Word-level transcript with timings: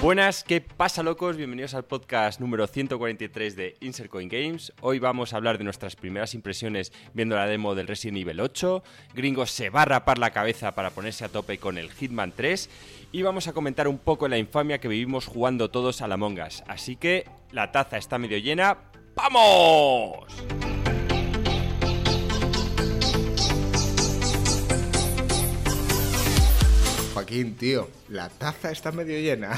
Buenas, 0.00 0.44
¿qué 0.44 0.60
pasa 0.60 1.02
locos? 1.02 1.36
Bienvenidos 1.36 1.74
al 1.74 1.84
podcast 1.84 2.38
número 2.38 2.68
143 2.68 3.56
de 3.56 3.76
Insert 3.80 4.08
Coin 4.08 4.28
Games. 4.28 4.72
Hoy 4.80 5.00
vamos 5.00 5.32
a 5.32 5.38
hablar 5.38 5.58
de 5.58 5.64
nuestras 5.64 5.96
primeras 5.96 6.34
impresiones 6.34 6.92
viendo 7.14 7.34
la 7.34 7.46
demo 7.48 7.74
del 7.74 7.88
Resident 7.88 8.18
Evil 8.18 8.38
8. 8.38 8.84
Gringo 9.14 9.44
se 9.44 9.70
va 9.70 9.82
a 9.82 9.86
rapar 9.86 10.18
la 10.18 10.30
cabeza 10.30 10.76
para 10.76 10.90
ponerse 10.90 11.24
a 11.24 11.28
tope 11.28 11.58
con 11.58 11.78
el 11.78 11.90
Hitman 11.90 12.30
3 12.30 12.70
y 13.10 13.22
vamos 13.22 13.48
a 13.48 13.52
comentar 13.52 13.88
un 13.88 13.98
poco 13.98 14.28
la 14.28 14.38
infamia 14.38 14.78
que 14.78 14.86
vivimos 14.86 15.26
jugando 15.26 15.68
todos 15.68 16.00
a 16.00 16.06
la 16.06 16.16
Mongas. 16.16 16.62
Así 16.68 16.94
que 16.94 17.28
la 17.50 17.72
taza 17.72 17.96
está 17.96 18.18
medio 18.18 18.38
llena. 18.38 18.78
¡Vamos! 19.16 20.26
Joaquín, 27.18 27.56
tío, 27.56 27.88
la 28.08 28.28
taza 28.28 28.70
está 28.70 28.92
medio 28.92 29.18
llena. 29.18 29.52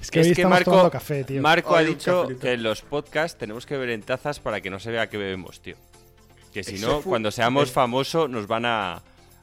Es 0.00 0.10
que, 0.10 0.20
hoy 0.20 0.30
estamos 0.30 0.50
Marco, 0.50 0.70
tomando 0.70 0.90
café, 0.90 1.24
tío. 1.24 1.42
Marco 1.42 1.76
ha 1.76 1.82
dicho 1.82 2.22
cafelito. 2.22 2.40
que 2.40 2.52
en 2.52 2.62
los 2.62 2.82
podcasts 2.82 3.38
tenemos 3.38 3.66
que 3.66 3.74
beber 3.74 3.90
en 3.90 4.02
tazas 4.02 4.40
para 4.40 4.60
que 4.60 4.70
no 4.70 4.80
se 4.80 4.90
vea 4.90 5.08
que 5.10 5.18
bebemos, 5.18 5.60
tío. 5.60 5.76
Que 6.52 6.64
si 6.64 6.76
Eso 6.76 6.86
no, 6.88 7.00
fue- 7.02 7.10
cuando 7.10 7.30
seamos 7.30 7.68
eh, 7.68 7.72
famosos 7.72 8.28
nos 8.30 8.46
van 8.46 8.64
a, 8.64 8.94
a 8.94 9.02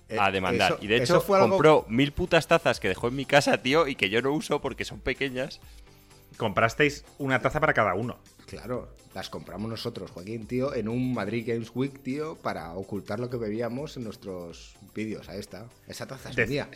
eh, 0.10 0.32
demandar. 0.32 0.74
eso- 0.74 0.84
y 0.84 0.88
de 0.88 0.98
hecho, 0.98 1.22
fue 1.22 1.38
algo- 1.38 1.52
compró 1.52 1.86
mil 1.90 2.12
putas 2.12 2.48
tazas 2.48 2.80
que 2.80 2.88
dejó 2.88 3.08
en 3.10 3.16
mi 3.16 3.26
casa, 3.26 3.58
tío, 3.62 3.88
y 3.88 3.96
que 3.96 4.10
yo 4.10 4.22
no 4.22 4.32
uso 4.32 4.60
porque 4.60 4.84
son 4.84 5.00
pequeñas. 5.00 5.60
Comprasteis 6.38 7.06
una 7.20 7.40
taza 7.40 7.60
para 7.60 7.74
cada 7.74 7.94
uno. 7.94 8.18
Claro, 8.48 8.88
las 9.14 9.30
compramos 9.30 9.70
nosotros, 9.70 10.10
Joaquín, 10.12 10.48
tío, 10.48 10.74
en 10.74 10.88
un 10.88 11.14
Madrid 11.14 11.44
Games 11.46 11.70
Week, 11.76 12.02
tío, 12.02 12.36
para 12.38 12.72
ocultar 12.74 13.20
lo 13.20 13.30
que 13.30 13.36
bebíamos 13.38 13.98
en 13.98 14.06
nuestros 14.06 14.76
vídeos. 14.96 15.28
Ahí 15.28 15.40
está. 15.40 15.66
Esa 15.88 16.08
taza 16.08 16.30
es 16.30 16.36
De- 16.38 16.48
mía. 16.48 16.70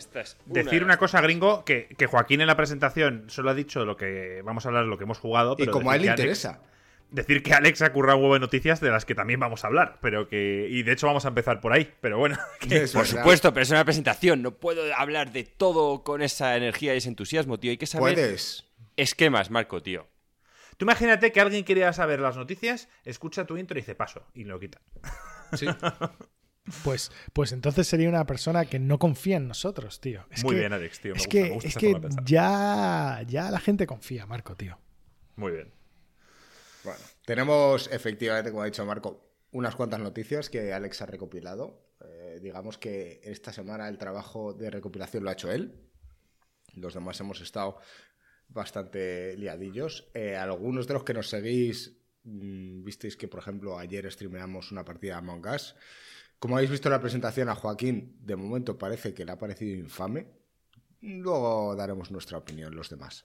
Decir 0.46 0.84
una 0.84 0.98
cosa, 0.98 1.20
gringo, 1.22 1.64
que, 1.64 1.88
que 1.96 2.06
Joaquín 2.06 2.42
en 2.42 2.46
la 2.46 2.56
presentación 2.58 3.24
solo 3.28 3.50
ha 3.50 3.54
dicho 3.54 3.84
lo 3.86 3.96
que 3.96 4.42
vamos 4.44 4.66
a 4.66 4.68
hablar, 4.68 4.84
lo 4.84 4.98
que 4.98 5.04
hemos 5.04 5.18
jugado. 5.18 5.56
Y 5.58 5.66
como 5.66 5.90
a 5.90 5.96
él 5.96 6.02
le 6.02 6.08
Alex- 6.10 6.20
interesa. 6.20 6.60
decir 7.10 7.42
que 7.42 7.54
Alex 7.54 7.80
ha 7.80 7.92
currado 7.92 8.18
un 8.18 8.24
huevo 8.24 8.34
de 8.34 8.40
noticias 8.40 8.80
de 8.80 8.90
las 8.90 9.06
que 9.06 9.14
también 9.14 9.40
vamos 9.40 9.64
a 9.64 9.68
hablar, 9.68 9.98
pero 10.02 10.28
que. 10.28 10.66
Y 10.70 10.82
de 10.82 10.92
hecho 10.92 11.06
vamos 11.06 11.24
a 11.24 11.28
empezar 11.28 11.62
por 11.62 11.72
ahí, 11.72 11.90
pero 12.02 12.18
bueno. 12.18 12.36
que- 12.60 12.66
Por 12.80 13.02
verdad. 13.02 13.04
supuesto, 13.06 13.54
pero 13.54 13.62
es 13.62 13.70
una 13.70 13.84
presentación. 13.86 14.42
No 14.42 14.50
puedo 14.56 14.82
hablar 14.94 15.32
de 15.32 15.44
todo 15.44 16.04
con 16.04 16.20
esa 16.20 16.54
energía 16.56 16.92
y 16.94 16.98
ese 16.98 17.08
entusiasmo, 17.08 17.58
tío. 17.58 17.70
Hay 17.70 17.78
que 17.78 17.86
saber 17.86 18.14
Puedes. 18.14 18.64
esquemas, 18.96 19.50
Marco, 19.50 19.82
tío. 19.82 20.06
Tú 20.82 20.84
imagínate 20.84 21.30
que 21.30 21.40
alguien 21.40 21.64
quería 21.64 21.92
saber 21.92 22.18
las 22.18 22.36
noticias, 22.36 22.88
escucha 23.04 23.46
tu 23.46 23.56
intro 23.56 23.78
y 23.78 23.82
dice 23.82 23.94
paso, 23.94 24.26
y 24.34 24.42
lo 24.42 24.58
quita. 24.58 24.80
Sí. 25.52 25.66
Pues, 26.84 27.10
pues 27.32 27.50
entonces 27.52 27.86
sería 27.88 28.08
una 28.08 28.24
persona 28.24 28.64
que 28.64 28.78
no 28.78 28.98
confía 28.98 29.36
en 29.36 29.46
nosotros, 29.48 30.00
tío. 30.00 30.24
Es 30.30 30.42
Muy 30.44 30.54
que- 30.54 30.60
bien, 30.60 30.72
Alex, 30.72 31.00
tío. 31.00 31.12
Me 31.12 31.18
es 31.18 31.24
gusta, 31.26 31.30
que, 31.30 31.42
me 31.42 31.50
gusta 31.50 31.68
es 31.68 31.76
esa 31.76 31.80
que 31.80 32.08
ya, 32.24 33.22
ya 33.26 33.50
la 33.50 33.58
gente 33.60 33.84
confía, 33.86 34.26
Marco, 34.26 34.56
tío. 34.56 34.78
Muy 35.36 35.52
bien. 35.52 35.72
Bueno, 36.84 37.00
tenemos 37.26 37.88
efectivamente, 37.92 38.50
como 38.50 38.62
ha 38.62 38.66
dicho 38.66 38.84
Marco, 38.86 39.28
unas 39.50 39.74
cuantas 39.74 39.98
noticias 40.00 40.50
que 40.50 40.72
Alex 40.72 41.02
ha 41.02 41.06
recopilado. 41.06 41.84
Eh, 42.04 42.38
digamos 42.40 42.78
que 42.78 43.20
esta 43.24 43.52
semana 43.52 43.88
el 43.88 43.98
trabajo 43.98 44.52
de 44.52 44.70
recopilación 44.70 45.24
lo 45.24 45.30
ha 45.30 45.34
hecho 45.34 45.50
él. 45.50 45.90
Los 46.74 46.94
demás 46.94 47.18
hemos 47.20 47.40
estado 47.40 47.78
bastante 48.52 49.36
liadillos. 49.36 50.08
Eh, 50.14 50.36
algunos 50.36 50.86
de 50.86 50.94
los 50.94 51.04
que 51.04 51.14
nos 51.14 51.28
seguís, 51.28 51.92
mm, 52.24 52.84
visteis 52.84 53.16
que, 53.16 53.28
por 53.28 53.40
ejemplo, 53.40 53.78
ayer 53.78 54.10
streameamos 54.10 54.72
una 54.72 54.84
partida 54.84 55.14
de 55.14 55.18
Among 55.18 55.46
Us. 55.46 55.74
Como 56.38 56.56
habéis 56.56 56.70
visto 56.70 56.90
la 56.90 57.00
presentación 57.00 57.48
a 57.48 57.54
Joaquín, 57.54 58.16
de 58.20 58.36
momento 58.36 58.76
parece 58.76 59.14
que 59.14 59.24
le 59.24 59.32
ha 59.32 59.38
parecido 59.38 59.76
infame. 59.76 60.26
Luego 61.00 61.74
daremos 61.76 62.10
nuestra 62.10 62.38
opinión 62.38 62.74
los 62.74 62.90
demás. 62.90 63.24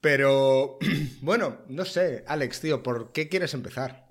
Pero, 0.00 0.78
bueno, 1.22 1.62
no 1.68 1.84
sé, 1.84 2.24
Alex, 2.26 2.60
tío, 2.60 2.82
¿por 2.82 3.12
qué 3.12 3.28
quieres 3.28 3.54
empezar? 3.54 4.04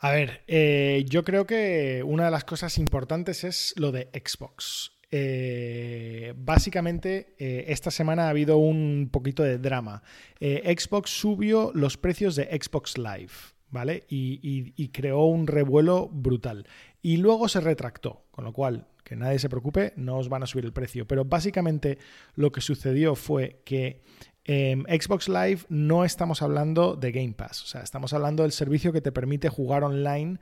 A 0.00 0.12
ver, 0.12 0.42
eh, 0.46 1.04
yo 1.08 1.24
creo 1.24 1.46
que 1.46 2.02
una 2.04 2.26
de 2.26 2.30
las 2.30 2.44
cosas 2.44 2.78
importantes 2.78 3.44
es 3.44 3.74
lo 3.76 3.90
de 3.90 4.10
Xbox. 4.12 4.92
Eh, 5.10 6.34
básicamente, 6.36 7.34
eh, 7.38 7.66
esta 7.68 7.90
semana 7.90 8.26
ha 8.26 8.30
habido 8.30 8.58
un 8.58 9.08
poquito 9.10 9.42
de 9.42 9.58
drama. 9.58 10.02
Eh, 10.40 10.74
Xbox 10.78 11.10
subió 11.10 11.70
los 11.74 11.96
precios 11.96 12.36
de 12.36 12.44
Xbox 12.44 12.98
Live, 12.98 13.32
¿vale? 13.70 14.04
Y, 14.08 14.72
y- 14.76 14.88
creó 14.88 15.24
un 15.24 15.46
revuelo 15.46 16.08
brutal. 16.08 16.66
Y 17.02 17.16
luego 17.18 17.48
se 17.48 17.60
retractó, 17.60 18.24
con 18.30 18.44
lo 18.44 18.52
cual, 18.52 18.86
que 19.04 19.16
nadie 19.16 19.38
se 19.38 19.48
preocupe, 19.48 19.92
no 19.96 20.18
os 20.18 20.28
van 20.28 20.42
a 20.42 20.46
subir 20.46 20.64
el 20.64 20.72
precio. 20.72 21.06
Pero 21.06 21.24
básicamente 21.24 21.98
lo 22.34 22.52
que 22.52 22.60
sucedió 22.60 23.14
fue 23.14 23.62
que 23.64 24.02
en 24.44 24.82
Xbox 24.84 25.28
Live 25.28 25.60
no 25.68 26.04
estamos 26.04 26.40
hablando 26.42 26.96
de 26.96 27.12
Game 27.12 27.34
Pass, 27.34 27.62
o 27.64 27.66
sea, 27.66 27.82
estamos 27.82 28.14
hablando 28.14 28.44
del 28.44 28.52
servicio 28.52 28.94
que 28.94 29.02
te 29.02 29.12
permite 29.12 29.50
jugar 29.50 29.84
online 29.84 30.38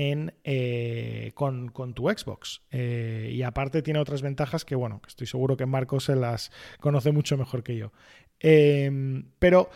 en, 0.00 0.32
eh, 0.44 1.32
con, 1.34 1.70
con 1.70 1.92
tu 1.92 2.08
Xbox. 2.08 2.62
Eh, 2.70 3.32
y 3.34 3.42
aparte 3.42 3.82
tiene 3.82 3.98
otras 3.98 4.22
ventajas 4.22 4.64
que, 4.64 4.76
bueno, 4.76 5.00
que 5.02 5.08
estoy 5.08 5.26
seguro 5.26 5.56
que 5.56 5.66
Marco 5.66 5.98
se 5.98 6.14
las 6.14 6.52
conoce 6.78 7.10
mucho 7.10 7.36
mejor 7.36 7.64
que 7.64 7.76
yo. 7.76 7.90
Eh, 8.38 9.24
pero 9.40 9.68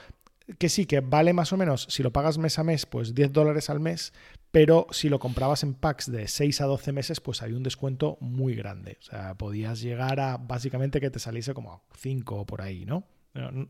que 0.60 0.68
sí, 0.68 0.86
que 0.86 1.00
vale 1.00 1.32
más 1.32 1.52
o 1.52 1.56
menos, 1.56 1.86
si 1.90 2.04
lo 2.04 2.12
pagas 2.12 2.38
mes 2.38 2.58
a 2.60 2.64
mes, 2.64 2.86
pues 2.86 3.14
10 3.16 3.32
dólares 3.32 3.68
al 3.68 3.80
mes, 3.80 4.12
pero 4.52 4.86
si 4.90 5.08
lo 5.08 5.18
comprabas 5.18 5.64
en 5.64 5.74
packs 5.74 6.10
de 6.10 6.28
6 6.28 6.60
a 6.60 6.66
12 6.66 6.92
meses, 6.92 7.20
pues 7.20 7.42
hay 7.42 7.52
un 7.52 7.62
descuento 7.64 8.16
muy 8.20 8.54
grande. 8.54 8.98
O 9.00 9.02
sea, 9.04 9.34
podías 9.34 9.80
llegar 9.80 10.20
a 10.20 10.36
básicamente 10.36 11.00
que 11.00 11.10
te 11.10 11.18
saliese 11.18 11.52
como 11.52 11.72
a 11.72 11.82
5 11.96 12.36
o 12.40 12.46
por 12.46 12.62
ahí, 12.62 12.84
¿no? 12.84 13.04
Eh, 13.34 13.66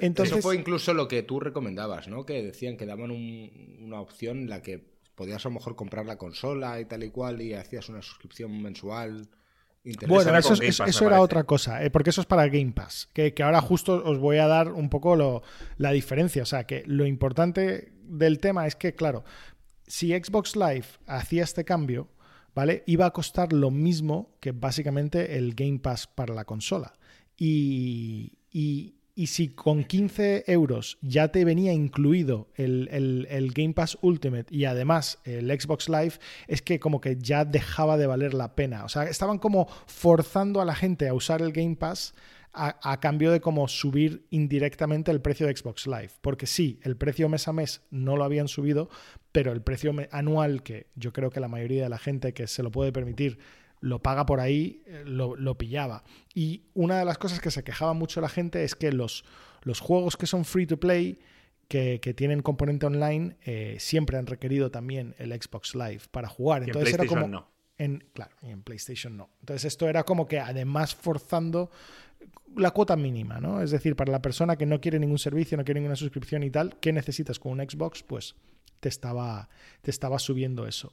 Entonces- 0.00 0.38
Eso 0.38 0.42
fue 0.42 0.56
incluso 0.56 0.94
lo 0.94 1.08
que 1.08 1.22
tú 1.22 1.40
recomendabas, 1.40 2.06
¿no? 2.08 2.24
Que 2.24 2.42
decían 2.42 2.76
que 2.76 2.86
daban 2.86 3.10
un- 3.10 3.78
una 3.80 4.00
opción 4.00 4.38
en 4.42 4.48
la 4.48 4.62
que 4.62 4.88
podías 5.20 5.44
a 5.44 5.50
lo 5.50 5.56
mejor 5.56 5.76
comprar 5.76 6.06
la 6.06 6.16
consola 6.16 6.80
y 6.80 6.86
tal 6.86 7.04
y 7.04 7.10
cual 7.10 7.42
y 7.42 7.52
hacías 7.52 7.90
una 7.90 8.00
suscripción 8.00 8.62
mensual. 8.62 9.28
interesante. 9.84 10.06
Bueno, 10.14 10.38
eso, 10.38 10.54
eso- 10.54 10.82
Pass, 10.84 10.88
eso 10.90 11.04
me 11.04 11.08
era 11.08 11.16
parece. 11.16 11.24
otra 11.24 11.44
cosa, 11.44 11.84
eh, 11.84 11.90
porque 11.90 12.08
eso 12.08 12.22
es 12.22 12.26
para 12.26 12.46
Game 12.48 12.72
Pass, 12.72 13.08
que, 13.12 13.34
que 13.34 13.42
ahora 13.42 13.60
justo 13.60 14.02
os 14.02 14.18
voy 14.18 14.38
a 14.38 14.46
dar 14.46 14.72
un 14.72 14.88
poco 14.88 15.16
lo- 15.16 15.42
la 15.76 15.90
diferencia. 15.92 16.42
O 16.42 16.46
sea, 16.46 16.64
que 16.64 16.82
lo 16.86 17.04
importante 17.06 17.92
del 18.02 18.38
tema 18.38 18.66
es 18.66 18.76
que, 18.76 18.94
claro, 18.94 19.24
si 19.86 20.10
Xbox 20.12 20.56
Live 20.56 20.86
hacía 21.06 21.44
este 21.44 21.64
cambio, 21.66 22.08
¿vale? 22.54 22.82
Iba 22.86 23.04
a 23.06 23.10
costar 23.12 23.52
lo 23.52 23.70
mismo 23.70 24.36
que 24.40 24.52
básicamente 24.52 25.36
el 25.36 25.54
Game 25.54 25.78
Pass 25.80 26.06
para 26.06 26.34
la 26.34 26.44
consola. 26.46 26.92
Y, 27.36 28.38
y- 28.52 28.94
y 29.20 29.26
si 29.26 29.48
con 29.48 29.84
15 29.84 30.44
euros 30.46 30.96
ya 31.02 31.28
te 31.28 31.44
venía 31.44 31.74
incluido 31.74 32.48
el, 32.54 32.88
el- 32.90 33.52
Game 33.52 33.74
Pass 33.74 33.98
Ultimate 34.00 34.46
y 34.50 34.64
además 34.64 35.18
el 35.24 35.50
Xbox 35.50 35.90
Live, 35.90 36.14
es 36.48 36.62
que 36.62 36.80
como 36.80 37.02
que 37.02 37.16
ya 37.20 37.44
dejaba 37.44 37.98
de 37.98 38.06
valer 38.06 38.32
la 38.32 38.54
pena. 38.54 38.84
O 38.84 38.88
sea, 38.88 39.04
estaban 39.04 39.38
como 39.38 39.68
forzando 39.86 40.62
a 40.62 40.64
la 40.64 40.74
gente 40.74 41.06
a 41.06 41.12
usar 41.12 41.42
el 41.42 41.52
Game 41.52 41.76
Pass 41.76 42.14
a, 42.54 42.78
a 42.92 42.98
cambio 42.98 43.30
de 43.30 43.40
como 43.42 43.68
subir 43.68 44.24
indirectamente 44.30 45.10
el 45.10 45.20
precio 45.20 45.46
de 45.46 45.54
Xbox 45.54 45.86
Live. 45.86 46.12
Porque 46.22 46.46
sí, 46.46 46.80
el 46.82 46.96
precio 46.96 47.28
mes 47.28 47.46
a 47.46 47.52
mes 47.52 47.82
no 47.90 48.16
lo 48.16 48.24
habían 48.24 48.48
subido, 48.48 48.88
pero 49.32 49.52
el 49.52 49.60
precio 49.60 49.92
anual, 50.12 50.62
que 50.62 50.86
yo 50.94 51.12
creo 51.12 51.30
que 51.30 51.40
la 51.40 51.48
mayoría 51.48 51.82
de 51.82 51.88
la 51.90 51.98
gente 51.98 52.32
que 52.32 52.46
se 52.46 52.62
lo 52.62 52.70
puede 52.70 52.90
permitir 52.90 53.38
lo 53.80 54.02
paga 54.02 54.26
por 54.26 54.40
ahí, 54.40 54.82
eh, 54.86 55.02
lo, 55.06 55.36
lo 55.36 55.56
pillaba. 55.56 56.04
Y 56.34 56.64
una 56.74 56.98
de 56.98 57.04
las 57.04 57.18
cosas 57.18 57.40
que 57.40 57.50
se 57.50 57.64
quejaba 57.64 57.94
mucho 57.94 58.20
la 58.20 58.28
gente 58.28 58.64
es 58.64 58.74
que 58.74 58.92
los, 58.92 59.24
los 59.62 59.80
juegos 59.80 60.16
que 60.16 60.26
son 60.26 60.44
free 60.44 60.66
to 60.66 60.78
play, 60.78 61.18
que, 61.68 62.00
que 62.00 62.14
tienen 62.14 62.42
componente 62.42 62.86
online, 62.86 63.36
eh, 63.44 63.76
siempre 63.78 64.18
han 64.18 64.26
requerido 64.26 64.70
también 64.70 65.14
el 65.18 65.32
Xbox 65.32 65.74
Live 65.74 66.02
para 66.10 66.28
jugar. 66.28 66.62
Y 66.62 66.64
en 66.64 66.68
Entonces 66.70 66.94
era 66.94 67.06
como. 67.06 67.28
No. 67.28 67.48
En, 67.78 68.04
claro, 68.12 68.36
y 68.42 68.50
en 68.50 68.62
PlayStation 68.62 69.16
no. 69.16 69.30
Entonces 69.40 69.64
esto 69.64 69.88
era 69.88 70.04
como 70.04 70.28
que 70.28 70.38
además 70.38 70.94
forzando 70.94 71.70
la 72.56 72.72
cuota 72.72 72.94
mínima, 72.94 73.40
¿no? 73.40 73.62
Es 73.62 73.70
decir, 73.70 73.96
para 73.96 74.12
la 74.12 74.20
persona 74.20 74.56
que 74.56 74.66
no 74.66 74.82
quiere 74.82 74.98
ningún 74.98 75.18
servicio, 75.18 75.56
no 75.56 75.64
quiere 75.64 75.80
ninguna 75.80 75.96
suscripción 75.96 76.42
y 76.42 76.50
tal, 76.50 76.78
¿qué 76.80 76.92
necesitas 76.92 77.38
con 77.38 77.52
un 77.52 77.60
Xbox? 77.60 78.02
Pues 78.02 78.36
te 78.80 78.90
estaba, 78.90 79.48
te 79.80 79.90
estaba 79.90 80.18
subiendo 80.18 80.66
eso. 80.66 80.92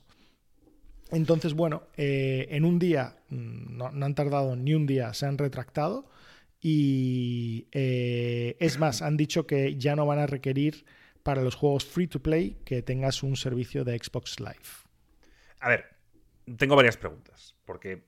Entonces, 1.11 1.53
bueno, 1.53 1.83
eh, 1.95 2.47
en 2.51 2.65
un 2.65 2.79
día, 2.79 3.17
mm, 3.29 3.77
no, 3.77 3.85
han 3.87 4.15
tardado 4.15 4.55
ni 4.55 4.73
un 4.73 4.85
día, 4.85 5.13
se 5.13 5.25
han 5.25 5.37
retractado 5.37 6.09
y 6.59 7.67
eh, 7.71 8.57
es 8.59 8.79
más, 8.79 9.01
han 9.01 9.15
dicho 9.15 9.47
que 9.47 9.77
ya 9.77 9.95
no 9.95 10.05
van 10.05 10.19
a 10.19 10.27
requerir 10.27 10.85
para 11.23 11.41
los 11.41 11.55
juegos 11.55 11.85
free 11.85 12.07
to 12.07 12.21
play 12.21 12.57
que 12.65 12.81
tengas 12.81 13.23
un 13.23 13.35
servicio 13.35 13.83
de 13.83 13.97
Xbox 13.97 14.39
Live. 14.39 14.87
A 15.59 15.69
ver, 15.69 15.85
tengo 16.57 16.75
varias 16.75 16.97
preguntas. 16.97 17.55
Porque 17.65 18.05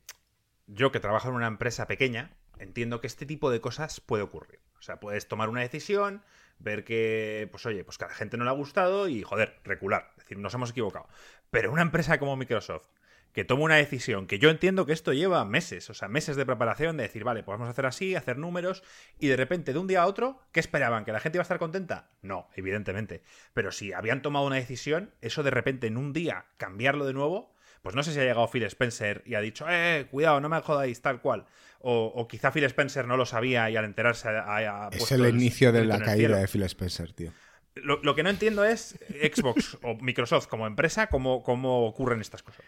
yo 0.67 0.91
que 0.91 0.99
trabajo 0.99 1.27
en 1.29 1.35
una 1.35 1.47
empresa 1.47 1.85
pequeña, 1.85 2.31
entiendo 2.59 3.01
que 3.01 3.07
este 3.07 3.25
tipo 3.25 3.51
de 3.51 3.59
cosas 3.59 3.99
puede 3.99 4.23
ocurrir. 4.23 4.59
O 4.79 4.81
sea, 4.81 4.99
puedes 4.99 5.27
tomar 5.27 5.49
una 5.49 5.61
decisión, 5.61 6.23
ver 6.59 6.85
que, 6.85 7.49
pues 7.51 7.65
oye, 7.65 7.83
pues 7.83 7.97
que 7.97 8.05
a 8.05 8.07
la 8.07 8.13
gente 8.13 8.37
no 8.37 8.45
le 8.45 8.49
ha 8.49 8.53
gustado 8.53 9.09
y, 9.09 9.21
joder, 9.23 9.59
recular. 9.65 10.11
Es 10.17 10.23
decir, 10.23 10.37
nos 10.37 10.53
hemos 10.53 10.71
equivocado. 10.71 11.07
Pero 11.51 11.71
una 11.71 11.81
empresa 11.81 12.19
como 12.19 12.35
Microsoft, 12.35 12.87
que 13.33 13.45
toma 13.45 13.63
una 13.63 13.75
decisión, 13.75 14.27
que 14.27 14.39
yo 14.39 14.49
entiendo 14.49 14.85
que 14.85 14.93
esto 14.93 15.13
lleva 15.13 15.45
meses, 15.45 15.89
o 15.89 15.93
sea, 15.93 16.07
meses 16.07 16.35
de 16.35 16.45
preparación, 16.45 16.97
de 16.97 17.03
decir, 17.03 17.23
vale, 17.23 17.43
pues 17.43 17.53
vamos 17.55 17.67
a 17.67 17.71
hacer 17.71 17.85
así, 17.85 18.15
hacer 18.15 18.37
números, 18.37 18.83
y 19.19 19.27
de 19.27 19.37
repente, 19.37 19.71
de 19.73 19.79
un 19.79 19.87
día 19.87 20.01
a 20.01 20.07
otro, 20.07 20.41
¿qué 20.51 20.59
esperaban? 20.59 21.05
¿Que 21.05 21.11
la 21.11 21.19
gente 21.19 21.37
iba 21.37 21.41
a 21.41 21.43
estar 21.43 21.59
contenta? 21.59 22.09
No, 22.21 22.49
evidentemente. 22.55 23.21
Pero 23.53 23.71
si 23.71 23.93
habían 23.93 24.21
tomado 24.21 24.47
una 24.47 24.55
decisión, 24.55 25.13
eso 25.21 25.43
de 25.43 25.51
repente 25.51 25.87
en 25.87 25.97
un 25.97 26.11
día 26.11 26.45
cambiarlo 26.57 27.05
de 27.05 27.13
nuevo, 27.13 27.53
pues 27.81 27.95
no 27.95 28.03
sé 28.03 28.13
si 28.13 28.19
ha 28.19 28.23
llegado 28.23 28.49
Phil 28.49 28.63
Spencer 28.63 29.23
y 29.25 29.35
ha 29.35 29.41
dicho, 29.41 29.65
eh, 29.69 30.07
cuidado, 30.11 30.41
no 30.41 30.49
me 30.49 30.59
jodáis, 30.61 31.01
tal 31.01 31.21
cual. 31.21 31.45
O, 31.81 32.27
quizá 32.27 32.51
Phil 32.51 32.65
Spencer 32.65 33.07
no 33.07 33.15
lo 33.15 33.25
sabía 33.25 33.69
y 33.69 33.77
al 33.77 33.85
enterarse 33.85 34.27
ha, 34.27 34.89
Es 34.91 35.11
el 35.13 35.25
inicio 35.27 35.71
de 35.71 35.85
la 35.85 35.99
caída 35.99 36.37
de 36.37 36.47
Phil 36.47 36.63
Spencer, 36.63 37.13
tío. 37.13 37.31
Lo, 37.75 38.15
que 38.15 38.23
no 38.23 38.29
entiendo 38.29 38.65
es 38.65 38.99
Xbox 39.09 39.77
o 39.83 39.95
Microsoft 39.95 40.47
como 40.47 40.67
empresa, 40.67 41.07
cómo, 41.07 41.43
cómo 41.43 41.85
ocurren 41.85 42.19
estas 42.21 42.43
cosas. 42.43 42.65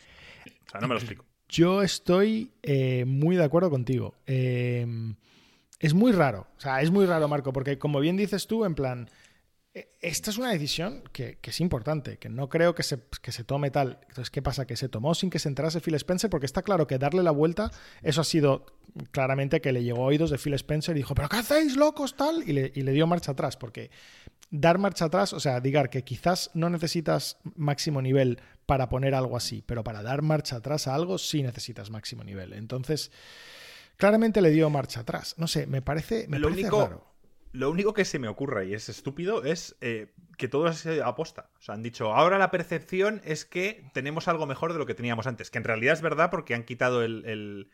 O 0.68 0.69
sea, 0.71 0.80
no 0.80 0.88
me 0.88 0.94
lo 0.94 1.00
explico. 1.00 1.25
Yo 1.50 1.81
estoy 1.81 2.53
eh, 2.63 3.03
muy 3.06 3.36
de 3.36 3.44
acuerdo 3.44 3.69
contigo. 3.69 4.15
Eh, 4.25 4.86
es 5.80 5.94
muy 5.94 6.12
raro. 6.12 6.48
O 6.57 6.62
sea, 6.62 6.81
es 6.81 6.92
muy 6.92 7.06
raro, 7.06 7.27
Marco, 7.27 7.51
porque 7.51 7.77
como 7.77 8.00
bien 8.00 8.15
dices 8.15 8.48
tú, 8.48 8.63
en 8.63 8.75
plan, 8.75 9.09
e, 9.74 9.89
esta 10.00 10.30
es 10.30 10.38
una 10.38 10.51
decisión 10.51 11.03
que, 11.12 11.39
es 11.42 11.59
importante, 11.59 12.18
que 12.19 12.30
no 12.30 12.48
creo 12.48 12.74
que 12.75 12.83
se, 12.83 13.00
se, 13.21 13.44
tome 13.44 13.71
tal. 13.71 14.00
Entonces, 14.07 14.30
¿qué 14.30 14.42
pasa? 14.42 14.65
Que 14.65 14.77
se 14.77 14.88
tomó 14.88 15.13
sin 15.15 15.30
que 15.30 15.39
se 15.39 15.50
enterase 15.50 15.81
Phil 15.81 15.95
Spencer, 15.95 16.30
porque 16.30 16.45
está 16.45 16.62
claro 16.62 16.88
que 16.88 16.98
darle 16.98 17.24
la 17.24 17.31
vuelta, 17.31 17.71
eso 18.01 18.21
ha 18.21 18.25
sido 18.25 18.65
claramente 19.12 19.59
que 19.59 19.74
le 19.74 19.83
llegó 19.83 20.03
a 20.03 20.07
oídos 20.07 20.30
de 20.30 20.38
Phil 20.38 20.53
Spencer 20.53 20.95
y 20.95 21.00
dijo, 21.00 21.15
¿pero 21.15 21.27
qué 21.27 21.38
hacéis, 21.38 21.75
locos, 21.75 22.15
tal? 22.15 22.48
Y 22.48 22.53
le 22.53 22.92
dio 22.92 23.07
marcha 23.07 23.31
atrás, 23.31 23.57
porque 23.57 23.89
dar 24.51 24.77
marcha 24.77 25.06
atrás, 25.06 25.33
o 25.33 25.39
sea, 25.39 25.59
digar 25.59 25.89
que 25.89 26.03
quizás 26.03 26.51
no 26.53 26.69
necesitas 26.69 27.39
máximo 27.56 28.01
nivel 28.01 28.39
para 28.65 28.89
poner 28.89 29.15
algo 29.15 29.36
así, 29.36 29.63
pero 29.65 29.83
para 29.83 30.03
dar 30.03 30.21
marcha 30.21 30.57
atrás 30.57 30.88
a 30.88 30.94
algo 30.94 31.18
sí 31.18 31.42
necesitas 31.42 31.89
máximo 31.89 32.24
nivel. 32.24 32.53
Entonces, 32.53 33.12
claramente 33.98 34.42
le 34.42 34.51
dio 34.51 34.69
marcha 34.69 35.00
atrás. 35.00 35.36
No 35.38 35.48
sé, 35.48 35.65
me 35.65 35.81
parece, 35.81 36.27
me 36.27 36.39
parece 36.39 36.69
raro 36.69 37.12
lo 37.53 37.69
único 37.69 37.94
que 37.94 38.06
se 38.06 38.19
me 38.19 38.27
ocurre, 38.27 38.68
y 38.68 38.74
es 38.74 38.88
estúpido, 38.88 39.44
es 39.44 39.75
eh, 39.81 40.13
que 40.38 40.48
todo 40.48 40.68
es 40.68 40.86
aposta. 41.03 41.50
O 41.59 41.62
sea, 41.62 41.75
han 41.75 41.83
dicho, 41.83 42.13
ahora 42.13 42.38
la 42.38 42.51
percepción 42.51 43.21
es 43.25 43.45
que 43.45 43.89
tenemos 43.94 44.27
algo 44.27 44.45
mejor 44.45 44.71
de 44.74 44.80
lo 44.80 44.86
que 44.86 44.94
teníamos 44.94 45.27
antes. 45.27 45.51
Que 45.51 45.57
en 45.57 45.65
realidad 45.65 45.94
es 45.94 46.01
verdad 46.01 46.30
porque 46.31 46.56
han 46.56 46.63
quitado 46.63 47.03
el, 47.03 47.69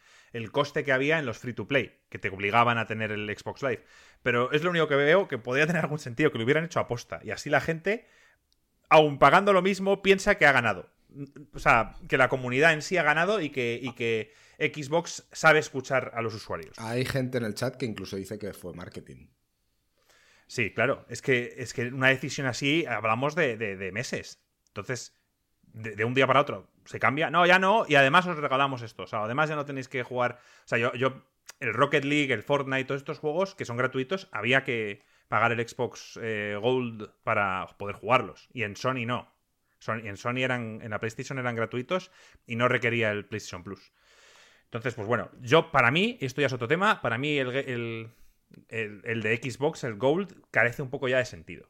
coste 0.52 0.84
que 0.84 0.92
había 0.92 1.20
en 1.20 1.26
los 1.26 1.38
free 1.38 1.54
to 1.54 1.68
play, 1.68 2.00
que 2.10 2.20
te 2.20 2.30
obligaban 2.30 2.78
a 2.78 2.86
tener 2.86 3.12
el 3.12 3.36
Xbox 3.36 3.64
Live. 3.64 3.84
Pero 4.24 4.52
es 4.52 4.64
lo 4.64 4.70
único 4.70 4.88
que 4.88 4.96
veo 4.96 5.28
que 5.28 5.38
podría 5.38 5.68
tener 5.68 5.84
algún 5.84 6.00
sentido, 6.00 6.32
que 6.32 6.38
lo 6.38 6.44
hubieran 6.44 6.66
hecho 6.66 6.80
aposta. 6.80 7.20
Y 7.24 7.32
así 7.32 7.50
la 7.50 7.62
gente, 7.62 8.08
aun 8.90 9.20
pagando 9.20 9.54
lo 9.54 9.62
mismo, 9.62 10.02
piensa 10.02 10.36
que 10.36 10.46
ha 10.46 10.52
ganado. 10.52 10.90
O 11.54 11.60
sea, 11.60 11.96
que 12.08 12.18
la 12.18 12.30
comunidad 12.30 12.74
en 12.74 12.82
sí 12.82 12.98
ha 12.98 13.04
ganado 13.04 13.42
y 13.42 13.50
que, 13.50 13.80
y 13.82 13.94
que 13.94 14.34
Xbox 14.60 15.28
sabe 15.32 15.60
escuchar 15.60 16.12
a 16.14 16.22
los 16.22 16.34
usuarios. 16.34 16.78
Hay 16.80 17.06
gente 17.06 17.38
en 17.38 17.46
el 17.46 17.56
chat 17.56 17.76
que 17.76 17.86
incluso 17.86 18.18
dice 18.18 18.38
que 18.38 18.54
fue 18.54 18.74
marketing. 18.74 19.28
Sí, 20.48 20.74
claro. 20.74 21.06
Es 21.10 21.22
que, 21.22 21.56
es 21.58 21.74
que 21.74 21.88
una 21.88 22.08
decisión 22.08 22.48
así 22.48 22.86
hablamos 22.86 23.36
de, 23.36 23.92
meses. 23.94 24.42
Entonces, 24.68 25.14
de, 25.82 26.06
un 26.06 26.14
día 26.14 26.28
para 26.28 26.42
otro, 26.42 26.68
se 26.86 27.00
cambia. 27.00 27.30
No, 27.30 27.46
ya 27.46 27.60
no. 27.60 27.86
Y 27.88 27.96
además 27.96 28.28
os 28.28 28.38
regalamos 28.38 28.82
esto. 28.82 29.04
O 29.04 29.08
sea, 29.08 29.24
además 29.24 29.50
ya 29.50 29.56
no 29.56 29.66
tenéis 29.66 29.88
que 29.88 30.04
jugar. 30.04 30.40
O 30.66 30.68
sea, 30.68 30.78
yo, 30.78 30.94
yo 30.94 31.24
el 31.60 31.74
Rocket 31.74 32.04
League, 32.04 32.34
el 32.34 32.44
Fortnite, 32.44 32.86
todos 32.86 33.02
estos 33.02 33.20
juegos 33.20 33.56
que 33.56 33.66
son 33.66 33.78
gratuitos, 33.78 34.28
había 34.32 34.64
que 34.64 35.02
pagar 35.28 35.52
el 35.52 35.68
Xbox 35.68 36.20
eh, 36.22 36.58
Gold 36.60 37.10
para 37.24 37.68
poder 37.78 37.96
jugarlos. 37.96 38.50
Y 38.54 38.64
en 38.64 38.76
Sony 38.76 39.06
no. 39.06 39.32
en 39.88 40.18
Sony 40.18 40.40
eran, 40.40 40.82
en 40.82 40.92
la 40.92 41.00
PlayStation 41.00 41.40
eran 41.40 41.56
gratuitos 41.56 42.12
y 42.46 42.56
no 42.56 42.68
requería 42.68 43.12
el 43.12 43.26
PlayStation 43.26 43.64
Plus. 43.64 43.92
Entonces, 44.66 44.96
pues 44.96 45.08
bueno, 45.08 45.32
yo 45.42 45.72
para 45.72 45.92
mí, 45.92 46.18
esto 46.20 46.42
ya 46.42 46.48
es 46.48 46.54
otro 46.54 46.68
tema, 46.68 47.02
para 47.02 47.18
mí 47.18 47.38
el 47.38 48.12
el, 48.70 49.22
de 49.22 49.38
Xbox, 49.38 49.84
el 49.84 49.96
Gold, 49.96 50.44
carece 50.52 50.82
un 50.82 50.90
poco 50.90 51.08
ya 51.08 51.18
de 51.18 51.26
sentido. 51.26 51.70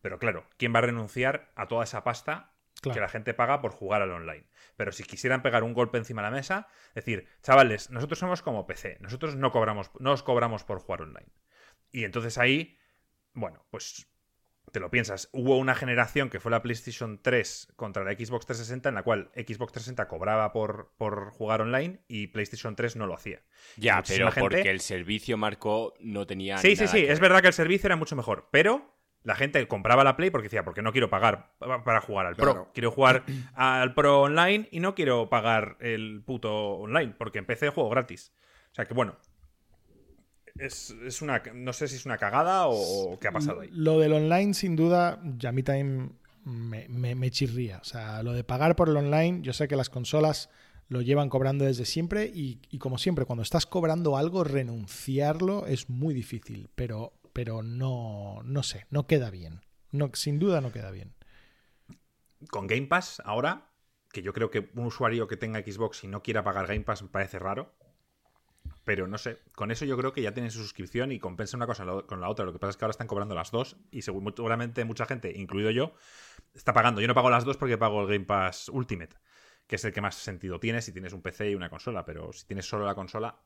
Pero 0.00 0.18
claro, 0.18 0.46
¿quién 0.56 0.74
va 0.74 0.78
a 0.78 0.82
renunciar 0.82 1.50
a 1.56 1.68
toda 1.68 1.84
esa 1.84 2.04
pasta 2.04 2.53
que 2.90 3.00
la 3.00 3.08
gente 3.08 3.34
paga 3.34 3.60
por 3.60 3.72
jugar 3.72 4.02
al 4.02 4.10
online? 4.10 4.46
Pero 4.76 4.92
si 4.92 5.04
quisieran 5.04 5.42
pegar 5.42 5.62
un 5.62 5.74
golpe 5.74 5.98
encima 5.98 6.22
de 6.22 6.30
la 6.30 6.36
mesa, 6.36 6.68
decir, 6.94 7.26
chavales, 7.42 7.90
nosotros 7.90 8.18
somos 8.18 8.42
como 8.42 8.66
PC, 8.66 8.98
nosotros 9.00 9.36
no 9.36 9.52
cobramos, 9.52 9.90
no 9.98 10.12
os 10.12 10.22
cobramos 10.22 10.64
por 10.64 10.80
jugar 10.80 11.02
online. 11.02 11.32
Y 11.92 12.04
entonces 12.04 12.38
ahí, 12.38 12.78
bueno, 13.32 13.66
pues 13.70 14.08
te 14.72 14.80
lo 14.80 14.90
piensas, 14.90 15.28
hubo 15.32 15.56
una 15.58 15.76
generación 15.76 16.30
que 16.30 16.40
fue 16.40 16.50
la 16.50 16.60
PlayStation 16.60 17.20
3 17.22 17.74
contra 17.76 18.02
la 18.02 18.12
Xbox 18.12 18.46
360 18.46 18.88
en 18.88 18.94
la 18.96 19.02
cual 19.04 19.30
Xbox 19.34 19.72
360 19.72 20.08
cobraba 20.08 20.52
por, 20.52 20.92
por 20.96 21.30
jugar 21.30 21.60
online 21.60 22.00
y 22.08 22.26
PlayStation 22.28 22.74
3 22.74 22.96
no 22.96 23.06
lo 23.06 23.14
hacía. 23.14 23.42
Ya, 23.76 24.02
pero 24.02 24.30
porque 24.32 24.70
el 24.70 24.80
servicio 24.80 25.36
Marco 25.36 25.94
no 26.00 26.26
tenía... 26.26 26.58
Sí, 26.58 26.74
sí, 26.74 26.88
sí, 26.88 27.04
es 27.06 27.20
verdad 27.20 27.40
que 27.40 27.48
el 27.48 27.52
servicio 27.52 27.86
era 27.86 27.96
mucho 27.96 28.16
mejor, 28.16 28.48
pero 28.50 28.93
la 29.24 29.34
gente 29.34 29.66
compraba 29.66 30.04
la 30.04 30.16
Play 30.16 30.30
porque 30.30 30.46
decía, 30.46 30.64
porque 30.64 30.82
no 30.82 30.92
quiero 30.92 31.10
pagar 31.10 31.50
para 31.58 32.00
jugar 32.00 32.26
al 32.26 32.36
Pro. 32.36 32.70
Quiero 32.72 32.90
jugar 32.90 33.24
al 33.54 33.94
Pro 33.94 34.22
online 34.22 34.68
y 34.70 34.80
no 34.80 34.94
quiero 34.94 35.28
pagar 35.28 35.76
el 35.80 36.22
puto 36.24 36.74
online, 36.74 37.14
porque 37.18 37.38
empecé 37.38 37.66
el 37.66 37.72
juego 37.72 37.90
gratis. 37.90 38.32
O 38.70 38.74
sea 38.74 38.84
que 38.84 38.94
bueno, 38.94 39.16
es, 40.56 41.22
una. 41.22 41.42
No 41.54 41.72
sé 41.72 41.88
si 41.88 41.96
es 41.96 42.06
una 42.06 42.18
cagada 42.18 42.66
o, 42.68 43.18
qué 43.18 43.28
ha 43.28 43.32
pasado 43.32 43.62
ahí. 43.62 43.70
Lo 43.72 43.98
del 43.98 44.12
online, 44.12 44.54
sin 44.54 44.76
duda, 44.76 45.20
ya 45.36 45.48
a 45.48 45.52
mí 45.52 45.62
también 45.62 46.16
me, 46.44 47.30
chirría. 47.30 47.78
O 47.78 47.84
sea, 47.84 48.22
lo 48.22 48.32
de 48.32 48.44
pagar 48.44 48.76
por 48.76 48.88
el 48.88 48.96
online, 48.96 49.40
yo 49.42 49.52
sé 49.52 49.66
que 49.68 49.76
las 49.76 49.90
consolas 49.90 50.50
lo 50.88 51.00
llevan 51.00 51.28
cobrando 51.28 51.64
desde 51.64 51.86
siempre 51.86 52.30
y, 52.32 52.60
como 52.78 52.98
siempre, 52.98 53.24
cuando 53.24 53.42
estás 53.42 53.66
cobrando 53.66 54.16
algo, 54.16 54.44
renunciarlo 54.44 55.66
es 55.66 55.88
muy 55.88 56.14
difícil, 56.14 56.68
pero, 56.74 57.14
pero 57.34 57.62
no, 57.62 58.40
no 58.44 58.62
sé, 58.62 58.86
no 58.88 59.06
queda 59.06 59.28
bien. 59.28 59.60
No, 59.90 60.10
sin 60.14 60.38
duda 60.38 60.62
no 60.62 60.72
queda 60.72 60.90
bien. 60.90 61.14
Con 62.48 62.66
Game 62.66 62.86
Pass, 62.86 63.20
ahora, 63.24 63.70
que 64.10 64.22
yo 64.22 64.32
creo 64.32 64.50
que 64.50 64.70
un 64.74 64.86
usuario 64.86 65.26
que 65.26 65.36
tenga 65.36 65.60
Xbox 65.60 66.04
y 66.04 66.08
no 66.08 66.22
quiera 66.22 66.42
pagar 66.42 66.66
Game 66.66 66.84
Pass 66.84 67.02
me 67.02 67.08
parece 67.08 67.38
raro, 67.38 67.74
pero 68.84 69.06
no 69.08 69.18
sé, 69.18 69.40
con 69.54 69.70
eso 69.70 69.84
yo 69.84 69.96
creo 69.96 70.12
que 70.12 70.22
ya 70.22 70.32
tienen 70.32 70.50
su 70.50 70.60
suscripción 70.60 71.10
y 71.10 71.18
compensa 71.18 71.56
una 71.56 71.66
cosa 71.66 71.84
con 72.06 72.20
la 72.20 72.28
otra. 72.28 72.44
Lo 72.44 72.52
que 72.52 72.58
pasa 72.58 72.70
es 72.70 72.76
que 72.76 72.84
ahora 72.84 72.92
están 72.92 73.06
cobrando 73.06 73.34
las 73.34 73.50
dos 73.50 73.76
y 73.90 74.02
seguramente 74.02 74.84
mucha 74.84 75.06
gente, 75.06 75.32
incluido 75.36 75.70
yo, 75.70 75.94
está 76.54 76.72
pagando. 76.72 77.00
Yo 77.00 77.08
no 77.08 77.14
pago 77.14 77.30
las 77.30 77.44
dos 77.44 77.56
porque 77.56 77.78
pago 77.78 78.02
el 78.02 78.08
Game 78.08 78.26
Pass 78.26 78.68
Ultimate, 78.68 79.16
que 79.66 79.76
es 79.76 79.84
el 79.84 79.92
que 79.92 80.00
más 80.00 80.14
sentido 80.14 80.60
tiene 80.60 80.82
si 80.82 80.92
tienes 80.92 81.12
un 81.12 81.22
PC 81.22 81.50
y 81.50 81.54
una 81.54 81.68
consola, 81.68 82.04
pero 82.04 82.32
si 82.32 82.46
tienes 82.46 82.66
solo 82.66 82.84
la 82.84 82.94
consola, 82.94 83.40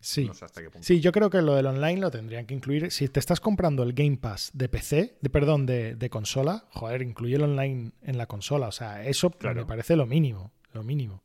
Sí. 0.00 0.26
No 0.26 0.34
sé 0.34 0.44
hasta 0.44 0.62
qué 0.62 0.70
punto. 0.70 0.86
sí, 0.86 1.00
yo 1.00 1.12
creo 1.12 1.30
que 1.30 1.42
lo 1.42 1.54
del 1.54 1.66
online 1.66 2.00
lo 2.00 2.10
tendrían 2.10 2.46
que 2.46 2.54
incluir. 2.54 2.90
Si 2.90 3.08
te 3.08 3.20
estás 3.20 3.40
comprando 3.40 3.82
el 3.82 3.92
Game 3.92 4.16
Pass 4.16 4.50
de 4.54 4.68
PC, 4.68 5.16
de 5.20 5.30
perdón, 5.30 5.66
de, 5.66 6.10
consola, 6.10 6.64
joder, 6.70 7.02
incluye 7.02 7.36
el 7.36 7.42
online 7.42 7.92
en 8.02 8.18
la 8.18 8.26
consola. 8.26 8.68
O 8.68 8.72
sea, 8.72 9.04
eso 9.04 9.32
me 9.42 9.66
parece 9.66 9.96
lo 9.96 10.06
mínimo. 10.06 10.52
Lo 10.72 10.82
mínimo 10.84 11.22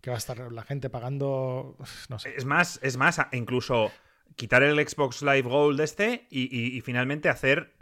que 0.00 0.10
va 0.10 0.16
a 0.16 0.18
estar 0.18 0.52
la 0.52 0.64
gente 0.64 0.90
pagando. 0.90 1.78
No 2.10 2.18
sé. 2.18 2.34
Es 2.36 2.44
más, 2.44 2.78
es 2.82 2.98
más, 2.98 3.18
incluso 3.32 3.90
quitar 4.36 4.62
el 4.62 4.76
Xbox 4.86 5.22
Live 5.22 5.42
Gold 5.48 5.80
este 5.80 6.26
y, 6.30 6.78
finalmente 6.82 7.30
hacer 7.30 7.72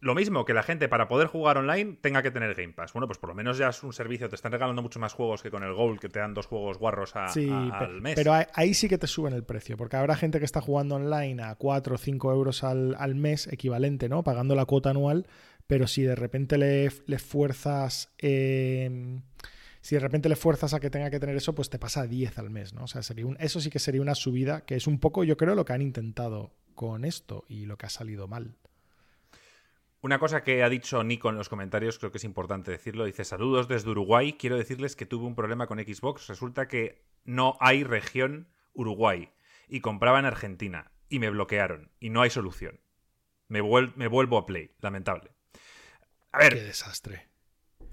lo 0.00 0.14
mismo 0.14 0.44
que 0.44 0.52
la 0.52 0.62
gente 0.62 0.88
para 0.88 1.08
poder 1.08 1.26
jugar 1.26 1.58
online 1.58 1.96
tenga 2.00 2.22
que 2.22 2.30
tener 2.30 2.54
Game 2.54 2.72
Pass. 2.72 2.92
Bueno, 2.92 3.06
pues 3.06 3.18
por 3.18 3.28
lo 3.28 3.34
menos 3.34 3.58
ya 3.58 3.68
es 3.68 3.82
un 3.82 3.92
servicio, 3.92 4.28
te 4.28 4.36
están 4.36 4.52
regalando 4.52 4.82
mucho 4.82 5.00
más 5.00 5.14
juegos 5.14 5.42
que 5.42 5.50
con 5.50 5.62
el 5.62 5.72
Gold, 5.72 6.00
que 6.00 6.08
te 6.08 6.18
dan 6.18 6.34
dos 6.34 6.46
juegos 6.46 6.78
guarros 6.78 7.16
a, 7.16 7.26
al 7.26 8.00
mes. 8.00 8.14
Pero 8.14 8.32
ahí 8.54 8.74
sí 8.74 8.88
que 8.88 8.98
te 8.98 9.06
suben 9.06 9.32
el 9.32 9.44
precio, 9.44 9.76
porque 9.76 9.96
habrá 9.96 10.16
gente 10.16 10.38
que 10.38 10.44
está 10.44 10.60
jugando 10.60 10.96
online 10.96 11.42
a 11.42 11.54
4 11.54 11.94
o 11.94 11.98
5 11.98 12.32
euros 12.32 12.62
al, 12.64 13.14
mes, 13.14 13.46
equivalente, 13.46 14.08
¿no? 14.08 14.22
Pagando 14.22 14.54
la 14.54 14.66
cuota 14.66 14.90
anual, 14.90 15.26
pero 15.66 15.86
si 15.86 16.02
de 16.02 16.14
repente 16.14 16.58
le, 16.58 16.90
le 17.06 17.18
fuerzas... 17.18 18.12
Eh, 18.18 19.20
si 19.86 19.94
de 19.94 20.00
repente 20.00 20.28
le 20.28 20.34
fuerzas 20.34 20.74
a 20.74 20.80
que 20.80 20.90
tenga 20.90 21.10
que 21.10 21.20
tener 21.20 21.36
eso, 21.36 21.54
pues 21.54 21.70
te 21.70 21.78
pasa 21.78 22.00
a 22.00 22.06
10 22.08 22.38
al 22.40 22.50
mes, 22.50 22.74
¿no? 22.74 22.82
O 22.82 22.86
sea, 22.88 23.04
sería 23.04 23.24
un, 23.24 23.36
eso 23.38 23.60
sí 23.60 23.70
que 23.70 23.78
sería 23.78 24.02
una 24.02 24.16
subida, 24.16 24.62
que 24.62 24.74
es 24.74 24.88
un 24.88 24.98
poco, 24.98 25.22
yo 25.22 25.36
creo, 25.36 25.54
lo 25.54 25.64
que 25.64 25.74
han 25.74 25.80
intentado 25.80 26.56
con 26.74 27.04
esto 27.04 27.44
y 27.48 27.66
lo 27.66 27.78
que 27.78 27.86
ha 27.86 27.90
salido 27.90 28.26
mal. 28.26 28.56
Una 30.06 30.20
cosa 30.20 30.44
que 30.44 30.62
ha 30.62 30.68
dicho 30.68 31.02
Nico 31.02 31.30
en 31.30 31.36
los 31.36 31.48
comentarios, 31.48 31.98
creo 31.98 32.12
que 32.12 32.18
es 32.18 32.24
importante 32.24 32.70
decirlo, 32.70 33.06
dice, 33.06 33.24
saludos 33.24 33.66
desde 33.66 33.90
Uruguay, 33.90 34.34
quiero 34.34 34.56
decirles 34.56 34.94
que 34.94 35.04
tuve 35.04 35.26
un 35.26 35.34
problema 35.34 35.66
con 35.66 35.80
Xbox, 35.80 36.28
resulta 36.28 36.68
que 36.68 37.04
no 37.24 37.56
hay 37.58 37.82
región 37.82 38.48
Uruguay 38.72 39.30
y 39.66 39.80
compraba 39.80 40.20
en 40.20 40.26
Argentina 40.26 40.92
y 41.08 41.18
me 41.18 41.30
bloquearon 41.30 41.90
y 41.98 42.10
no 42.10 42.22
hay 42.22 42.30
solución. 42.30 42.78
Me, 43.48 43.62
me 43.96 44.06
vuelvo 44.06 44.38
a 44.38 44.46
Play, 44.46 44.70
lamentable. 44.78 45.32
A 46.30 46.38
ver. 46.38 46.54
Qué 46.54 46.62
desastre 46.62 47.28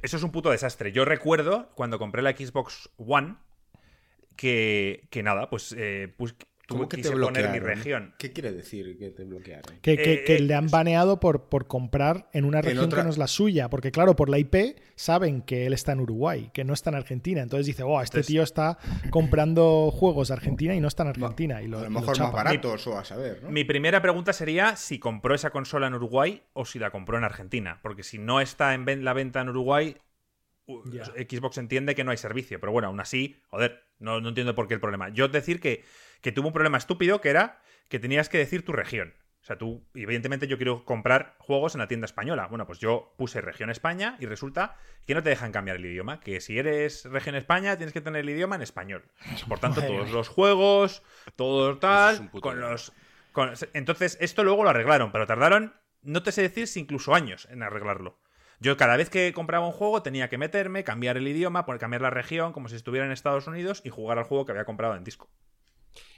eso 0.03 0.17
es 0.17 0.24
un 0.24 0.32
puto 0.32 0.51
desastre. 0.51 0.91
Yo 0.91 1.05
recuerdo 1.05 1.72
cuando 1.75 1.98
compré 1.98 2.22
la 2.22 2.34
Xbox 2.34 2.89
One 2.98 3.38
que, 4.36 5.08
que 5.10 5.24
nada, 5.24 5.50
pues, 5.50 5.74
eh, 5.77 6.13
pues 6.17 6.36
¿Cómo 6.67 6.88
que 6.88 6.96
te 6.98 7.01
quise 7.03 7.12
poner 7.12 7.50
mi 7.51 7.60
bloquearon? 7.60 7.67
región. 7.77 8.13
¿Qué 8.17 8.32
quiere 8.32 8.51
decir 8.53 8.98
que 8.98 9.10
te 9.12 9.25
bloquearon? 9.25 9.79
Que, 9.82 9.98
que- 9.98 10.13
Eh, 10.13 10.24
que 10.24 10.36
eh, 10.38 10.39
le 10.39 10.55
han 10.55 10.67
baneado 10.70 11.20
por, 11.20 11.50
por 11.50 11.67
comprar 11.67 12.29
en 12.32 12.46
una 12.46 12.62
región 12.62 12.86
otra- 12.86 13.00
que 13.00 13.03
no 13.03 13.10
es 13.10 13.17
la 13.17 13.27
suya. 13.27 13.70
Porque, 13.70 13.91
claro, 13.91 14.15
por 14.15 14.29
la 14.29 14.38
IP 14.39 14.77
saben 14.96 15.41
que 15.41 15.65
él 15.65 15.74
está 15.74 15.91
en 15.91 16.00
Uruguay, 16.00 16.50
que 16.53 16.63
no 16.63 16.74
está 16.74 16.89
en 16.89 16.96
Argentina. 16.96 17.41
Entonces 17.41 17.65
dice, 17.65 17.84
oh, 17.84 18.01
este 18.01 18.17
Entonces- 18.20 18.27
tío 18.27 18.43
está 18.43 18.77
comprando 19.10 19.91
juegos 19.91 20.29
de 20.29 20.34
Argentina 20.36 20.74
y 20.75 20.79
no 20.79 20.88
está 20.88 21.03
en 21.03 21.10
Argentina. 21.10 21.62
y 21.62 21.67
lo, 21.67 21.77
a 21.77 21.82
lo 21.82 21.86
lo 21.88 21.91
mejor 21.91 22.08
más 22.10 22.17
chapan. 22.17 22.34
baratos 22.46 22.88
o 22.88 22.98
a 22.98 23.05
saber, 23.05 23.43
¿no? 23.43 23.50
Mi 23.51 23.63
primera 23.63 24.01
pregunta 24.01 24.34
sería 24.34 24.75
si 24.75 25.00
compró 25.00 25.36
esa 25.36 25.50
consola 25.50 25.88
en 25.88 25.93
Uruguay 25.93 26.41
o 26.53 26.65
si 26.65 26.79
la 26.79 26.91
compró 26.91 27.17
en 27.17 27.24
Argentina. 27.24 27.79
Porque 27.82 28.03
si 28.03 28.17
no 28.17 28.41
está 28.41 28.74
en 28.74 29.03
la 29.03 29.13
venta 29.13 29.41
en 29.41 29.50
Uruguay, 29.50 29.96
Xbox 31.05 31.58
entiende 31.58 31.96
que 31.96 32.03
no 32.03 32.12
hay 32.12 32.17
servicio. 32.17 32.60
Pero 32.60 32.72
bueno, 32.72 32.88
aún 32.88 33.00
así, 33.00 33.41
joder, 33.50 33.84
no, 34.00 34.22
no 34.22 34.29
entiendo 34.29 34.55
por 34.55 34.67
qué 34.67 34.75
el 34.75 34.79
problema. 34.79 35.10
Yo 35.10 35.27
decir 35.27 35.60
que, 35.60 35.84
que 36.22 36.32
tuvo 36.32 36.48
un 36.48 36.53
problema 36.53 36.77
estúpido 36.77 37.22
que 37.22 37.29
era 37.29 37.62
que 37.89 38.00
tenías 38.00 38.29
que 38.29 38.38
decir 38.38 38.63
tu 38.65 38.72
región. 38.72 39.13
O 39.41 39.46
sea, 39.46 39.58
tú, 39.58 39.86
evidentemente, 39.93 40.48
yo 40.48 40.55
quiero 40.55 40.86
comprar 40.86 41.36
juegos 41.38 41.75
en 41.75 41.79
la 41.79 41.89
tienda 41.89 42.05
española. 42.05 42.48
Bueno, 42.48 42.65
pues 42.65 42.79
yo 42.79 43.13
puse 43.17 43.41
región 43.41 43.70
España 43.70 44.15
y 44.22 44.25
resulta 44.25 44.77
que 45.05 45.13
no 45.15 45.22
te 45.22 45.29
dejan 45.32 45.51
cambiar 45.51 45.75
el 45.77 45.86
idioma. 45.86 46.22
Que 46.22 46.39
si 46.39 46.58
eres 46.58 47.03
región 47.03 47.36
España, 47.36 47.75
tienes 47.75 47.91
que 47.91 48.00
tener 48.00 48.22
el 48.22 48.29
idioma 48.29 48.55
en 48.55 48.62
español. 48.62 49.03
Por 49.50 49.60
tanto, 49.60 49.82
todos 49.82 50.12
los 50.12 50.29
juegos, 50.29 51.03
todo 51.36 51.77
tal, 51.77 52.15
es 52.34 52.41
con 52.41 52.62
los. 52.62 52.93
con- 53.34 53.51
entonces, 53.74 54.17
esto 54.22 54.46
luego 54.46 54.63
lo 54.63 54.70
arreglaron, 54.70 55.12
pero 55.12 55.27
tardaron, 55.27 55.74
no 56.03 56.24
te 56.24 56.32
sé 56.32 56.41
decir 56.41 56.65
si 56.67 56.79
incluso 56.79 57.13
años 57.13 57.46
en 57.51 57.63
arreglarlo. 57.63 58.17
Yo 58.63 58.77
cada 58.77 58.96
vez 58.96 59.10
que 59.10 59.34
compraba 59.34 59.67
un 59.67 59.74
juego 59.74 60.01
tenía 60.03 60.29
que 60.29 60.38
meterme, 60.38 60.86
cambiar 60.86 61.17
el 61.17 61.27
idioma, 61.27 61.65
cambiar 61.65 62.01
la 62.01 62.10
región, 62.10 62.53
como 62.53 62.70
si 62.70 62.77
estuviera 62.77 63.05
en 63.05 63.12
Estados 63.12 63.46
Unidos 63.46 63.82
y 63.84 63.89
jugar 63.89 64.17
al 64.17 64.24
juego 64.24 64.46
que 64.46 64.53
había 64.53 64.63
comprado 64.63 64.96
en 64.96 65.03
disco. 65.03 65.29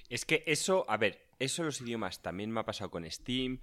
Es 0.09 0.25
que 0.25 0.43
eso, 0.45 0.85
a 0.87 0.97
ver, 0.97 1.25
eso 1.39 1.63
los 1.63 1.81
idiomas 1.81 2.21
también 2.21 2.51
me 2.51 2.59
ha 2.59 2.65
pasado 2.65 2.91
con 2.91 3.09
Steam. 3.09 3.61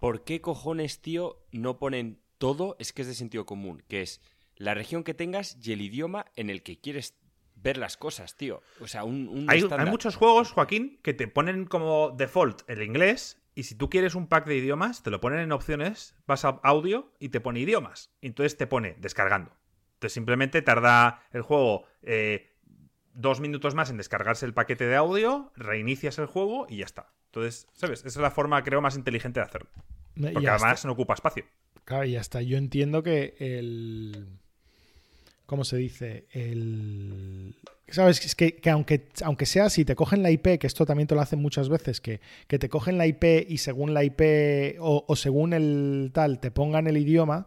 ¿Por 0.00 0.24
qué 0.24 0.40
cojones, 0.40 1.02
tío, 1.02 1.44
no 1.52 1.78
ponen 1.78 2.18
todo? 2.38 2.76
Es 2.78 2.94
que 2.94 3.02
es 3.02 3.08
de 3.08 3.14
sentido 3.14 3.44
común, 3.44 3.82
que 3.86 4.00
es 4.00 4.22
la 4.56 4.72
región 4.72 5.04
que 5.04 5.12
tengas 5.12 5.58
y 5.62 5.72
el 5.72 5.82
idioma 5.82 6.24
en 6.36 6.48
el 6.48 6.62
que 6.62 6.80
quieres 6.80 7.18
ver 7.54 7.76
las 7.76 7.98
cosas, 7.98 8.34
tío. 8.34 8.62
O 8.80 8.86
sea, 8.86 9.04
un, 9.04 9.28
un 9.28 9.50
Hay, 9.50 9.62
muchos 9.90 10.16
juegos, 10.16 10.52
Joaquín, 10.52 11.00
que 11.02 11.12
te 11.12 11.28
ponen 11.28 11.66
como 11.66 12.12
default 12.16 12.62
el 12.66 12.82
inglés 12.82 13.42
y 13.56 13.62
si 13.62 13.74
tú 13.74 13.88
quieres 13.88 14.14
un 14.14 14.28
pack 14.28 14.46
de 14.46 14.54
idiomas, 14.54 15.02
te 15.02 15.10
lo 15.10 15.20
ponen 15.20 15.40
en 15.40 15.50
opciones, 15.50 16.14
vas 16.26 16.44
a 16.44 16.60
audio 16.62 17.10
y 17.18 17.30
te 17.30 17.40
pone 17.40 17.60
idiomas. 17.60 18.14
Entonces 18.20 18.58
te 18.58 18.66
pone 18.66 18.96
descargando. 19.00 19.50
Entonces 19.94 20.12
simplemente 20.12 20.60
tarda 20.60 21.22
el 21.32 21.40
juego 21.40 21.86
eh, 22.02 22.54
dos 23.14 23.40
minutos 23.40 23.74
más 23.74 23.88
en 23.88 23.96
descargarse 23.96 24.44
el 24.44 24.52
paquete 24.52 24.86
de 24.86 24.94
audio, 24.94 25.52
reinicias 25.56 26.18
el 26.18 26.26
juego 26.26 26.66
y 26.68 26.76
ya 26.76 26.84
está. 26.84 27.14
Entonces, 27.26 27.66
¿sabes? 27.72 28.00
Esa 28.00 28.08
es 28.08 28.16
la 28.22 28.30
forma, 28.30 28.62
creo, 28.62 28.82
más 28.82 28.94
inteligente 28.94 29.40
de 29.40 29.46
hacerlo. 29.46 29.70
Porque 30.14 30.48
además 30.48 30.84
no 30.84 30.92
ocupa 30.92 31.14
espacio. 31.14 31.46
Claro, 31.86 32.04
y 32.04 32.16
hasta 32.16 32.42
yo 32.42 32.58
entiendo 32.58 33.02
que 33.02 33.36
el. 33.38 34.38
¿Cómo 35.46 35.64
se 35.64 35.76
dice? 35.76 36.26
El. 36.32 37.54
¿Sabes? 37.88 38.24
Es 38.26 38.34
que, 38.34 38.56
que 38.56 38.68
aunque, 38.70 39.08
aunque 39.22 39.46
sea 39.46 39.66
así, 39.66 39.84
te 39.84 39.94
cogen 39.94 40.22
la 40.22 40.30
IP, 40.32 40.58
que 40.58 40.66
esto 40.66 40.84
también 40.84 41.06
te 41.06 41.14
lo 41.14 41.20
hacen 41.20 41.40
muchas 41.40 41.68
veces, 41.68 42.00
que, 42.00 42.20
que 42.48 42.58
te 42.58 42.68
cogen 42.68 42.98
la 42.98 43.06
IP 43.06 43.24
y 43.48 43.58
según 43.58 43.94
la 43.94 44.02
IP 44.02 44.76
o, 44.80 45.04
o 45.06 45.16
según 45.16 45.52
el 45.52 46.10
tal 46.12 46.40
te 46.40 46.50
pongan 46.50 46.88
el 46.88 46.96
idioma, 46.96 47.46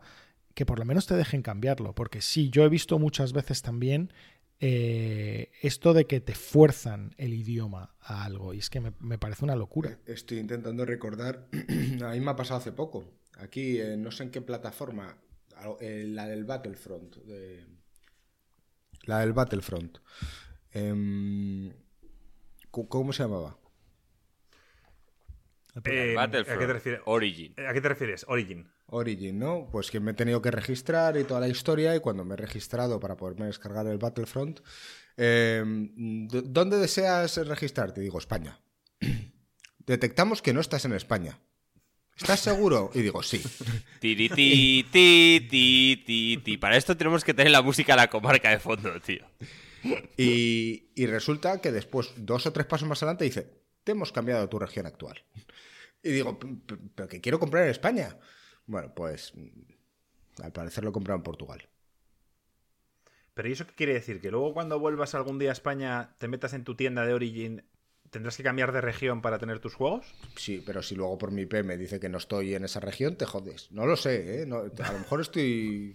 que 0.53 0.65
por 0.65 0.79
lo 0.79 0.86
menos 0.86 1.08
te 1.08 1.15
dejen 1.15 1.41
cambiarlo. 1.41 1.94
Porque 1.94 2.22
sí, 2.22 2.50
yo 2.50 2.63
he 2.63 2.70
visto 2.70 3.00
muchas 3.00 3.34
veces 3.34 3.62
también 3.62 4.13
eh, 4.62 5.51
esto 5.62 5.94
de 5.94 6.06
que 6.06 6.22
te 6.22 6.36
fuerzan 6.36 7.13
el 7.18 7.34
idioma 7.34 7.96
a 8.00 8.24
algo. 8.24 8.53
Y 8.53 8.60
es 8.60 8.70
que 8.70 8.79
me, 8.79 8.94
me 9.00 9.18
parece 9.18 9.44
una 9.44 9.56
locura. 9.58 10.00
Estoy 10.06 10.38
intentando 10.39 10.86
recordar, 10.86 11.48
a 12.03 12.12
mí 12.12 12.20
me 12.22 12.32
ha 12.32 12.36
pasado 12.38 12.60
hace 12.62 12.72
poco, 12.72 13.12
aquí 13.39 13.77
eh, 13.79 13.98
no 13.98 14.12
sé 14.12 14.24
en 14.24 14.32
qué 14.32 14.39
plataforma, 14.41 15.18
eh, 15.82 16.06
la 16.08 16.27
del 16.27 16.46
Battlefront. 16.46 17.18
de- 17.25 17.77
La 19.09 19.19
del 19.21 19.33
Battlefront. 19.33 19.97
Em, 20.71 21.73
¿cómo- 22.69 22.87
¿Cómo 22.87 23.11
se 23.11 23.23
llamaba? 23.23 23.57
Eh, 25.83 26.13
Battlefront, 26.15 26.57
¿A 26.57 26.59
qué 26.59 26.67
te 26.67 26.73
refieres? 26.73 27.01
Origin. 27.05 27.55
¿A 27.67 27.73
qué 27.73 27.81
te 27.81 27.89
refieres? 27.89 28.25
Origin. 28.27 28.69
Origin, 28.87 29.39
¿no? 29.39 29.67
Pues 29.71 29.89
que 29.89 29.99
me 29.99 30.11
he 30.11 30.13
tenido 30.13 30.41
que 30.43 30.51
registrar 30.51 31.17
y 31.17 31.23
toda 31.23 31.39
la 31.39 31.47
historia 31.47 31.95
y 31.95 31.99
cuando 32.01 32.23
me 32.23 32.33
he 32.35 32.37
registrado 32.37 32.99
para 32.99 33.17
poderme 33.17 33.45
descargar 33.47 33.87
el 33.87 33.97
Battlefront, 33.97 34.59
em, 35.17 36.27
¿d- 36.27 36.43
¿dónde 36.45 36.77
deseas 36.77 37.37
registrarte? 37.47 38.01
Digo, 38.01 38.19
España. 38.19 38.59
Detectamos 39.87 40.41
que 40.43 40.53
no 40.53 40.59
estás 40.61 40.85
en 40.85 40.93
España. 40.93 41.39
¿Estás 42.21 42.39
seguro? 42.41 42.91
Y 42.93 43.01
digo, 43.01 43.23
sí. 43.23 43.41
Tiri, 43.99 44.29
ti, 44.29 44.85
ti, 44.91 45.47
ti, 45.49 46.03
ti, 46.05 46.38
ti. 46.43 46.57
Para 46.57 46.77
esto 46.77 46.95
tenemos 46.97 47.23
que 47.23 47.33
tener 47.33 47.51
la 47.51 47.61
música 47.61 47.93
de 47.93 47.97
la 47.97 48.09
comarca 48.09 48.49
de 48.49 48.59
fondo, 48.59 48.99
tío. 49.01 49.25
Y, 50.17 50.89
y 50.95 51.05
resulta 51.05 51.61
que 51.61 51.71
después, 51.71 52.11
dos 52.17 52.45
o 52.45 52.51
tres 52.53 52.65
pasos 52.65 52.88
más 52.88 53.01
adelante, 53.01 53.23
dice, 53.25 53.49
te 53.83 53.93
hemos 53.93 54.11
cambiado 54.11 54.47
tu 54.49 54.59
región 54.59 54.85
actual. 54.85 55.23
Y 56.03 56.11
digo, 56.11 56.38
"P- 56.39 56.47
p- 56.65 56.77
pero 56.95 57.07
que 57.07 57.21
quiero 57.21 57.39
comprar 57.39 57.63
en 57.63 57.71
España. 57.71 58.17
Bueno, 58.65 58.93
pues 58.93 59.33
mm, 59.35 60.43
al 60.43 60.51
parecer 60.51 60.83
lo 60.83 60.89
he 60.89 60.93
comprado 60.93 61.17
en 61.17 61.23
Portugal. 61.23 61.67
Pero 63.33 63.47
¿y 63.47 63.53
eso 63.53 63.65
qué 63.65 63.73
quiere 63.73 63.93
decir? 63.93 64.19
¿Que 64.19 64.31
luego 64.31 64.53
cuando 64.53 64.79
vuelvas 64.79 65.15
algún 65.15 65.39
día 65.39 65.49
a 65.49 65.53
España 65.53 66.15
te 66.17 66.27
metas 66.27 66.53
en 66.53 66.65
tu 66.65 66.75
tienda 66.75 67.05
de 67.05 67.13
Origin, 67.13 67.63
tendrás 68.09 68.37
que 68.37 68.43
cambiar 68.43 68.71
de 68.71 68.81
región 68.81 69.21
para 69.21 69.37
tener 69.39 69.59
tus 69.59 69.73
juegos? 69.75 70.05
Sí, 70.35 70.63
pero 70.65 70.81
si 70.81 70.95
luego 70.95 71.17
por 71.17 71.31
mi 71.31 71.43
IP 71.43 71.63
me 71.63 71.77
dice 71.77 71.99
que 71.99 72.09
no 72.09 72.17
estoy 72.17 72.55
en 72.55 72.63
esa 72.63 72.79
región, 72.79 73.15
te 73.15 73.25
jodes. 73.25 73.71
No 73.71 73.85
lo 73.85 73.95
sé, 73.95 74.41
¿eh? 74.41 74.45
No- 74.45 74.57
a 74.59 74.91
lo 74.91 74.99
mejor 74.99 75.21
estoy... 75.21 75.93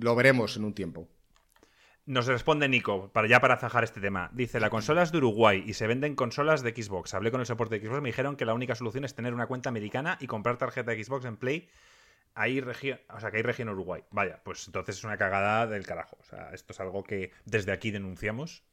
Lo 0.00 0.14
veremos 0.14 0.56
en 0.56 0.64
un 0.64 0.74
tiempo. 0.74 1.08
Nos 2.06 2.26
responde 2.26 2.68
Nico, 2.68 3.10
para 3.12 3.26
ya 3.28 3.40
para 3.40 3.56
zajar 3.56 3.82
este 3.84 4.00
tema. 4.00 4.30
Dice, 4.34 4.60
la 4.60 4.68
consola 4.68 5.02
es 5.02 5.10
de 5.12 5.18
Uruguay 5.18 5.64
y 5.66 5.72
se 5.72 5.86
venden 5.86 6.14
consolas 6.14 6.62
de 6.62 6.70
Xbox. 6.70 7.14
Hablé 7.14 7.30
con 7.30 7.40
el 7.40 7.46
soporte 7.46 7.78
de 7.78 7.86
Xbox, 7.86 8.02
me 8.02 8.10
dijeron 8.10 8.36
que 8.36 8.44
la 8.44 8.52
única 8.54 8.74
solución 8.74 9.04
es 9.04 9.14
tener 9.14 9.32
una 9.32 9.46
cuenta 9.46 9.70
americana 9.70 10.18
y 10.20 10.26
comprar 10.26 10.58
tarjeta 10.58 10.90
de 10.90 11.02
Xbox 11.02 11.24
en 11.24 11.36
Play. 11.38 11.68
Hay 12.34 12.60
región, 12.60 13.00
o 13.14 13.20
sea, 13.20 13.30
que 13.30 13.38
hay 13.38 13.42
región 13.42 13.68
Uruguay. 13.70 14.02
Vaya, 14.10 14.40
pues 14.44 14.66
entonces 14.66 14.98
es 14.98 15.04
una 15.04 15.16
cagada 15.16 15.66
del 15.66 15.86
carajo. 15.86 16.18
O 16.20 16.24
sea, 16.24 16.50
esto 16.52 16.72
es 16.74 16.80
algo 16.80 17.04
que 17.04 17.30
desde 17.46 17.72
aquí 17.72 17.90
denunciamos. 17.90 18.64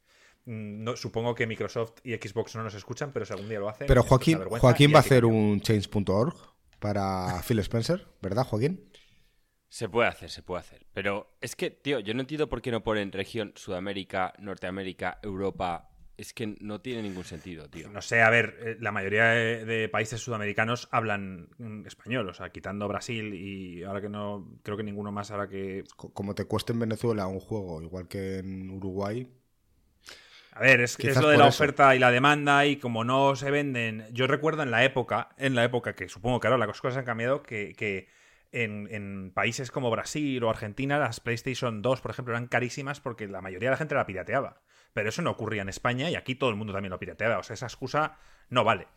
Mm, 0.45 0.83
No, 0.83 0.95
supongo 0.98 1.36
que 1.36 1.48
Microsoft 1.48 1.93
y 2.03 2.13
Xbox 2.15 2.55
no 2.55 2.63
nos 2.63 2.74
escuchan, 2.75 3.12
pero 3.13 3.25
si 3.25 3.33
algún 3.33 3.50
día 3.50 3.60
lo 3.60 3.69
hacen. 3.69 3.88
Pero 3.88 4.03
Joaquín, 4.03 4.38
Joaquín 4.50 4.93
va 4.93 5.00
a 5.00 5.01
que 5.01 5.07
hacer 5.07 5.25
un 5.25 5.62
change.org 5.62 6.36
para 6.79 7.41
Phil 7.48 7.60
Spencer, 7.60 8.07
¿verdad, 8.21 8.45
Joaquín? 8.45 8.79
Se 9.69 9.88
puede 9.88 10.10
hacer, 10.10 10.29
se 10.29 10.43
puede 10.43 10.60
hacer. 10.60 10.86
Pero 10.93 11.38
es 11.39 11.55
que, 11.55 11.71
tío, 11.71 12.00
yo 12.00 12.13
no 12.13 12.21
entiendo 12.21 12.50
por 12.50 12.62
qué 12.62 12.71
no 12.71 12.83
ponen 12.83 13.12
región 13.12 13.53
Sudamérica, 13.55 14.33
Norteamérica, 14.39 15.19
Europa. 15.24 15.88
Es 16.17 16.33
que 16.33 16.55
no 16.60 16.81
tiene 16.81 17.01
ningún 17.01 17.24
sentido, 17.24 17.69
tío. 17.69 17.89
No 17.89 18.01
sé, 18.01 18.21
a 18.21 18.29
ver, 18.29 18.57
eh, 18.62 18.77
la 18.79 18.91
mayoría 18.91 19.25
de, 19.29 19.65
de 19.65 19.89
países 19.89 20.19
sudamericanos 20.21 20.89
hablan 20.91 21.50
mm, 21.57 21.88
español, 21.88 22.27
o 22.29 22.33
sea, 22.33 22.51
quitando 22.51 22.88
Brasil 22.88 23.33
y 23.33 23.83
ahora 23.83 24.01
que 24.01 24.10
no, 24.10 24.60
creo 24.62 24.75
que 24.77 24.83
ninguno 24.83 25.12
más 25.12 25.31
ahora 25.31 25.48
que... 25.48 25.83
Co- 25.95 26.13
Como 26.13 26.36
te 26.36 26.45
cueste 26.45 26.74
en 26.74 26.79
Venezuela 26.79 27.27
un 27.27 27.39
juego, 27.39 27.81
igual 27.81 28.07
que 28.07 28.39
en 28.39 28.69
Uruguay. 28.69 29.27
A 30.51 30.60
ver, 30.60 30.81
es, 30.81 31.00
es 31.00 31.15
lo 31.22 31.29
de 31.29 31.38
la 31.38 31.48
eso. 31.48 31.63
oferta 31.63 31.96
y 31.96 32.00
la 32.00 32.12
demanda 32.12 32.65
y 32.65 32.75
como 32.77 33.03
no 33.03 33.36
se 33.36 33.51
venden... 33.51 34.05
Yo 34.12 34.27
recuerdo 34.27 34.63
en 34.63 34.72
la 34.72 34.84
época, 34.84 35.29
en 35.38 35.55
la 35.55 35.63
época 35.63 35.96
que 35.96 36.10
supongo 36.10 36.39
que 36.39 36.48
ahora 36.48 36.65
las 36.65 36.81
cosas 36.81 36.98
han 36.98 37.05
cambiado, 37.05 37.41
que, 37.41 37.74
que 37.74 38.10
en, 38.51 38.88
en 38.91 39.31
países 39.34 39.72
como 39.72 39.89
Brasil 39.89 40.43
o 40.43 40.50
Argentina 40.50 41.00
las 41.00 41.22
PlayStation 41.22 41.81
2, 41.81 42.01
por 42.01 42.12
ejemplo, 42.12 42.34
eran 42.34 42.48
carísimas 42.48 43.00
porque 43.00 43.27
la 43.27 43.41
mayoría 43.41 43.70
de 43.70 43.75
la 43.75 43.77
gente 43.77 43.96
la 43.96 44.05
pirateaba. 44.05 44.62
Pero 44.93 45.08
eso 45.08 45.22
no 45.22 45.31
ocurría 45.31 45.62
en 45.62 45.70
España 45.70 46.10
y 46.10 46.15
aquí 46.15 46.36
todo 46.36 46.50
el 46.50 46.58
mundo 46.58 46.74
también 46.74 46.91
lo 46.91 47.00
pirateaba. 47.00 47.38
O 47.38 47.43
sea, 47.43 47.53
esa 47.53 47.67
excusa 47.67 48.17
no 48.50 48.65
vale. 48.65 48.88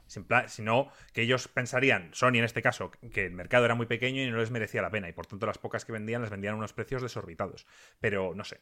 Sino 0.48 0.88
que 1.12 1.22
ellos 1.22 1.46
pensarían, 1.46 2.10
Sony 2.12 2.38
en 2.38 2.44
este 2.44 2.62
caso, 2.62 2.90
que 3.12 3.26
el 3.26 3.32
mercado 3.32 3.64
era 3.64 3.76
muy 3.76 3.86
pequeño 3.86 4.20
y 4.20 4.28
no 4.28 4.38
les 4.38 4.50
merecía 4.50 4.82
la 4.82 4.90
pena. 4.90 5.08
Y 5.08 5.12
por 5.12 5.26
tanto 5.26 5.46
las 5.46 5.58
pocas 5.58 5.84
que 5.84 5.92
vendían 5.92 6.22
las 6.22 6.30
vendían 6.30 6.54
a 6.54 6.56
unos 6.56 6.72
precios 6.72 7.00
desorbitados. 7.00 7.64
Pero 8.00 8.34
no 8.34 8.42
sé. 8.42 8.60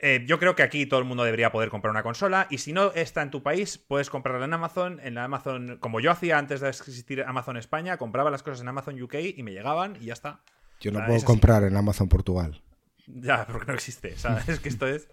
Eh, 0.00 0.24
yo 0.26 0.38
creo 0.38 0.54
que 0.54 0.62
aquí 0.62 0.86
todo 0.86 1.00
el 1.00 1.06
mundo 1.06 1.24
debería 1.24 1.50
poder 1.52 1.68
comprar 1.70 1.90
una 1.90 2.02
consola 2.02 2.46
y 2.50 2.58
si 2.58 2.72
no 2.72 2.92
está 2.92 3.22
en 3.22 3.30
tu 3.30 3.42
país, 3.42 3.78
puedes 3.78 4.10
comprarla 4.10 4.44
en 4.44 4.52
Amazon, 4.52 5.00
en 5.02 5.14
la 5.14 5.24
Amazon, 5.24 5.78
como 5.80 6.00
yo 6.00 6.10
hacía 6.10 6.38
antes 6.38 6.60
de 6.60 6.68
existir 6.68 7.22
Amazon 7.22 7.56
España, 7.56 7.96
compraba 7.96 8.30
las 8.30 8.42
cosas 8.42 8.60
en 8.60 8.68
Amazon 8.68 9.00
UK 9.00 9.14
y 9.36 9.42
me 9.42 9.52
llegaban 9.52 9.96
y 10.00 10.06
ya 10.06 10.12
está. 10.12 10.40
Yo 10.80 10.90
no 10.92 10.98
Ah, 11.00 11.06
puedo 11.06 11.24
comprar 11.24 11.62
en 11.64 11.76
Amazon 11.76 12.08
Portugal. 12.08 12.60
Ya, 13.06 13.46
porque 13.46 13.66
no 13.66 13.74
existe, 13.74 14.16
¿sabes? 14.16 14.48
Es 14.48 14.60
que 14.60 14.68
esto 14.68 14.86
es... 14.86 15.08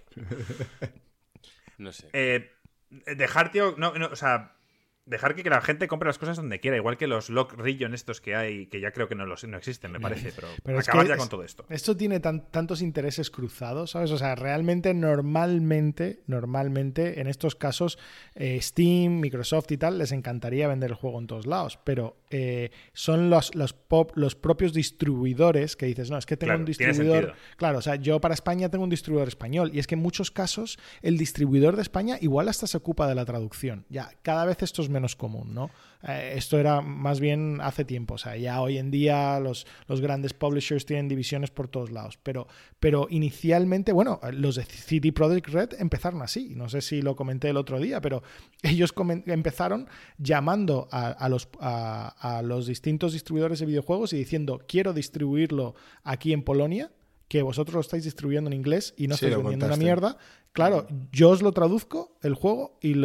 No 1.78 1.92
sé. 1.92 2.10
Eh, 2.14 2.52
dejar, 3.16 3.52
tío, 3.52 3.76
no, 3.78 3.94
no, 3.94 4.08
o 4.08 4.16
sea, 4.16 4.56
dejar 5.06 5.36
que 5.36 5.50
la 5.50 5.62
gente 5.62 5.88
compre 5.88 6.08
las 6.08 6.20
cosas 6.20 6.38
donde 6.38 6.60
quiera, 6.60 6.78
igual 6.78 6.98
que 6.98 7.08
los 7.08 7.30
lock 7.30 7.54
region 7.54 7.94
estos 7.94 8.22
que 8.22 8.36
hay, 8.36 8.68
que 8.68 8.80
ya 8.80 8.92
creo 8.92 9.08
que 9.08 9.16
no, 9.16 9.26
los, 9.26 9.44
no 9.46 9.58
existen, 9.58 9.92
me 9.92 10.00
parece, 10.00 10.32
pero, 10.64 10.80
acabar 10.80 11.08
ya 11.08 11.18
con 11.18 11.28
todo 11.28 11.44
esto. 11.44 11.66
Esto 11.70 11.98
tiene 11.98 12.20
tantos 12.20 12.82
intereses 12.82 13.32
cruzados, 13.32 13.92
¿sabes? 13.92 14.12
O 14.12 14.18
sea, 14.18 14.36
realmente 14.36 14.94
normalmente, 14.94 16.22
normalmente 16.28 17.20
en 17.20 17.28
estos 17.28 17.56
casos 17.56 17.98
eh, 18.36 18.62
Steam, 18.62 19.20
Microsoft 19.20 19.72
y 19.72 19.78
tal 19.78 19.98
les 19.98 20.12
encantaría 20.12 20.68
vender 20.68 20.92
el 20.92 20.96
juego 20.96 21.20
en 21.20 21.28
todos 21.28 21.48
lados, 21.48 21.80
pero 21.84 22.18
eh, 22.30 22.72
son 22.94 23.30
los, 23.30 23.56
los, 23.56 23.74
pop, 23.74 24.12
los 24.16 24.36
propios 24.36 24.72
distribuidores 24.74 25.76
que 25.76 25.88
dices, 25.88 26.12
no, 26.12 26.18
es 26.18 26.26
que 26.28 26.38
tengo 26.38 26.54
un 26.54 26.66
distribuidor... 26.66 27.34
Claro, 27.58 27.80
o 27.80 27.82
sea, 27.82 27.96
yo 27.96 28.22
para 28.22 28.36
España 28.36 28.70
tengo 28.70 28.84
un 28.84 28.90
distribuidor 28.90 29.28
español 29.28 29.72
y 29.74 29.80
es 29.80 29.88
que 29.88 29.96
en 29.96 30.02
muchos 30.02 30.30
casos 30.30 30.78
el 31.02 31.18
distribuidor 31.18 31.76
de 31.76 31.82
España 31.82 32.18
igual 32.22 32.48
hasta 32.48 32.68
se 32.68 32.78
ocupa 32.78 33.08
de 33.08 33.16
la 33.16 33.26
traducción. 33.26 33.86
Ya, 33.90 34.12
cada 34.22 34.46
vez 34.46 34.62
esto 34.62 34.82
es 34.82 34.91
menos 34.92 35.16
común, 35.16 35.54
¿no? 35.54 35.70
Eh, 36.08 36.34
esto 36.36 36.60
era 36.60 36.82
más 36.82 37.20
bien 37.20 37.60
hace 37.62 37.86
tiempo, 37.86 38.16
o 38.16 38.18
sea, 38.18 38.36
ya 38.38 38.62
hoy 38.62 38.78
en 38.78 38.92
día 38.92 39.40
los, 39.40 39.68
los, 39.88 40.02
grandes 40.02 40.34
publishers 40.34 40.86
tienen 40.86 41.08
divisiones 41.08 41.52
por 41.52 41.68
todos 41.68 41.92
lados, 41.92 42.18
pero, 42.22 42.48
pero 42.80 43.08
inicialmente, 43.10 43.92
bueno, 43.92 44.20
los 44.32 44.56
de 44.56 44.64
CD 44.64 45.12
Projekt 45.12 45.50
Red 45.50 45.70
empezaron 45.80 46.22
así, 46.22 46.54
no 46.56 46.70
sé 46.70 46.82
si 46.82 47.02
lo 47.02 47.16
comenté 47.16 47.50
el 47.50 47.58
otro 47.58 47.80
día, 47.80 48.02
pero 48.02 48.24
ellos 48.64 48.94
empezaron 49.28 49.88
llamando 50.18 50.88
a, 50.92 51.30
los, 51.30 51.50
a 51.60 52.42
los 52.44 52.68
distintos 52.68 53.14
distribuidores 53.14 53.60
de 53.60 53.66
videojuegos 53.66 54.14
y 54.14 54.18
diciendo, 54.18 54.62
quiero 54.68 54.94
distribuirlo 54.94 55.76
aquí 56.04 56.34
en 56.34 56.44
Polonia, 56.44 56.92
que 57.32 57.44
vosotros 57.44 57.76
lo 57.76 57.80
estáis 57.80 58.04
distribuyendo 58.04 58.50
en 58.50 58.54
inglés 58.58 58.94
y 58.98 59.08
no 59.08 59.16
estáis 59.16 59.38
vendiendo 59.38 59.66
una 59.66 59.78
mierda. 59.78 60.18
Claro, 60.52 60.86
yo 61.14 61.30
os 61.30 61.42
lo 61.42 61.54
traduzco 61.54 62.18
el 62.22 62.36
juego 62.36 62.78
y 62.82 62.96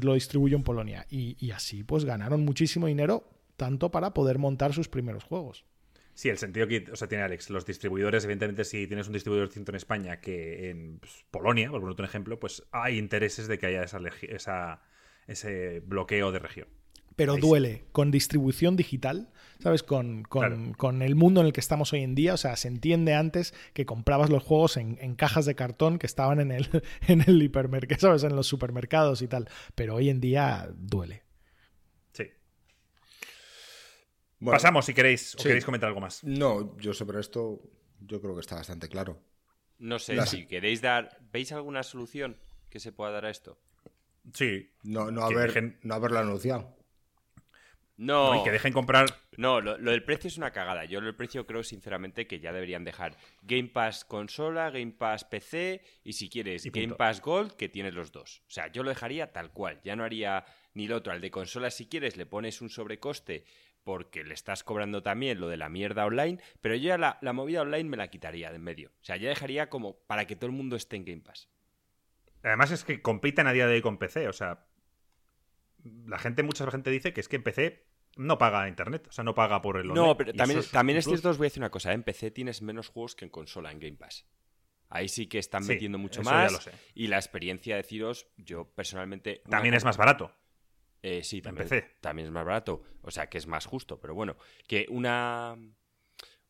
lo, 0.00 0.12
distribuyo 0.12 0.58
en 0.58 0.64
Polonia. 0.64 1.06
Y, 1.08 1.50
así 1.52 1.82
pues 1.82 2.04
ganaron 2.04 2.44
muchísimo 2.44 2.88
dinero 2.88 3.24
tanto 3.56 3.90
para 3.90 4.12
poder 4.12 4.36
montar 4.36 4.74
sus 4.74 4.90
primeros 4.90 5.24
juegos. 5.24 5.64
Sí, 6.12 6.28
el 6.28 6.36
sentido 6.36 6.68
que 6.68 6.90
o 6.92 6.96
sea, 6.96 7.08
tiene 7.08 7.24
Alex. 7.24 7.48
Los 7.48 7.64
distribuidores, 7.64 8.22
evidentemente, 8.24 8.64
si 8.64 8.86
tienes 8.86 9.06
un 9.06 9.14
distribuidor 9.14 9.48
distinto 9.48 9.72
en 9.72 9.76
España 9.76 10.20
que 10.20 10.68
en 10.68 10.98
pues, 10.98 11.24
Polonia, 11.30 11.70
por 11.70 11.88
otro 11.88 12.04
ejemplo, 12.04 12.38
pues 12.38 12.62
hay 12.72 12.98
intereses 12.98 13.48
de 13.48 13.58
que 13.58 13.64
haya 13.64 13.82
esa, 13.82 14.82
ese 15.26 15.80
bloqueo 15.80 16.32
de 16.32 16.38
región 16.38 16.68
pero 17.16 17.36
duele 17.36 17.84
con 17.92 18.10
distribución 18.10 18.76
digital, 18.76 19.30
¿sabes? 19.60 19.82
Con, 19.82 20.24
el 21.02 21.14
mundo 21.14 21.40
en 21.40 21.46
el 21.46 21.52
que 21.52 21.60
estamos 21.60 21.92
hoy 21.92 22.02
en 22.02 22.14
día. 22.14 22.34
O 22.34 22.36
sea, 22.36 22.56
se 22.56 22.68
entiende 22.68 23.14
antes 23.14 23.54
que 23.74 23.86
comprabas 23.86 24.30
los 24.30 24.42
juegos 24.42 24.76
en, 24.76 25.14
cajas 25.16 25.44
de 25.44 25.54
cartón 25.54 25.98
que 25.98 26.06
estaban 26.06 26.40
en 26.40 26.50
el, 26.50 26.68
en 27.08 27.22
el 27.22 27.42
hipermercado, 27.42 28.00
¿sabes? 28.00 28.24
En 28.24 28.36
los 28.36 28.46
supermercados 28.46 29.22
y 29.22 29.28
tal. 29.28 29.48
Pero 29.74 29.96
hoy 29.96 30.08
en 30.08 30.20
día 30.20 30.70
duele. 30.74 31.24
Sí. 32.12 32.30
Pasamos 34.44 34.86
si 34.86 34.94
queréis, 34.94 35.34
o 35.34 35.42
queréis 35.42 35.64
comentar 35.64 35.88
algo 35.88 36.00
más. 36.00 36.24
No, 36.24 36.76
yo 36.78 36.94
sobre 36.94 37.20
esto, 37.20 37.60
yo 38.00 38.20
creo 38.20 38.34
que 38.34 38.40
está 38.40 38.56
bastante 38.56 38.88
claro. 38.88 39.22
No 39.78 39.98
sé, 39.98 40.26
si 40.26 40.46
queréis 40.46 40.82
dar. 40.82 41.18
¿Veis 41.32 41.52
alguna 41.52 41.82
solución 41.82 42.38
que 42.68 42.80
se 42.80 42.92
pueda 42.92 43.12
dar 43.12 43.24
a 43.24 43.30
esto? 43.30 43.58
Sí. 44.34 44.70
No, 44.82 45.10
no, 45.10 45.22
haber, 45.22 45.78
no 45.82 45.94
haberlo 45.94 46.18
anunciado. 46.18 46.79
No. 48.00 48.34
y 48.34 48.42
que 48.42 48.50
dejen 48.50 48.72
comprar. 48.72 49.04
No, 49.36 49.60
lo, 49.60 49.76
del 49.76 50.02
precio 50.02 50.28
es 50.28 50.38
una 50.38 50.52
cagada. 50.52 50.86
Yo 50.86 51.00
el 51.00 51.14
precio 51.14 51.46
creo 51.46 51.62
sinceramente 51.62 52.26
que 52.26 52.40
ya 52.40 52.50
deberían 52.50 52.82
dejar 52.82 53.14
Game 53.42 53.68
Pass 53.68 54.06
consola, 54.06 54.70
Game 54.70 54.92
Pass 54.92 55.24
PC 55.24 55.82
y 56.02 56.14
si 56.14 56.30
quieres 56.30 56.64
Game 56.72 56.94
Pass 56.94 57.20
Gold, 57.20 57.52
que 57.56 57.68
tienes 57.68 57.92
los 57.92 58.10
dos. 58.10 58.42
O 58.48 58.50
sea, 58.50 58.68
yo 58.72 58.82
lo 58.84 58.88
dejaría 58.88 59.32
tal 59.32 59.52
cual. 59.52 59.82
Ya 59.84 59.96
no 59.96 60.04
haría 60.04 60.46
ni 60.72 60.88
lo 60.88 60.96
otro. 60.96 61.12
Al 61.12 61.20
de 61.20 61.30
consola, 61.30 61.70
si 61.70 61.88
quieres, 61.88 62.16
le 62.16 62.24
pones 62.24 62.62
un 62.62 62.70
sobrecoste 62.70 63.44
porque 63.84 64.24
le 64.24 64.32
estás 64.32 64.64
cobrando 64.64 65.02
también 65.02 65.38
lo 65.38 65.48
de 65.48 65.58
la 65.58 65.68
mierda 65.68 66.06
online, 66.06 66.38
pero 66.62 66.76
yo 66.76 66.88
ya 66.88 66.96
la, 66.96 67.18
la 67.20 67.34
movida 67.34 67.60
online 67.60 67.88
me 67.90 67.98
la 67.98 68.08
quitaría 68.08 68.48
de 68.48 68.56
en 68.56 68.62
medio. 68.62 68.92
O 69.02 69.04
sea, 69.04 69.18
ya 69.18 69.28
dejaría 69.28 69.68
como 69.68 69.98
para 70.06 70.26
que 70.26 70.36
todo 70.36 70.46
el 70.46 70.56
mundo 70.56 70.74
esté 70.76 70.96
en 70.96 71.04
Game 71.04 71.20
Pass. 71.20 71.50
Además 72.42 72.70
es 72.70 72.82
que 72.82 73.02
compiten 73.02 73.46
a 73.46 73.52
día 73.52 73.66
de 73.66 73.74
hoy 73.74 73.82
con 73.82 73.98
PC, 73.98 74.26
o 74.26 74.32
sea, 74.32 74.64
la 76.06 76.18
gente, 76.18 76.42
mucha 76.42 76.70
gente 76.70 76.90
dice 76.90 77.12
que 77.12 77.20
es 77.20 77.28
que 77.28 77.36
en 77.36 77.42
PC 77.42 77.89
no 78.16 78.38
paga 78.38 78.68
internet, 78.68 79.06
o 79.08 79.12
sea, 79.12 79.24
no 79.24 79.34
paga 79.34 79.62
por 79.62 79.76
el 79.76 79.90
online. 79.90 80.06
No, 80.06 80.16
pero 80.16 80.32
también, 80.32 80.60
es, 80.60 80.70
también 80.70 80.98
es 80.98 81.04
cierto, 81.04 81.30
os 81.30 81.38
voy 81.38 81.46
a 81.46 81.48
decir 81.48 81.60
una 81.60 81.70
cosa, 81.70 81.92
¿eh? 81.92 81.94
en 81.94 82.02
PC 82.02 82.30
tienes 82.30 82.62
menos 82.62 82.88
juegos 82.88 83.14
que 83.14 83.24
en 83.24 83.30
consola, 83.30 83.70
en 83.70 83.78
Game 83.78 83.96
Pass. 83.96 84.26
Ahí 84.88 85.08
sí 85.08 85.28
que 85.28 85.38
están 85.38 85.64
metiendo 85.66 85.98
mucho 85.98 86.22
más. 86.22 86.68
Y 86.94 87.06
la 87.06 87.16
experiencia, 87.16 87.76
deciros, 87.76 88.26
yo 88.36 88.68
personalmente... 88.74 89.40
También 89.48 89.74
es 89.74 89.84
más 89.84 89.96
barato. 89.96 90.34
Eh, 91.00 91.22
sí, 91.22 91.40
también, 91.40 91.68
PC. 91.68 91.98
también 92.00 92.26
es 92.26 92.32
más 92.32 92.44
barato. 92.44 92.82
O 93.02 93.10
sea, 93.12 93.28
que 93.28 93.38
es 93.38 93.46
más 93.46 93.66
justo. 93.66 94.00
Pero 94.00 94.14
bueno, 94.14 94.36
que 94.66 94.86
una, 94.90 95.56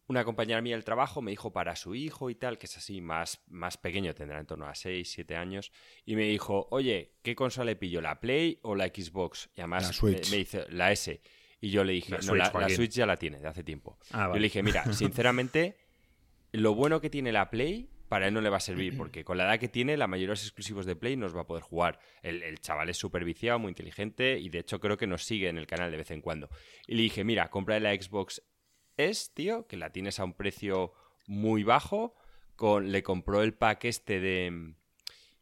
una 0.06 0.24
compañera 0.24 0.62
mía 0.62 0.74
del 0.74 0.84
trabajo 0.84 1.20
me 1.20 1.30
dijo 1.30 1.52
para 1.52 1.76
su 1.76 1.94
hijo 1.94 2.30
y 2.30 2.34
tal, 2.34 2.58
que 2.58 2.66
es 2.66 2.76
así 2.78 3.00
más, 3.00 3.42
más 3.46 3.76
pequeño, 3.76 4.14
tendrá 4.14 4.40
en 4.40 4.46
torno 4.46 4.66
a 4.66 4.74
6, 4.74 5.08
7 5.08 5.36
años, 5.36 5.70
y 6.04 6.16
me 6.16 6.24
dijo, 6.24 6.66
oye, 6.70 7.16
¿qué 7.22 7.36
consola 7.36 7.66
le 7.66 7.76
pillo? 7.76 8.00
¿La 8.00 8.20
Play 8.20 8.58
o 8.62 8.74
la 8.74 8.86
Xbox? 8.86 9.50
Y 9.54 9.60
además 9.60 10.02
me, 10.02 10.12
dice, 10.12 10.66
la 10.70 10.90
S. 10.90 11.20
Y 11.60 11.70
yo 11.70 11.84
le 11.84 11.92
dije, 11.92 12.16
no, 12.26 12.34
la, 12.34 12.68
Switch 12.68 12.92
ya 12.92 13.06
la 13.06 13.16
tiene 13.16 13.38
de 13.38 13.48
hace 13.48 13.62
tiempo. 13.62 13.98
Ah, 14.12 14.28
yo 14.28 14.36
le 14.36 14.44
dije, 14.44 14.62
mira, 14.62 14.84
sinceramente, 14.92 15.76
lo 16.52 16.74
bueno 16.74 17.00
que 17.00 17.10
tiene 17.10 17.32
la 17.32 17.50
Play 17.50 17.90
para 18.08 18.26
él 18.26 18.34
no 18.34 18.40
le 18.40 18.48
va 18.48 18.56
a 18.56 18.60
servir, 18.60 18.96
porque 18.98 19.24
con 19.24 19.36
la 19.36 19.44
edad 19.44 19.60
que 19.60 19.68
tiene, 19.68 19.96
la 19.96 20.06
mayoría 20.06 20.28
de 20.28 20.32
los 20.32 20.42
exclusivos 20.42 20.86
de 20.86 20.96
Play 20.96 21.16
nos 21.16 21.36
va 21.36 21.42
a 21.42 21.46
poder 21.46 21.62
jugar. 21.62 22.00
El, 22.22 22.42
el 22.42 22.60
chaval 22.60 22.88
es 22.88 22.96
súper 22.96 23.24
viciado, 23.24 23.58
muy 23.58 23.68
inteligente, 23.68 24.38
y 24.38 24.48
de 24.48 24.60
hecho 24.60 24.80
creo 24.80 24.96
que 24.96 25.06
nos 25.06 25.24
sigue 25.24 25.48
en 25.48 25.58
el 25.58 25.66
canal 25.66 25.90
de 25.90 25.98
vez 25.98 26.10
en 26.10 26.22
cuando. 26.22 26.48
Y 26.86 26.94
le 26.94 27.02
dije, 27.02 27.24
mira, 27.24 27.50
compra 27.50 27.78
la 27.78 27.94
Xbox 27.94 28.42
es, 29.08 29.32
tío, 29.32 29.66
que 29.66 29.76
la 29.76 29.90
tienes 29.90 30.20
a 30.20 30.24
un 30.24 30.34
precio 30.34 30.92
muy 31.26 31.62
bajo. 31.62 32.14
Con, 32.56 32.92
le 32.92 33.02
compró 33.02 33.42
el 33.42 33.54
pack 33.54 33.86
este 33.86 34.20
de, 34.20 34.74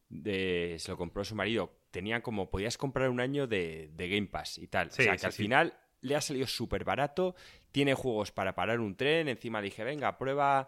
de. 0.09 0.76
Se 0.78 0.92
lo 0.92 0.96
compró 0.96 1.24
su 1.24 1.35
marido. 1.35 1.76
Tenía 1.90 2.22
como. 2.22 2.50
Podías 2.50 2.78
comprar 2.78 3.11
un 3.11 3.20
año 3.20 3.46
de, 3.46 3.90
Game 3.96 4.26
Pass 4.26 4.59
y 4.59 4.68
tal. 4.68 4.88
o 4.88 4.90
sea, 4.92 5.16
que 5.16 5.26
al 5.26 5.33
final 5.33 5.74
le 6.00 6.16
ha 6.16 6.20
salido 6.20 6.46
súper 6.46 6.84
barato. 6.84 7.34
Tiene 7.72 7.94
juegos 7.94 8.32
para 8.32 8.54
parar 8.54 8.80
un 8.80 8.96
tren. 8.96 9.28
Encima 9.28 9.61
le 9.61 9.66
dije, 9.66 9.84
venga, 9.84 10.18
prueba 10.18 10.66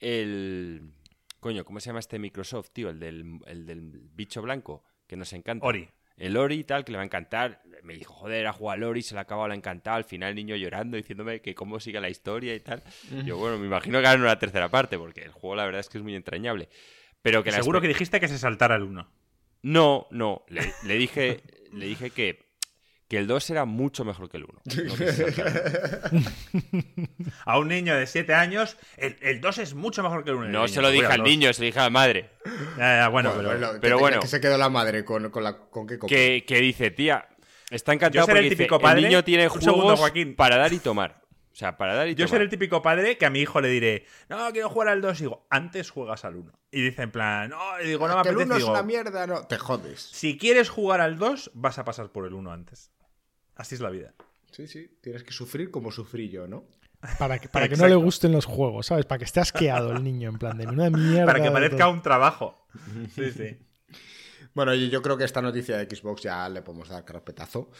el. 0.00 0.92
Coño, 1.40 1.64
¿cómo 1.64 1.80
se 1.80 1.90
llama 1.90 2.00
este 2.00 2.18
Microsoft, 2.18 2.70
tío? 2.72 2.90
El 2.90 2.98
del, 2.98 3.40
el 3.46 3.66
del 3.66 4.08
bicho 4.14 4.42
blanco, 4.42 4.84
que 5.06 5.16
nos 5.16 5.32
encanta. 5.32 5.66
Ori 5.66 5.88
el 6.16 6.36
Ori 6.36 6.56
y 6.56 6.64
tal, 6.64 6.84
que 6.84 6.92
le 6.92 6.96
va 6.96 7.02
a 7.02 7.06
encantar. 7.06 7.62
Me 7.82 7.94
dijo, 7.94 8.12
joder, 8.12 8.46
a 8.46 8.52
jugar 8.52 8.78
al 8.78 8.84
Ori, 8.84 9.02
se 9.02 9.14
le 9.14 9.20
acaba 9.20 9.46
la 9.48 9.54
encantar. 9.54 9.94
Al 9.94 10.04
final 10.04 10.30
el 10.30 10.36
niño 10.36 10.56
llorando, 10.56 10.96
diciéndome 10.96 11.40
que 11.40 11.54
cómo 11.54 11.78
sigue 11.78 12.00
la 12.00 12.08
historia 12.08 12.54
y 12.54 12.60
tal. 12.60 12.82
Yo, 13.24 13.36
bueno, 13.36 13.58
me 13.58 13.66
imagino 13.66 14.00
que 14.00 14.06
harán 14.06 14.22
una 14.22 14.38
tercera 14.38 14.68
parte, 14.68 14.98
porque 14.98 15.22
el 15.22 15.30
juego 15.30 15.56
la 15.56 15.64
verdad 15.64 15.80
es 15.80 15.88
que 15.88 15.98
es 15.98 16.04
muy 16.04 16.14
entrañable. 16.14 16.68
Pero 17.22 17.42
que 17.42 17.52
Seguro 17.52 17.80
que 17.80 17.88
dijiste 17.88 18.20
que 18.20 18.28
se 18.28 18.38
saltara 18.38 18.76
el 18.76 18.82
1. 18.82 19.08
No, 19.62 20.06
no. 20.10 20.44
Le, 20.48 20.94
dije, 20.94 21.42
le 21.72 21.86
dije 21.86 22.10
que 22.10 22.45
que 23.08 23.18
el 23.18 23.26
2 23.26 23.50
era 23.50 23.64
mucho 23.64 24.04
mejor 24.04 24.28
que 24.28 24.36
el 24.38 24.44
1. 24.44 24.62
a 27.44 27.58
un 27.58 27.68
niño 27.68 27.94
de 27.94 28.06
7 28.06 28.34
años, 28.34 28.76
el, 28.96 29.40
2 29.40 29.58
es 29.58 29.74
mucho 29.74 30.02
mejor 30.02 30.24
que 30.24 30.30
el 30.30 30.36
1. 30.36 30.48
No 30.48 30.68
se 30.68 30.82
lo 30.82 30.90
dije 30.90 31.06
al 31.06 31.22
niño, 31.22 31.52
se 31.52 31.62
lo 31.62 31.66
dije 31.66 31.78
a 31.78 31.84
la 31.84 31.90
madre. 31.90 32.30
bueno, 33.10 33.32
pero, 33.80 33.98
bueno. 33.98 34.20
¿Qué 34.20 34.28
se 34.28 34.40
quedó 34.40 34.58
la 34.58 34.68
madre 34.68 35.04
con, 35.04 35.30
con, 35.30 35.44
la, 35.44 35.56
con 35.56 35.86
qué 35.86 35.98
que, 35.98 36.44
que, 36.46 36.60
dice, 36.60 36.90
tía, 36.90 37.28
está 37.70 37.92
encantado 37.92 38.26
porque 38.26 38.40
el, 38.40 38.48
típico 38.48 38.80
padre, 38.80 39.00
el 39.00 39.06
niño 39.06 39.24
tiene 39.24 39.48
juegos 39.48 40.00
para 40.36 40.56
dar 40.56 40.72
y 40.72 40.78
tomar. 40.78 41.26
O 41.56 41.58
sea, 41.58 41.78
para 41.78 41.94
dar 41.94 42.06
y 42.06 42.14
Yo 42.14 42.28
seré 42.28 42.44
el 42.44 42.50
típico 42.50 42.82
padre 42.82 43.16
que 43.16 43.24
a 43.24 43.30
mi 43.30 43.40
hijo 43.40 43.62
le 43.62 43.68
diré, 43.68 44.04
no, 44.28 44.52
quiero 44.52 44.68
jugar 44.68 44.88
al 44.88 45.00
2. 45.00 45.20
Y 45.20 45.22
digo, 45.22 45.46
antes 45.48 45.90
juegas 45.90 46.26
al 46.26 46.36
1. 46.36 46.52
Y 46.70 46.82
dice 46.82 47.00
en 47.00 47.10
plan, 47.10 47.48
no, 47.48 47.80
y 47.82 47.86
digo, 47.86 48.06
no 48.06 48.12
me 48.12 48.20
apetece. 48.20 48.42
El 48.42 48.48
1 48.48 48.56
es 48.58 48.64
una 48.64 48.82
mierda, 48.82 49.26
no, 49.26 49.46
te 49.46 49.56
jodes. 49.56 50.02
Si 50.02 50.36
quieres 50.36 50.68
jugar 50.68 51.00
al 51.00 51.16
2, 51.16 51.52
vas 51.54 51.78
a 51.78 51.84
pasar 51.86 52.12
por 52.12 52.26
el 52.26 52.34
1 52.34 52.52
antes. 52.52 52.92
Así 53.56 53.74
es 53.74 53.80
la 53.80 53.90
vida. 53.90 54.14
Sí, 54.52 54.68
sí, 54.68 54.98
tienes 55.02 55.24
que 55.24 55.32
sufrir 55.32 55.70
como 55.70 55.90
sufrí 55.90 56.28
yo, 56.28 56.46
¿no? 56.46 56.66
Para 57.18 57.38
que, 57.38 57.48
para 57.48 57.68
que 57.68 57.76
no 57.76 57.86
le 57.86 57.94
gusten 57.94 58.32
los 58.32 58.46
juegos, 58.46 58.86
¿sabes? 58.86 59.04
Para 59.04 59.18
que 59.18 59.24
esté 59.24 59.40
asqueado 59.40 59.92
el 59.92 60.02
niño, 60.02 60.30
en 60.30 60.38
plan 60.38 60.56
de 60.56 60.66
una 60.66 60.90
mierda. 60.90 61.26
Para 61.26 61.42
que 61.42 61.50
parezca 61.50 61.88
un 61.88 62.02
trabajo. 62.02 62.66
Sí, 63.14 63.32
sí. 63.32 63.56
bueno, 64.54 64.74
yo 64.74 65.00
creo 65.00 65.16
que 65.16 65.24
esta 65.24 65.40
noticia 65.40 65.78
de 65.78 65.96
Xbox 65.96 66.22
ya 66.22 66.48
le 66.48 66.62
podemos 66.62 66.88
dar 66.90 67.04
carpetazo. 67.04 67.70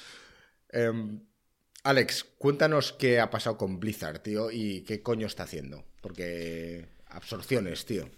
Em, 0.70 1.20
Alex, 1.84 2.24
cuéntanos 2.38 2.92
qué 2.94 3.20
ha 3.20 3.30
pasado 3.30 3.58
con 3.58 3.78
Blizzard, 3.78 4.20
tío, 4.20 4.50
y 4.50 4.82
qué 4.82 5.02
coño 5.02 5.26
está 5.26 5.42
haciendo. 5.42 5.84
Porque 6.00 6.88
absorciones, 7.08 7.84
tío. 7.84 8.08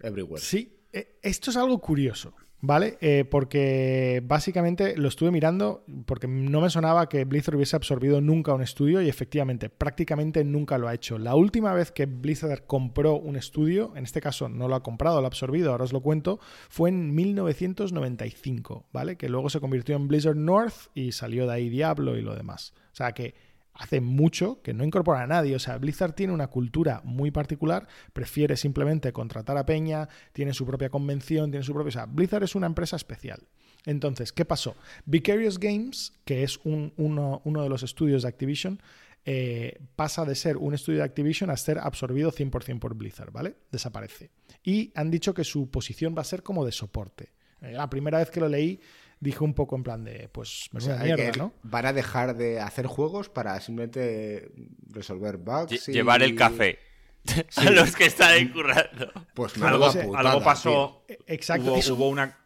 Everywhere. 0.00 0.42
Sí, 0.42 0.86
e, 0.92 1.18
esto 1.22 1.50
es 1.50 1.56
algo 1.56 1.80
curioso. 1.80 2.34
¿Vale? 2.60 2.98
Eh, 3.00 3.24
porque 3.30 4.22
básicamente 4.24 4.96
lo 4.96 5.08
estuve 5.08 5.30
mirando 5.30 5.84
porque 6.06 6.26
no 6.26 6.60
me 6.60 6.70
sonaba 6.70 7.08
que 7.08 7.24
Blizzard 7.24 7.56
hubiese 7.56 7.76
absorbido 7.76 8.20
nunca 8.20 8.52
un 8.52 8.62
estudio 8.62 9.00
y 9.00 9.08
efectivamente 9.08 9.70
prácticamente 9.70 10.44
nunca 10.44 10.78
lo 10.78 10.88
ha 10.88 10.94
hecho. 10.94 11.18
La 11.18 11.34
última 11.34 11.72
vez 11.72 11.92
que 11.92 12.06
Blizzard 12.06 12.66
compró 12.66 13.14
un 13.14 13.36
estudio, 13.36 13.92
en 13.96 14.04
este 14.04 14.20
caso 14.20 14.48
no 14.48 14.68
lo 14.68 14.74
ha 14.74 14.82
comprado, 14.82 15.20
lo 15.20 15.26
ha 15.26 15.28
absorbido, 15.28 15.70
ahora 15.70 15.84
os 15.84 15.92
lo 15.92 16.00
cuento, 16.00 16.40
fue 16.68 16.90
en 16.90 17.14
1995, 17.14 18.86
¿vale? 18.92 19.16
Que 19.16 19.28
luego 19.28 19.50
se 19.50 19.60
convirtió 19.60 19.96
en 19.96 20.08
Blizzard 20.08 20.36
North 20.36 20.88
y 20.94 21.12
salió 21.12 21.46
de 21.46 21.54
ahí 21.54 21.68
Diablo 21.68 22.16
y 22.16 22.22
lo 22.22 22.34
demás. 22.34 22.74
O 22.92 22.96
sea 22.98 23.12
que 23.12 23.34
hace 23.78 24.00
mucho 24.00 24.60
que 24.60 24.74
no 24.74 24.84
incorpora 24.84 25.22
a 25.22 25.26
nadie. 25.26 25.54
O 25.54 25.58
sea, 25.58 25.78
Blizzard 25.78 26.12
tiene 26.12 26.32
una 26.32 26.48
cultura 26.48 27.00
muy 27.04 27.30
particular, 27.30 27.88
prefiere 28.12 28.56
simplemente 28.56 29.12
contratar 29.12 29.56
a 29.56 29.64
Peña, 29.64 30.08
tiene 30.32 30.52
su 30.52 30.66
propia 30.66 30.90
convención, 30.90 31.50
tiene 31.50 31.64
su 31.64 31.72
propio. 31.72 31.88
O 31.88 31.92
sea, 31.92 32.06
Blizzard 32.06 32.42
es 32.42 32.54
una 32.54 32.66
empresa 32.66 32.96
especial. 32.96 33.46
Entonces, 33.86 34.32
¿qué 34.32 34.44
pasó? 34.44 34.74
Vicarious 35.06 35.58
Games, 35.58 36.12
que 36.24 36.42
es 36.42 36.60
uno, 36.64 37.40
de 37.44 37.68
los 37.68 37.82
estudios 37.84 38.22
de 38.22 38.28
Activision, 38.28 38.82
eh, 39.24 39.78
pasa 39.94 40.24
de 40.24 40.34
ser 40.34 40.56
un 40.56 40.74
estudio 40.74 40.98
de 40.98 41.04
Activision 41.04 41.50
a 41.50 41.56
ser 41.56 41.78
absorbido 41.78 42.32
100% 42.32 42.80
por 42.80 42.94
Blizzard, 42.94 43.30
¿vale? 43.30 43.54
Desaparece. 43.70 44.30
Y 44.64 44.92
han 44.94 45.10
dicho 45.10 45.32
que 45.32 45.44
su 45.44 45.70
posición 45.70 46.14
va 46.16 46.22
a 46.22 46.24
ser 46.24 46.42
como 46.42 46.64
de 46.64 46.72
soporte. 46.72 47.32
Eh, 47.60 47.72
la 47.72 47.88
primera 47.88 48.18
vez 48.18 48.30
que 48.30 48.40
lo 48.40 48.48
leí 48.48 48.80
dije 49.20 49.44
un 49.44 49.54
poco 49.54 49.76
en 49.76 49.82
plan 49.82 50.04
de, 50.04 50.28
pues, 50.28 50.68
me 50.72 50.80
mierda, 50.80 51.32
¿no? 51.36 51.52
Van 51.62 51.86
a 51.86 51.92
dejar 51.92 52.36
de 52.36 52.60
hacer 52.60 52.86
juegos 52.86 53.28
para 53.28 53.60
simplemente 53.60 54.50
resolver 54.88 55.38
bugs. 55.38 55.88
y... 55.88 55.92
Llevar 55.92 56.22
el 56.22 56.34
café. 56.34 56.78
a 57.56 57.70
los 57.70 57.94
que 57.94 58.06
están 58.06 58.40
incurrando. 58.40 59.12
Pues 59.34 59.60
algo, 59.60 59.90
algo 60.16 60.42
pasó. 60.42 61.04
E, 61.08 61.18
exacto. 61.26 61.74
Hubo, 61.74 62.08
una 62.08 62.36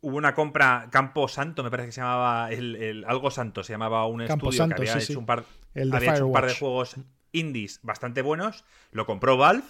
hubo 0.00 0.16
una 0.16 0.34
compra 0.34 0.88
Campo 0.90 1.28
Santo, 1.28 1.62
me 1.62 1.70
parece 1.70 1.88
que 1.88 1.92
se 1.92 2.00
llamaba 2.00 2.50
el, 2.50 3.04
algo 3.06 3.30
Santo, 3.30 3.62
se 3.62 3.72
llamaba 3.72 4.06
un 4.06 4.22
estudio 4.22 4.68
que 4.68 4.74
había, 4.74 4.98
hecho, 4.98 5.18
Un 5.18 5.26
par, 5.26 5.44
había 5.74 6.14
hecho 6.14 6.26
un 6.26 6.32
par 6.32 6.46
de 6.46 6.54
juegos 6.54 6.96
indies 7.32 7.80
bastante 7.82 8.22
buenos. 8.22 8.64
Lo 8.90 9.06
compró 9.06 9.36
Valve 9.36 9.64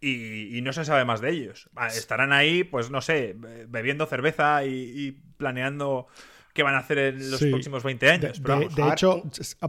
y, 0.00 0.60
no 0.62 0.72
se 0.72 0.84
sabe 0.84 1.04
más 1.04 1.20
de 1.20 1.30
ellos. 1.30 1.68
Estarán 1.94 2.32
ahí, 2.32 2.64
pues 2.64 2.90
no 2.90 3.00
sé, 3.00 3.36
bebiendo 3.68 4.06
cerveza 4.06 4.64
y, 4.64 5.18
planeando 5.36 6.06
qué 6.52 6.62
van 6.62 6.74
a 6.74 6.78
hacer 6.78 6.98
en 6.98 7.30
los 7.30 7.40
próximos 7.40 7.82
20 7.82 8.10
años. 8.10 8.42
De, 8.42 8.88
hecho, 8.92 9.22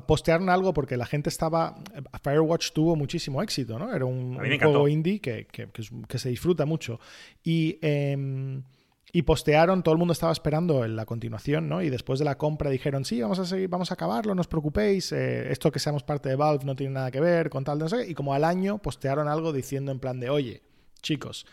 postearon 0.07 0.49
algo 0.49 0.73
porque 0.73 0.97
la 0.97 1.05
gente 1.05 1.29
estaba. 1.29 1.75
Firewatch 2.23 2.71
tuvo 2.71 2.95
muchísimo 2.95 3.41
éxito, 3.43 3.77
¿no? 3.77 3.93
Era 3.93 4.05
un, 4.05 4.37
juego 4.37 4.87
indie 4.87 5.19
que, 5.19 5.47
que, 5.47 6.17
se 6.17 6.29
disfruta 6.29 6.65
mucho. 6.65 6.99
Y. 7.43 7.77
Em, 7.81 8.63
y 9.13 9.23
postearon, 9.23 9.83
todo 9.83 9.93
el 9.93 9.99
mundo 9.99 10.13
estaba 10.13 10.31
esperando 10.31 10.85
en 10.85 10.95
la 10.95 11.05
continuación, 11.05 11.67
¿no? 11.67 11.81
Y 11.81 11.89
después 11.89 12.19
de 12.19 12.25
la 12.25 12.37
compra 12.37 12.69
dijeron, 12.69 13.03
sí, 13.03 13.21
vamos 13.21 13.39
a 13.39 13.45
seguir, 13.45 13.67
vamos 13.67 13.91
a 13.91 13.95
acabarlo, 13.95 14.33
no 14.35 14.41
os 14.41 14.47
preocupéis, 14.47 15.11
eh, 15.11 15.51
esto 15.51 15.71
que 15.71 15.79
seamos 15.79 16.03
parte 16.03 16.29
de 16.29 16.35
Valve 16.35 16.65
no 16.65 16.75
tiene 16.75 16.93
nada 16.93 17.11
que 17.11 17.19
ver 17.19 17.49
con 17.49 17.63
tal, 17.63 17.79
no 17.79 17.89
sé 17.89 18.09
Y 18.09 18.13
como 18.13 18.33
al 18.33 18.43
año 18.43 18.77
postearon 18.77 19.27
algo 19.27 19.51
diciendo 19.51 19.91
en 19.91 19.99
plan 19.99 20.19
de, 20.19 20.29
oye, 20.29 20.63
chicos, 21.01 21.45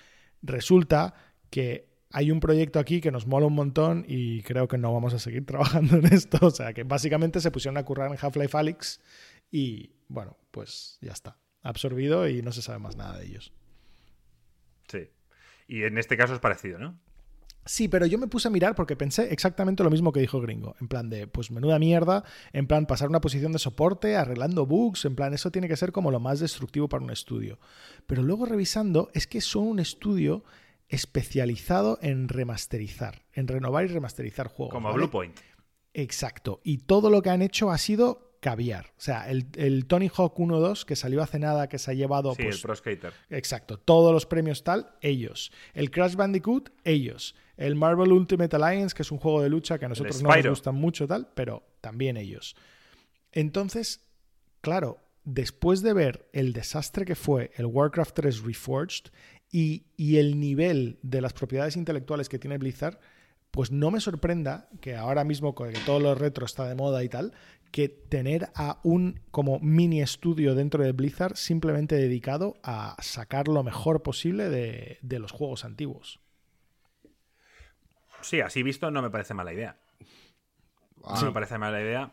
resulta 0.42 1.14
que 1.50 1.88
hay 2.10 2.30
un 2.30 2.40
proyecto 2.40 2.78
aquí 2.78 3.00
que 3.00 3.10
nos 3.10 3.26
mola 3.26 3.46
un 3.46 3.54
montón 3.54 4.04
y 4.06 4.42
creo 4.42 4.68
que 4.68 4.78
no 4.78 4.92
vamos 4.92 5.12
a 5.14 5.18
seguir 5.18 5.44
trabajando 5.46 5.96
en 5.96 6.06
esto. 6.06 6.38
O 6.46 6.50
sea, 6.50 6.72
que 6.72 6.84
básicamente 6.84 7.40
se 7.40 7.50
pusieron 7.50 7.76
a 7.76 7.84
currar 7.84 8.10
en 8.10 8.18
Half-Life 8.20 8.56
Alyx 8.56 9.00
y, 9.50 9.92
bueno, 10.08 10.36
pues 10.50 10.98
ya 11.00 11.12
está. 11.12 11.38
Absorbido 11.62 12.28
y 12.28 12.40
no 12.40 12.52
se 12.52 12.62
sabe 12.62 12.78
más 12.78 12.96
nada 12.96 13.18
de 13.18 13.26
ellos. 13.26 13.52
Sí. 14.88 15.10
Y 15.66 15.82
en 15.82 15.98
este 15.98 16.16
caso 16.16 16.34
es 16.34 16.40
parecido, 16.40 16.78
¿no? 16.78 16.98
Sí, 17.68 17.86
pero 17.86 18.06
yo 18.06 18.16
me 18.16 18.28
puse 18.28 18.48
a 18.48 18.50
mirar 18.50 18.74
porque 18.74 18.96
pensé 18.96 19.30
exactamente 19.30 19.84
lo 19.84 19.90
mismo 19.90 20.10
que 20.10 20.20
dijo 20.20 20.40
Gringo. 20.40 20.74
En 20.80 20.88
plan 20.88 21.10
de, 21.10 21.26
pues 21.26 21.50
menuda 21.50 21.78
mierda, 21.78 22.24
en 22.54 22.66
plan 22.66 22.86
pasar 22.86 23.10
una 23.10 23.20
posición 23.20 23.52
de 23.52 23.58
soporte, 23.58 24.16
arreglando 24.16 24.64
bugs, 24.64 25.04
en 25.04 25.14
plan 25.14 25.34
eso 25.34 25.50
tiene 25.50 25.68
que 25.68 25.76
ser 25.76 25.92
como 25.92 26.10
lo 26.10 26.18
más 26.18 26.40
destructivo 26.40 26.88
para 26.88 27.04
un 27.04 27.10
estudio. 27.10 27.58
Pero 28.06 28.22
luego 28.22 28.46
revisando, 28.46 29.10
es 29.12 29.26
que 29.26 29.42
son 29.42 29.66
un 29.66 29.80
estudio 29.80 30.44
especializado 30.88 31.98
en 32.00 32.28
remasterizar, 32.28 33.26
en 33.34 33.48
renovar 33.48 33.84
y 33.84 33.88
remasterizar 33.88 34.48
juegos. 34.48 34.72
Como 34.72 34.90
Bluepoint. 34.94 35.38
Exacto. 35.92 36.60
Y 36.64 36.78
todo 36.78 37.10
lo 37.10 37.20
que 37.20 37.28
han 37.28 37.42
hecho 37.42 37.70
ha 37.70 37.76
sido 37.76 38.38
caviar. 38.40 38.94
O 38.96 39.00
sea, 39.00 39.28
el, 39.28 39.86
Tony 39.86 40.08
Hawk 40.08 40.38
1-2 40.38 40.86
que 40.86 40.96
salió 40.96 41.22
hace 41.22 41.38
nada, 41.38 41.68
que 41.68 41.78
se 41.78 41.90
ha 41.90 41.94
llevado. 41.94 42.34
Sí, 42.34 42.44
pues, 42.44 42.56
el 42.56 42.62
Pro 42.62 42.74
Skater. 42.74 43.12
Exacto. 43.28 43.78
Todos 43.78 44.10
los 44.12 44.24
premios 44.24 44.64
tal, 44.64 44.96
ellos. 45.02 45.52
El 45.74 45.90
Crash 45.90 46.14
Bandicoot, 46.14 46.70
ellos. 46.84 47.34
El 47.58 47.74
Marvel 47.74 48.12
Ultimate 48.12 48.56
Alliance, 48.56 48.94
que 48.94 49.02
es 49.02 49.12
un 49.12 49.18
juego 49.18 49.42
de 49.42 49.50
lucha 49.50 49.78
que 49.78 49.84
a 49.84 49.88
nosotros 49.88 50.22
no 50.22 50.34
nos 50.34 50.46
gusta 50.46 50.72
mucho 50.72 51.06
tal, 51.06 51.28
pero 51.34 51.64
también 51.80 52.16
ellos. 52.16 52.56
Entonces, 53.32 54.00
claro, 54.62 54.98
después 55.24 55.82
de 55.82 55.92
ver 55.92 56.28
el 56.32 56.54
desastre 56.54 57.04
que 57.04 57.14
fue 57.14 57.50
el 57.56 57.66
Warcraft 57.66 58.14
3 58.14 58.42
Reforged 58.42 59.10
y, 59.50 59.84
y 59.96 60.16
el 60.16 60.40
nivel 60.40 60.98
de 61.02 61.20
las 61.20 61.34
propiedades 61.34 61.76
intelectuales 61.76 62.28
que 62.28 62.38
tiene 62.38 62.56
Blizzard, 62.56 62.98
pues 63.50 63.72
no 63.72 63.90
me 63.90 64.00
sorprenda 64.00 64.68
que 64.80 64.96
ahora 64.96 65.24
mismo 65.24 65.54
con 65.54 65.72
que 65.72 65.80
todo 65.80 66.00
lo 66.00 66.14
retro 66.14 66.46
está 66.46 66.68
de 66.68 66.74
moda 66.74 67.02
y 67.02 67.08
tal, 67.08 67.32
que 67.70 67.88
tener 67.88 68.48
a 68.54 68.80
un 68.82 69.20
como 69.30 69.58
mini 69.60 70.00
estudio 70.00 70.54
dentro 70.54 70.84
de 70.84 70.92
Blizzard 70.92 71.36
simplemente 71.36 71.96
dedicado 71.96 72.56
a 72.62 72.96
sacar 73.02 73.48
lo 73.48 73.62
mejor 73.62 74.02
posible 74.02 74.48
de, 74.48 75.18
los 75.18 75.32
juegos 75.32 75.64
antiguos. 75.64 76.20
Sí, 78.20 78.40
así 78.40 78.62
visto 78.62 78.90
no 78.90 79.02
me 79.02 79.10
parece 79.10 79.34
mala 79.34 79.52
idea. 79.52 79.76
No 81.02 81.22
me 81.22 81.32
parece 81.32 81.58
mala 81.58 81.80
idea. 81.80 82.12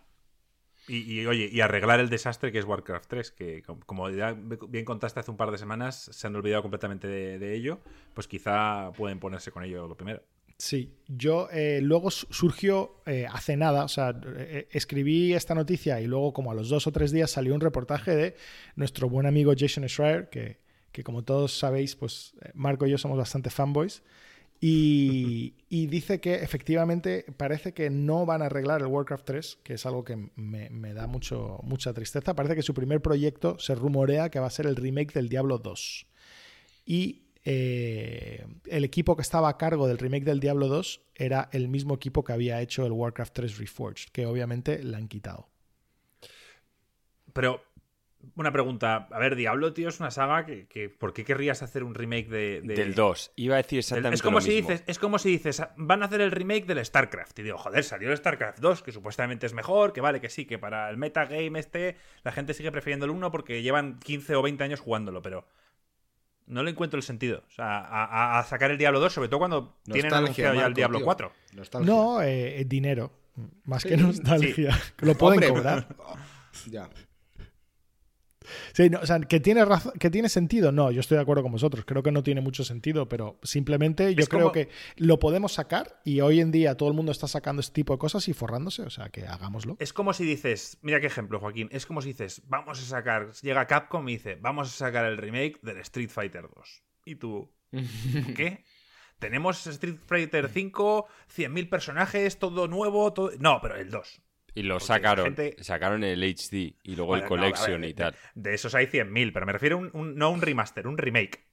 Y, 0.88 1.26
oye, 1.26 1.50
y 1.52 1.62
arreglar 1.62 2.00
el 2.00 2.10
desastre 2.10 2.52
que 2.52 2.60
es 2.60 2.65
Warcraft 2.65 3.10
3, 3.10 3.32
que 3.32 3.63
como 3.88 4.08
ya 4.12 4.34
bien 4.34 4.86
contaste 4.86 5.20
hace 5.20 5.32
un 5.32 5.38
par 5.38 5.50
de 5.50 5.58
semanas, 5.58 6.10
se 6.13 6.28
han 6.28 6.36
olvidado 6.36 6.62
completamente 6.62 7.08
de 7.08 7.56
ello, 7.56 7.80
pues 8.13 8.28
quizá 8.28 8.91
pueden 8.96 9.20
ponerse 9.20 9.52
con 9.52 9.63
ello 9.63 9.88
lo 9.88 9.98
primero. 9.98 10.22
Sí, 10.58 10.94
yo 11.08 11.50
eh, 11.52 11.82
luego 11.82 12.10
surgió 12.12 13.02
eh, 13.06 13.28
hace 13.30 13.58
nada, 13.58 13.84
o 13.84 13.89
sea, 13.89 14.18
eh, 14.38 14.70
escribí 14.72 15.34
esta 15.34 15.54
noticia 15.54 16.00
y 16.00 16.08
luego 16.08 16.32
como 16.32 16.52
a 16.52 16.54
los 16.54 16.70
dos 16.70 16.88
o 16.88 16.94
tres 16.94 17.12
días 17.12 17.30
salió 17.30 17.54
un 17.54 17.60
reportaje 17.60 18.15
de 18.15 18.36
nuestro 18.78 19.10
buen 19.10 19.26
amigo 19.26 19.54
Jason 19.58 19.86
Schreier, 19.89 20.30
que, 20.30 20.60
que 20.94 21.04
como 21.04 21.24
todos 21.26 21.58
sabéis, 21.58 21.98
pues 21.98 22.36
Marco 22.54 22.88
y 22.88 22.91
yo 22.91 22.98
somos 22.98 23.18
bastante 23.18 23.50
fanboys, 23.50 24.02
y, 24.67 25.88
dice 25.88 26.19
que 26.19 26.36
efectivamente 26.36 27.25
parece 27.38 27.73
que 27.73 27.91
no 27.91 28.25
van 28.25 28.41
a 28.41 28.45
arreglar 28.45 28.82
el 28.82 28.88
Warcraft 28.88 29.25
3, 29.25 29.60
que 29.63 29.73
es 29.75 29.86
algo 29.86 30.04
que 30.04 30.15
me, 30.36 30.69
me, 30.71 30.93
da 30.93 31.06
mucho, 31.06 31.60
mucha 31.62 31.93
tristeza. 31.93 32.36
Parece 32.36 32.56
que 32.56 32.63
su 32.63 32.73
primer 32.73 33.01
proyecto 33.01 33.60
se 33.60 33.75
rumorea 33.75 34.30
que 34.30 34.39
va 34.39 34.47
a 34.47 34.49
ser 34.49 34.65
el 34.65 34.75
remake 34.75 35.13
del 35.13 35.30
Diablo 35.30 35.60
2. 35.60 36.08
Y 36.86 37.25
eh, 37.43 38.43
el 38.65 38.84
equipo 38.84 39.15
que 39.15 39.21
estaba 39.21 39.49
a 39.49 39.58
cargo 39.58 39.88
del 39.88 39.99
remake 39.99 40.25
del 40.25 40.39
Diablo 40.39 40.67
2 40.67 41.01
era 41.13 41.47
el 41.51 41.67
mismo 41.67 41.93
equipo 41.93 42.23
que 42.23 42.34
había 42.34 42.60
hecho 42.60 42.88
el 42.88 42.91
Warcraft 42.91 43.34
3 43.34 43.58
Reforged, 43.60 44.10
que 44.12 44.25
obviamente 44.25 44.82
la 44.84 44.97
han 44.97 45.08
quitado. 45.08 45.47
Pero, 47.34 47.62
una 48.35 48.51
pregunta. 48.51 49.07
A 49.11 49.19
ver, 49.19 49.35
Diablo, 49.35 49.73
tío, 49.73 49.89
es 49.89 49.99
una 49.99 50.11
saga 50.11 50.45
que, 50.45 50.89
¿por 50.89 51.13
qué 51.13 51.23
querrías 51.23 51.61
hacer 51.63 51.83
un 51.83 51.95
remake 51.95 52.27
de, 52.27 52.61
del 52.61 52.95
2? 52.95 53.33
Iba 53.35 53.55
a 53.55 53.57
decir 53.57 53.79
exactamente 53.79 54.15
es 54.15 54.21
como 54.21 54.38
lo 54.38 54.41
si 54.41 54.49
mismo. 54.51 54.69
Dices, 54.69 54.83
es 54.88 54.99
como 54.99 55.19
si 55.19 55.29
dices, 55.29 55.63
van 55.77 56.03
a 56.03 56.05
hacer 56.05 56.21
el 56.21 56.31
remake 56.31 56.65
del 56.65 56.83
StarCraft. 56.83 57.39
Y 57.39 57.43
digo, 57.43 57.57
joder, 57.57 57.83
salió 57.83 58.11
el 58.11 58.17
StarCraft 58.17 58.59
2, 58.59 58.83
que 58.83 58.91
supuestamente 58.91 59.45
es 59.45 59.53
mejor, 59.53 59.93
que 59.93 60.01
vale, 60.01 60.21
que 60.21 60.29
sí, 60.29 60.45
que 60.45 60.57
para 60.57 60.89
el 60.89 60.97
metagame 60.97 61.59
este 61.59 61.97
la 62.23 62.31
gente 62.31 62.53
sigue 62.53 62.71
prefiriendo 62.71 63.05
el 63.05 63.11
1 63.11 63.31
porque 63.31 63.61
llevan 63.61 63.99
15 63.99 64.35
o 64.35 64.41
20 64.41 64.63
años 64.63 64.79
jugándolo, 64.79 65.21
pero 65.21 65.45
no 66.47 66.63
le 66.63 66.71
encuentro 66.71 66.97
el 66.97 67.03
sentido. 67.03 67.43
O 67.47 67.51
sea, 67.51 68.38
a, 68.39 68.43
sacar 68.43 68.71
el 68.71 68.77
Diablo 68.77 68.99
2, 68.99 69.13
sobre 69.13 69.29
todo 69.29 69.39
cuando 69.39 69.77
tienen 69.83 70.13
anunciado 70.13 70.55
ya 70.55 70.65
el 70.65 70.73
Diablo 70.73 71.01
4. 71.01 71.31
No, 71.81 72.21
eh, 72.21 72.63
dinero. 72.67 73.11
Más 73.65 73.83
que 73.83 73.97
nostalgia. 73.97 74.77
Que 74.95 75.05
lo 75.05 75.15
pueden 75.15 75.49
cobrar. 75.49 75.88
ya. 76.69 76.89
Sí, 78.73 78.89
o 79.01 79.05
sea, 79.05 79.19
que 79.19 79.39
tiene, 79.39 79.65
que 79.99 80.10
tiene 80.10 80.29
sentido. 80.29 80.71
No, 80.71 80.91
yo 80.91 80.99
estoy 80.99 81.17
de 81.17 81.21
acuerdo 81.21 81.43
con 81.43 81.51
vosotros. 81.51 81.86
Creo 81.86 82.03
que 82.03 82.12
no 82.12 82.23
tiene 82.23 82.41
mucho 82.41 82.63
sentido, 82.63 83.08
pero 83.08 83.39
simplemente 83.43 84.15
yo 84.15 84.25
creo 84.27 84.51
que 84.51 84.69
lo 84.97 85.19
podemos 85.19 85.53
sacar 85.53 86.01
y 86.03 86.21
hoy 86.21 86.39
en 86.39 86.51
día 86.51 86.75
todo 86.75 86.89
el 86.89 86.95
mundo 86.95 87.12
está 87.12 87.27
sacando 87.27 87.60
este 87.60 87.73
tipo 87.73 87.93
de 87.93 87.99
cosas 87.99 88.27
y 88.27 88.34
forrándose. 88.34 88.84
O 88.84 88.89
sea, 88.89 89.10
que 89.10 89.25
hagámoslo. 89.25 89.77
Es 89.79 89.93
como 89.93 90.13
si 90.13 90.25
dices, 90.25 90.77
mira 90.81 90.99
qué 90.99 91.08
ejemplo, 91.08 91.39
Joaquín. 91.39 91.69
Es 91.71 91.86
como 91.86 92.01
si 92.01 92.10
dices, 92.10 92.41
vamos 92.47 92.79
a 92.81 92.86
sacar, 92.86 93.31
llega 93.41 93.67
Capcom 93.67 94.08
y 94.10 94.13
dice, 94.13 94.38
vamos 94.41 94.69
a 94.69 94.71
sacar 94.71 95.05
el 95.05 95.17
remake 95.17 95.60
del 95.62 95.77
Street 95.77 96.10
Fighter 96.10 96.47
2. 96.53 96.84
Y 97.05 97.15
tú, 97.15 97.51
¿qué? 98.36 98.63
Tenemos 99.19 99.65
Street 99.65 99.97
Fighter 100.05 100.49
5, 100.49 101.08
100.000 101.34 101.69
personajes, 101.69 102.38
todo 102.38 102.67
nuevo, 102.67 103.13
todo... 103.13 103.31
No, 103.39 103.60
pero 103.62 103.75
el 103.75 103.89
2. 103.89 104.21
Y 104.56 104.63
lo 104.63 104.80
sacaron. 104.80 105.36
Sacaron 105.60 106.04
el 106.04 106.24
HD 106.24 106.76
y 106.82 106.96
luego 106.96 107.15
el 107.15 107.26
Collection 107.26 107.84
y 107.84 107.94
tal. 107.94 108.15
De, 108.34 108.54
esos 108.54 108.74
hay 108.74 108.88
100.000, 108.88 109.34
pero 109.34 109.46
me 109.46 109.52
refiero 109.52 109.78
a 109.78 109.80
un, 109.80 110.15
no 110.15 110.32
un 110.32 110.41
remaster, 110.41 110.88
un 110.88 110.98
remake. 110.98 111.46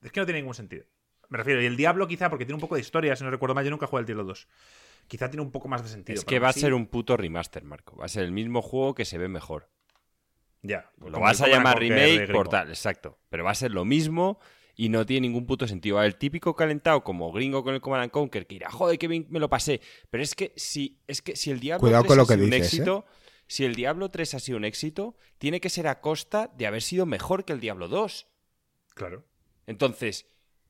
Es 0.00 0.12
que 0.12 0.20
no 0.20 0.26
tiene 0.26 0.40
ningún 0.40 0.54
sentido. 0.54 0.84
Me 1.28 1.38
refiero, 1.38 1.60
y 1.60 1.66
el 1.66 1.76
Diablo 1.76 2.06
quizá, 2.06 2.30
porque 2.30 2.44
tiene 2.44 2.54
un 2.54 2.60
poco 2.60 2.76
de 2.76 2.82
historia, 2.82 3.16
si 3.16 3.24
no 3.24 3.30
recuerdo 3.30 3.54
mal, 3.54 3.64
yo 3.64 3.70
nunca 3.70 3.88
jugué 3.88 4.00
el 4.00 4.06
Diablo 4.06 4.24
2. 4.24 4.48
Quizá 5.08 5.28
tiene 5.28 5.42
un 5.42 5.50
poco 5.50 5.68
más 5.68 5.82
de 5.82 5.88
sentido. 5.88 6.18
Es 6.18 6.24
que 6.24 6.38
va 6.38 6.48
a 6.48 6.52
ser 6.52 6.72
un 6.72 6.86
puto 6.86 7.16
remaster, 7.16 7.64
Marco. 7.64 7.96
Va 7.96 8.04
a 8.04 8.08
ser 8.08 8.22
el 8.22 8.32
mismo 8.32 8.62
juego 8.62 8.94
que 8.94 9.04
se 9.04 9.18
ve 9.18 9.28
mejor. 9.28 9.68
Ya. 10.62 10.90
Lo 10.98 11.18
vas 11.20 11.40
a 11.40 11.48
llamar 11.48 11.78
remake 11.78 12.30
por 12.32 12.48
tal, 12.48 12.68
exacto. 12.68 13.18
Pero 13.28 13.44
va 13.44 13.50
a 13.50 13.54
ser 13.54 13.72
lo 13.72 13.84
mismo 13.84 14.38
y 14.76 14.88
no 14.88 15.06
tiene 15.06 15.28
ningún 15.28 15.46
puto 15.46 15.66
sentido. 15.66 16.02
El 16.02 16.16
típico 16.16 16.54
calentado 16.54 17.04
como 17.04 17.32
gringo 17.32 17.62
con 17.62 17.74
el 17.74 17.80
Command 17.80 18.10
Conquer 18.10 18.46
que 18.46 18.56
irá, 18.56 18.70
joder, 18.70 18.98
que 18.98 19.08
bien 19.08 19.26
me 19.30 19.40
lo 19.40 19.48
pasé. 19.48 19.80
Pero 20.10 20.22
es 20.22 20.34
que 20.34 20.52
si, 20.56 21.00
es 21.06 21.22
que 21.22 21.36
si 21.36 21.50
el 21.50 21.60
Diablo 21.60 21.88
3 21.88 22.18
ha 22.18 22.24
sido 22.26 22.44
un 22.46 22.52
éxito, 22.52 23.04
si 23.46 23.64
el 23.64 23.74
Diablo 23.74 24.10
3 24.10 24.34
ha 24.34 24.40
sido 24.40 24.58
un 24.58 24.64
éxito, 24.64 25.16
tiene 25.38 25.60
que 25.60 25.70
ser 25.70 25.86
a 25.86 26.00
costa 26.00 26.50
de 26.56 26.66
haber 26.66 26.82
sido 26.82 27.06
mejor 27.06 27.44
que 27.44 27.52
el 27.52 27.60
Diablo 27.60 27.88
2. 27.88 28.26
Claro. 28.94 29.24
Entonces, 29.66 30.26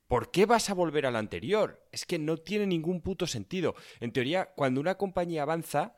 ¿por 0.07 0.31
qué 0.31 0.45
vas 0.45 0.69
a 0.69 0.73
volver 0.73 1.05
al 1.05 1.15
anterior? 1.15 1.85
Es 1.91 2.05
que 2.05 2.19
no 2.19 2.37
tiene 2.37 2.67
ningún 2.67 3.01
puto 3.01 3.27
sentido. 3.27 3.75
En 3.99 4.11
teoría, 4.11 4.53
cuando 4.55 4.81
una 4.81 4.95
compañía 4.95 5.43
avanza, 5.43 5.95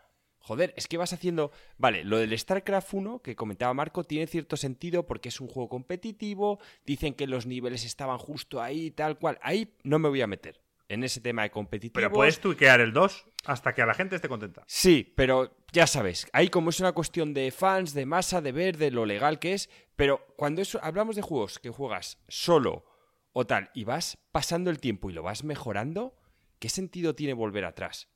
Joder, 0.47 0.73
es 0.77 0.87
que 0.87 0.95
vas 0.95 1.11
haciendo. 1.11 1.51
Vale, 1.77 2.05
lo 2.05 2.19
del 2.19 2.37
StarCraft 2.39 2.93
1 2.93 3.21
que 3.21 3.35
comentaba 3.35 3.73
Marco 3.73 4.05
tiene 4.05 4.27
cierto 4.27 4.55
sentido 4.55 5.05
porque 5.05 5.27
es 5.27 5.41
un 5.41 5.49
juego 5.49 5.67
competitivo. 5.67 6.59
Dicen 6.85 7.13
que 7.15 7.27
los 7.27 7.45
niveles 7.45 7.83
estaban 7.83 8.17
justo 8.17 8.61
ahí, 8.61 8.91
tal 8.91 9.19
cual. 9.19 9.37
Ahí 9.41 9.75
no 9.83 9.99
me 9.99 10.07
voy 10.07 10.21
a 10.21 10.27
meter 10.27 10.61
en 10.87 11.03
ese 11.03 11.19
tema 11.19 11.41
de 11.41 11.51
competitivo. 11.51 11.95
Pero 11.95 12.13
puedes 12.13 12.39
tuiquear 12.39 12.79
el 12.79 12.93
2 12.93 13.25
hasta 13.43 13.75
que 13.75 13.81
a 13.81 13.85
la 13.85 13.93
gente 13.93 14.15
esté 14.15 14.29
contenta. 14.29 14.63
Sí, 14.67 15.13
pero 15.17 15.57
ya 15.73 15.85
sabes, 15.85 16.27
ahí 16.31 16.47
como 16.47 16.69
es 16.69 16.79
una 16.79 16.93
cuestión 16.93 17.33
de 17.33 17.51
fans, 17.51 17.93
de 17.93 18.05
masa, 18.05 18.39
de 18.39 18.53
ver, 18.53 18.77
de 18.77 18.91
lo 18.91 19.05
legal 19.05 19.39
que 19.39 19.53
es. 19.53 19.69
Pero 19.97 20.25
cuando 20.37 20.61
eso, 20.61 20.79
hablamos 20.81 21.17
de 21.17 21.23
juegos 21.23 21.59
que 21.59 21.71
juegas 21.71 22.19
solo 22.29 22.85
o 23.33 23.45
tal 23.45 23.69
y 23.73 23.83
vas 23.83 24.17
pasando 24.31 24.69
el 24.69 24.79
tiempo 24.79 25.09
y 25.09 25.13
lo 25.13 25.23
vas 25.23 25.43
mejorando, 25.43 26.15
¿qué 26.57 26.69
sentido 26.69 27.15
tiene 27.15 27.33
volver 27.33 27.65
atrás? 27.65 28.07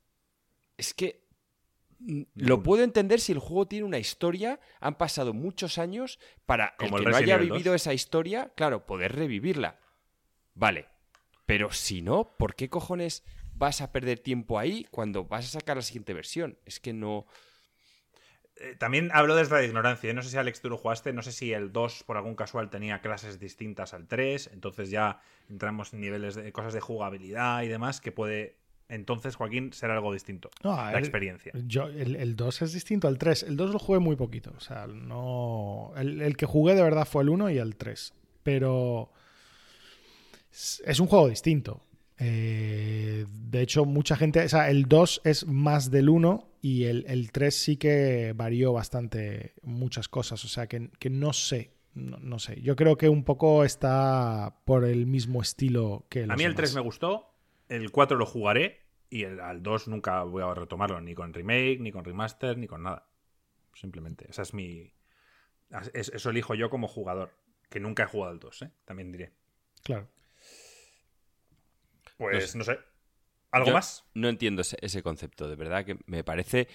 Es 0.78 0.94
que 0.94 1.21
lo 2.34 2.62
puedo 2.62 2.82
entender 2.82 3.20
si 3.20 3.32
el 3.32 3.38
juego 3.38 3.66
tiene 3.66 3.84
una 3.84 3.98
historia, 3.98 4.60
han 4.80 4.96
pasado 4.96 5.32
muchos 5.32 5.78
años 5.78 6.18
para 6.46 6.74
el 6.78 6.90
que 6.90 7.04
no 7.04 7.16
haya 7.16 7.36
vivido 7.36 7.74
esa 7.74 7.94
historia, 7.94 8.52
claro, 8.54 8.86
poder 8.86 9.14
revivirla. 9.14 9.78
Vale, 10.54 10.88
pero 11.46 11.72
si 11.72 12.02
no, 12.02 12.36
¿por 12.36 12.54
qué 12.54 12.68
cojones 12.68 13.24
vas 13.54 13.80
a 13.80 13.92
perder 13.92 14.18
tiempo 14.18 14.58
ahí 14.58 14.86
cuando 14.90 15.24
vas 15.24 15.46
a 15.46 15.60
sacar 15.60 15.76
la 15.76 15.82
siguiente 15.82 16.14
versión? 16.14 16.58
Es 16.64 16.80
que 16.80 16.92
no... 16.92 17.26
Eh, 18.56 18.76
también 18.76 19.10
hablo 19.12 19.34
desde 19.34 19.56
la 19.56 19.64
ignorancia. 19.64 20.10
¿eh? 20.10 20.14
No 20.14 20.22
sé 20.22 20.30
si 20.30 20.36
Alex 20.36 20.60
tú 20.60 20.68
lo 20.68 20.76
jugaste, 20.76 21.12
no 21.12 21.22
sé 21.22 21.32
si 21.32 21.52
el 21.52 21.72
2 21.72 22.04
por 22.04 22.16
algún 22.16 22.34
casual 22.34 22.70
tenía 22.70 23.00
clases 23.00 23.38
distintas 23.38 23.94
al 23.94 24.06
3, 24.06 24.50
entonces 24.52 24.90
ya 24.90 25.20
entramos 25.48 25.92
en 25.92 26.00
niveles 26.00 26.34
de 26.34 26.52
cosas 26.52 26.74
de 26.74 26.80
jugabilidad 26.80 27.62
y 27.62 27.68
demás 27.68 28.00
que 28.00 28.12
puede 28.12 28.61
entonces, 28.92 29.36
Joaquín, 29.36 29.72
será 29.72 29.94
algo 29.94 30.12
distinto. 30.12 30.50
la 30.62 30.98
experiencia. 30.98 31.52
Yo, 31.66 31.86
el, 31.86 32.36
2 32.36 32.62
es 32.62 32.72
distinto 32.74 33.08
al 33.08 33.16
3. 33.16 33.44
El 33.44 33.56
2 33.56 33.72
lo 33.72 33.78
jugué 33.78 34.00
muy 34.00 34.16
poquito. 34.16 34.52
O 34.54 34.60
sea, 34.60 34.86
no. 34.86 35.92
El, 35.96 36.36
que 36.36 36.44
jugué 36.44 36.74
de 36.74 36.82
verdad 36.82 37.06
fue 37.06 37.22
el 37.22 37.30
1 37.30 37.50
y 37.50 37.58
el 37.58 37.76
3. 37.76 38.12
Pero. 38.42 39.10
Es 40.50 41.00
un 41.00 41.06
juego 41.06 41.28
distinto. 41.28 41.80
Eh, 42.18 43.24
de 43.30 43.62
hecho, 43.62 43.86
mucha 43.86 44.14
gente. 44.14 44.44
O 44.44 44.48
sea, 44.48 44.68
el 44.68 44.84
2 44.84 45.22
es 45.24 45.46
más 45.46 45.90
del 45.90 46.10
1 46.10 46.50
y 46.60 46.84
el, 46.84 47.32
3 47.32 47.56
sí 47.56 47.78
que 47.78 48.34
varió 48.36 48.74
bastante 48.74 49.54
muchas 49.62 50.08
cosas. 50.08 50.44
O 50.44 50.48
sea, 50.48 50.66
que, 50.66 50.90
no 51.10 51.32
sé. 51.32 51.72
No, 51.94 52.38
sé. 52.38 52.60
Yo 52.60 52.76
creo 52.76 52.98
que 52.98 53.08
un 53.08 53.24
poco 53.24 53.64
está 53.64 54.54
por 54.66 54.84
el 54.84 55.06
mismo 55.06 55.40
estilo 55.40 56.04
que 56.10 56.24
el. 56.24 56.30
A 56.30 56.36
mí 56.36 56.44
el 56.44 56.54
3 56.54 56.74
me 56.74 56.82
gustó. 56.82 57.30
El 57.70 57.90
4 57.90 58.18
lo 58.18 58.26
jugaré 58.26 58.81
y 59.12 59.24
el, 59.24 59.40
al 59.40 59.62
2 59.62 59.88
nunca 59.88 60.22
voy 60.22 60.42
a 60.42 60.54
retomarlo, 60.54 60.98
ni 61.02 61.14
con 61.14 61.34
remake, 61.34 61.80
ni 61.80 61.92
con 61.92 62.02
remaster, 62.02 62.56
ni 62.56 62.66
con 62.66 62.82
nada. 62.82 63.06
Simplemente, 63.74 64.26
esa 64.30 64.40
es 64.40 64.54
mi. 64.54 64.90
Eso 65.92 66.30
elijo 66.30 66.54
yo 66.54 66.70
como 66.70 66.88
jugador, 66.88 67.30
que 67.68 67.78
nunca 67.78 68.04
he 68.04 68.06
jugado 68.06 68.32
al 68.32 68.38
2, 68.38 68.62
¿eh? 68.62 68.70
también 68.86 69.12
diré. 69.12 69.32
Claro. 69.82 70.08
Pues 72.16 72.56
no 72.56 72.64
sé. 72.64 72.78
¿Algo 73.50 73.72
más? 73.72 74.06
No 74.14 74.30
entiendo 74.30 74.62
ese, 74.62 75.02
concepto, 75.02 75.46
de 75.46 75.56
verdad 75.56 75.84
que 75.84 75.98
me 76.06 76.24
parece. 76.24 76.68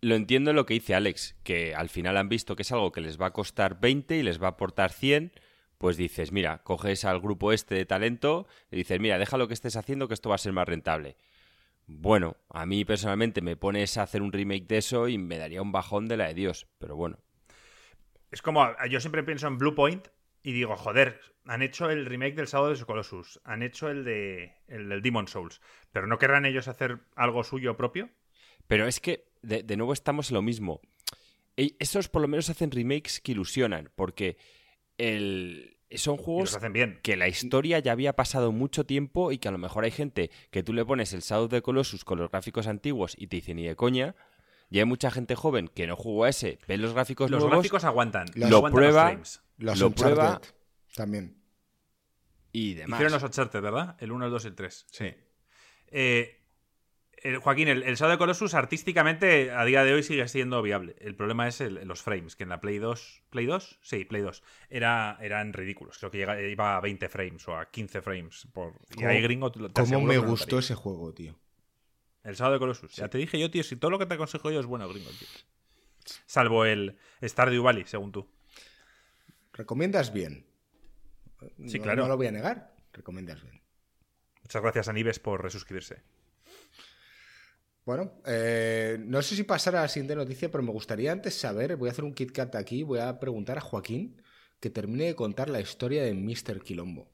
Lo 0.00 0.16
entiendo 0.16 0.50
en 0.50 0.56
lo 0.56 0.66
que 0.66 0.74
dice 0.74 0.96
Alex, 0.96 1.36
que 1.44 1.72
al 1.76 1.88
final 1.88 2.16
han 2.16 2.28
visto 2.28 2.56
que 2.56 2.62
es 2.62 2.72
algo 2.72 2.90
que 2.90 3.00
les 3.00 3.20
va 3.20 3.26
a 3.26 3.32
costar 3.32 3.78
20 3.78 4.16
y 4.16 4.22
les 4.24 4.42
va 4.42 4.48
a 4.48 4.50
aportar 4.50 4.90
100 4.90 5.32
pues 5.78 5.98
dices, 5.98 6.32
mira, 6.32 6.62
coges 6.62 7.04
al 7.04 7.20
grupo 7.20 7.52
este 7.52 7.74
de 7.74 7.84
talento 7.84 8.46
y 8.70 8.76
dices, 8.76 8.98
mira, 8.98 9.18
deja 9.18 9.36
lo 9.36 9.46
que 9.46 9.52
estés 9.52 9.76
haciendo 9.76 10.08
que 10.08 10.14
esto 10.14 10.30
va 10.30 10.36
a 10.36 10.38
ser 10.38 10.52
más 10.52 10.66
rentable. 10.66 11.16
Bueno, 11.86 12.36
a 12.50 12.66
mí 12.66 12.84
personalmente 12.84 13.40
me 13.40 13.56
pones 13.56 13.96
a 13.96 14.02
hacer 14.02 14.22
un 14.22 14.32
remake 14.32 14.66
de 14.66 14.78
eso 14.78 15.08
y 15.08 15.18
me 15.18 15.38
daría 15.38 15.62
un 15.62 15.72
bajón 15.72 16.08
de 16.08 16.16
la 16.16 16.28
de 16.28 16.34
Dios, 16.34 16.66
pero 16.78 16.96
bueno. 16.96 17.18
Es 18.30 18.42
como, 18.42 18.66
yo 18.90 19.00
siempre 19.00 19.22
pienso 19.22 19.46
en 19.46 19.56
Bluepoint 19.56 20.08
y 20.42 20.52
digo, 20.52 20.76
joder, 20.76 21.20
han 21.44 21.62
hecho 21.62 21.88
el 21.88 22.06
remake 22.06 22.34
del 22.34 22.46
Shadow 22.46 22.74
de 22.74 22.84
Colossus, 22.84 23.40
han 23.44 23.62
hecho 23.62 23.88
el, 23.88 24.04
de, 24.04 24.52
el 24.66 24.88
del 24.88 25.00
Demon 25.00 25.28
Souls, 25.28 25.60
pero 25.92 26.08
¿no 26.08 26.18
querrán 26.18 26.44
ellos 26.44 26.66
hacer 26.66 26.98
algo 27.14 27.44
suyo 27.44 27.76
propio? 27.76 28.10
Pero 28.66 28.88
es 28.88 28.98
que, 28.98 29.28
de, 29.42 29.62
de 29.62 29.76
nuevo, 29.76 29.92
estamos 29.92 30.30
en 30.30 30.34
lo 30.34 30.42
mismo. 30.42 30.80
Esos 31.56 32.08
por 32.08 32.20
lo 32.20 32.28
menos 32.28 32.50
hacen 32.50 32.70
remakes 32.72 33.20
que 33.20 33.32
ilusionan, 33.32 33.90
porque 33.94 34.36
el, 34.98 35.75
son 35.92 36.16
juegos 36.16 36.58
que 37.02 37.16
la 37.16 37.28
historia 37.28 37.78
ya 37.78 37.92
había 37.92 38.14
pasado 38.14 38.52
mucho 38.52 38.84
tiempo 38.84 39.32
y 39.32 39.38
que 39.38 39.48
a 39.48 39.52
lo 39.52 39.58
mejor 39.58 39.84
hay 39.84 39.90
gente 39.90 40.30
que 40.50 40.62
tú 40.62 40.72
le 40.72 40.84
pones 40.84 41.12
el 41.12 41.20
Shadow 41.20 41.48
de 41.48 41.62
Colossus 41.62 42.04
con 42.04 42.18
los 42.18 42.30
gráficos 42.30 42.66
antiguos 42.66 43.14
y 43.16 43.28
te 43.28 43.36
dice 43.36 43.54
ni 43.54 43.64
de 43.64 43.76
coña. 43.76 44.16
Y 44.68 44.80
hay 44.80 44.84
mucha 44.84 45.12
gente 45.12 45.36
joven 45.36 45.68
que 45.68 45.86
no 45.86 45.96
jugó 45.96 46.24
a 46.24 46.28
ese, 46.28 46.58
ve 46.66 46.76
los 46.76 46.92
gráficos 46.92 47.30
los 47.30 47.46
gráficos 47.46 47.84
aguantan. 47.84 48.26
lo 48.34 48.62
prueba, 48.64 49.16
los 49.58 49.78
lo 49.78 49.90
prueba 49.90 50.40
también. 50.94 51.40
Y 52.50 52.74
demás. 52.74 52.98
Hicieron 52.98 53.12
los 53.12 53.22
Uncharted, 53.22 53.60
¿verdad? 53.60 53.96
El 54.00 54.12
1, 54.12 54.24
el 54.24 54.30
2 54.30 54.44
y 54.44 54.48
el 54.48 54.54
3. 54.54 54.86
Sí. 54.90 55.14
Eh, 55.88 56.45
Joaquín, 57.40 57.68
el, 57.68 57.82
el, 57.82 57.96
Shadow 57.96 58.12
de 58.12 58.18
Colossus 58.18 58.54
artísticamente 58.54 59.50
a 59.50 59.64
día 59.64 59.84
de 59.84 59.94
hoy 59.94 60.02
sigue 60.02 60.26
siendo 60.28 60.62
viable. 60.62 60.96
El 61.00 61.14
problema 61.14 61.48
es 61.48 61.60
los 61.60 62.02
frames, 62.02 62.36
que 62.36 62.42
en 62.44 62.50
la 62.50 62.60
Play 62.60 62.78
2. 62.78 63.22
¿Play 63.30 63.46
2? 63.46 63.78
Sí, 63.82 64.04
Play 64.04 64.22
2. 64.22 64.42
Era, 64.70 65.18
eran 65.20 65.52
ridículos. 65.52 65.98
Creo 65.98 66.10
que 66.10 66.18
llega, 66.18 66.40
iba 66.40 66.76
a 66.76 66.80
20 66.80 67.08
frames 67.08 67.48
o 67.48 67.56
a 67.56 67.70
15 67.70 68.02
frames. 68.02 68.46
Por, 68.52 68.74
y 68.96 69.04
ahí 69.04 69.20
gringo. 69.20 69.52
¿Cómo 69.72 70.00
me 70.00 70.18
gustó 70.18 70.58
ese 70.58 70.74
juego, 70.74 71.12
tío? 71.12 71.38
El 72.22 72.34
Shadow 72.34 72.54
de 72.54 72.58
Colossus. 72.58 72.94
Ya 72.96 73.08
te 73.08 73.18
dije 73.18 73.38
yo, 73.38 73.50
tío, 73.50 73.62
si 73.62 73.76
todo 73.76 73.90
lo 73.90 73.98
que 73.98 74.06
te 74.06 74.14
aconsejo 74.14 74.50
yo 74.50 74.60
es 74.60 74.66
bueno, 74.66 74.88
gringo, 74.88 75.10
tío. 75.10 75.28
Salvo 76.26 76.64
el 76.64 76.98
Stardew 77.22 77.62
Valley, 77.62 77.84
según 77.86 78.12
tú. 78.12 78.28
¿Recomiendas 79.52 80.12
bien? 80.12 80.46
Sí, 81.66 81.80
claro. 81.80 82.02
No 82.02 82.08
lo 82.08 82.16
voy 82.16 82.26
a 82.26 82.32
negar. 82.32 82.74
Recomiendas 82.92 83.42
bien. 83.42 83.62
Muchas 84.42 84.62
gracias 84.62 84.88
a 84.88 84.92
Nives 84.92 85.18
por 85.18 85.42
resuscribirse. 85.42 86.02
Bueno, 87.86 88.10
eh, 88.26 88.98
no 88.98 89.22
sé 89.22 89.36
si 89.36 89.44
pasar 89.44 89.76
a 89.76 89.82
la 89.82 89.88
siguiente 89.88 90.16
noticia, 90.16 90.50
pero 90.50 90.64
me 90.64 90.72
gustaría 90.72 91.12
antes 91.12 91.34
saber, 91.34 91.76
voy 91.76 91.88
a 91.88 91.92
hacer 91.92 92.04
un 92.04 92.14
KitKat 92.14 92.56
aquí, 92.56 92.82
voy 92.82 92.98
a 92.98 93.20
preguntar 93.20 93.58
a 93.58 93.60
Joaquín 93.60 94.20
que 94.58 94.70
termine 94.70 95.04
de 95.04 95.14
contar 95.14 95.48
la 95.48 95.60
historia 95.60 96.02
de 96.02 96.12
Mr. 96.12 96.62
Quilombo. 96.62 97.08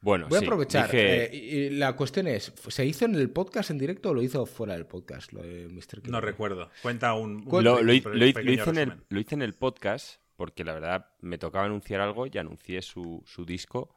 Bueno, 0.00 0.28
voy 0.28 0.38
a 0.38 0.42
aprovechar. 0.42 0.90
Eh, 0.92 1.30
y 1.34 1.70
la 1.70 1.96
cuestión 1.96 2.28
es, 2.28 2.52
¿se 2.68 2.86
hizo 2.86 3.06
en 3.06 3.16
el 3.16 3.30
podcast 3.30 3.70
en 3.70 3.78
directo 3.78 4.10
o 4.10 4.14
lo 4.14 4.22
hizo 4.22 4.46
fuera 4.46 4.74
del 4.74 4.86
podcast, 4.86 5.32
lo 5.32 5.42
de 5.42 5.66
Mr. 5.66 6.02
Quilombo? 6.02 6.12
No 6.12 6.20
recuerdo. 6.20 6.70
Cuenta 6.80 7.14
un... 7.14 7.44
lo, 7.50 7.92
hice 7.92 8.08
en 8.70 8.78
el, 8.78 9.02
lo 9.08 9.20
hice 9.20 9.34
en 9.34 9.42
el 9.42 9.54
podcast 9.54 10.20
porque 10.36 10.62
la 10.62 10.72
verdad 10.72 11.06
me 11.20 11.38
tocaba 11.38 11.64
anunciar 11.64 12.00
algo 12.00 12.28
y 12.28 12.38
anuncié 12.38 12.80
su, 12.80 13.24
su 13.26 13.44
disco. 13.44 13.92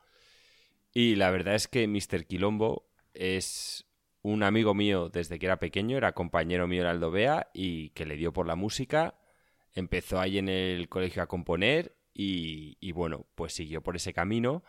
Y 0.91 1.17
la 1.17 1.29
verdad 1.29 1.53
es 1.53 1.67
que 1.67 1.87
Mr. 1.87 2.25
Quilombo 2.25 2.89
es 3.13 3.85
un 4.21 4.43
amigo 4.43 4.73
mío 4.73 5.09
desde 5.09 5.39
que 5.39 5.45
era 5.45 5.59
pequeño, 5.59 5.97
era 5.97 6.13
compañero 6.13 6.67
mío 6.67 6.81
en 6.81 6.87
Aldovea 6.87 7.49
y 7.53 7.89
que 7.91 8.05
le 8.05 8.17
dio 8.17 8.33
por 8.33 8.47
la 8.47 8.55
música. 8.55 9.15
Empezó 9.73 10.19
ahí 10.19 10.37
en 10.37 10.49
el 10.49 10.89
colegio 10.89 11.21
a 11.23 11.27
componer 11.27 11.95
y, 12.13 12.91
bueno, 12.91 13.27
pues 13.35 13.53
siguió 13.53 13.81
por 13.81 13.95
ese 13.95 14.13
camino. 14.13 14.63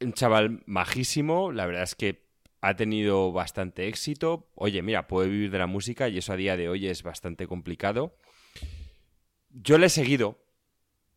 Un 0.00 0.12
chaval 0.12 0.62
majísimo, 0.66 1.50
la 1.50 1.66
verdad 1.66 1.82
es 1.82 1.96
que 1.96 2.24
ha 2.60 2.76
tenido 2.76 3.32
bastante 3.32 3.88
éxito. 3.88 4.48
Oye, 4.54 4.80
mira, 4.82 5.08
puede 5.08 5.28
vivir 5.28 5.50
de 5.50 5.58
la 5.58 5.66
música 5.66 6.08
y 6.08 6.18
eso 6.18 6.32
a 6.32 6.36
día 6.36 6.56
de 6.56 6.68
hoy 6.68 6.86
es 6.86 7.02
bastante 7.02 7.48
complicado. 7.48 8.16
Yo 9.50 9.76
le 9.76 9.86
he 9.86 9.90
seguido, 9.90 10.43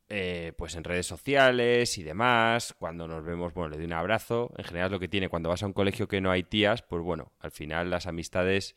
eh, 0.09 0.53
pues 0.57 0.75
en 0.75 0.83
redes 0.83 1.05
sociales 1.05 1.97
y 1.97 2.03
demás. 2.03 2.75
Cuando 2.77 3.07
nos 3.07 3.23
vemos, 3.23 3.53
bueno, 3.53 3.69
le 3.69 3.77
doy 3.77 3.85
un 3.85 3.93
abrazo. 3.93 4.53
En 4.57 4.63
general, 4.63 4.91
lo 4.91 4.99
que 4.99 5.07
tiene 5.07 5.29
cuando 5.29 5.49
vas 5.49 5.63
a 5.63 5.65
un 5.65 5.73
colegio 5.73 6.07
que 6.07 6.21
no 6.21 6.31
hay 6.31 6.43
tías, 6.43 6.81
pues 6.81 7.03
bueno, 7.03 7.31
al 7.39 7.51
final 7.51 7.89
las 7.89 8.07
amistades 8.07 8.75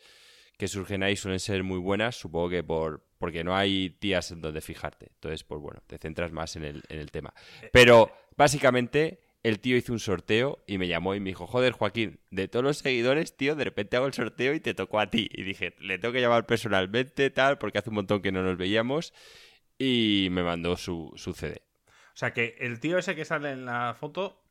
que 0.57 0.69
surgen 0.69 1.03
ahí 1.03 1.17
suelen 1.17 1.41
ser 1.41 1.63
muy 1.63 1.79
buenas, 1.79 2.17
supongo 2.17 2.51
que 2.51 2.63
por 2.63 3.03
porque 3.19 3.45
no 3.45 3.55
hay 3.55 3.91
tías 3.91 4.31
en 4.31 4.41
donde 4.41 4.61
fijarte. 4.61 5.09
Entonces, 5.15 5.45
pues 5.45 5.61
bueno, 5.61 5.83
te 5.87 5.99
centras 5.99 6.33
más 6.33 6.57
en 6.57 6.65
el, 6.65 6.83
en 6.89 6.99
el 7.01 7.11
tema. 7.11 7.35
Pero 7.71 8.11
básicamente 8.37 9.21
el 9.43 9.61
tío 9.61 9.77
hizo 9.77 9.93
un 9.93 9.99
sorteo 9.99 10.59
y 10.67 10.79
me 10.79 10.89
llamó 10.89 11.15
y 11.15 11.21
me 11.21 11.31
dijo, 11.31 11.47
joder, 11.47 11.73
Joaquín, 11.73 12.19
de 12.31 12.49
todos 12.49 12.65
los 12.65 12.79
seguidores, 12.79 13.37
tío, 13.37 13.57
de 13.57 13.65
repente 13.65 13.97
hago 13.97 14.07
el 14.07 14.15
sorteo 14.15 14.55
y 14.55 14.61
te 14.61 14.75
tocó 14.75 15.01
a 15.01 15.11
ti. 15.11 15.29
Y 15.33 15.43
dije, 15.43 15.75
le 15.81 15.99
tengo 15.99 16.13
que 16.13 16.21
llamar 16.21 16.47
personalmente, 16.47 17.31
tal, 17.31 17.59
porque 17.59 17.79
hace 17.79 17.91
un 17.91 17.97
montón 17.97 18.23
que 18.23 18.33
no 18.33 18.43
nos 18.43 18.57
veíamos. 18.57 19.13
Y 19.83 20.29
me 20.31 20.43
mandó 20.43 20.77
su, 20.77 21.11
su 21.17 21.33
CD. 21.33 21.63
O 21.89 22.17
sea 22.21 22.35
que 22.35 22.55
el 22.61 22.81
tío 22.81 22.99
ese 22.99 23.17
que 23.17 23.25
sale 23.25 23.51
en 23.53 23.65
la 23.65 23.97
foto. 23.99 24.43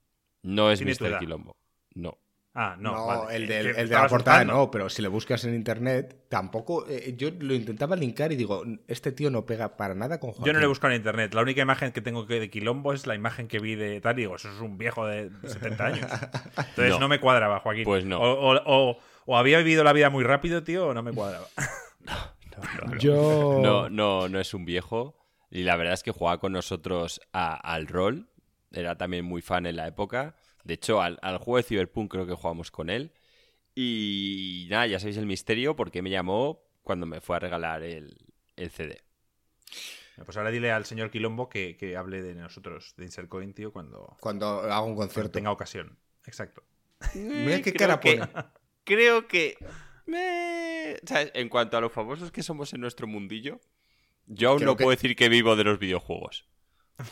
No 0.41 0.71
es 0.71 0.81
Mr. 0.83 1.19
Quilombo. 1.19 1.55
No. 1.93 2.17
Ah, 2.55 2.75
no. 2.79 2.93
No, 2.93 3.05
vale. 3.05 3.35
el, 3.35 3.45
del- 3.47 3.75
que 3.75 3.81
el 3.81 3.89
de 3.89 3.95
la 3.95 4.07
portada 4.07 4.37
buscando. 4.39 4.53
no, 4.53 4.71
pero 4.71 4.89
si 4.89 5.03
le 5.03 5.07
buscas 5.07 5.45
en 5.45 5.53
internet, 5.53 6.25
tampoco. 6.29 6.87
eh, 6.89 7.13
yo 7.15 7.29
lo 7.39 7.53
intentaba 7.53 7.95
linkar 7.95 8.31
y 8.31 8.35
digo, 8.37 8.63
este 8.87 9.11
tío 9.11 9.29
no 9.29 9.45
pega 9.45 9.77
para 9.77 9.93
nada 9.93 10.19
con 10.19 10.31
Joaquín. 10.31 10.45
Yo 10.47 10.53
no 10.53 10.59
le 10.59 10.65
he 10.65 10.67
buscado 10.67 10.93
en 10.93 10.97
internet. 10.97 11.31
La 11.35 11.43
única 11.43 11.61
imagen 11.61 11.91
que 11.91 12.01
tengo 12.01 12.25
que 12.25 12.39
de 12.39 12.49
Quilombo 12.49 12.91
es 12.93 13.05
la 13.05 13.13
imagen 13.13 13.47
que 13.47 13.59
vi 13.59 13.75
de 13.75 14.01
tal. 14.01 14.17
Y 14.17 14.23
digo, 14.23 14.35
eso 14.35 14.49
es 14.51 14.59
un 14.61 14.79
viejo 14.79 15.05
de 15.05 15.29
70 15.43 15.85
años. 15.85 16.11
Entonces 16.57 16.89
No. 16.89 16.99
no, 17.01 17.07
me 17.07 17.19
cuadraba, 17.19 17.59
Joaquín. 17.59 17.83
Pues 17.83 18.03
no. 18.03 18.19
O, 18.19 18.55
o- 18.55 18.63
o- 18.65 18.97
o 19.27 19.37
había 19.37 19.59
vivido 19.59 19.83
la 19.83 19.93
vida 19.93 20.09
muy 20.09 20.23
rápido, 20.23 20.63
tío, 20.63 20.87
o 20.87 20.93
no 20.95 21.03
me 21.03 21.11
cuadraba. 21.13 21.45
Yo. 22.99 23.59
No, 23.61 23.89
no, 23.89 24.27
no 24.27 24.39
es 24.39 24.53
un 24.53 24.65
viejo. 24.65 25.15
Y 25.51 25.63
la 25.63 25.75
verdad 25.75 25.93
es 25.93 26.03
que 26.03 26.11
jugaba 26.11 26.39
con 26.39 26.51
nosotros 26.51 27.21
a- 27.33 27.55
al 27.55 27.87
rol. 27.87 28.29
Era 28.71 28.97
también 28.97 29.25
muy 29.25 29.41
fan 29.41 29.65
en 29.65 29.75
la 29.77 29.87
época. 29.87 30.35
De 30.63 30.75
hecho, 30.75 31.01
al, 31.01 31.17
al 31.21 31.37
juego 31.39 31.57
de 31.57 31.63
Cyberpunk 31.63 32.11
creo 32.11 32.27
que 32.27 32.33
jugamos 32.35 32.69
con 32.71 32.89
él. 32.89 33.11
Y 33.75 34.67
nada, 34.69 34.85
ya 34.87 34.99
sabéis 34.99 35.17
el 35.17 35.25
misterio 35.25 35.75
porque 35.75 36.01
me 36.01 36.09
llamó 36.09 36.61
cuando 36.83 37.05
me 37.05 37.21
fue 37.21 37.37
a 37.37 37.39
regalar 37.39 37.83
el, 37.83 38.17
el 38.55 38.69
CD. 38.71 39.01
Pues 40.25 40.35
ahora 40.35 40.51
dile 40.51 40.71
al 40.71 40.85
señor 40.85 41.11
Quilombo 41.11 41.47
que, 41.47 41.77
que 41.77 41.95
hable 41.95 42.21
de 42.21 42.35
nosotros, 42.35 42.93
de 42.97 43.05
Insert 43.05 43.29
Coin, 43.29 43.53
tío, 43.53 43.71
cuando, 43.71 44.17
Cuando 44.19 44.47
hago 44.63 44.85
un 44.85 44.95
cuando 44.95 45.13
concierto. 45.13 45.31
tenga 45.31 45.51
ocasión. 45.51 45.97
Exacto. 46.25 46.63
Mira 47.15 47.61
qué 47.61 47.71
Creo 47.73 47.87
cara 47.87 47.99
que- 48.01 48.17
pone. 48.17 48.29
Creo 48.83 49.27
que... 49.27 49.57
me- 50.05 50.97
¿sabes? 51.05 51.31
En 51.35 51.47
cuanto 51.47 51.77
a 51.77 51.81
los 51.81 51.91
famosos 51.93 52.31
que 52.31 52.43
somos 52.43 52.73
en 52.73 52.81
nuestro 52.81 53.07
mundillo, 53.07 53.61
yo 54.29 54.49
aún 54.51 54.59
Creo 54.59 54.71
no 54.71 54.77
que- 54.77 54.83
puedo 54.85 54.95
decir 54.95 55.15
que 55.17 55.27
vivo 55.27 55.55
de 55.57 55.65
los 55.65 55.77
videojuegos. 55.79 56.45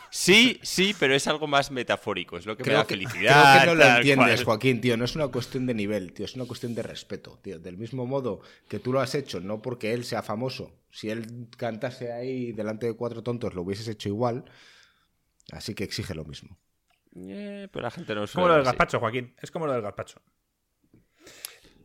Sí, 0.10 0.60
sí, 0.64 0.94
pero 1.00 1.16
es 1.16 1.28
algo 1.28 1.48
más 1.48 1.72
metafórico, 1.72 2.38
es 2.38 2.46
lo 2.46 2.58
que 2.58 2.64
me 2.64 2.66
Creo 2.66 2.78
da 2.80 2.84
que, 2.86 2.96
felicidad. 2.96 3.62
creo 3.62 3.74
que 3.74 3.80
no 3.80 3.86
lo 3.86 3.96
entiendes, 3.96 4.36
cual. 4.44 4.46
Joaquín, 4.46 4.82
tío. 4.82 4.98
No 4.98 5.06
es 5.06 5.16
una 5.16 5.30
cuestión 5.30 5.66
de 5.66 5.74
nivel, 5.74 6.12
tío. 6.12 6.26
Es 6.26 6.36
una 6.36 6.44
cuestión 6.44 6.76
de 6.76 6.84
respeto, 6.84 7.40
tío. 7.42 7.58
Del 7.58 7.78
mismo 7.78 8.06
modo 8.06 8.42
que 8.68 8.80
tú 8.80 8.92
lo 8.92 9.00
has 9.00 9.16
hecho, 9.16 9.40
no 9.40 9.62
porque 9.62 9.94
él 9.94 10.04
sea 10.04 10.24
famoso. 10.24 10.74
Si 10.92 11.10
él 11.10 11.48
cantase 11.56 12.12
ahí 12.12 12.52
delante 12.52 12.86
de 12.86 12.94
cuatro 12.96 13.24
tontos, 13.24 13.54
lo 13.54 13.62
hubieses 13.62 13.88
hecho 13.88 14.10
igual. 14.10 14.44
Así 15.54 15.74
que 15.74 15.86
exige 15.86 16.14
lo 16.14 16.26
mismo. 16.26 16.58
Eh, 17.16 17.70
pero 17.72 17.84
la 17.84 17.92
gente 17.92 18.14
no 18.14 18.26
Es 18.26 18.32
como 18.34 18.50
lo 18.50 18.56
del 18.56 18.64
gazpacho, 18.64 19.00
Joaquín. 19.00 19.34
Es 19.42 19.52
como 19.52 19.68
lo 19.68 19.72
del 19.74 19.82
gazpacho. 19.84 20.22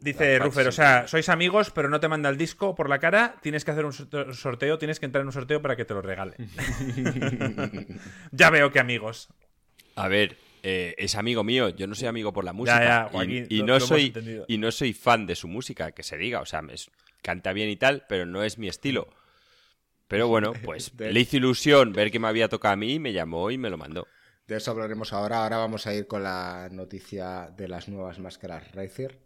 Dice 0.03 0.39
Rufer, 0.39 0.67
o 0.69 0.73
sea, 0.73 1.07
sois 1.07 1.29
amigos, 1.29 1.71
pero 1.71 1.89
no 1.89 2.01
te 2.01 2.09
manda 2.09 2.29
el 2.29 2.37
disco 2.37 2.75
por 2.75 2.89
la 2.89 2.99
cara, 2.99 3.37
tienes 3.43 3.65
que 3.65 3.71
hacer 3.71 3.85
un 3.85 3.93
sorte- 3.93 4.33
sorteo, 4.35 4.79
tienes 4.79 4.99
que 5.01 5.07
entrar 5.07 5.23
en 5.23 5.27
un 5.29 5.33
sorteo 5.33 5.63
para 5.63 5.77
que 5.77 5.85
te 5.85 5.95
lo 5.95 6.03
regale. 6.03 6.35
ya 8.33 8.51
veo 8.51 8.71
que 8.73 8.81
amigos. 8.81 9.29
A 9.95 10.09
ver, 10.09 10.37
eh, 10.63 10.95
es 10.99 11.15
amigo 11.17 11.45
mío, 11.45 11.69
yo 11.69 11.87
no 11.87 11.95
soy 11.95 12.09
amigo 12.09 12.33
por 12.33 12.45
la 12.45 12.53
música. 12.53 12.83
ya, 12.83 13.07
y- 13.09 13.13
Joaquín, 13.13 13.47
y, 13.49 13.59
lo- 13.59 13.67
no 13.67 13.81
soy, 13.81 14.45
y 14.49 14.59
no 14.59 14.71
soy 14.73 14.93
fan 14.93 15.27
de 15.27 15.37
su 15.37 15.49
música, 15.49 15.93
que 15.93 16.03
se 16.03 16.17
diga. 16.17 16.41
O 16.41 16.47
sea, 16.47 16.63
es- 16.71 16.91
canta 17.23 17.53
bien 17.53 17.69
y 17.69 17.77
tal, 17.77 18.05
pero 18.09 18.27
no 18.27 18.43
es 18.43 18.59
mi 18.59 18.69
estilo. 18.69 19.09
Pero 20.09 20.29
bueno, 20.29 20.53
pues 20.65 20.97
De- 20.97 21.13
le 21.13 21.21
hizo 21.21 21.37
ilusión 21.37 21.93
ver 21.93 22.11
que 22.11 22.19
me 22.19 22.29
había 22.29 22.49
tocado 22.49 22.73
a 22.75 22.77
mí, 22.77 22.99
me 22.99 23.13
llamó 23.13 23.51
y 23.51 23.59
me 23.59 23.71
lo 23.71 23.79
mandó. 23.79 24.07
De 24.47 24.57
eso 24.57 24.73
hablaremos 24.73 25.13
ahora. 25.13 25.45
Ahora 25.45 25.59
vamos 25.59 25.87
a 25.87 25.95
ir 25.95 26.07
con 26.07 26.23
la 26.23 26.69
noticia 26.73 27.51
de 27.57 27.69
las 27.69 27.89
nuevas 27.89 28.19
máscaras 28.19 28.73
Razer. 28.73 29.21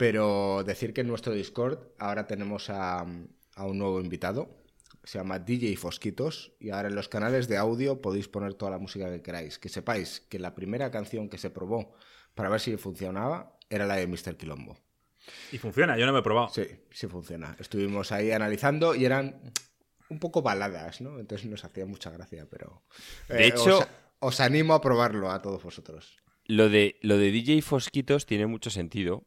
Pero 0.00 0.64
decir 0.64 0.94
que 0.94 1.02
en 1.02 1.08
nuestro 1.08 1.34
Discord 1.34 1.78
ahora 1.98 2.26
tenemos 2.26 2.70
a, 2.70 3.00
a 3.00 3.64
un 3.66 3.78
nuevo 3.78 4.00
invitado. 4.00 4.56
Se 5.04 5.18
llama 5.18 5.38
DJ 5.38 5.76
Fosquitos. 5.76 6.52
Y 6.58 6.70
ahora 6.70 6.88
en 6.88 6.94
los 6.94 7.08
canales 7.10 7.48
de 7.48 7.58
audio 7.58 8.00
podéis 8.00 8.26
poner 8.26 8.54
toda 8.54 8.70
la 8.70 8.78
música 8.78 9.10
que 9.10 9.20
queráis. 9.20 9.58
Que 9.58 9.68
sepáis 9.68 10.20
que 10.30 10.38
la 10.38 10.54
primera 10.54 10.90
canción 10.90 11.28
que 11.28 11.36
se 11.36 11.50
probó 11.50 11.92
para 12.34 12.48
ver 12.48 12.60
si 12.60 12.74
funcionaba 12.78 13.58
era 13.68 13.84
la 13.86 13.96
de 13.96 14.06
Mr. 14.06 14.36
Quilombo. 14.38 14.78
Y 15.52 15.58
funciona, 15.58 15.98
yo 15.98 16.06
no 16.06 16.14
me 16.14 16.20
he 16.20 16.22
probado. 16.22 16.48
Sí, 16.48 16.62
sí 16.90 17.06
funciona. 17.06 17.54
Estuvimos 17.60 18.10
ahí 18.10 18.30
analizando 18.30 18.94
y 18.94 19.04
eran 19.04 19.52
un 20.08 20.18
poco 20.18 20.40
baladas, 20.40 21.02
¿no? 21.02 21.18
Entonces 21.20 21.46
nos 21.46 21.62
hacía 21.66 21.84
mucha 21.84 22.08
gracia, 22.10 22.46
pero... 22.50 22.82
eh, 23.28 23.34
De 23.34 23.46
hecho- 23.48 23.80
Os, 23.80 23.86
os 24.20 24.40
animo 24.40 24.72
a 24.72 24.80
probarlo 24.80 25.30
a 25.30 25.42
todos 25.42 25.62
vosotros. 25.62 26.16
Lo 26.46 26.70
de, 26.70 26.96
lo 27.02 27.18
de 27.18 27.30
DJ 27.30 27.60
Fosquitos 27.60 28.24
tiene 28.24 28.46
mucho 28.46 28.70
sentido. 28.70 29.26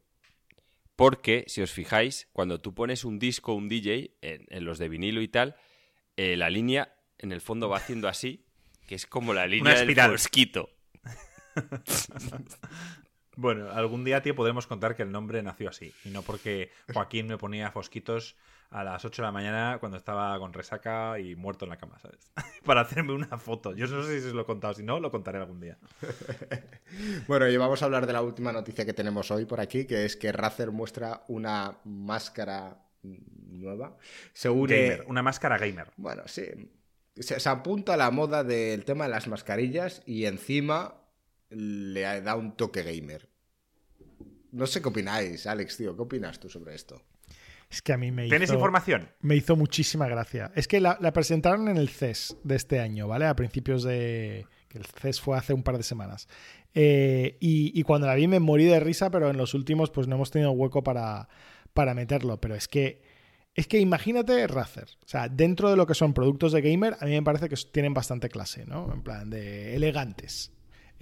Porque, 0.96 1.44
si 1.48 1.60
os 1.60 1.72
fijáis, 1.72 2.28
cuando 2.32 2.60
tú 2.60 2.74
pones 2.74 3.04
un 3.04 3.18
disco, 3.18 3.54
un 3.54 3.68
DJ, 3.68 4.16
en, 4.22 4.46
en 4.48 4.64
los 4.64 4.78
de 4.78 4.88
vinilo 4.88 5.22
y 5.22 5.28
tal, 5.28 5.56
eh, 6.16 6.36
la 6.36 6.50
línea 6.50 6.94
en 7.18 7.32
el 7.32 7.40
fondo 7.40 7.68
va 7.68 7.78
haciendo 7.78 8.08
así, 8.08 8.46
que 8.86 8.94
es 8.94 9.06
como 9.06 9.34
la 9.34 9.46
línea 9.46 9.72
del 9.72 9.82
espiral. 9.82 10.18
Bueno, 13.36 13.70
algún 13.70 14.04
día, 14.04 14.22
tío, 14.22 14.34
podremos 14.34 14.66
contar 14.66 14.94
que 14.94 15.02
el 15.02 15.12
nombre 15.12 15.42
nació 15.42 15.68
así. 15.68 15.92
Y 16.04 16.10
no 16.10 16.22
porque 16.22 16.70
Joaquín 16.92 17.26
me 17.26 17.38
ponía 17.38 17.70
fosquitos 17.70 18.36
a 18.70 18.82
las 18.82 19.04
8 19.04 19.22
de 19.22 19.26
la 19.26 19.32
mañana 19.32 19.76
cuando 19.78 19.96
estaba 19.96 20.36
con 20.38 20.52
resaca 20.52 21.18
y 21.20 21.36
muerto 21.36 21.64
en 21.64 21.70
la 21.70 21.76
cama, 21.76 21.98
¿sabes? 22.00 22.32
Para 22.64 22.80
hacerme 22.80 23.12
una 23.12 23.38
foto. 23.38 23.74
Yo 23.74 23.86
no 23.86 24.02
sé 24.02 24.20
si 24.20 24.28
os 24.28 24.34
lo 24.34 24.42
he 24.42 24.44
contado, 24.44 24.74
si 24.74 24.82
no, 24.82 24.98
lo 24.98 25.10
contaré 25.10 25.38
algún 25.38 25.60
día. 25.60 25.78
Bueno, 27.26 27.48
y 27.48 27.56
vamos 27.56 27.82
a 27.82 27.86
hablar 27.86 28.06
de 28.06 28.12
la 28.12 28.22
última 28.22 28.52
noticia 28.52 28.84
que 28.84 28.92
tenemos 28.92 29.30
hoy 29.32 29.46
por 29.46 29.58
aquí, 29.58 29.84
que 29.84 30.04
es 30.04 30.16
que 30.16 30.30
Razer 30.30 30.70
muestra 30.70 31.24
una 31.26 31.78
máscara 31.84 32.84
nueva. 33.02 33.96
Se 34.32 34.48
une... 34.48 34.76
Gamer, 34.76 35.04
una 35.08 35.22
máscara 35.22 35.58
gamer. 35.58 35.90
Bueno, 35.96 36.22
sí. 36.26 36.44
Se, 37.16 37.40
se 37.40 37.48
apunta 37.48 37.94
a 37.94 37.96
la 37.96 38.12
moda 38.12 38.44
del 38.44 38.84
tema 38.84 39.04
de 39.04 39.10
las 39.10 39.26
mascarillas 39.26 40.02
y 40.06 40.26
encima 40.26 41.03
le 41.50 42.20
da 42.20 42.36
un 42.36 42.56
toque 42.56 42.82
gamer. 42.82 43.28
No 44.52 44.66
sé 44.66 44.80
qué 44.80 44.88
opináis, 44.88 45.46
Alex, 45.46 45.76
tío. 45.76 45.96
¿Qué 45.96 46.02
opinas 46.02 46.38
tú 46.38 46.48
sobre 46.48 46.74
esto? 46.74 47.02
Es 47.70 47.82
que 47.82 47.92
a 47.92 47.96
mí 47.96 48.12
me 48.12 48.26
hizo, 48.26 48.30
¿Tienes 48.30 48.52
información? 48.52 49.08
me 49.20 49.34
hizo 49.34 49.56
muchísima 49.56 50.06
gracia. 50.06 50.52
Es 50.54 50.68
que 50.68 50.80
la, 50.80 50.96
la 51.00 51.12
presentaron 51.12 51.68
en 51.68 51.76
el 51.76 51.88
CES 51.88 52.36
de 52.44 52.54
este 52.54 52.78
año, 52.78 53.08
¿vale? 53.08 53.26
A 53.26 53.34
principios 53.34 53.82
de... 53.82 54.46
que 54.68 54.78
el 54.78 54.86
CES 54.86 55.20
fue 55.20 55.36
hace 55.36 55.54
un 55.54 55.64
par 55.64 55.76
de 55.76 55.82
semanas. 55.82 56.28
Eh, 56.74 57.36
y, 57.40 57.72
y 57.78 57.82
cuando 57.82 58.06
la 58.06 58.14
vi 58.14 58.28
me 58.28 58.38
morí 58.38 58.64
de 58.64 58.78
risa, 58.78 59.10
pero 59.10 59.30
en 59.30 59.36
los 59.36 59.54
últimos 59.54 59.90
pues 59.90 60.06
no 60.06 60.14
hemos 60.14 60.30
tenido 60.30 60.52
hueco 60.52 60.84
para, 60.84 61.28
para 61.72 61.94
meterlo. 61.94 62.40
Pero 62.40 62.54
es 62.54 62.68
que... 62.68 63.02
Es 63.56 63.68
que 63.68 63.78
imagínate 63.78 64.46
Razer. 64.48 64.88
O 65.04 65.08
sea, 65.08 65.28
dentro 65.28 65.70
de 65.70 65.76
lo 65.76 65.86
que 65.86 65.94
son 65.94 66.12
productos 66.12 66.52
de 66.52 66.60
gamer, 66.60 66.96
a 67.00 67.06
mí 67.06 67.12
me 67.12 67.22
parece 67.22 67.48
que 67.48 67.56
tienen 67.72 67.94
bastante 67.94 68.28
clase, 68.28 68.66
¿no? 68.66 68.92
En 68.92 69.02
plan 69.02 69.30
de 69.30 69.76
elegantes. 69.76 70.52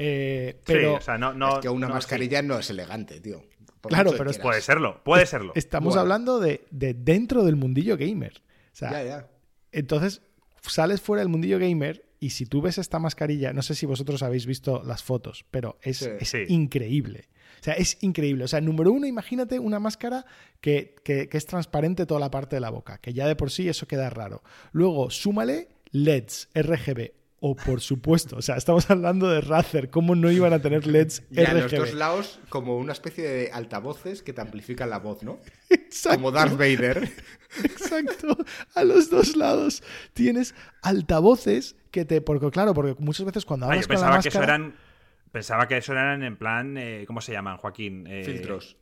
Eh, 0.04 0.60
pero 0.64 0.90
sí, 0.92 0.96
o 0.96 1.00
sea, 1.00 1.18
no, 1.18 1.32
no, 1.32 1.54
es 1.54 1.58
que 1.60 1.68
una 1.68 1.86
no, 1.88 1.94
mascarilla 1.94 2.42
no 2.42 2.58
es 2.58 2.68
elegante, 2.70 3.20
tío. 3.20 3.44
Claro, 3.82 4.12
pero. 4.16 4.30
Puede 4.40 4.60
serlo, 4.60 5.02
puede 5.04 5.26
serlo. 5.26 5.52
estamos 5.54 5.90
Bueno. 5.90 6.00
hablando 6.02 6.40
de, 6.40 6.64
de 6.70 6.94
dentro 6.94 7.44
del 7.44 7.56
mundillo 7.56 7.96
gamer. 7.96 8.42
O 8.72 8.74
sea, 8.76 8.90
Ya, 8.90 9.02
ya. 9.04 9.28
Entonces, 9.72 10.22
sales 10.62 11.00
fuera 11.00 11.20
del 11.20 11.28
mundillo 11.28 11.58
gamer 11.58 12.04
y 12.20 12.30
si 12.30 12.46
tú 12.46 12.60
ves 12.62 12.78
esta 12.78 12.98
mascarilla, 12.98 13.52
no 13.52 13.62
sé 13.62 13.74
si 13.74 13.86
vosotros 13.86 14.22
habéis 14.22 14.46
visto 14.46 14.82
las 14.84 15.02
fotos, 15.02 15.44
pero 15.50 15.78
es, 15.82 15.98
Sí. 15.98 16.10
es 16.20 16.28
Sí. 16.28 16.44
increíble. 16.48 17.28
O 17.60 17.64
sea, 17.64 17.74
es 17.74 17.98
increíble. 18.02 18.44
O 18.44 18.48
sea, 18.48 18.60
número 18.60 18.92
uno, 18.92 19.06
imagínate 19.06 19.58
una 19.58 19.78
máscara 19.80 20.24
que, 20.60 20.94
que- 21.04 21.28
que 21.28 21.36
es 21.38 21.46
transparente 21.46 22.06
toda 22.06 22.20
la 22.20 22.30
parte 22.30 22.56
de 22.56 22.60
la 22.60 22.70
boca, 22.70 22.98
que 22.98 23.12
ya 23.12 23.26
de 23.26 23.36
por 23.36 23.50
sí 23.50 23.68
eso 23.68 23.86
queda 23.86 24.10
raro. 24.10 24.42
Luego, 24.72 25.10
súmale 25.10 25.68
LEDs, 25.90 26.48
RGB. 26.54 27.12
O 27.44 27.56
por 27.56 27.80
supuesto, 27.80 28.36
o 28.36 28.42
sea, 28.42 28.56
estamos 28.56 28.88
hablando 28.88 29.28
de 29.28 29.40
Razer, 29.40 29.90
¿cómo 29.90 30.14
no 30.14 30.30
iban 30.30 30.52
a 30.52 30.60
tener 30.62 30.86
LEDs 30.86 31.24
Y 31.30 31.40
a 31.44 31.52
los 31.54 31.64
RGB? 31.72 31.76
dos 31.78 31.92
lados, 31.94 32.40
como 32.48 32.78
una 32.78 32.92
especie 32.92 33.24
de 33.28 33.50
altavoces 33.52 34.22
que 34.22 34.32
te 34.32 34.40
amplifican 34.40 34.88
la 34.90 35.00
voz, 35.00 35.24
¿no? 35.24 35.40
Exacto. 35.68 36.18
Como 36.18 36.30
Darth 36.30 36.52
Vader. 36.52 37.10
Exacto. 37.64 38.36
A 38.76 38.84
los 38.84 39.10
dos 39.10 39.36
lados 39.36 39.82
tienes 40.14 40.54
altavoces 40.82 41.76
que 41.90 42.04
te. 42.04 42.20
Porque, 42.20 42.50
claro, 42.50 42.74
porque 42.74 42.94
muchas 43.02 43.26
veces 43.26 43.44
cuando 43.44 43.66
Ah, 43.66 43.70
hablas 43.70 43.86
yo 43.86 43.94
con 43.94 43.96
la 43.96 44.00
pensaba 44.02 44.22
que 44.22 44.28
eso 44.28 44.42
eran. 44.42 44.74
Pensaba 45.32 45.68
que 45.68 45.76
eso 45.78 45.92
eran 45.92 46.22
en 46.22 46.36
plan. 46.36 46.76
eh, 46.76 47.04
¿Cómo 47.06 47.20
se 47.20 47.32
llaman, 47.32 47.56
Joaquín? 47.56 48.06
Eh, 48.06 48.22
Filtros. 48.24 48.76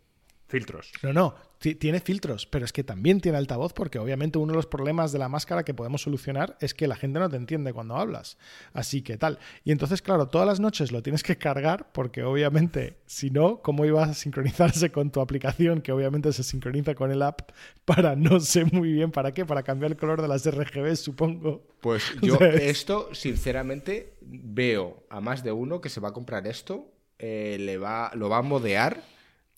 Filtros. 0.50 0.90
No, 1.04 1.12
no, 1.12 1.34
ti- 1.60 1.76
tiene 1.76 2.00
filtros, 2.00 2.44
pero 2.44 2.64
es 2.64 2.72
que 2.72 2.82
también 2.82 3.20
tiene 3.20 3.38
altavoz 3.38 3.72
porque 3.72 4.00
obviamente 4.00 4.36
uno 4.38 4.52
de 4.52 4.56
los 4.56 4.66
problemas 4.66 5.12
de 5.12 5.20
la 5.20 5.28
máscara 5.28 5.62
que 5.62 5.74
podemos 5.74 6.02
solucionar 6.02 6.56
es 6.60 6.74
que 6.74 6.88
la 6.88 6.96
gente 6.96 7.20
no 7.20 7.30
te 7.30 7.36
entiende 7.36 7.72
cuando 7.72 7.96
hablas. 7.96 8.36
Así 8.72 9.02
que 9.02 9.16
tal. 9.16 9.38
Y 9.64 9.70
entonces, 9.70 10.02
claro, 10.02 10.26
todas 10.26 10.48
las 10.48 10.58
noches 10.58 10.90
lo 10.90 11.02
tienes 11.04 11.22
que 11.22 11.38
cargar 11.38 11.92
porque 11.92 12.24
obviamente, 12.24 12.96
si 13.06 13.30
no, 13.30 13.62
¿cómo 13.62 13.84
iba 13.84 14.02
a 14.02 14.12
sincronizarse 14.14 14.90
con 14.90 15.10
tu 15.12 15.20
aplicación 15.20 15.82
que 15.82 15.92
obviamente 15.92 16.32
se 16.32 16.42
sincroniza 16.42 16.96
con 16.96 17.12
el 17.12 17.22
app 17.22 17.52
para 17.84 18.16
no 18.16 18.40
sé 18.40 18.64
muy 18.64 18.92
bien 18.92 19.12
para 19.12 19.32
qué, 19.32 19.46
para 19.46 19.62
cambiar 19.62 19.92
el 19.92 19.96
color 19.96 20.20
de 20.20 20.26
las 20.26 20.44
RGB, 20.50 20.96
supongo. 20.96 21.62
Pues 21.80 22.02
yo 22.22 22.38
¿Sabes? 22.38 22.60
esto, 22.62 23.14
sinceramente, 23.14 24.14
veo 24.20 25.04
a 25.10 25.20
más 25.20 25.44
de 25.44 25.52
uno 25.52 25.80
que 25.80 25.88
se 25.88 26.00
va 26.00 26.08
a 26.08 26.12
comprar 26.12 26.48
esto, 26.48 26.90
eh, 27.20 27.56
le 27.60 27.78
va, 27.78 28.10
lo 28.14 28.28
va 28.28 28.38
a 28.38 28.42
modear 28.42 29.00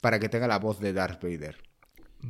para 0.03 0.19
que 0.19 0.29
tenga 0.29 0.47
la 0.47 0.59
voz 0.59 0.81
de 0.81 0.93
Darth 0.93 1.23
Vader. 1.23 1.57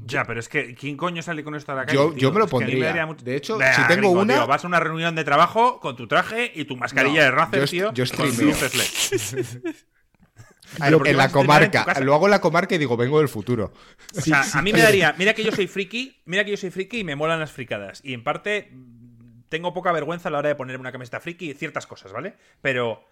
Ya, 0.07 0.25
pero 0.25 0.41
es 0.41 0.49
que 0.49 0.75
¿quién 0.75 0.97
coño 0.97 1.23
sale 1.23 1.45
con 1.45 1.55
esto 1.55 1.73
a 1.73 1.75
la 1.75 1.85
calle? 1.87 1.99
Yo- 2.17 2.33
me 2.33 2.39
lo 2.39 2.47
pondría. 2.47 3.05
mucho- 3.05 3.25
De 3.25 3.37
hecho, 3.37 3.59
Bah, 3.59 3.75
si 3.75 3.83
tengo 3.89 4.09
gringo, 4.09 4.21
una- 4.23 4.35
tío, 4.35 4.47
vas 4.47 4.65
a 4.65 4.69
una 4.69 4.81
reunión 4.81 5.15
de 5.15 5.25
trabajo 5.25 5.81
con 5.81 5.97
tu 5.97 6.07
traje 6.07 6.51
y 6.55 6.65
tu 6.65 6.77
mascarilla 6.77 7.21
No, 7.21 7.25
de 7.25 7.31
Razer, 7.33 7.69
tío. 7.69 7.93
yo 7.93 8.05
con 8.17 8.31
porque 10.93 11.11
en 11.11 11.17
la 11.19 11.25
en 11.27 11.31
comarca. 11.31 12.01
Lo 12.01 12.15
hago 12.15 12.27
en 12.27 12.31
la 12.31 12.41
comarca 12.41 12.75
y 12.75 12.79
digo, 12.79 12.97
vengo 12.97 13.19
del 13.19 13.29
futuro. 13.29 13.73
O 14.17 14.21
sea, 14.21 14.43
a 14.55 14.63
mí 14.63 14.73
me 14.73 14.81
daría. 14.81 15.15
Mira 15.19 15.35
que 15.35 15.45
yo 15.45 15.53
soy 15.53 15.67
friki, 15.67 16.23
mira 16.25 16.45
que 16.45 16.53
yo 16.53 16.57
soy 16.57 16.71
friki 16.71 17.01
y 17.01 17.05
me 17.05 17.17
molan 17.17 17.41
las 17.41 17.53
fricadas. 17.53 18.01
Y 18.03 18.15
en 18.15 18.25
parte 18.25 18.71
mm, 18.73 19.43
tengo 19.51 19.75
poca 19.75 19.93
vergüenza 19.93 20.29
a 20.29 20.33
la 20.33 20.39
hora 20.39 20.49
de 20.49 20.55
ponerme 20.55 20.81
una 20.81 20.93
camiseta 20.93 21.21
friki 21.21 21.51
y 21.51 21.55
ciertas 21.55 21.87
cosas, 21.87 22.13
¿vale? 22.13 22.37
Pero 22.63 23.05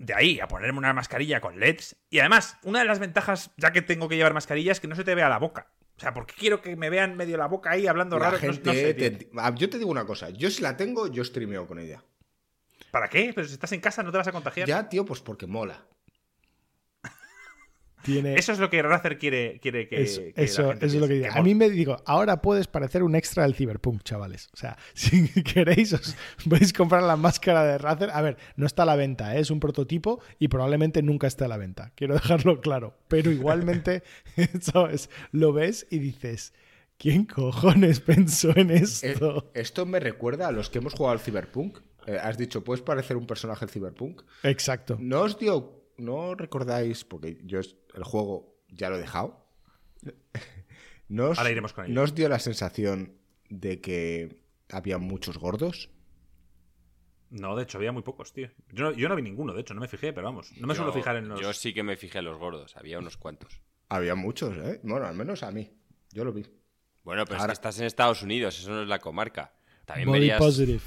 de 0.00 0.14
ahí 0.14 0.40
a 0.40 0.48
ponerme 0.48 0.78
una 0.78 0.92
mascarilla 0.94 1.40
con 1.40 1.60
LEDs. 1.60 1.94
Y 2.08 2.18
además, 2.20 2.56
una 2.64 2.78
de 2.80 2.86
las 2.86 2.98
ventajas, 2.98 3.50
ya 3.58 3.70
que 3.70 3.82
tengo 3.82 4.08
que 4.08 4.16
llevar 4.16 4.32
mascarilla, 4.34 4.72
es 4.72 4.80
que 4.80 4.88
no 4.88 4.96
se 4.96 5.04
te 5.04 5.14
vea 5.14 5.28
la 5.28 5.38
boca. 5.38 5.68
O 5.96 6.00
sea, 6.00 6.14
porque 6.14 6.34
quiero 6.36 6.62
que 6.62 6.74
me 6.76 6.88
vean 6.88 7.16
medio 7.18 7.36
la 7.36 7.46
boca 7.46 7.70
ahí 7.72 7.86
hablando 7.86 8.18
La 8.18 8.30
raro. 8.30 8.36
No- 8.36 8.40
gente 8.40 8.62
no 8.64 8.72
sé, 8.72 8.94
te- 8.94 9.10
tío. 9.10 9.28
Ah, 9.36 9.54
yo 9.54 9.68
te 9.68 9.78
digo 9.78 9.90
una 9.90 10.06
cosa. 10.06 10.30
Yo 10.30 10.50
si 10.50 10.62
la 10.62 10.74
tengo, 10.76 11.06
yo 11.08 11.22
streameo 11.22 11.66
con 11.66 11.78
ella. 11.78 12.02
¿Para 12.90 13.08
qué? 13.08 13.32
Pero 13.34 13.46
si 13.46 13.52
estás 13.52 13.70
en 13.72 13.80
casa 13.80 14.02
no 14.02 14.10
te 14.10 14.16
vas 14.18 14.26
a 14.26 14.32
contagiar. 14.32 14.66
Ya, 14.66 14.88
tío, 14.88 15.04
pues 15.04 15.20
porque 15.20 15.46
mola. 15.46 15.84
Tiene... 18.02 18.34
Eso 18.34 18.52
es 18.52 18.58
lo 18.58 18.70
que 18.70 18.82
Razer 18.82 19.18
quiere, 19.18 19.58
quiere 19.60 19.88
que. 19.88 20.02
Eso, 20.02 20.20
que 20.22 20.32
la 20.36 20.42
eso, 20.42 20.68
gente 20.70 20.86
eso 20.86 20.94
es 20.96 21.00
lo 21.02 21.08
que 21.08 21.28
A 21.28 21.42
mí 21.42 21.54
me 21.54 21.68
digo, 21.68 21.96
ahora 22.06 22.40
puedes 22.40 22.66
parecer 22.66 23.02
un 23.02 23.14
extra 23.14 23.42
del 23.42 23.54
Cyberpunk, 23.54 24.02
chavales. 24.02 24.48
O 24.52 24.56
sea, 24.56 24.76
si 24.94 25.28
queréis, 25.42 25.92
os 25.92 26.16
podéis 26.48 26.72
comprar 26.72 27.02
la 27.02 27.16
máscara 27.16 27.64
de 27.64 27.78
Razer. 27.78 28.10
A 28.12 28.22
ver, 28.22 28.36
no 28.56 28.66
está 28.66 28.84
a 28.84 28.86
la 28.86 28.96
venta, 28.96 29.36
¿eh? 29.36 29.40
es 29.40 29.50
un 29.50 29.60
prototipo 29.60 30.20
y 30.38 30.48
probablemente 30.48 31.02
nunca 31.02 31.26
esté 31.26 31.44
a 31.44 31.48
la 31.48 31.56
venta. 31.56 31.92
Quiero 31.94 32.14
dejarlo 32.14 32.60
claro. 32.60 32.96
Pero 33.08 33.30
igualmente, 33.30 34.02
¿sabes? 34.60 35.10
Lo 35.32 35.52
ves 35.52 35.86
y 35.90 35.98
dices, 35.98 36.54
¿quién 36.98 37.24
cojones 37.26 38.00
pensó 38.00 38.56
en 38.56 38.70
Eh, 38.70 38.76
esto? 38.82 39.50
esto 39.54 39.84
me 39.86 40.00
recuerda 40.00 40.48
a 40.48 40.52
los 40.52 40.70
que 40.70 40.78
hemos 40.78 40.94
jugado 40.94 41.12
al 41.12 41.20
Cyberpunk. 41.20 41.78
Eh, 42.06 42.16
has 42.20 42.38
dicho, 42.38 42.64
puedes 42.64 42.82
parecer 42.82 43.16
un 43.18 43.26
personaje 43.26 43.66
del 43.66 43.70
Cyberpunk. 43.72 44.22
Exacto. 44.42 44.96
¿No 44.98 45.20
os 45.20 45.38
dio, 45.38 45.79
no 46.00 46.34
recordáis, 46.34 47.04
porque 47.04 47.40
yo 47.44 47.60
es- 47.60 47.76
el 47.94 48.04
juego 48.04 48.56
ya 48.68 48.88
lo 48.90 48.96
he 48.96 49.00
dejado? 49.00 49.46
¿No 51.08 51.30
os, 51.30 51.38
Ahora 51.38 51.50
iremos 51.50 51.72
con 51.72 51.84
ello. 51.86 51.94
¿No 51.94 52.02
os 52.02 52.14
dio 52.14 52.28
la 52.28 52.38
sensación 52.38 53.16
de 53.48 53.80
que 53.80 54.42
había 54.70 54.98
muchos 54.98 55.38
gordos? 55.38 55.90
No, 57.30 57.54
de 57.56 57.62
hecho, 57.62 57.78
había 57.78 57.92
muy 57.92 58.02
pocos, 58.02 58.32
tío. 58.32 58.50
Yo 58.72 58.84
no, 58.84 58.92
yo 58.92 59.08
no 59.08 59.14
vi 59.16 59.22
ninguno, 59.22 59.52
de 59.54 59.60
hecho, 59.60 59.74
no 59.74 59.80
me 59.80 59.88
fijé, 59.88 60.12
pero 60.12 60.26
vamos. 60.26 60.52
No 60.56 60.66
me 60.66 60.74
suelo 60.74 60.92
fijar 60.92 61.16
en 61.16 61.28
los. 61.28 61.40
Yo 61.40 61.52
sí 61.52 61.72
que 61.72 61.82
me 61.82 61.96
fijé 61.96 62.18
en 62.18 62.24
los 62.24 62.38
gordos, 62.38 62.76
había 62.76 62.98
unos 62.98 63.16
cuantos. 63.16 63.60
Había 63.88 64.14
muchos, 64.14 64.56
¿eh? 64.58 64.80
Bueno, 64.82 65.06
al 65.06 65.14
menos 65.14 65.42
a 65.42 65.50
mí. 65.52 65.70
Yo 66.12 66.24
lo 66.24 66.32
vi. 66.32 66.44
Bueno, 67.04 67.24
pero 67.24 67.36
es 67.36 67.40
Ahora- 67.40 67.52
que 67.52 67.54
estás 67.54 67.78
en 67.78 67.86
Estados 67.86 68.22
Unidos, 68.22 68.58
eso 68.58 68.70
no 68.70 68.82
es 68.82 68.88
la 68.88 68.98
comarca. 68.98 69.52
También 69.84 70.08
Body 70.08 70.18
verías... 70.20 70.38
positive, 70.38 70.80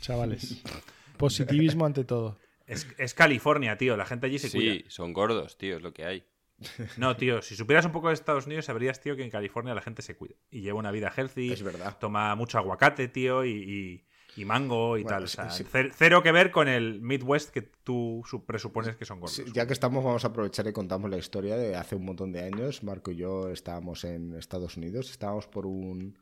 chavales. 0.00 0.62
Positivismo 1.18 1.84
ante 1.86 2.04
todo. 2.04 2.38
Es, 2.68 2.86
es 2.98 3.14
California, 3.14 3.76
tío. 3.78 3.96
La 3.96 4.04
gente 4.06 4.26
allí 4.26 4.38
se 4.38 4.48
Sí, 4.50 4.58
cuida. 4.58 4.84
son 4.90 5.12
gordos, 5.12 5.58
tío, 5.58 5.76
es 5.76 5.82
lo 5.82 5.92
que 5.92 6.04
hay. 6.04 6.24
No, 6.96 7.16
tío. 7.16 7.42
Si 7.42 7.56
supieras 7.56 7.84
un 7.86 7.92
poco 7.92 8.08
de 8.08 8.14
Estados 8.14 8.46
Unidos, 8.46 8.66
sabrías, 8.66 9.00
tío, 9.00 9.16
que 9.16 9.22
en 9.24 9.30
California 9.30 9.74
la 9.74 9.80
gente 9.82 10.02
se 10.02 10.16
cuida. 10.16 10.34
Y 10.50 10.60
lleva 10.60 10.78
una 10.78 10.90
vida 10.92 11.12
healthy. 11.16 11.52
Es 11.52 11.62
verdad. 11.62 11.96
Toma 11.98 12.34
mucho 12.34 12.58
aguacate, 12.58 13.08
tío, 13.08 13.44
y, 13.44 13.50
y- 13.50 14.04
y 14.36 14.44
mango 14.44 14.96
y 14.98 15.02
Bueno, 15.02 15.16
tal. 15.16 15.24
O 15.24 15.26
sí, 15.26 15.36
sea, 15.36 15.50
sí. 15.50 15.64
cer- 15.64 15.90
cero 15.96 16.22
que 16.22 16.30
ver 16.30 16.50
con 16.52 16.68
el 16.68 17.00
Midwest 17.00 17.50
que 17.50 17.62
tú 17.62 18.22
su- 18.28 18.44
presupones 18.44 18.94
que 18.96 19.04
son 19.04 19.18
gordos. 19.18 19.34
Sí, 19.36 19.44
ya 19.52 19.66
que 19.66 19.72
estamos, 19.72 20.04
vamos 20.04 20.24
a 20.24 20.28
aprovechar 20.28 20.66
y 20.68 20.72
contamos 20.72 21.10
la 21.10 21.16
historia 21.16 21.56
de 21.56 21.74
hace 21.74 21.96
un 21.96 22.04
montón 22.04 22.30
de 22.32 22.42
años. 22.44 22.84
Marco 22.84 23.10
y 23.10 23.16
yo 23.16 23.48
estábamos 23.50 24.04
en 24.04 24.34
Estados 24.34 24.76
Unidos, 24.76 25.10
estábamos 25.10 25.46
por 25.48 25.66
un 25.66 26.16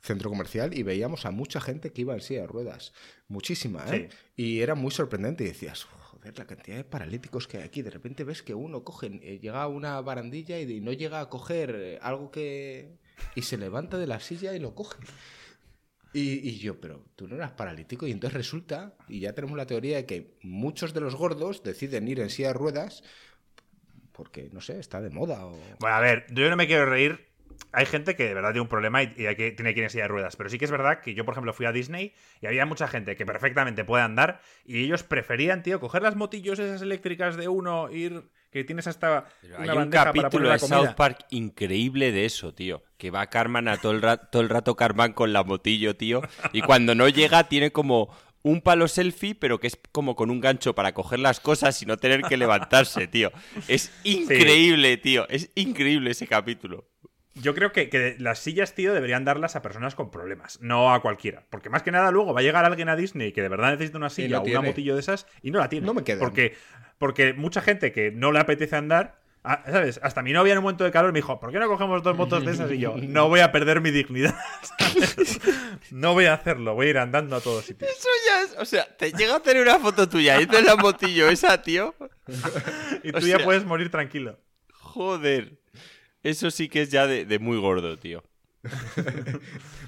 centro 0.00 0.30
comercial 0.30 0.76
y 0.76 0.82
veíamos 0.82 1.26
a 1.26 1.30
mucha 1.30 1.60
gente 1.60 1.92
que 1.92 2.02
iba 2.02 2.14
en 2.14 2.20
silla 2.20 2.42
de 2.42 2.46
ruedas. 2.46 2.92
Muchísima, 3.28 3.84
¿eh? 3.94 4.08
Y 4.36 4.60
era 4.60 4.74
muy 4.74 4.90
sorprendente 4.90 5.44
y 5.44 5.48
decías, 5.48 5.84
joder, 5.84 6.38
la 6.38 6.46
cantidad 6.46 6.76
de 6.76 6.84
paralíticos 6.84 7.46
que 7.46 7.58
hay 7.58 7.64
aquí. 7.64 7.82
De 7.82 7.90
repente 7.90 8.24
ves 8.24 8.42
que 8.42 8.54
uno 8.54 8.82
coge, 8.82 9.20
eh, 9.22 9.38
llega 9.38 9.62
a 9.62 9.68
una 9.68 10.00
barandilla 10.00 10.58
y 10.58 10.80
no 10.80 10.92
llega 10.92 11.20
a 11.20 11.28
coger 11.28 11.74
eh, 11.76 11.98
algo 12.02 12.30
que... 12.30 12.96
y 13.34 13.42
se 13.42 13.58
levanta 13.58 13.98
de 13.98 14.06
la 14.06 14.20
silla 14.20 14.54
y 14.54 14.58
lo 14.58 14.74
coge. 14.74 14.98
Y, 16.12 16.48
y 16.48 16.58
yo, 16.58 16.80
pero 16.80 17.04
tú 17.14 17.28
no 17.28 17.36
eras 17.36 17.52
paralítico. 17.52 18.06
Y 18.06 18.10
entonces 18.12 18.36
resulta, 18.36 18.96
y 19.08 19.20
ya 19.20 19.34
tenemos 19.34 19.56
la 19.56 19.66
teoría 19.66 19.98
de 19.98 20.06
que 20.06 20.36
muchos 20.42 20.92
de 20.94 21.00
los 21.00 21.14
gordos 21.14 21.62
deciden 21.62 22.08
ir 22.08 22.20
en 22.20 22.30
silla 22.30 22.48
de 22.48 22.54
ruedas 22.54 23.02
porque, 24.12 24.50
no 24.52 24.60
sé, 24.60 24.78
está 24.78 25.00
de 25.00 25.08
moda 25.08 25.46
o... 25.46 25.58
Bueno, 25.78 25.96
a 25.96 26.00
ver, 26.00 26.26
yo 26.30 26.50
no 26.50 26.56
me 26.56 26.66
quiero 26.66 26.84
reír. 26.84 27.29
Hay 27.72 27.86
gente 27.86 28.16
que 28.16 28.24
de 28.24 28.34
verdad 28.34 28.50
tiene 28.50 28.62
un 28.62 28.68
problema 28.68 29.02
y, 29.02 29.12
y 29.16 29.26
hay 29.26 29.36
que, 29.36 29.52
tiene 29.52 29.74
que 29.74 29.80
ir 29.80 29.84
en 29.84 29.90
silla 29.90 30.04
de 30.04 30.08
ruedas. 30.08 30.36
Pero 30.36 30.50
sí 30.50 30.58
que 30.58 30.64
es 30.64 30.70
verdad 30.70 31.00
que 31.00 31.14
yo, 31.14 31.24
por 31.24 31.34
ejemplo, 31.34 31.52
fui 31.52 31.66
a 31.66 31.72
Disney 31.72 32.12
y 32.40 32.46
había 32.46 32.66
mucha 32.66 32.88
gente 32.88 33.16
que 33.16 33.24
perfectamente 33.24 33.84
puede 33.84 34.02
andar 34.02 34.40
y 34.64 34.84
ellos 34.84 35.02
preferían, 35.02 35.62
tío, 35.62 35.80
coger 35.80 36.02
las 36.02 36.16
motillos 36.16 36.58
esas 36.58 36.82
eléctricas 36.82 37.36
de 37.36 37.48
uno, 37.48 37.90
ir. 37.90 38.24
que 38.50 38.64
tienes 38.64 38.86
hasta 38.86 39.26
Pero 39.40 39.58
una 39.58 39.72
hay 39.72 39.78
un 39.78 39.90
capítulo 39.90 40.50
de. 40.50 40.58
South 40.58 40.94
Park 40.96 41.26
increíble 41.30 42.12
de 42.12 42.24
eso, 42.24 42.52
tío. 42.54 42.82
Que 42.98 43.10
va 43.10 43.28
Carman 43.28 43.68
a 43.68 43.76
todo 43.76 43.92
el, 43.92 44.02
rato, 44.02 44.28
todo 44.32 44.42
el 44.42 44.48
rato 44.48 44.76
Carman 44.76 45.12
con 45.12 45.32
la 45.32 45.44
motillo, 45.44 45.96
tío. 45.96 46.22
Y 46.52 46.62
cuando 46.62 46.94
no 46.94 47.08
llega 47.08 47.48
tiene 47.48 47.70
como 47.70 48.10
un 48.42 48.60
palo 48.62 48.88
selfie, 48.88 49.34
pero 49.34 49.60
que 49.60 49.66
es 49.66 49.78
como 49.92 50.16
con 50.16 50.30
un 50.30 50.40
gancho 50.40 50.74
para 50.74 50.92
coger 50.94 51.18
las 51.18 51.40
cosas 51.40 51.80
y 51.82 51.86
no 51.86 51.96
tener 51.98 52.22
que 52.22 52.36
levantarse, 52.36 53.06
tío. 53.06 53.30
Es 53.68 53.92
increíble, 54.04 54.96
tío. 54.96 55.28
Es 55.28 55.50
increíble 55.54 56.10
ese 56.10 56.26
capítulo. 56.26 56.88
Yo 57.34 57.54
creo 57.54 57.70
que, 57.72 57.88
que 57.88 58.16
las 58.18 58.40
sillas, 58.40 58.74
tío, 58.74 58.92
deberían 58.92 59.24
darlas 59.24 59.54
a 59.54 59.62
personas 59.62 59.94
con 59.94 60.10
problemas, 60.10 60.58
no 60.60 60.92
a 60.92 61.00
cualquiera. 61.00 61.46
Porque 61.48 61.70
más 61.70 61.82
que 61.82 61.92
nada 61.92 62.10
luego 62.10 62.34
va 62.34 62.40
a 62.40 62.42
llegar 62.42 62.64
alguien 62.64 62.88
a 62.88 62.96
Disney 62.96 63.32
que 63.32 63.40
de 63.42 63.48
verdad 63.48 63.70
necesita 63.70 63.98
una 63.98 64.10
silla 64.10 64.38
no 64.38 64.42
o 64.42 64.46
una 64.46 64.62
motillo 64.62 64.94
de 64.94 65.00
esas 65.00 65.26
y 65.42 65.50
no 65.52 65.60
la 65.60 65.68
tiene. 65.68 65.86
No 65.86 65.94
me 65.94 66.02
quedan. 66.02 66.18
Porque, 66.18 66.56
porque 66.98 67.32
mucha 67.32 67.60
gente 67.60 67.92
que 67.92 68.10
no 68.10 68.32
le 68.32 68.40
apetece 68.40 68.74
andar, 68.74 69.20
ah, 69.44 69.62
¿sabes? 69.64 70.00
Hasta 70.02 70.22
mi 70.22 70.32
novia 70.32 70.52
en 70.52 70.58
un 70.58 70.64
momento 70.64 70.82
de 70.82 70.90
calor 70.90 71.12
me 71.12 71.20
dijo, 71.20 71.38
¿por 71.38 71.52
qué 71.52 71.60
no 71.60 71.68
cogemos 71.68 72.02
dos 72.02 72.16
motos 72.16 72.44
de 72.44 72.50
esas? 72.50 72.70
Y 72.72 72.78
yo, 72.78 72.96
no 72.96 73.28
voy 73.28 73.40
a 73.40 73.52
perder 73.52 73.80
mi 73.80 73.92
dignidad. 73.92 74.34
¿sabes? 74.62 75.40
no 75.92 76.14
voy 76.14 76.26
a 76.26 76.34
hacerlo, 76.34 76.74
voy 76.74 76.88
a 76.88 76.90
ir 76.90 76.98
andando 76.98 77.36
a 77.36 77.40
todos 77.40 77.64
sitios. 77.64 77.90
Eso 77.92 78.08
ya 78.26 78.42
es. 78.42 78.56
O 78.58 78.64
sea, 78.64 78.84
te 78.96 79.12
llega 79.12 79.36
a 79.36 79.40
tener 79.40 79.62
una 79.62 79.78
foto 79.78 80.08
tuya 80.08 80.40
y 80.40 80.44
en 80.52 80.66
la 80.66 80.74
motillo 80.74 81.28
esa, 81.30 81.62
tío. 81.62 81.94
Y 83.04 83.12
tú 83.12 83.18
O 83.18 83.20
ya 83.20 83.36
sea- 83.36 83.44
puedes 83.44 83.64
morir 83.64 83.88
tranquilo. 83.90 84.38
Joder. 84.72 85.59
Eso 86.22 86.50
sí 86.50 86.68
que 86.68 86.82
es 86.82 86.90
ya 86.90 87.06
de, 87.06 87.24
de 87.24 87.38
muy 87.38 87.58
gordo, 87.58 87.96
tío. 87.98 88.22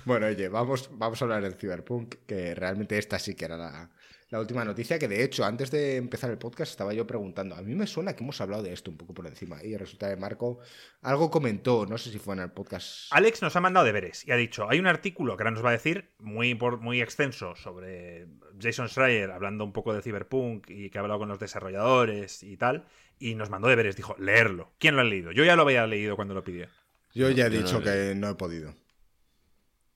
Bueno, 0.04 0.26
oye, 0.26 0.48
vamos, 0.48 0.90
vamos 0.92 1.20
a 1.20 1.24
hablar 1.24 1.42
del 1.42 1.54
Cyberpunk, 1.54 2.16
que 2.26 2.54
realmente 2.54 2.98
esta 2.98 3.18
sí 3.18 3.34
que 3.36 3.44
era 3.44 3.56
la, 3.56 3.90
la 4.30 4.40
última 4.40 4.64
noticia, 4.64 4.98
que 4.98 5.06
de 5.06 5.22
hecho, 5.22 5.44
antes 5.44 5.70
de 5.70 5.96
empezar 5.96 6.28
el 6.30 6.38
podcast 6.38 6.72
estaba 6.72 6.92
yo 6.92 7.06
preguntando, 7.06 7.54
a 7.54 7.62
mí 7.62 7.74
me 7.76 7.86
suena 7.86 8.14
que 8.16 8.24
hemos 8.24 8.40
hablado 8.40 8.62
de 8.64 8.72
esto 8.72 8.90
un 8.90 8.96
poco 8.96 9.14
por 9.14 9.26
encima, 9.28 9.62
y 9.62 9.76
resulta 9.76 10.08
que 10.08 10.16
Marco 10.16 10.58
algo 11.02 11.30
comentó, 11.30 11.86
no 11.86 11.98
sé 11.98 12.10
si 12.10 12.18
fue 12.18 12.34
en 12.34 12.40
el 12.40 12.50
podcast... 12.50 13.12
Alex 13.12 13.42
nos 13.42 13.54
ha 13.54 13.60
mandado 13.60 13.86
deberes 13.86 14.26
y 14.26 14.32
ha 14.32 14.36
dicho, 14.36 14.68
hay 14.68 14.80
un 14.80 14.86
artículo 14.88 15.36
que 15.36 15.42
ahora 15.44 15.52
nos 15.52 15.64
va 15.64 15.68
a 15.68 15.72
decir, 15.72 16.10
muy, 16.18 16.54
por- 16.56 16.80
muy 16.80 17.00
extenso, 17.00 17.54
sobre 17.54 18.26
Jason 18.60 18.88
Schreier, 18.88 19.30
hablando 19.30 19.64
un 19.64 19.72
poco 19.72 19.94
de 19.94 20.02
Cyberpunk 20.02 20.68
y 20.68 20.90
que 20.90 20.98
ha 20.98 21.02
hablado 21.02 21.20
con 21.20 21.28
los 21.28 21.38
desarrolladores 21.38 22.42
y 22.42 22.56
tal, 22.56 22.86
y 23.22 23.36
nos 23.36 23.50
mandó 23.50 23.68
deberes, 23.68 23.94
dijo, 23.94 24.16
leerlo. 24.18 24.72
¿Quién 24.78 24.96
lo 24.96 25.02
ha 25.02 25.04
leído? 25.04 25.30
Yo 25.30 25.44
ya 25.44 25.54
lo 25.54 25.62
había 25.62 25.86
leído 25.86 26.16
cuando 26.16 26.34
lo 26.34 26.42
pidió. 26.42 26.66
Yo 27.14 27.30
ya 27.30 27.46
he 27.46 27.50
no 27.50 27.56
dicho 27.56 27.80
que 27.82 28.14
no 28.16 28.30
he 28.30 28.34
podido. 28.34 28.74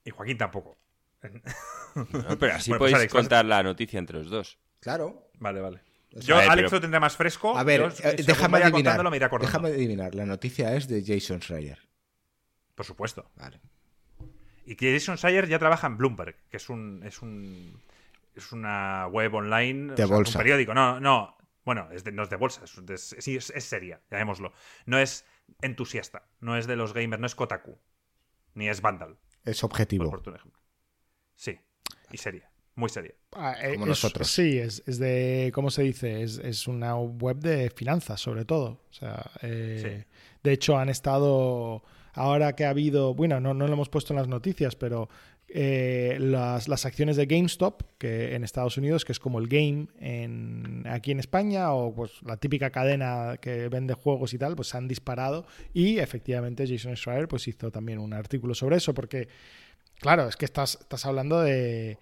Y 0.04 0.10
Joaquín 0.10 0.38
tampoco. 0.38 0.78
No, 1.94 2.04
pero 2.38 2.54
así 2.54 2.70
Bueno, 2.70 2.78
pues, 2.78 2.92
podéis 2.92 2.96
Alex, 2.96 3.12
contar 3.12 3.44
la 3.44 3.62
noticia 3.64 3.98
entre 3.98 4.18
los 4.18 4.30
dos. 4.30 4.58
Claro. 4.78 5.28
Vale, 5.40 5.60
vale. 5.60 5.80
O 6.14 6.20
sea, 6.20 6.28
Yo, 6.28 6.36
ver, 6.36 6.50
Alex 6.50 6.66
pero- 6.66 6.76
lo 6.76 6.80
tendré 6.80 7.00
más 7.00 7.16
fresco. 7.16 7.58
A 7.58 7.64
ver, 7.64 7.80
yo, 7.80 8.08
eh, 8.08 8.22
déjame 8.24 8.58
adivinar. 8.58 9.10
me 9.10 9.16
iré. 9.16 9.28
Déjame 9.40 9.68
adivinar. 9.70 10.14
La 10.14 10.24
noticia 10.24 10.76
es 10.76 10.86
de 10.86 11.02
Jason 11.04 11.40
Schreier. 11.40 11.78
Por 12.76 12.86
supuesto. 12.86 13.28
Vale. 13.34 13.60
Y 14.66 14.76
que 14.76 14.92
Jason 14.92 15.18
Schreier 15.18 15.48
ya 15.48 15.58
trabaja 15.58 15.88
en 15.88 15.96
Bloomberg, 15.96 16.36
que 16.48 16.58
es 16.58 16.68
un. 16.68 17.02
Es 17.04 17.22
un 17.22 17.80
es 18.36 18.52
una 18.52 19.06
web 19.08 19.34
online. 19.34 19.94
De 19.94 20.04
o 20.04 20.06
sea, 20.06 20.16
bolsa. 20.16 20.38
Un 20.38 20.42
periódico. 20.42 20.74
No, 20.74 21.00
no. 21.00 21.35
Bueno, 21.66 21.88
es 21.92 22.04
de- 22.04 22.12
no 22.12 22.22
es 22.22 22.30
de 22.30 22.36
bolsa, 22.36 22.62
es, 22.64 22.74
de- 22.86 22.96
sí, 22.96 23.36
es, 23.36 23.50
es 23.50 23.64
seria, 23.64 24.00
llamémoslo. 24.10 24.52
No 24.86 24.98
es 24.98 25.26
entusiasta, 25.60 26.22
no 26.40 26.56
es 26.56 26.66
de 26.66 26.76
los 26.76 26.94
gamers, 26.94 27.20
no 27.20 27.26
es 27.26 27.34
Kotaku, 27.34 27.76
ni 28.54 28.68
es 28.70 28.80
Vandal, 28.80 29.18
Es 29.44 29.62
objetivo. 29.64 30.08
por 30.08 30.22
tu 30.22 30.30
ejemplo. 30.30 30.58
Sí, 31.34 31.58
y 32.10 32.16
seria. 32.16 32.48
muy 32.76 32.88
seria. 32.90 33.14
Ah, 33.32 33.56
eh, 33.60 33.72
Como 33.72 33.84
es- 33.86 33.88
nosotros. 33.88 34.30
Sí, 34.30 34.58
es, 34.58 34.82
es 34.86 34.98
de, 34.98 35.50
¿cómo 35.54 35.70
se 35.70 35.82
dice? 35.82 36.22
Es, 36.22 36.38
es 36.38 36.68
una 36.68 36.94
web 36.96 37.38
de 37.38 37.70
finanzas, 37.70 38.20
sobre 38.20 38.44
todo. 38.44 38.82
O 38.90 38.92
sea, 38.92 39.30
eh, 39.42 40.04
de 40.42 40.52
hecho 40.52 40.76
han 40.78 40.88
estado, 40.90 41.82
ahora 42.12 42.54
que 42.54 42.64
ha 42.66 42.70
habido, 42.70 43.14
bueno, 43.14 43.40
no, 43.40 43.54
no 43.54 43.66
lo 43.66 43.72
hemos 43.72 43.88
puesto 43.88 44.12
en 44.12 44.18
las 44.18 44.28
noticias, 44.28 44.76
pero 44.76 45.08
eh, 45.48 46.16
las, 46.20 46.84
acciones 46.84 47.16
de 47.16 47.26
GameStop, 47.26 47.82
que 47.98 48.34
en 48.34 48.44
Estados 48.44 48.76
Unidos, 48.78 49.04
que 49.04 49.12
es 49.12 49.20
como 49.20 49.38
el 49.38 49.48
game 49.48 49.88
en, 49.98 50.84
aquí 50.88 51.12
en 51.12 51.20
España, 51.20 51.72
o 51.72 51.94
pues 51.94 52.22
la 52.22 52.36
típica 52.36 52.70
cadena 52.70 53.38
que 53.40 53.68
vende 53.68 53.94
juegos 53.94 54.34
y 54.34 54.38
tal, 54.38 54.56
pues 54.56 54.68
se 54.68 54.76
han 54.76 54.88
disparado. 54.88 55.46
Y 55.72 55.98
efectivamente 55.98 56.66
Jason 56.66 56.96
Schreier 56.96 57.28
pues 57.28 57.46
hizo 57.48 57.70
también 57.70 57.98
un 57.98 58.12
artículo 58.12 58.54
sobre 58.54 58.76
eso, 58.76 58.94
porque 58.94 59.28
Claro, 60.00 60.28
es 60.28 60.36
que 60.36 60.44
estás, 60.44 60.78
estás 60.80 61.06
hablando 61.06 61.40
de, 61.40 61.98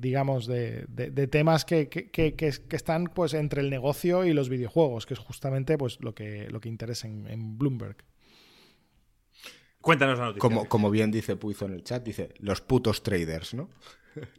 digamos, 0.00 0.46
de, 0.46 1.28
temas 1.30 1.64
que, 1.64 1.88
que- 1.88 2.50
están 2.70 3.06
pues 3.06 3.34
entre 3.34 3.60
el 3.62 3.70
negocio 3.70 4.24
y 4.24 4.32
los 4.32 4.48
videojuegos, 4.48 5.06
que 5.06 5.14
es 5.14 5.20
justamente 5.20 5.78
pues 5.78 5.98
lo 6.00 6.14
que, 6.14 6.48
lo 6.50 6.60
que 6.60 6.68
interesa 6.68 7.06
en 7.08 7.58
Bloomberg. 7.58 7.96
Cuéntanos 9.86 10.18
la 10.18 10.24
noticia. 10.24 10.40
Como, 10.40 10.64
como 10.68 10.90
bien 10.90 11.12
dice 11.12 11.36
Puizo 11.36 11.64
en 11.66 11.74
el 11.74 11.84
chat, 11.84 12.02
dice 12.02 12.30
los 12.40 12.60
putos 12.60 13.04
traders, 13.04 13.54
¿no? 13.54 13.70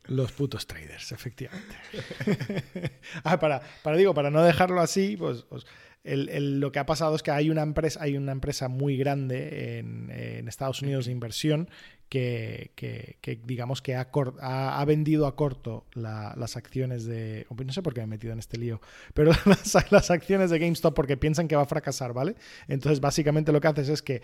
Los 0.07 0.33
putos 0.33 0.67
traders, 0.67 1.13
efectivamente. 1.13 1.73
ah, 3.23 3.39
para, 3.39 3.61
para, 3.83 3.95
digo, 3.95 4.13
para 4.13 4.29
no 4.29 4.43
dejarlo 4.43 4.81
así, 4.81 5.15
pues, 5.15 5.43
pues, 5.43 5.65
el- 6.03 6.27
el- 6.29 6.59
lo 6.59 6.71
que 6.73 6.79
ha 6.79 6.85
pasado 6.85 7.15
es 7.15 7.23
que 7.23 7.31
hay 7.31 7.49
una 7.49 7.61
empresa, 7.61 8.01
hay 8.03 8.17
una 8.17 8.33
empresa 8.33 8.67
muy 8.67 8.97
grande 8.97 9.77
en, 9.79 10.09
en 10.11 10.47
Estados 10.49 10.81
Unidos 10.81 11.05
de 11.05 11.11
inversión 11.13 11.69
que, 12.09 13.41
digamos 13.45 13.81
que 13.81 13.95
ha, 13.95 14.85
vendido 14.85 15.27
a 15.27 15.35
corto 15.35 15.85
la- 15.93 16.33
las 16.37 16.55
acciones 16.55 17.05
de. 17.05 17.45
No 17.49 17.73
sé 17.73 17.81
por 17.81 17.93
qué 17.93 18.01
me 18.01 18.05
he 18.05 18.07
metido 18.07 18.33
en 18.33 18.39
este 18.39 18.57
lío, 18.57 18.81
pero 19.13 19.31
las, 19.91 20.11
acciones 20.11 20.49
de 20.49 20.59
GameStop 20.59 20.95
porque 20.95 21.17
piensan 21.17 21.47
que 21.47 21.55
va 21.55 21.63
a 21.63 21.65
fracasar, 21.65 22.13
¿vale? 22.13 22.35
Entonces, 22.67 23.01
básicamente 23.01 23.51
lo 23.51 23.61
que 23.61 23.67
haces 23.67 23.89
es 23.89 24.01
que 24.01 24.21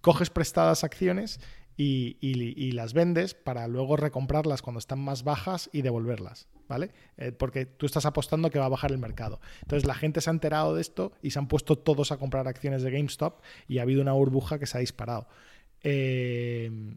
coges 0.00 0.30
prestadas 0.30 0.84
acciones 0.84 1.40
y 1.76 2.72
las 2.72 2.92
vendes 2.92 3.34
para 3.34 3.68
luego 3.68 3.96
recomprarlas 3.96 4.62
cuando 4.62 4.80
están 4.80 4.98
más 4.98 5.22
bajas 5.22 5.70
y 5.72 5.82
devolverlas, 5.82 6.48
¿vale? 6.68 6.90
Eh, 7.16 7.32
porque 7.32 7.66
tú 7.66 7.86
estás 7.86 8.04
apostando 8.04 8.50
que 8.50 8.58
va 8.58 8.66
a 8.66 8.68
bajar 8.68 8.90
el 8.90 8.98
mercado. 8.98 9.40
Entonces 9.62 9.86
la 9.86 9.94
gente 9.94 10.20
se 10.20 10.30
ha 10.30 10.32
enterado 10.32 10.74
de 10.74 10.80
esto 10.80 11.12
y 11.22 11.30
se 11.30 11.38
han 11.38 11.48
puesto 11.48 11.76
todos 11.78 12.12
a 12.12 12.18
comprar 12.18 12.48
acciones 12.48 12.82
de 12.82 12.90
GameStop 12.90 13.40
y 13.66 13.78
ha 13.78 13.82
habido 13.82 14.02
una 14.02 14.12
burbuja 14.12 14.58
que 14.58 14.66
se 14.66 14.76
ha 14.76 14.80
disparado. 14.80 15.28
Eh, 15.82 16.96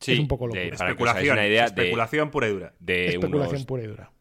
Sí, 0.00 0.12
Es 0.14 0.18
un 0.18 0.28
poco 0.28 0.48
de- 0.48 0.54
locura. 0.70 0.76
para 0.78 0.96
que 0.96 1.02
os 1.02 1.08
hagáis 1.10 1.26
Especulación, 1.26 1.32
una 1.38 1.46
idea 1.46 1.60
de, 1.62 1.66
especulación 1.66 2.30
pura 2.30 2.48
y 2.48 2.52
dura. 2.52 2.74
de 2.80 3.06
especulación 3.08 3.48
unos 3.56 3.66
pura 3.66 3.82
y 3.82 3.86
dura. 3.86 4.12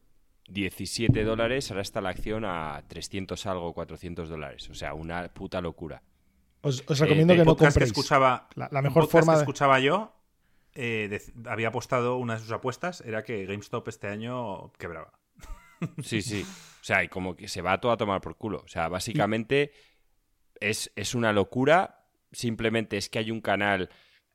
17 0.49 1.23
dólares, 1.23 1.69
ahora 1.71 1.81
está 1.81 2.01
la 2.01 2.09
acción 2.09 2.43
a 2.45 2.83
300 2.87 3.45
algo, 3.45 3.73
400 3.73 4.29
dólares. 4.29 4.69
O 4.69 4.73
sea, 4.73 4.93
una 4.93 5.31
puta 5.33 5.61
locura. 5.61 6.01
Os, 6.61 6.83
os 6.87 6.99
Eh, 6.99 7.03
recomiendo 7.03 7.33
de 7.33 7.39
que 7.39 7.45
no 7.45 7.51
podcast 7.51 7.75
que 7.77 7.81
compréis. 7.85 7.91
escuchaba, 7.91 8.49
La, 8.55 8.67
la 8.71 8.81
mejor 8.81 9.07
forma 9.07 9.33
que 9.33 9.37
de... 9.37 9.43
escuchaba 9.43 9.79
yo 9.79 10.13
eh, 10.75 11.19
había 11.45 11.69
apostado 11.69 12.17
una 12.17 12.33
de 12.35 12.39
sus 12.41 12.51
apuestas 12.51 13.01
era 13.01 13.23
que 13.23 13.45
GameStop 13.45 13.87
este 13.87 14.07
año 14.07 14.71
quebraba. 14.73 15.13
Sí, 16.03 16.21
sí. 16.21 16.41
O 16.43 16.83
sea, 16.83 17.03
y 17.03 17.07
como 17.07 17.35
que 17.35 17.47
se 17.47 17.61
va 17.61 17.79
todo 17.79 17.91
a 17.93 17.97
tomar 17.97 18.19
por 18.19 18.35
culo. 18.35 18.61
O 18.65 18.67
sea, 18.67 18.87
básicamente 18.89 19.71
es, 20.59 20.91
es 20.95 21.15
una 21.15 21.31
locura. 21.31 22.05
Simplemente 22.31 22.97
es 22.97 23.07
que 23.09 23.19
hay 23.19 23.31
un 23.31 23.39
canal 23.41 23.89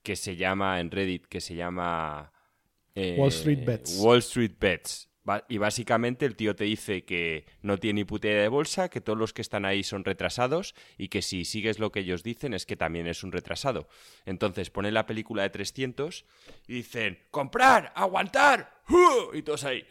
que 0.04 0.14
se 0.14 0.36
llama 0.36 0.78
en 0.78 0.92
Reddit, 0.92 1.26
que 1.26 1.40
se 1.40 1.56
llama... 1.56 2.30
eh, 2.94 3.16
Wall 3.18 3.30
Street 3.30 3.64
Bets. 3.64 3.98
Wall 3.98 4.18
Street 4.18 4.52
Bets. 4.60 5.08
Y 5.48 5.56
básicamente 5.56 6.26
el 6.26 6.36
tío 6.36 6.54
te 6.54 6.64
dice 6.64 7.06
que 7.06 7.46
no 7.62 7.78
tiene 7.78 8.00
ni 8.00 8.04
puta 8.04 8.28
idea 8.28 8.42
de 8.42 8.48
bolsa, 8.48 8.90
que 8.90 9.00
todos 9.00 9.18
los 9.18 9.32
que 9.32 9.40
están 9.40 9.64
ahí 9.64 9.82
son 9.82 10.04
retrasados 10.04 10.74
y 10.98 11.08
que 11.08 11.22
si 11.22 11.46
sigues 11.46 11.78
lo 11.78 11.90
que 11.90 12.00
ellos 12.00 12.22
dicen 12.22 12.52
es 12.52 12.66
que 12.66 12.76
también 12.76 13.06
es 13.06 13.24
un 13.24 13.32
retrasado. 13.32 13.88
Entonces 14.26 14.68
pone 14.68 14.92
la 14.92 15.06
película 15.06 15.42
de 15.42 15.48
300 15.48 16.26
y 16.68 16.74
dicen, 16.74 17.18
comprar, 17.30 17.90
aguantar. 17.96 18.82
Y 19.32 19.42
todos 19.42 19.64
ahí, 19.64 19.86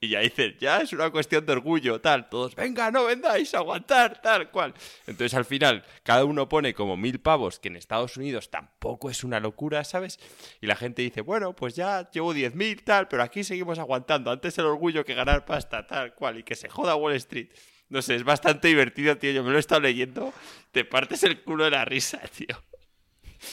y 0.00 0.08
ya 0.10 0.20
dicen, 0.20 0.56
ya 0.60 0.78
es 0.80 0.92
una 0.92 1.10
cuestión 1.10 1.46
de 1.46 1.52
orgullo, 1.52 2.00
tal, 2.00 2.28
todos, 2.28 2.54
venga, 2.54 2.90
no 2.90 3.04
vendáis, 3.04 3.54
aguantar, 3.54 4.20
tal 4.20 4.50
cual. 4.50 4.74
Entonces 5.06 5.34
al 5.34 5.44
final 5.44 5.84
cada 6.02 6.24
uno 6.24 6.48
pone 6.48 6.74
como 6.74 6.96
mil 6.96 7.20
pavos, 7.20 7.58
que 7.58 7.68
en 7.68 7.76
Estados 7.76 8.16
Unidos 8.16 8.50
tampoco 8.50 9.10
es 9.10 9.24
una 9.24 9.40
locura, 9.40 9.82
¿sabes? 9.84 10.20
Y 10.60 10.66
la 10.66 10.76
gente 10.76 11.02
dice, 11.02 11.22
bueno, 11.22 11.56
pues 11.56 11.74
ya 11.74 12.10
llevo 12.10 12.34
10.000, 12.34 12.84
tal, 12.84 13.08
pero 13.08 13.22
aquí 13.22 13.42
seguimos 13.44 13.78
aguantando, 13.78 14.30
antes 14.30 14.56
el 14.58 14.66
orgullo 14.66 15.04
que 15.04 15.14
ganar 15.14 15.44
pasta, 15.46 15.86
tal 15.86 16.14
cual, 16.14 16.38
y 16.38 16.42
que 16.42 16.54
se 16.54 16.68
joda 16.68 16.94
Wall 16.96 17.14
Street. 17.14 17.48
No 17.88 18.02
sé, 18.02 18.16
es 18.16 18.24
bastante 18.24 18.68
divertido, 18.68 19.16
tío. 19.18 19.30
Yo 19.30 19.44
me 19.44 19.50
lo 19.50 19.56
he 19.56 19.60
estado 19.60 19.82
leyendo. 19.82 20.32
Te 20.72 20.84
partes 20.84 21.22
el 21.22 21.42
culo 21.42 21.64
de 21.64 21.70
la 21.70 21.84
risa, 21.84 22.18
tío. 22.36 22.62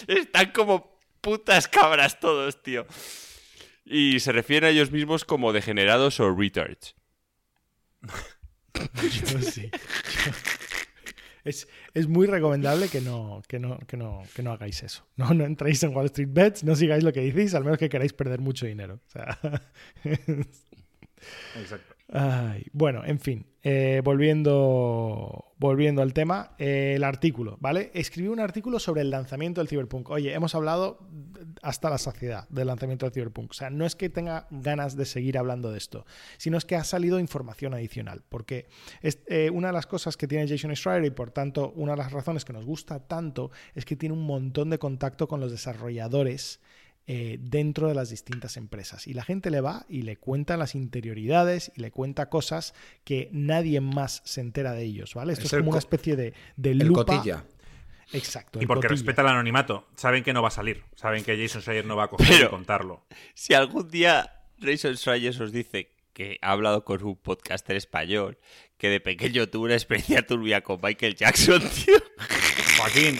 Están 0.08 0.52
como 0.52 0.97
putas 1.20 1.68
cabras 1.68 2.20
todos, 2.20 2.64
tío. 2.64 2.86
Y 3.86 4.20
se 4.20 4.32
refieren 4.32 4.68
a 4.68 4.72
ellos 4.72 4.92
mismos 4.92 5.26
como 5.26 5.54
degenerados 5.54 6.20
o 6.20 6.34
retards. 6.34 6.96
Yo 8.04 9.40
sí. 9.42 9.70
Yo- 9.72 10.32
Es, 11.44 11.68
es 11.96 12.08
muy 12.08 12.28
recomendable 12.28 12.88
que 12.88 13.02
no, 13.02 13.42
que, 13.48 13.58
no, 13.58 13.80
que, 13.88 13.98
no, 13.98 14.22
que 14.36 14.44
no 14.44 14.52
hagáis 14.52 14.84
eso. 14.84 15.08
No, 15.16 15.34
no 15.34 15.44
entréis 15.44 15.82
en 15.82 15.96
Wall 15.96 16.06
Street 16.06 16.30
Bets, 16.32 16.64
no 16.64 16.76
sigáis 16.76 17.04
lo 17.04 17.12
que 17.12 17.22
decís, 17.22 17.56
al 17.56 17.64
menos 17.64 17.80
que 17.80 17.90
queráis 17.90 18.14
perder 18.14 18.40
mucho 18.42 18.68
dinero. 18.68 19.00
O 19.08 19.10
sea, 19.10 19.40
Exacto. 21.56 21.91
Ay, 22.14 22.66
bueno, 22.74 23.03
en 23.05 23.22
fin, 23.22 23.45
eh, 23.64 24.01
volviendo, 24.03 25.53
volviendo 25.57 26.01
al 26.01 26.14
tema, 26.14 26.55
eh, 26.57 26.93
el 26.97 27.05
artículo, 27.05 27.57
¿vale? 27.62 27.89
Escribí 27.93 28.28
un 28.28 28.41
artículo 28.41 28.80
sobre 28.80 28.99
el 28.99 29.09
lanzamiento 29.09 29.62
del 29.62 29.70
Cyberpunk. 29.70 30.09
Oye, 30.09 30.34
hemos 30.34 30.53
hablado 30.53 31.07
hasta 31.62 31.89
la 31.89 31.97
saciedad 31.97 32.49
del 32.49 32.68
lanzamiento 32.68 33.05
del 33.05 33.14
Cyberpunk. 33.14 33.51
O 33.51 33.53
sea, 33.53 33.70
no 33.70 33.86
es 33.86 33.95
que 33.95 34.09
tenga 34.09 34.47
ganas 34.51 34.97
de 34.97 35.05
seguir 35.05 35.38
hablando 35.38 35.72
de 35.72 35.78
esto, 35.78 36.05
sino 36.38 36.57
es 36.57 36.66
que 36.66 36.76
ha 36.76 36.84
salido 36.84 37.18
información 37.18 37.74
adicional. 37.74 38.24
Porque 38.28 38.68
es, 39.01 39.20
eh, 39.28 39.49
una 39.49 39.68
de 39.68 39.74
las 39.74 39.88
cosas 39.88 40.18
que 40.18 40.28
tiene 40.28 40.49
Jason 40.49 40.76
Schreier 40.76 41.05
y 41.05 41.12
por 41.12 41.32
tanto 41.32 41.72
una 41.78 41.93
de 41.93 41.99
las 41.99 42.12
razones 42.12 42.43
que 42.43 42.51
nos 42.51 42.66
gusta 42.66 43.07
tanto 43.07 43.51
es 43.74 43.86
que 43.86 43.95
tiene 43.95 44.14
un 44.14 44.26
montón 44.26 44.70
de 44.70 44.80
contacto 44.80 45.30
con 45.30 45.39
los 45.39 45.49
desarrolladores 45.49 46.59
eh, 47.08 47.38
dentro 47.41 47.88
de 47.88 47.95
las 47.95 48.10
distintas 48.10 48.58
empresas. 48.58 49.08
Y 49.08 49.14
la 49.14 49.24
gente 49.24 49.49
le 49.52 49.60
va 49.62 49.86
y 49.89 50.04
le 50.04 50.18
cuenta 50.18 50.56
las 50.58 50.76
interioridades 50.76 51.72
y 51.76 51.82
le 51.82 51.91
cuenta 51.91 52.30
cosas 52.30 52.74
que 53.04 53.30
nadie 53.32 53.82
más 53.82 54.22
se 54.26 54.41
entera 54.41 54.74
de 54.74 54.84
ellos, 54.84 55.14
¿vale? 55.16 55.34
Esto 55.34 55.45
Es 55.45 55.52
como 55.52 55.64
co- 55.66 55.70
una 55.72 55.80
especie 55.80 56.16
de, 56.16 56.34
de 56.56 56.72
El 56.72 56.80
lupa. 56.80 57.06
cotilla. 57.06 57.43
Exacto. 58.14 58.62
Y 58.62 58.66
porque 58.66 58.88
cotilla. 58.88 58.89
respeta 59.06 59.22
el 59.22 59.28
anonimato. 59.30 59.88
Saben 59.95 60.24
que 60.24 60.34
no 60.34 60.41
va 60.41 60.49
a 60.49 60.52
salir. 60.52 60.84
Saben 60.95 61.24
que 61.24 61.38
Jason 61.41 61.62
Schreier 61.62 61.86
no 61.86 61.95
va 61.95 62.06
a 62.06 62.08
coger 62.10 62.28
Pero- 62.30 62.47
y 62.47 62.49
contarlo. 62.49 63.06
Si 63.34 63.54
algún 63.54 63.89
día 63.89 64.41
Rachel 64.60 64.97
Schreier 64.97 65.41
os 65.41 65.52
dice 65.52 65.91
que 66.14 66.38
ha 66.41 66.52
hablado 66.52 66.84
con 66.84 67.02
un 67.04 67.16
podcaster 67.16 67.76
español 67.78 68.38
que 68.78 68.89
de 68.89 68.99
pequeño 68.99 69.47
tuvo 69.47 69.64
una 69.66 69.76
experiencia 69.76 70.26
turbia 70.26 70.62
con 70.62 70.80
Michael 70.84 71.16
Jackson, 71.16 71.62
tío. 71.86 71.95
Joaquín. 72.78 73.18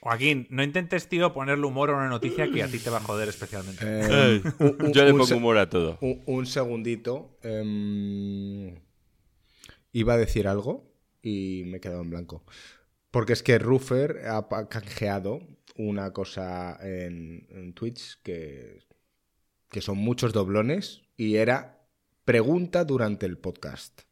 Joaquín, 0.00 0.46
no 0.50 0.62
intentes, 0.62 1.08
tío, 1.08 1.32
ponerle 1.34 1.66
humor 1.66 1.90
a 1.90 1.94
una 1.96 2.08
noticia 2.08 2.50
que 2.50 2.62
a 2.62 2.68
ti 2.68 2.78
te 2.78 2.88
va 2.90 2.96
a 2.98 3.00
joder 3.02 3.28
especialmente. 3.28 3.84
Eh, 3.86 4.42
un- 4.58 4.76
un- 4.86 4.92
Yo 4.92 5.04
le 5.04 5.12
pongo 5.12 5.36
humor 5.36 5.58
a 5.58 5.68
todo. 5.68 5.98
Un, 6.00 6.22
un 6.26 6.46
segundito. 6.46 7.38
em, 7.42 8.74
iba 9.92 10.14
a 10.14 10.16
decir 10.18 10.46
algo 10.48 10.90
y 11.22 11.64
me 11.66 11.76
he 11.78 11.80
quedado 11.80 12.00
en 12.02 12.10
blanco. 12.10 12.44
Porque 13.10 13.32
es 13.32 13.42
que 13.42 13.58
Ruffer 13.58 14.26
ha 14.28 14.46
canjeado 14.68 15.40
una 15.76 16.12
cosa 16.12 16.78
en, 16.80 17.46
en 17.50 17.74
Twitch 17.74 18.20
que, 18.22 18.78
que 19.68 19.80
son 19.80 19.98
muchos 19.98 20.32
doblones 20.32 21.02
y 21.16 21.36
era 21.36 21.84
pregunta 22.24 22.84
durante 22.84 23.26
el 23.26 23.36
podcast. 23.36 24.02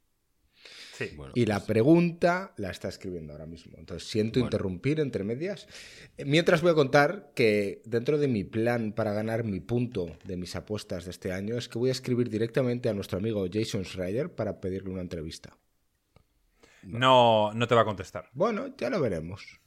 Sí. 0.99 1.13
Bueno, 1.17 1.33
Y 1.37 1.47
la 1.47 1.65
pregunta 1.65 2.53
la 2.57 2.71
está 2.71 2.89
escribiendo 2.89 3.33
ahora 3.33 3.47
mismo. 3.47 3.79
Entonces 3.79 4.09
siento 4.09 4.41
Bueno. 4.41 4.49
interrumpir 4.49 4.99
entre 4.99 5.23
medias. 5.23 5.69
Eh, 6.17 6.25
Mientras 6.25 6.61
voy 6.61 6.73
a 6.73 6.75
contar 6.75 7.31
que 7.37 7.83
dentro 7.85 8.19
de 8.19 8.27
mi 8.27 8.43
plan 8.43 8.93
para 8.93 9.13
ganar 9.13 9.45
mi 9.45 9.61
punto 9.61 10.07
de 10.25 10.37
mis 10.37 10.57
apuestas 10.57 11.05
de 11.05 11.13
este 11.13 11.31
año 11.33 11.57
es 11.57 11.69
que 11.69 11.79
voy 11.79 11.91
a 11.91 11.93
escribir 11.93 12.29
directamente 12.31 12.89
a 12.89 12.95
nuestro 12.95 13.19
amigo 13.19 13.47
Jason 13.53 13.85
Schreier 13.85 14.35
para 14.35 14.61
pedirle 14.61 14.91
una 14.91 15.03
entrevista. 15.03 15.57
No, 16.83 17.53
no 17.55 17.69
te 17.69 17.75
va 17.77 17.83
a 17.83 17.85
contestar. 17.85 18.29
Bueno, 18.33 18.75
ya 18.77 18.91
lo 18.91 19.01
veremos. 19.01 19.61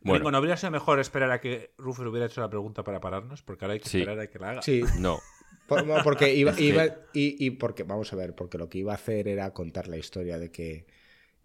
Bueno. 0.00 0.18
Ringo, 0.18 0.30
¿no 0.30 0.38
habría 0.38 0.56
sido 0.56 0.70
mejor 0.70 1.00
esperar 1.00 1.30
a 1.30 1.40
que 1.40 1.72
Ruffer 1.78 2.06
hubiera 2.06 2.26
hecho 2.26 2.40
la 2.40 2.48
pregunta 2.50 2.84
para 2.84 3.00
pararnos? 3.00 3.42
Porque 3.42 3.64
ahora 3.64 3.74
hay 3.74 3.80
que 3.80 3.88
Sí. 3.88 3.98
esperar 4.00 4.20
a 4.20 4.26
que 4.28 4.38
la 4.38 4.50
haga. 4.50 4.62
Sí, 4.62 4.82
no. 4.98 5.18
por- 5.68 5.86
no, 5.86 6.02
porque 6.02 6.34
iba, 6.34 6.58
iba- 6.60 6.86
y, 7.12 7.44
y 7.46 7.50
porque, 7.52 7.84
vamos 7.84 8.12
a 8.12 8.16
ver, 8.16 8.34
porque 8.34 8.58
lo 8.58 8.68
que 8.68 8.78
iba 8.78 8.92
a 8.92 8.96
hacer 8.96 9.28
era 9.28 9.52
contar 9.52 9.86
la 9.88 9.96
historia 9.98 10.38
de 10.38 10.50
que, 10.50 10.86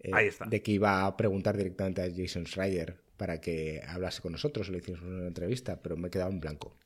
eh, 0.00 0.10
Ahí 0.12 0.26
está. 0.26 0.46
de 0.46 0.62
que 0.62 0.72
iba 0.72 1.06
a 1.06 1.16
preguntar 1.16 1.56
directamente 1.56 2.02
a 2.02 2.10
Jason 2.14 2.46
Schreier 2.46 2.96
para 3.16 3.40
que 3.40 3.80
hablase 3.86 4.20
con 4.22 4.32
nosotros, 4.32 4.68
le 4.70 4.78
hicimos 4.78 5.02
una 5.02 5.26
entrevista, 5.28 5.80
pero 5.80 5.96
me 5.96 6.08
he 6.08 6.10
quedado 6.10 6.30
en 6.30 6.40
blanco. 6.40 6.76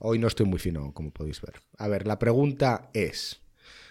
Hoy 0.00 0.18
no 0.18 0.26
estoy 0.28 0.44
muy 0.46 0.58
fino, 0.58 0.92
como 0.92 1.10
podéis 1.12 1.40
ver. 1.40 1.54
A 1.78 1.88
ver, 1.88 2.06
la 2.06 2.18
pregunta 2.18 2.90
es, 2.92 3.40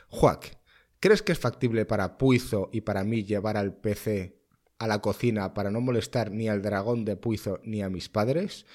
Juac, 0.09 0.57
¿crees 0.99 1.21
que 1.23 1.31
es 1.31 1.39
factible 1.39 1.85
para 1.85 2.17
Puizo 2.17 2.69
y 2.71 2.81
para 2.81 3.03
mí 3.03 3.23
llevar 3.23 3.57
al 3.57 3.73
PC 3.73 4.35
a 4.77 4.87
la 4.87 4.99
cocina 4.99 5.53
para 5.53 5.71
no 5.71 5.81
molestar 5.81 6.29
ni 6.31 6.49
al 6.49 6.61
dragón 6.61 7.05
de 7.05 7.15
Puizo 7.15 7.59
ni 7.63 7.81
a 7.81 7.89
mis 7.89 8.09
padres? 8.09 8.65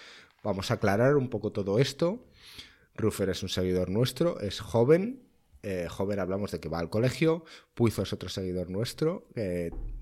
Vamos 0.43 0.71
a 0.71 0.75
aclarar 0.75 1.17
un 1.17 1.29
poco 1.29 1.53
todo 1.53 1.79
esto. 1.79 2.25
Ruffer 2.99 3.31
es 3.31 3.43
un 3.43 3.49
seguidor 3.49 3.89
nuestro, 3.91 4.41
es 4.41 4.61
joven, 4.61 5.23
eh, 5.63 5.87
joven 5.89 6.19
hablamos 6.21 6.51
de 6.51 6.61
que 6.61 6.69
va 6.69 6.79
al 6.79 6.91
colegio, 6.91 7.45
Puizo 7.75 8.03
es 8.03 8.13
otro 8.13 8.29
seguidor 8.29 8.71
nuestro, 8.71 9.27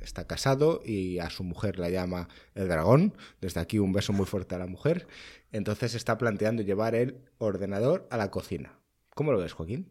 está 0.00 0.26
casado 0.26 0.82
y 0.84 1.18
a 1.18 1.30
su 1.30 1.44
mujer 1.44 1.78
la 1.78 1.88
llama 1.90 2.28
el 2.54 2.68
dragón. 2.68 3.14
Desde 3.40 3.60
aquí 3.60 3.78
un 3.78 3.92
beso 3.92 4.12
muy 4.12 4.26
fuerte 4.26 4.54
a 4.54 4.58
la 4.58 4.66
mujer. 4.66 5.06
Entonces 5.52 5.94
está 5.94 6.18
planteando 6.18 6.62
llevar 6.62 6.94
el 6.94 7.18
ordenador 7.38 8.06
a 8.10 8.16
la 8.16 8.30
cocina. 8.30 8.78
¿Cómo 9.14 9.32
lo 9.32 9.38
ves, 9.38 9.52
Joaquín? 9.54 9.90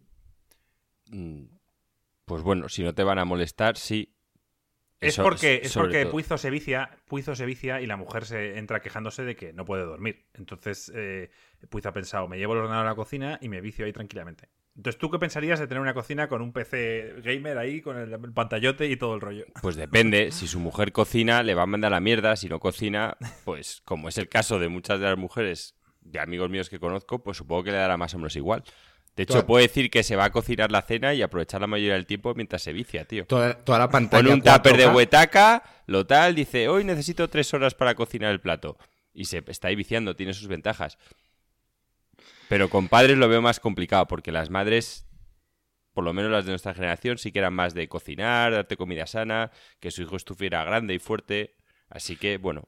Mm, 1.09 1.45
Pues 2.25 2.41
bueno, 2.41 2.69
si 2.69 2.83
no 2.83 2.93
te 2.93 3.03
van 3.03 3.19
a 3.19 3.25
molestar, 3.25 3.77
sí. 3.77 4.14
Es 4.99 5.17
porque, 5.17 5.61
es 5.63 5.73
porque. 5.73 6.05
Puizo 6.05 6.37
se 6.37 6.49
vicia, 6.49 6.89
Puizo 7.05 7.35
se 7.35 7.45
vicia 7.45 7.81
y 7.81 7.85
la 7.85 7.97
mujer 7.97 8.25
se 8.25 8.57
entra 8.57 8.81
quejándose 8.81 9.23
de 9.23 9.35
que 9.35 9.53
no 9.53 9.65
puede 9.65 9.83
dormir. 9.83 10.25
Entonces, 10.33 10.91
eh, 10.95 11.29
Puizo 11.69 11.89
ha 11.89 11.93
pensado, 11.93 12.27
me 12.27 12.37
llevo 12.37 12.53
el 12.53 12.59
ordenador 12.59 12.85
a 12.85 12.89
la 12.89 12.95
cocina 12.95 13.37
y 13.41 13.49
me 13.49 13.61
vicio 13.61 13.85
ahí 13.85 13.93
tranquilamente. 13.93 14.49
Entonces, 14.75 14.99
¿tú 14.99 15.09
qué 15.09 15.19
pensarías 15.19 15.59
de 15.59 15.67
tener 15.67 15.81
una 15.81 15.93
cocina 15.93 16.27
con 16.27 16.41
un 16.41 16.51
PC 16.51 17.21
gamer 17.23 17.57
ahí, 17.57 17.81
con 17.81 17.97
el, 17.97 18.11
el 18.11 18.33
pantallote 18.33 18.87
y 18.87 18.97
todo 18.97 19.15
el 19.15 19.21
rollo? 19.21 19.45
Pues 19.61 19.77
depende, 19.77 20.31
si 20.31 20.47
su 20.47 20.59
mujer 20.59 20.91
cocina, 20.91 21.43
le 21.43 21.55
va 21.55 21.63
a 21.63 21.65
mandar 21.65 21.91
la 21.91 22.01
mierda, 22.01 22.35
si 22.35 22.49
no 22.49 22.59
cocina, 22.59 23.15
pues 23.45 23.81
como 23.85 24.09
es 24.09 24.17
el 24.17 24.27
caso 24.27 24.59
de 24.59 24.67
muchas 24.67 24.99
de 24.99 25.05
las 25.05 25.17
mujeres 25.17 25.75
de 26.01 26.19
amigos 26.19 26.49
míos 26.49 26.69
que 26.69 26.79
conozco, 26.79 27.23
pues 27.23 27.37
supongo 27.37 27.63
que 27.63 27.71
le 27.71 27.77
dará 27.77 27.97
más 27.97 28.13
o 28.13 28.17
menos 28.17 28.35
igual. 28.35 28.63
De 29.15 29.23
hecho, 29.23 29.35
Toda- 29.35 29.47
puede 29.47 29.67
decir 29.67 29.89
que 29.89 30.03
se 30.03 30.15
va 30.15 30.25
a 30.25 30.29
cocinar 30.31 30.71
la 30.71 30.81
cena 30.81 31.13
y 31.13 31.21
aprovechar 31.21 31.61
la 31.61 31.67
mayoría 31.67 31.93
del 31.93 32.05
tiempo 32.05 32.33
mientras 32.35 32.61
se 32.61 32.73
vicia, 32.73 33.05
tío. 33.05 33.25
Toda, 33.25 33.53
toda 33.63 33.79
la 33.79 33.89
pantalla. 33.89 34.23
Pone 34.23 34.33
un 34.33 34.41
tupper 34.41 34.75
de 34.77 34.83
4K. 34.87 34.95
huetaca, 34.95 35.63
lo 35.87 36.05
tal, 36.05 36.35
dice, 36.35 36.67
hoy 36.67 36.83
necesito 36.83 37.29
tres 37.29 37.53
horas 37.53 37.73
para 37.75 37.95
cocinar 37.95 38.31
el 38.31 38.41
plato. 38.41 38.77
Y 39.13 39.25
se 39.25 39.41
está 39.47 39.69
ahí 39.69 39.75
viciando, 39.75 40.15
tiene 40.17 40.33
sus 40.33 40.47
ventajas. 40.47 40.97
Pero 42.49 42.69
con 42.69 42.89
padres 42.89 43.17
lo 43.17 43.27
veo 43.29 43.41
más 43.41 43.59
complicado, 43.59 44.05
porque 44.07 44.31
las 44.31 44.49
madres, 44.49 45.07
por 45.93 46.03
lo 46.03 46.13
menos 46.13 46.29
las 46.31 46.45
de 46.45 46.51
nuestra 46.51 46.73
generación, 46.73 47.17
sí 47.17 47.31
que 47.31 47.39
eran 47.39 47.53
más 47.53 47.73
de 47.73 47.87
cocinar, 47.87 48.51
darte 48.51 48.77
comida 48.77 49.07
sana, 49.07 49.51
que 49.79 49.91
su 49.91 50.01
hijo 50.01 50.15
estuviera 50.17 50.63
grande 50.63 50.93
y 50.93 50.99
fuerte. 50.99 51.55
Así 51.89 52.17
que, 52.17 52.37
bueno, 52.37 52.67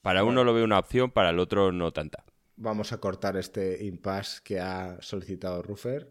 para 0.00 0.22
uno 0.24 0.44
lo 0.44 0.54
veo 0.54 0.64
una 0.64 0.78
opción, 0.78 1.10
para 1.10 1.30
el 1.30 1.38
otro 1.40 1.72
no 1.72 1.92
tanta. 1.92 2.24
Vamos 2.62 2.92
a 2.92 2.98
cortar 2.98 3.36
este 3.36 3.84
impasse 3.84 4.40
que 4.44 4.60
ha 4.60 4.96
solicitado 5.00 5.62
Ruffer. 5.62 6.08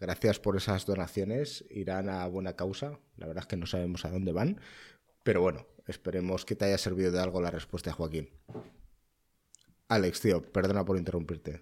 Gracias 0.00 0.40
por 0.40 0.56
esas 0.56 0.86
donaciones. 0.86 1.62
Irán 1.68 2.08
a 2.08 2.26
buena 2.26 2.56
causa. 2.56 2.98
La 3.18 3.26
verdad 3.26 3.42
es 3.42 3.48
que 3.48 3.58
no 3.58 3.66
sabemos 3.66 4.06
a 4.06 4.10
dónde 4.10 4.32
van. 4.32 4.58
Pero 5.22 5.42
bueno, 5.42 5.66
esperemos 5.86 6.46
que 6.46 6.56
te 6.56 6.64
haya 6.64 6.78
servido 6.78 7.12
de 7.12 7.20
algo 7.20 7.42
la 7.42 7.50
respuesta 7.50 7.90
de 7.90 7.96
Joaquín. 7.96 8.30
Alex, 9.88 10.22
tío, 10.22 10.40
perdona 10.40 10.86
por 10.86 10.96
interrumpirte. 10.96 11.60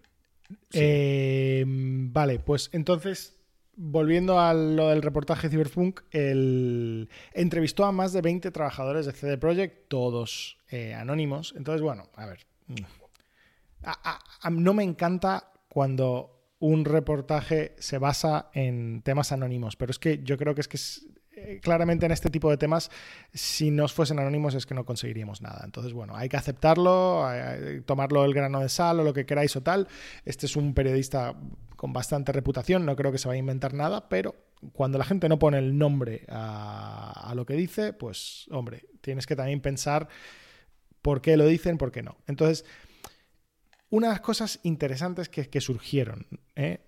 Eh, 0.72 1.64
vale, 1.66 2.38
pues 2.38 2.70
entonces, 2.72 3.40
volviendo 3.74 4.38
a 4.38 4.54
lo 4.54 4.90
del 4.90 5.02
reportaje 5.02 5.48
Cyberpunk, 5.48 6.02
el... 6.12 7.08
entrevistó 7.32 7.86
a 7.86 7.90
más 7.90 8.12
de 8.12 8.20
20 8.20 8.52
trabajadores 8.52 9.04
de 9.04 9.12
CD 9.14 9.36
Projekt, 9.36 9.88
todos 9.88 10.58
eh, 10.70 10.94
anónimos. 10.94 11.54
Entonces, 11.56 11.82
bueno, 11.82 12.08
a 12.14 12.26
ver. 12.26 12.46
No 14.50 14.74
me 14.74 14.82
encanta 14.82 15.52
cuando 15.68 16.32
un 16.58 16.84
reportaje 16.84 17.74
se 17.78 17.98
basa 17.98 18.50
en 18.54 19.02
temas 19.02 19.32
anónimos, 19.32 19.76
pero 19.76 19.90
es 19.90 19.98
que 19.98 20.22
yo 20.22 20.36
creo 20.36 20.54
que 20.54 20.60
es 20.60 20.68
que 20.68 20.78
eh, 21.34 21.60
claramente 21.60 22.06
en 22.06 22.12
este 22.12 22.30
tipo 22.30 22.50
de 22.50 22.56
temas, 22.56 22.90
si 23.32 23.70
no 23.70 23.88
fuesen 23.88 24.18
anónimos 24.18 24.54
es 24.54 24.66
que 24.66 24.74
no 24.74 24.84
conseguiríamos 24.84 25.40
nada. 25.40 25.62
Entonces, 25.64 25.92
bueno, 25.92 26.14
hay 26.14 26.28
que 26.28 26.36
aceptarlo, 26.36 27.26
tomarlo 27.86 28.24
el 28.24 28.34
grano 28.34 28.60
de 28.60 28.68
sal 28.68 29.00
o 29.00 29.02
lo 29.02 29.12
que 29.12 29.26
queráis 29.26 29.56
o 29.56 29.62
tal. 29.62 29.88
Este 30.24 30.46
es 30.46 30.54
un 30.54 30.74
periodista 30.74 31.34
con 31.74 31.92
bastante 31.92 32.30
reputación, 32.30 32.86
no 32.86 32.94
creo 32.94 33.10
que 33.10 33.18
se 33.18 33.26
vaya 33.26 33.38
a 33.38 33.40
inventar 33.40 33.74
nada, 33.74 34.08
pero 34.08 34.36
cuando 34.72 34.98
la 34.98 35.04
gente 35.04 35.28
no 35.28 35.40
pone 35.40 35.58
el 35.58 35.76
nombre 35.76 36.26
a, 36.28 37.28
a 37.28 37.34
lo 37.34 37.44
que 37.44 37.54
dice, 37.54 37.92
pues, 37.92 38.46
hombre, 38.52 38.84
tienes 39.00 39.26
que 39.26 39.34
también 39.34 39.60
pensar 39.60 40.08
por 41.00 41.22
qué 41.22 41.36
lo 41.36 41.46
dicen, 41.46 41.78
por 41.78 41.90
qué 41.90 42.02
no. 42.02 42.18
Entonces, 42.28 42.64
unas 43.92 44.22
cosas 44.22 44.58
interesantes 44.62 45.28
que, 45.28 45.60
surgieron, 45.60 46.26
¿eh? 46.56 46.80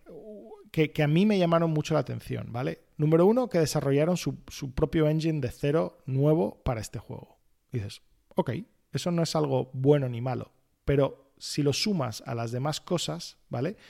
que, 0.72 1.02
a 1.02 1.06
mí 1.06 1.26
me 1.26 1.38
llamaron 1.38 1.70
mucho 1.70 1.92
la 1.92 2.00
atención, 2.00 2.50
¿vale? 2.50 2.80
Número 2.96 3.26
uno, 3.26 3.50
que 3.50 3.58
desarrollaron 3.58 4.16
su, 4.16 4.38
su 4.48 4.72
propio 4.72 5.06
engine 5.06 5.42
de 5.42 5.50
cero 5.50 5.98
nuevo 6.06 6.62
para 6.64 6.80
este 6.80 6.98
juego. 6.98 7.38
Dices, 7.70 8.00
ok, 8.34 8.52
eso 8.90 9.10
no 9.10 9.22
es 9.22 9.36
algo 9.36 9.70
bueno 9.74 10.08
ni 10.08 10.22
malo, 10.22 10.54
pero 10.86 11.34
si 11.36 11.62
lo 11.62 11.74
sumas 11.74 12.22
a 12.24 12.34
las 12.34 12.52
demás 12.52 12.80
cosas, 12.80 13.38
¿vale? 13.48 13.76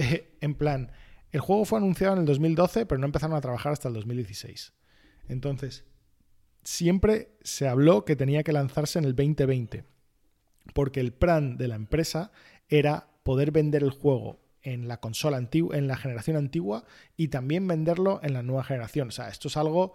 Eh, 0.00 0.38
en 0.40 0.54
plan, 0.54 0.92
el 1.32 1.40
juego 1.40 1.64
fue 1.64 1.80
anunciado 1.80 2.14
en 2.14 2.20
el 2.20 2.26
2012, 2.26 2.86
pero 2.86 3.00
no 3.00 3.06
empezaron 3.06 3.36
a 3.36 3.40
trabajar 3.40 3.72
hasta 3.72 3.88
el 3.88 3.94
2016. 3.94 4.72
Entonces, 5.26 5.86
siempre 6.62 7.36
se 7.42 7.66
habló 7.66 8.04
que 8.04 8.14
tenía 8.14 8.44
que 8.44 8.52
lanzarse 8.52 9.00
en 9.00 9.06
el 9.06 9.16
2020 9.16 9.82
porque 10.74 11.00
el 11.00 11.12
plan 11.12 11.56
de 11.56 11.68
la 11.68 11.76
empresa 11.76 12.30
era 12.68 13.08
poder 13.22 13.50
vender 13.50 13.82
el 13.82 13.90
juego 13.90 14.38
en 14.62 14.88
la 14.88 15.00
consola 15.00 15.36
antigua, 15.36 15.76
en 15.76 15.88
la 15.88 15.96
generación 15.96 16.36
antigua 16.36 16.84
y 17.16 17.28
también 17.28 17.66
venderlo 17.66 18.20
en 18.22 18.34
la 18.34 18.42
nueva 18.42 18.64
generación. 18.64 19.08
O 19.08 19.12
sea, 19.12 19.28
esto 19.28 19.48
es 19.48 19.56
algo 19.56 19.94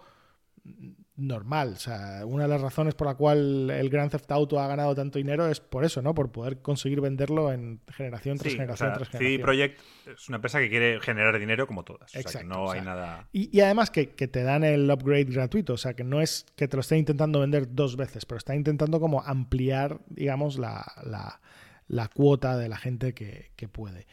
normal. 1.16 1.74
O 1.74 1.76
sea, 1.76 2.22
una 2.26 2.44
de 2.44 2.48
las 2.48 2.60
razones 2.60 2.94
por 2.94 3.06
la 3.06 3.14
cual 3.14 3.70
el 3.70 3.88
Grand 3.88 4.10
Theft 4.10 4.30
Auto 4.32 4.58
ha 4.58 4.66
ganado 4.66 4.94
tanto 4.94 5.18
dinero 5.18 5.46
es 5.46 5.60
por 5.60 5.84
eso, 5.84 6.02
¿no? 6.02 6.14
Por 6.14 6.32
poder 6.32 6.60
conseguir 6.60 7.00
venderlo 7.00 7.52
en 7.52 7.80
generación 7.92 8.36
tras 8.36 8.52
Sí, 8.52 8.56
o 8.56 8.60
generación 8.60 8.88
sea, 8.88 8.96
tras 8.96 9.08
CD 9.10 9.18
generación. 9.18 9.42
Projekt 9.42 9.80
es 10.18 10.28
una 10.28 10.36
empresa 10.36 10.58
que 10.58 10.68
quiere 10.68 11.00
generar 11.00 11.38
dinero 11.38 11.66
como 11.66 11.84
todas. 11.84 12.14
O 12.16 12.20
sea, 12.28 12.40
que 12.40 12.46
no 12.46 12.64
o 12.64 12.70
hay 12.72 12.80
nada... 12.80 13.28
Y, 13.32 13.56
y 13.56 13.60
además 13.60 13.90
que, 13.90 14.10
que 14.10 14.26
te 14.26 14.42
dan 14.42 14.64
el 14.64 14.90
upgrade 14.90 15.24
gratuito, 15.24 15.74
o 15.74 15.78
sea, 15.78 15.94
que 15.94 16.02
no 16.04 16.20
es 16.20 16.46
que 16.56 16.66
te 16.66 16.76
lo 16.76 16.80
estén 16.80 16.98
intentando 16.98 17.40
vender 17.40 17.72
dos 17.74 17.96
veces, 17.96 18.26
pero 18.26 18.38
está 18.38 18.56
intentando 18.56 18.98
como 18.98 19.22
ampliar, 19.22 20.00
digamos, 20.08 20.58
la, 20.58 20.84
la- 21.04 21.40
la 21.86 22.08
cuota 22.08 22.56
de 22.56 22.68
la 22.68 22.78
gente 22.78 23.12
que, 23.12 23.50
que 23.56 23.68
puede. 23.68 24.06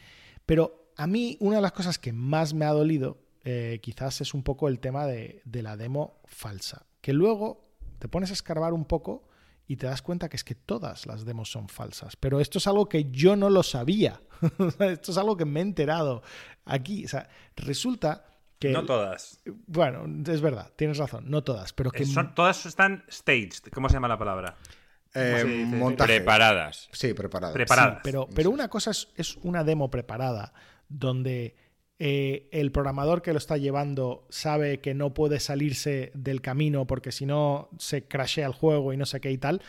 Pero 0.45 0.91
a 0.97 1.07
mí 1.07 1.37
una 1.39 1.55
de 1.55 1.61
las 1.61 1.71
cosas 1.71 1.97
que 1.97 2.11
más 2.11 2.53
me 2.53 2.65
ha 2.65 2.71
dolido 2.71 3.17
eh, 3.43 3.79
quizás 3.81 4.21
es 4.21 4.33
un 4.33 4.43
poco 4.43 4.67
el 4.67 4.79
tema 4.79 5.05
de, 5.05 5.41
de 5.45 5.63
la 5.63 5.77
demo 5.77 6.21
falsa, 6.25 6.85
que 7.01 7.13
luego 7.13 7.67
te 7.99 8.07
pones 8.07 8.29
a 8.29 8.33
escarbar 8.33 8.73
un 8.73 8.85
poco 8.85 9.27
y 9.67 9.77
te 9.77 9.85
das 9.87 10.01
cuenta 10.01 10.27
que 10.27 10.35
es 10.35 10.43
que 10.43 10.55
todas 10.55 11.05
las 11.05 11.23
demos 11.23 11.49
son 11.51 11.69
falsas. 11.69 12.15
Pero 12.15 12.39
esto 12.41 12.57
es 12.57 12.67
algo 12.67 12.89
que 12.89 13.09
yo 13.11 13.35
no 13.35 13.49
lo 13.49 13.63
sabía. 13.63 14.21
esto 14.79 15.11
es 15.11 15.17
algo 15.17 15.37
que 15.37 15.45
me 15.45 15.59
he 15.59 15.63
enterado 15.63 16.23
aquí. 16.65 17.05
O 17.05 17.07
sea, 17.07 17.29
resulta 17.55 18.25
que... 18.59 18.71
No 18.71 18.85
todas. 18.85 19.39
Bueno, 19.67 20.05
es 20.31 20.41
verdad, 20.41 20.71
tienes 20.75 20.97
razón, 20.97 21.29
no 21.29 21.43
todas, 21.43 21.73
pero 21.73 21.89
que... 21.91 22.03
Eh, 22.03 22.05
son- 22.05 22.35
todas 22.35 22.65
están 22.65 23.05
staged. 23.09 23.71
¿Cómo 23.73 23.87
se 23.87 23.93
llama 23.93 24.07
la 24.09 24.17
palabra? 24.17 24.57
Eh, 25.13 25.65
montaje. 25.67 26.17
Preparadas. 26.17 26.89
Sí. 26.91 27.13
Preparadas. 27.13 27.55
Sí, 27.55 27.99
pero, 28.03 28.27
pero 28.33 28.49
una 28.49 28.67
cosa 28.67 28.91
es, 28.91 29.09
es 29.15 29.37
una 29.37 29.63
demo 29.63 29.89
preparada 29.89 30.53
donde 30.89 31.55
eh, 32.04 32.49
el 32.52 32.72
programador 32.72 33.22
que 33.22 33.32
lo 33.32 33.38
está 33.38 33.58
llevando 33.58 34.26
sabe 34.30 34.80
que 34.80 34.95
no 34.95 35.14
puede 35.14 35.39
salirse 35.39 36.12
del 36.16 36.41
camino 36.41 36.88
porque 36.88 37.12
si 37.12 37.28
no 37.28 37.70
se 37.78 38.08
crashea 38.08 38.47
el 38.47 38.54
juego 38.54 38.91
y 38.91 38.97
no 38.97 39.06
sé 39.06 39.22
qué 39.22 39.30
y 39.32 39.38
tal, 39.38 39.62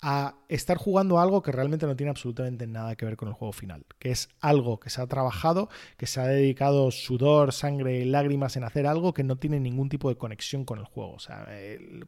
a 0.00 0.36
estar 0.48 0.78
jugando 0.78 1.20
algo 1.20 1.42
que 1.42 1.52
realmente 1.52 1.84
no 1.86 1.94
tiene 1.94 2.08
absolutamente 2.10 2.66
nada 2.66 2.96
que 2.96 3.04
ver 3.04 3.16
con 3.16 3.28
el 3.28 3.34
juego 3.34 3.52
final, 3.52 3.84
que 3.98 4.10
es 4.12 4.30
algo 4.40 4.80
que 4.80 4.88
se 4.88 5.02
ha 5.02 5.06
trabajado, 5.06 5.68
que 5.98 6.06
se 6.06 6.20
ha 6.20 6.26
dedicado 6.26 6.90
sudor, 6.90 7.52
sangre 7.52 7.98
y 8.00 8.04
lágrimas 8.06 8.56
en 8.56 8.64
hacer 8.64 8.86
algo 8.86 9.12
que 9.12 9.22
no 9.24 9.36
tiene 9.36 9.60
ningún 9.60 9.90
tipo 9.90 10.08
de 10.08 10.16
conexión 10.16 10.64
con 10.64 10.78
el 10.78 10.84
juego. 10.86 11.12
O 11.12 11.18
sea, 11.18 11.46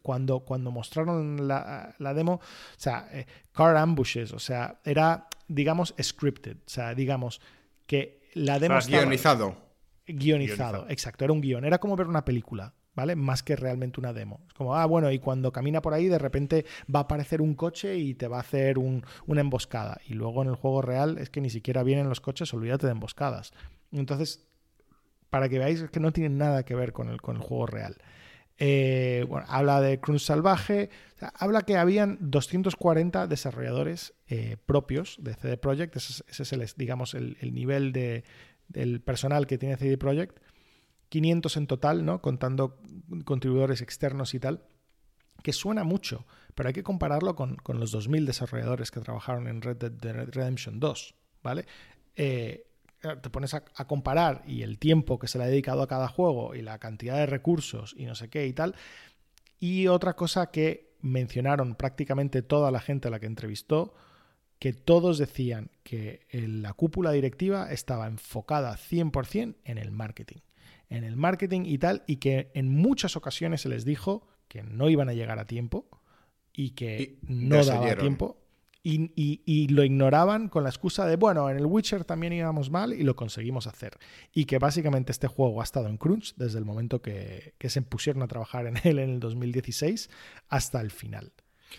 cuando, 0.00 0.40
cuando 0.40 0.70
mostraron 0.70 1.48
la, 1.48 1.94
la 1.98 2.14
demo, 2.14 2.34
o 2.34 2.40
sea, 2.78 3.08
eh, 3.12 3.26
car 3.52 3.76
ambushes, 3.76 4.32
o 4.32 4.38
sea, 4.38 4.78
era, 4.84 5.28
digamos, 5.48 5.94
scripted, 6.02 6.56
o 6.58 6.68
sea, 6.70 6.94
digamos 6.94 7.40
que 7.86 8.20
la 8.34 8.58
demo 8.58 8.74
sea, 8.74 8.78
estaba- 8.80 9.02
Guionizado. 9.02 9.65
Guionizado, 10.06 10.72
Guionizado. 10.72 10.86
exacto, 10.90 11.24
era 11.24 11.32
un 11.32 11.40
guion, 11.40 11.64
era 11.64 11.78
como 11.78 11.96
ver 11.96 12.06
una 12.06 12.24
película, 12.24 12.74
¿vale? 12.94 13.16
Más 13.16 13.42
que 13.42 13.56
realmente 13.56 14.00
una 14.00 14.12
demo. 14.12 14.40
Es 14.46 14.54
como, 14.54 14.74
ah, 14.76 14.86
bueno, 14.86 15.10
y 15.10 15.18
cuando 15.18 15.52
camina 15.52 15.82
por 15.82 15.94
ahí, 15.94 16.06
de 16.08 16.18
repente 16.18 16.64
va 16.94 17.00
a 17.00 17.02
aparecer 17.02 17.40
un 17.42 17.54
coche 17.54 17.96
y 17.96 18.14
te 18.14 18.28
va 18.28 18.36
a 18.38 18.40
hacer 18.40 18.78
un- 18.78 19.04
una 19.26 19.40
emboscada. 19.40 20.00
Y 20.06 20.14
luego 20.14 20.42
en 20.42 20.48
el 20.48 20.54
juego 20.54 20.80
real 20.82 21.18
es 21.18 21.28
que 21.30 21.40
ni 21.40 21.50
siquiera 21.50 21.82
vienen 21.82 22.08
los 22.08 22.20
coches, 22.20 22.52
olvídate 22.54 22.86
de 22.86 22.92
emboscadas. 22.92 23.52
Entonces, 23.92 24.46
para 25.30 25.48
que 25.48 25.58
veáis 25.58 25.80
es 25.80 25.90
que 25.90 26.00
no 26.00 26.12
tienen 26.12 26.38
nada 26.38 26.64
que 26.64 26.74
ver 26.74 26.92
con 26.92 27.08
el, 27.08 27.20
con 27.20 27.36
el 27.36 27.42
juego 27.42 27.66
real. 27.66 27.96
Eh, 28.58 29.26
bueno, 29.28 29.44
habla 29.50 29.80
de 29.82 30.00
Crunch 30.00 30.22
Salvaje. 30.22 30.88
habla 31.34 31.62
que 31.62 31.76
habían 31.76 32.16
240 32.20 33.26
desarrolladores 33.26 34.14
eh, 34.28 34.56
propios 34.64 35.16
de 35.20 35.34
CD 35.34 35.56
Projekt. 35.58 35.96
Ese 35.96 36.22
es, 36.42 36.52
el, 36.52 36.64
digamos, 36.76 37.12
el, 37.14 37.36
nivel 37.52 37.92
de, 37.92 38.24
del 38.68 39.00
personal 39.00 39.46
que 39.46 39.58
tiene 39.58 39.76
CD 39.76 39.98
Projekt. 39.98 40.40
500 41.08 41.56
en 41.56 41.66
total, 41.66 42.04
¿no? 42.04 42.20
Contando 42.20 42.80
contribuidores 43.24 43.80
externos 43.80 44.34
y 44.34 44.40
tal. 44.40 44.64
Que 45.42 45.52
suena 45.52 45.84
mucho, 45.84 46.26
pero 46.54 46.68
hay 46.68 46.72
que 46.72 46.82
compararlo 46.82 47.36
con, 47.36 47.58
los 47.68 47.94
2.000 47.94 48.24
desarrolladores 48.24 48.90
que 48.90 49.00
trabajaron 49.00 49.46
en 49.46 49.62
Red 49.62 49.76
Dead 49.76 50.28
Redemption 50.30 50.80
2, 50.80 51.14
¿vale? 51.42 51.66
Eh, 52.16 52.66
te 53.00 53.30
pones 53.30 53.54
a, 53.54 53.62
comparar 53.86 54.42
y 54.46 54.62
el 54.62 54.78
tiempo 54.78 55.18
que 55.18 55.28
se 55.28 55.38
le 55.38 55.44
ha 55.44 55.48
dedicado 55.48 55.82
a 55.82 55.86
cada 55.86 56.08
juego 56.08 56.54
y 56.54 56.62
la 56.62 56.78
cantidad 56.78 57.16
de 57.16 57.26
recursos 57.26 57.94
y 57.96 58.06
no 58.06 58.14
sé 58.14 58.28
qué 58.28 58.46
y 58.46 58.52
tal. 58.52 58.74
Y 59.60 59.86
otra 59.86 60.14
cosa 60.14 60.50
que 60.50 60.96
mencionaron 61.00 61.74
prácticamente 61.74 62.42
toda 62.42 62.70
la 62.70 62.80
gente 62.80 63.08
a 63.08 63.10
la 63.10 63.20
que 63.20 63.26
entrevistó, 63.26 63.94
que 64.58 64.72
todos 64.72 65.18
decían 65.18 65.70
que 65.82 66.20
la 66.32 66.72
cúpula 66.72 67.12
directiva 67.12 67.70
estaba 67.72 68.06
enfocada 68.06 68.76
100% 68.76 69.56
en 69.64 69.78
el 69.78 69.90
marketing. 69.90 70.38
En 70.88 71.04
el 71.04 71.16
marketing 71.16 71.62
y 71.64 71.78
tal, 71.78 72.04
y 72.06 72.16
que 72.16 72.50
en 72.54 72.68
muchas 72.68 73.16
ocasiones 73.16 73.60
se 73.62 73.68
les 73.68 73.84
dijo 73.84 74.26
que 74.48 74.62
no 74.62 74.88
iban 74.88 75.08
a 75.08 75.14
llegar 75.14 75.38
a 75.38 75.46
tiempo 75.46 75.88
y 76.52 76.70
que 76.70 77.18
no 77.22 77.64
daba 77.64 77.96
tiempo 77.96 78.46
y, 78.88 79.66
lo 79.68 79.82
ignoraban 79.82 80.48
con 80.48 80.62
la 80.62 80.68
excusa 80.68 81.06
de, 81.06 81.16
bueno, 81.16 81.50
en 81.50 81.56
el 81.56 81.66
Witcher 81.66 82.04
también 82.04 82.32
íbamos 82.32 82.70
mal 82.70 82.92
y 82.92 83.02
lo 83.02 83.16
conseguimos 83.16 83.66
hacer. 83.66 83.98
Y 84.32 84.44
que 84.44 84.58
básicamente 84.58 85.10
este 85.10 85.26
juego 85.26 85.60
ha 85.60 85.64
estado 85.64 85.88
en 85.88 85.96
crunch 85.96 86.34
desde 86.36 86.58
el 86.58 86.64
momento 86.64 87.02
que, 87.02 87.54
se 87.58 87.82
pusieron 87.82 88.22
a 88.22 88.28
trabajar 88.28 88.66
en 88.66 88.76
él 88.84 89.00
en 89.00 89.10
el 89.10 89.20
2016 89.20 90.08
hasta 90.48 90.80
el 90.80 90.90
final. 90.90 91.32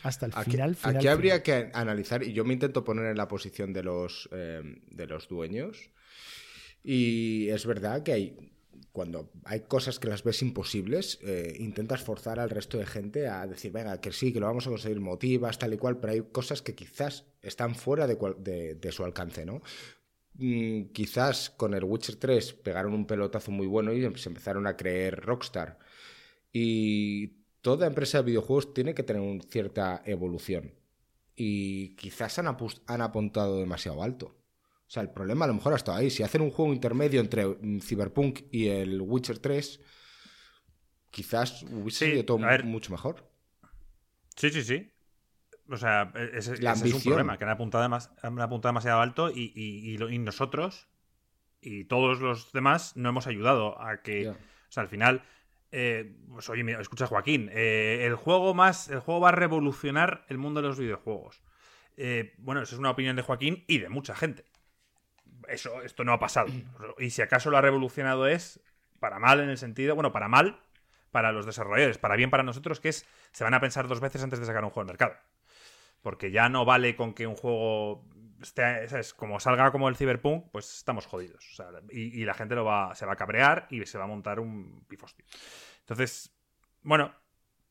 Hasta 0.04 0.28
el 0.28 0.34
final, 0.34 0.76
final. 0.76 0.98
Aquí 0.98 1.08
habría 1.08 1.44
que 1.44 1.70
analizar, 1.74 2.24
y 2.24 2.34
yo 2.34 2.46
me 2.46 2.54
intento 2.54 2.84
poner 2.84 3.06
en 3.06 3.18
la 3.18 3.28
posición 3.28 3.74
de 3.74 3.84
los, 3.84 4.30
eh, 4.32 4.62
de 4.92 5.08
los 5.08 5.28
dueños. 5.28 5.90
Y 6.84 7.50
es 7.50 7.66
verdad 7.66 8.04
que 8.04 8.14
hay 8.14 8.38
cuando 8.98 9.32
hay 9.44 9.60
cosas 9.60 10.00
que 10.00 10.08
las 10.08 10.24
ves 10.24 10.42
imposibles, 10.42 11.20
eh, 11.22 11.56
intentas 11.60 12.02
forzar 12.02 12.40
al 12.40 12.50
resto 12.50 12.80
de 12.80 12.88
gente 12.88 13.28
a 13.28 13.46
decir, 13.46 13.72
venga, 13.72 14.02
que 14.02 14.12
sí, 14.12 14.34
que 14.34 14.40
lo 14.40 14.48
vamos 14.48 14.66
a 14.66 14.72
conseguir, 14.72 15.00
motivas, 15.00 15.60
tal 15.60 15.76
y 15.76 15.78
cual, 15.78 16.00
pero 16.00 16.14
hay 16.14 16.24
cosas 16.32 16.64
que 16.64 16.74
quizás 16.74 17.26
están 17.44 17.76
fuera 17.76 18.08
de, 18.08 18.92
su 18.92 19.04
alcance, 19.04 19.46
¿no? 19.46 19.62
Mm, 20.34 20.86
quizás 20.94 21.52
con 21.52 21.76
el 21.76 21.84
Witcher 21.84 22.16
3 22.16 22.54
pegaron 22.54 22.96
un 22.96 23.06
pelotazo 23.06 23.52
muy 23.52 23.68
bueno 23.68 23.94
y 23.94 24.02
se 24.18 24.30
empezaron 24.30 24.66
a 24.66 24.76
creer 24.76 25.22
Rockstar. 25.24 25.78
Y 26.52 27.46
toda 27.62 27.88
empresa 27.88 28.20
de 28.20 28.26
videojuegos 28.26 28.74
tiene 28.74 28.94
que 28.94 29.04
tener 29.04 29.22
una 29.22 29.44
cierta 29.44 30.02
evolución. 30.06 30.74
Y 31.36 31.96
quizás 31.96 32.40
han, 32.40 32.48
han 32.48 33.02
apuntado 33.02 33.60
demasiado 33.60 34.02
alto. 34.02 34.38
O 34.88 34.90
sea, 34.90 35.04
el 35.04 35.10
problema 35.10 35.46
a 35.46 35.50
lo 35.50 35.54
mejor 35.54 35.74
hasta 35.74 35.96
ahí. 35.96 36.10
Si 36.10 36.24
hacen 36.24 36.42
un 36.42 36.52
juego 36.52 36.74
intermedio 36.74 37.20
entre 37.20 37.46
mm, 37.46 37.82
Cyberpunk 37.82 38.42
y 38.52 38.70
el 38.70 39.02
Witcher 39.02 39.40
3, 39.40 39.82
quizás 41.12 41.64
hubiese 41.64 42.12
sido 42.12 42.26
todo 42.26 42.40
mucho 42.64 42.92
mejor. 42.92 43.30
Sí, 44.36 44.50
sí, 44.50 44.64
sí. 44.64 44.92
O 45.70 45.76
sea, 45.76 46.14
e-, 46.16 46.38
ese, 46.38 46.54
es 46.54 46.94
un 46.94 47.02
problema, 47.02 47.38
que 47.38 47.44
han 47.44 47.50
apuntado, 47.50 47.84
han 47.84 48.42
apuntado 48.42 48.70
demasiado 48.70 49.02
alto 49.02 49.30
y, 49.30 49.98
nosotros 50.20 50.88
y 51.60 51.84
todos 51.84 52.22
los 52.22 52.54
demás 52.54 52.96
no 52.96 53.10
hemos 53.10 53.28
ayudado 53.28 53.82
a 53.82 54.02
que... 54.02 54.30
O 54.30 54.36
sea, 54.70 54.84
al 54.84 54.90
final... 54.90 55.24
Eh, 55.72 56.16
pues 56.32 56.50
oye, 56.50 56.64
mira, 56.64 56.80
escucha 56.80 57.08
Joaquín, 57.08 57.50
eh, 57.54 58.06
el 58.06 58.16
juego 58.16 58.54
más, 58.54 58.90
el 58.90 59.00
juego 59.00 59.22
va 59.22 59.30
a 59.30 59.34
revolucionar 59.34 60.26
el 60.30 60.38
mundo 60.38 60.62
de 60.62 60.68
los 60.68 60.80
videojuegos. 60.80 61.42
Eh, 61.98 62.36
bueno, 62.38 62.62
esa 62.62 62.76
es 62.76 62.80
una 62.80 62.92
opinión 62.92 63.16
de 63.16 63.22
Joaquín 63.22 63.66
y 63.68 63.80
de 63.80 63.90
mucha 63.90 64.16
gente 64.16 64.46
eso, 65.48 65.82
esto 65.82 66.04
no 66.04 66.14
ha 66.14 66.20
pasado. 66.20 66.48
Y 67.00 67.10
si 67.12 67.22
acaso 67.22 67.50
lo 67.50 67.58
ha 67.58 67.62
revolucionado 67.62 68.28
es 68.28 68.60
para 69.00 69.20
mal 69.20 69.40
en 69.40 69.50
el 69.50 69.58
sentido, 69.58 69.96
bueno, 69.96 70.12
para 70.12 70.28
mal 70.28 70.60
para 71.12 71.32
los 71.32 71.46
desarrolladores, 71.46 71.98
para 71.98 72.16
bien 72.16 72.30
para 72.30 72.44
nosotros, 72.44 72.80
que 72.80 72.90
es, 72.90 73.08
se 73.32 73.44
van 73.44 73.54
a 73.54 73.62
pensar 73.62 73.88
dos 73.88 74.02
veces 74.02 74.22
antes 74.22 74.40
de 74.40 74.46
sacar 74.46 74.64
un 74.64 74.70
juego 74.70 74.82
al 74.82 74.88
mercado. 74.88 75.14
Porque 76.02 76.32
ya 76.32 76.50
no 76.50 76.66
vale 76.66 76.96
con 76.96 77.14
que 77.14 77.26
un 77.26 77.36
juego 77.36 78.06
esté, 78.42 78.86
es 78.86 79.14
como 79.14 79.40
salga 79.40 79.72
como 79.72 79.90
el 79.90 79.96
Cyberpunk, 79.96 80.46
pues 80.52 80.78
estamos 80.78 81.06
jodidos. 81.06 81.46
y, 81.90 82.24
la 82.26 82.34
gente 82.34 82.56
lo 82.56 82.66
va, 82.66 82.96
se 82.96 83.06
va 83.06 83.14
a 83.14 83.18
cabrear 83.18 83.68
y 83.70 83.86
se 83.86 83.98
va 83.98 84.06
a 84.06 84.08
montar 84.08 84.40
un 84.40 84.86
pifostio. 84.88 85.26
Entonces, 85.80 86.32
bueno. 86.82 87.14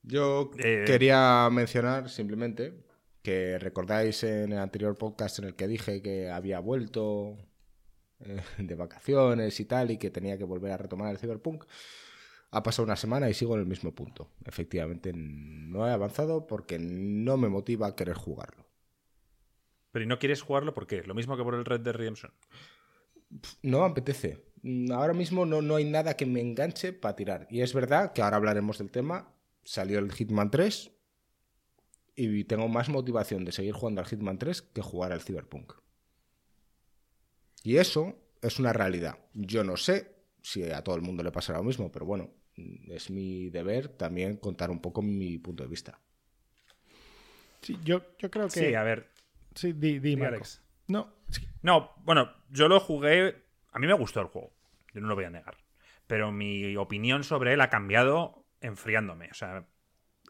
Yo 0.02 0.50
eh, 0.58 0.84
quería 0.86 1.48
mencionar 1.50 2.08
simplemente 2.08 2.86
que 3.22 3.58
recordáis 3.58 4.22
en 4.22 4.52
el 4.52 4.58
anterior 4.58 4.96
podcast 4.96 5.40
en 5.40 5.46
el 5.46 5.56
que 5.56 5.66
dije 5.66 6.00
que 6.00 6.30
había 6.30 6.60
vuelto 6.60 7.36
eh, 8.20 8.40
de 8.58 8.74
vacaciones 8.74 9.58
y 9.60 9.64
tal, 9.64 9.90
y 9.90 9.98
que 9.98 10.10
tenía 10.10 10.38
que 10.38 10.44
volver 10.44 10.72
a 10.72 10.76
retomar 10.76 11.10
el 11.10 11.18
Cyberpunk. 11.18 11.64
Ha 12.52 12.62
pasado 12.62 12.84
una 12.84 12.96
semana 12.96 13.28
y 13.28 13.34
sigo 13.34 13.54
en 13.54 13.60
el 13.60 13.66
mismo 13.66 13.94
punto. 13.94 14.30
Efectivamente, 14.44 15.12
no 15.14 15.86
he 15.88 15.90
avanzado 15.90 16.46
porque 16.46 16.78
no 16.78 17.36
me 17.36 17.48
motiva 17.48 17.88
a 17.88 17.96
querer 17.96 18.14
jugarlo. 18.14 18.65
Pero 19.97 20.05
¿y 20.05 20.09
no 20.09 20.18
quieres 20.18 20.42
jugarlo 20.42 20.74
por 20.74 20.86
qué? 20.86 21.03
¿Lo 21.05 21.14
mismo 21.14 21.38
que 21.38 21.42
por 21.42 21.55
el 21.55 21.64
Red 21.64 21.80
Dead 21.80 21.94
Redemption? 21.94 22.30
No 23.62 23.82
apetece. 23.82 24.44
Ahora 24.92 25.14
mismo 25.14 25.47
no, 25.47 25.62
no 25.62 25.76
hay 25.76 25.86
nada 25.86 26.18
que 26.18 26.26
me 26.26 26.42
enganche 26.42 26.92
para 26.92 27.16
tirar. 27.16 27.47
Y 27.49 27.62
es 27.62 27.72
verdad 27.72 28.12
que 28.12 28.20
ahora 28.20 28.36
hablaremos 28.36 28.76
del 28.76 28.90
tema. 28.90 29.32
Salió 29.64 29.99
el 29.99 30.12
Hitman 30.12 30.51
3 30.51 30.90
y 32.14 32.44
tengo 32.44 32.68
más 32.68 32.90
motivación 32.90 33.47
de 33.47 33.53
seguir 33.53 33.72
jugando 33.72 34.03
al 34.03 34.07
Hitman 34.07 34.38
3 34.38 34.61
que 34.61 34.82
jugar 34.82 35.12
al 35.12 35.22
Cyberpunk. 35.22 35.72
Y 37.62 37.78
eso 37.78 38.18
es 38.42 38.59
una 38.59 38.74
realidad. 38.74 39.18
Yo 39.32 39.64
no 39.64 39.78
sé 39.78 40.14
si 40.42 40.62
a 40.62 40.84
todo 40.84 40.97
el 40.97 41.01
mundo 41.01 41.22
le 41.22 41.32
pasará 41.32 41.61
lo 41.61 41.64
mismo, 41.64 41.90
pero 41.90 42.05
bueno, 42.05 42.34
es 42.90 43.09
mi 43.09 43.49
deber 43.49 43.88
también 43.88 44.36
contar 44.36 44.70
un 44.70 44.82
poco 44.82 45.01
mi 45.01 45.38
punto 45.38 45.62
de 45.62 45.70
vista. 45.70 45.99
Sí, 47.62 47.78
yo, 47.82 48.03
yo 48.18 48.30
creo 48.30 48.49
que. 48.49 48.61
Sí, 48.61 48.74
a 48.74 48.82
ver. 48.82 49.15
Sí, 49.57 49.72
di, 49.72 49.98
di 49.98 50.16
No. 50.86 51.16
No, 51.62 51.92
bueno, 52.04 52.32
yo 52.48 52.68
lo 52.68 52.78
jugué. 52.78 53.44
A 53.72 53.80
mí 53.80 53.88
me 53.88 53.94
gustó 53.94 54.20
el 54.20 54.28
juego. 54.28 54.52
Yo 54.94 55.00
no 55.00 55.09
lo 55.09 55.16
voy 55.16 55.24
a 55.24 55.30
negar. 55.30 55.57
Pero 56.07 56.30
mi 56.30 56.76
opinión 56.76 57.24
sobre 57.24 57.54
él 57.54 57.61
ha 57.61 57.70
cambiado 57.70 58.46
enfriándome. 58.61 59.28
O 59.32 59.34
sea, 59.34 59.66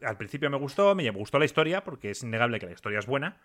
al 0.01 0.17
principio 0.17 0.49
me 0.49 0.57
gustó, 0.57 0.95
me 0.95 1.07
gustó 1.11 1.37
la 1.37 1.45
historia, 1.45 1.83
porque 1.83 2.09
es 2.09 2.23
innegable 2.23 2.59
que 2.59 2.65
la 2.65 2.71
historia 2.71 2.97
es 2.97 3.05
buena 3.05 3.39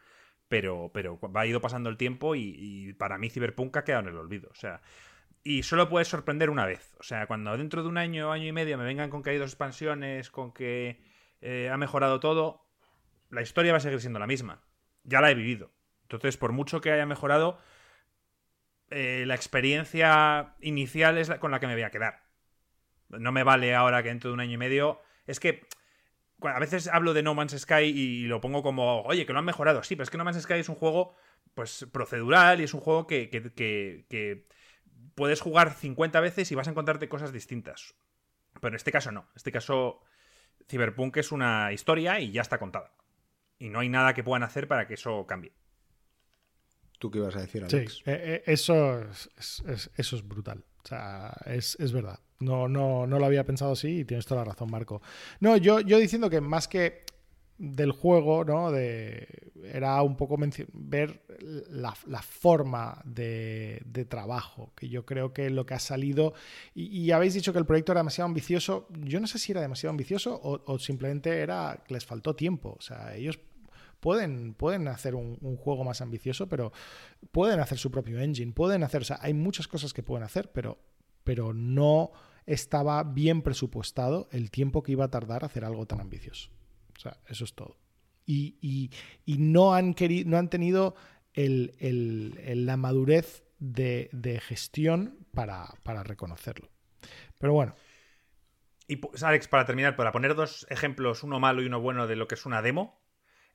pero, 0.52 0.90
pero 0.92 1.18
ha 1.34 1.46
ido 1.46 1.62
pasando 1.62 1.88
el 1.88 1.96
tiempo 1.96 2.34
y, 2.34 2.92
para 2.98 3.16
mí 3.16 3.30
Cyberpunk 3.30 3.74
ha 3.74 3.84
quedado 3.84 4.02
en 4.02 4.08
el 4.08 4.18
olvido. 4.18 4.50
O 4.50 4.54
sea, 4.54 4.82
y 5.42 5.62
solo 5.62 5.88
puedes 5.88 6.08
sorprender 6.08 6.50
una 6.50 6.66
vez. 6.66 6.94
O 7.00 7.02
sea, 7.02 7.26
cuando 7.26 7.56
dentro 7.56 7.82
de 7.82 7.88
un 7.88 7.96
año, 7.96 8.30
año 8.30 8.48
y 8.48 8.52
medio 8.52 8.76
me 8.76 8.84
vengan 8.84 9.08
con 9.08 9.22
que 9.22 9.30
hay 9.30 9.38
dos 9.38 9.48
expansiones, 9.48 10.30
con 10.30 10.52
que 10.52 11.00
eh, 11.40 11.70
ha 11.72 11.78
mejorado 11.78 12.20
todo, 12.20 12.66
la 13.30 13.40
historia 13.40 13.72
va 13.72 13.78
a 13.78 13.80
seguir 13.80 13.98
siendo 14.02 14.18
la 14.18 14.26
misma. 14.26 14.60
Ya 15.04 15.20
la 15.20 15.30
he 15.30 15.34
vivido. 15.34 15.72
Entonces, 16.02 16.36
por 16.36 16.52
mucho 16.52 16.80
que 16.80 16.92
haya 16.92 17.06
mejorado, 17.06 17.58
eh, 18.90 19.24
la 19.26 19.34
experiencia 19.34 20.54
inicial 20.60 21.16
es 21.16 21.28
la 21.28 21.40
con 21.40 21.50
la 21.50 21.60
que 21.60 21.66
me 21.66 21.74
voy 21.74 21.82
a 21.82 21.90
quedar. 21.90 22.22
No 23.08 23.32
me 23.32 23.42
vale 23.42 23.74
ahora 23.74 24.02
que 24.02 24.10
dentro 24.10 24.30
de 24.30 24.34
un 24.34 24.40
año 24.40 24.52
y 24.52 24.58
medio. 24.58 25.00
Es 25.26 25.40
que 25.40 25.66
a 26.42 26.58
veces 26.58 26.88
hablo 26.88 27.14
de 27.14 27.22
No 27.22 27.34
Man's 27.34 27.58
Sky 27.58 27.84
y 27.84 28.26
lo 28.26 28.40
pongo 28.40 28.62
como, 28.62 29.02
oye, 29.02 29.26
que 29.26 29.32
lo 29.32 29.38
han 29.38 29.44
mejorado. 29.44 29.82
Sí, 29.82 29.96
pero 29.96 30.04
es 30.04 30.10
que 30.10 30.18
No 30.18 30.24
Man's 30.24 30.42
Sky 30.42 30.54
es 30.54 30.68
un 30.68 30.74
juego 30.74 31.14
pues 31.54 31.86
procedural 31.92 32.60
y 32.60 32.64
es 32.64 32.74
un 32.74 32.80
juego 32.80 33.06
que, 33.06 33.28
que, 33.30 34.46
puedes 35.14 35.40
jugar 35.40 35.74
50 35.74 36.20
veces 36.20 36.50
y 36.50 36.54
vas 36.54 36.66
a 36.68 36.70
encontrarte 36.70 37.08
cosas 37.08 37.32
distintas. 37.32 37.94
Pero 38.54 38.68
en 38.68 38.76
este 38.76 38.92
caso 38.92 39.12
no. 39.12 39.20
En 39.20 39.36
este 39.36 39.52
caso, 39.52 40.00
Cyberpunk 40.68 41.16
es 41.18 41.32
una 41.32 41.72
historia 41.72 42.20
y 42.20 42.32
ya 42.32 42.42
está 42.42 42.58
contada. 42.58 42.92
Y 43.62 43.68
no 43.68 43.78
hay 43.78 43.88
nada 43.88 44.12
que 44.12 44.24
puedan 44.24 44.42
hacer 44.42 44.66
para 44.66 44.88
que 44.88 44.94
eso 44.94 45.24
cambie. 45.24 45.52
¿Tú 46.98 47.12
qué 47.12 47.18
ibas 47.18 47.36
a 47.36 47.42
decir, 47.42 47.62
Alex? 47.62 47.94
Sí, 47.94 48.02
eh, 48.06 48.20
eh, 48.24 48.42
eso, 48.46 49.00
eso 49.38 50.16
es 50.16 50.26
brutal. 50.26 50.64
O 50.84 50.88
sea, 50.88 51.32
es, 51.46 51.76
es 51.78 51.92
verdad. 51.92 52.18
No, 52.40 52.66
no, 52.68 53.06
no 53.06 53.20
lo 53.20 53.24
había 53.24 53.44
pensado 53.44 53.72
así 53.72 54.00
y 54.00 54.04
tienes 54.04 54.26
toda 54.26 54.40
la 54.40 54.50
razón, 54.50 54.68
Marco. 54.68 55.00
No, 55.38 55.56
yo, 55.56 55.78
yo 55.78 56.00
diciendo 56.00 56.28
que 56.28 56.40
más 56.40 56.66
que 56.66 57.04
del 57.62 57.92
juego, 57.92 58.44
¿no? 58.44 58.72
De, 58.72 59.28
era 59.72 60.02
un 60.02 60.16
poco 60.16 60.36
ver 60.72 61.22
la, 61.70 61.92
forma 62.22 63.00
de, 63.04 64.06
trabajo, 64.08 64.72
que 64.74 64.88
yo 64.88 65.06
creo 65.06 65.32
que 65.32 65.48
lo 65.50 65.64
que 65.64 65.74
ha 65.74 65.78
salido, 65.78 66.34
y, 66.74 67.12
habéis 67.12 67.34
dicho 67.34 67.52
que 67.52 67.60
el 67.60 67.66
proyecto 67.66 67.92
era 67.92 68.00
demasiado 68.00 68.26
ambicioso, 68.26 68.88
yo 69.04 69.20
no 69.20 69.28
sé 69.28 69.38
si 69.38 69.52
era 69.52 69.60
demasiado 69.60 69.90
ambicioso 69.90 70.40
o, 70.42 70.78
simplemente 70.80 71.38
era 71.38 71.84
que 71.86 71.94
les 71.94 72.04
faltó 72.04 72.34
tiempo, 72.34 72.76
o 72.78 72.82
sea, 72.82 73.14
ellos 73.14 73.38
pueden, 74.02 74.54
pueden 74.54 74.88
hacer 74.88 75.14
un, 75.14 75.56
juego 75.56 75.84
más 75.84 76.00
ambicioso, 76.00 76.48
pero 76.48 76.72
pueden 77.30 77.60
hacer 77.60 77.78
su 77.78 77.92
propio 77.92 78.20
engine, 78.20 78.52
pueden 78.52 78.82
hacer, 78.82 79.02
o 79.02 79.04
sea, 79.04 79.20
hay 79.22 79.32
muchas 79.32 79.68
cosas 79.68 79.92
que 79.92 80.02
pueden 80.02 80.24
hacer, 80.24 80.50
pero, 80.50 80.82
pero 81.22 81.54
no 81.54 82.10
estaba 82.44 83.04
bien 83.04 83.42
presupuestado 83.42 84.28
el 84.32 84.50
tiempo 84.50 84.82
que 84.82 84.90
iba 84.90 85.04
a 85.04 85.10
tardar 85.10 85.44
hacer 85.44 85.64
algo 85.64 85.86
tan 85.86 86.00
ambicioso. 86.00 86.50
O 86.96 87.00
sea, 87.00 87.16
eso 87.28 87.44
es 87.44 87.54
todo. 87.54 87.76
Y, 88.26 88.90
no, 89.24 89.72
han 89.72 89.94
querido, 89.94 90.28
no 90.28 90.36
han 90.36 90.50
tenido 90.50 90.96
la 91.36 92.76
madurez 92.76 93.44
de, 93.60 94.40
gestión 94.44 95.16
para, 95.32 95.76
reconocerlo. 96.02 96.70
Pero 97.38 97.52
bueno. 97.52 97.76
Y 98.88 98.96
pues, 98.96 99.22
Alex, 99.22 99.46
para 99.46 99.64
terminar, 99.64 99.94
para 99.94 100.10
poner 100.10 100.34
dos 100.34 100.66
ejemplos, 100.70 101.22
uno 101.22 101.38
malo 101.38 101.62
y 101.62 101.66
uno 101.66 101.80
bueno 101.80 102.08
de 102.08 102.16
lo 102.16 102.26
que 102.26 102.34
es 102.34 102.44
una 102.46 102.62
demo. 102.62 103.00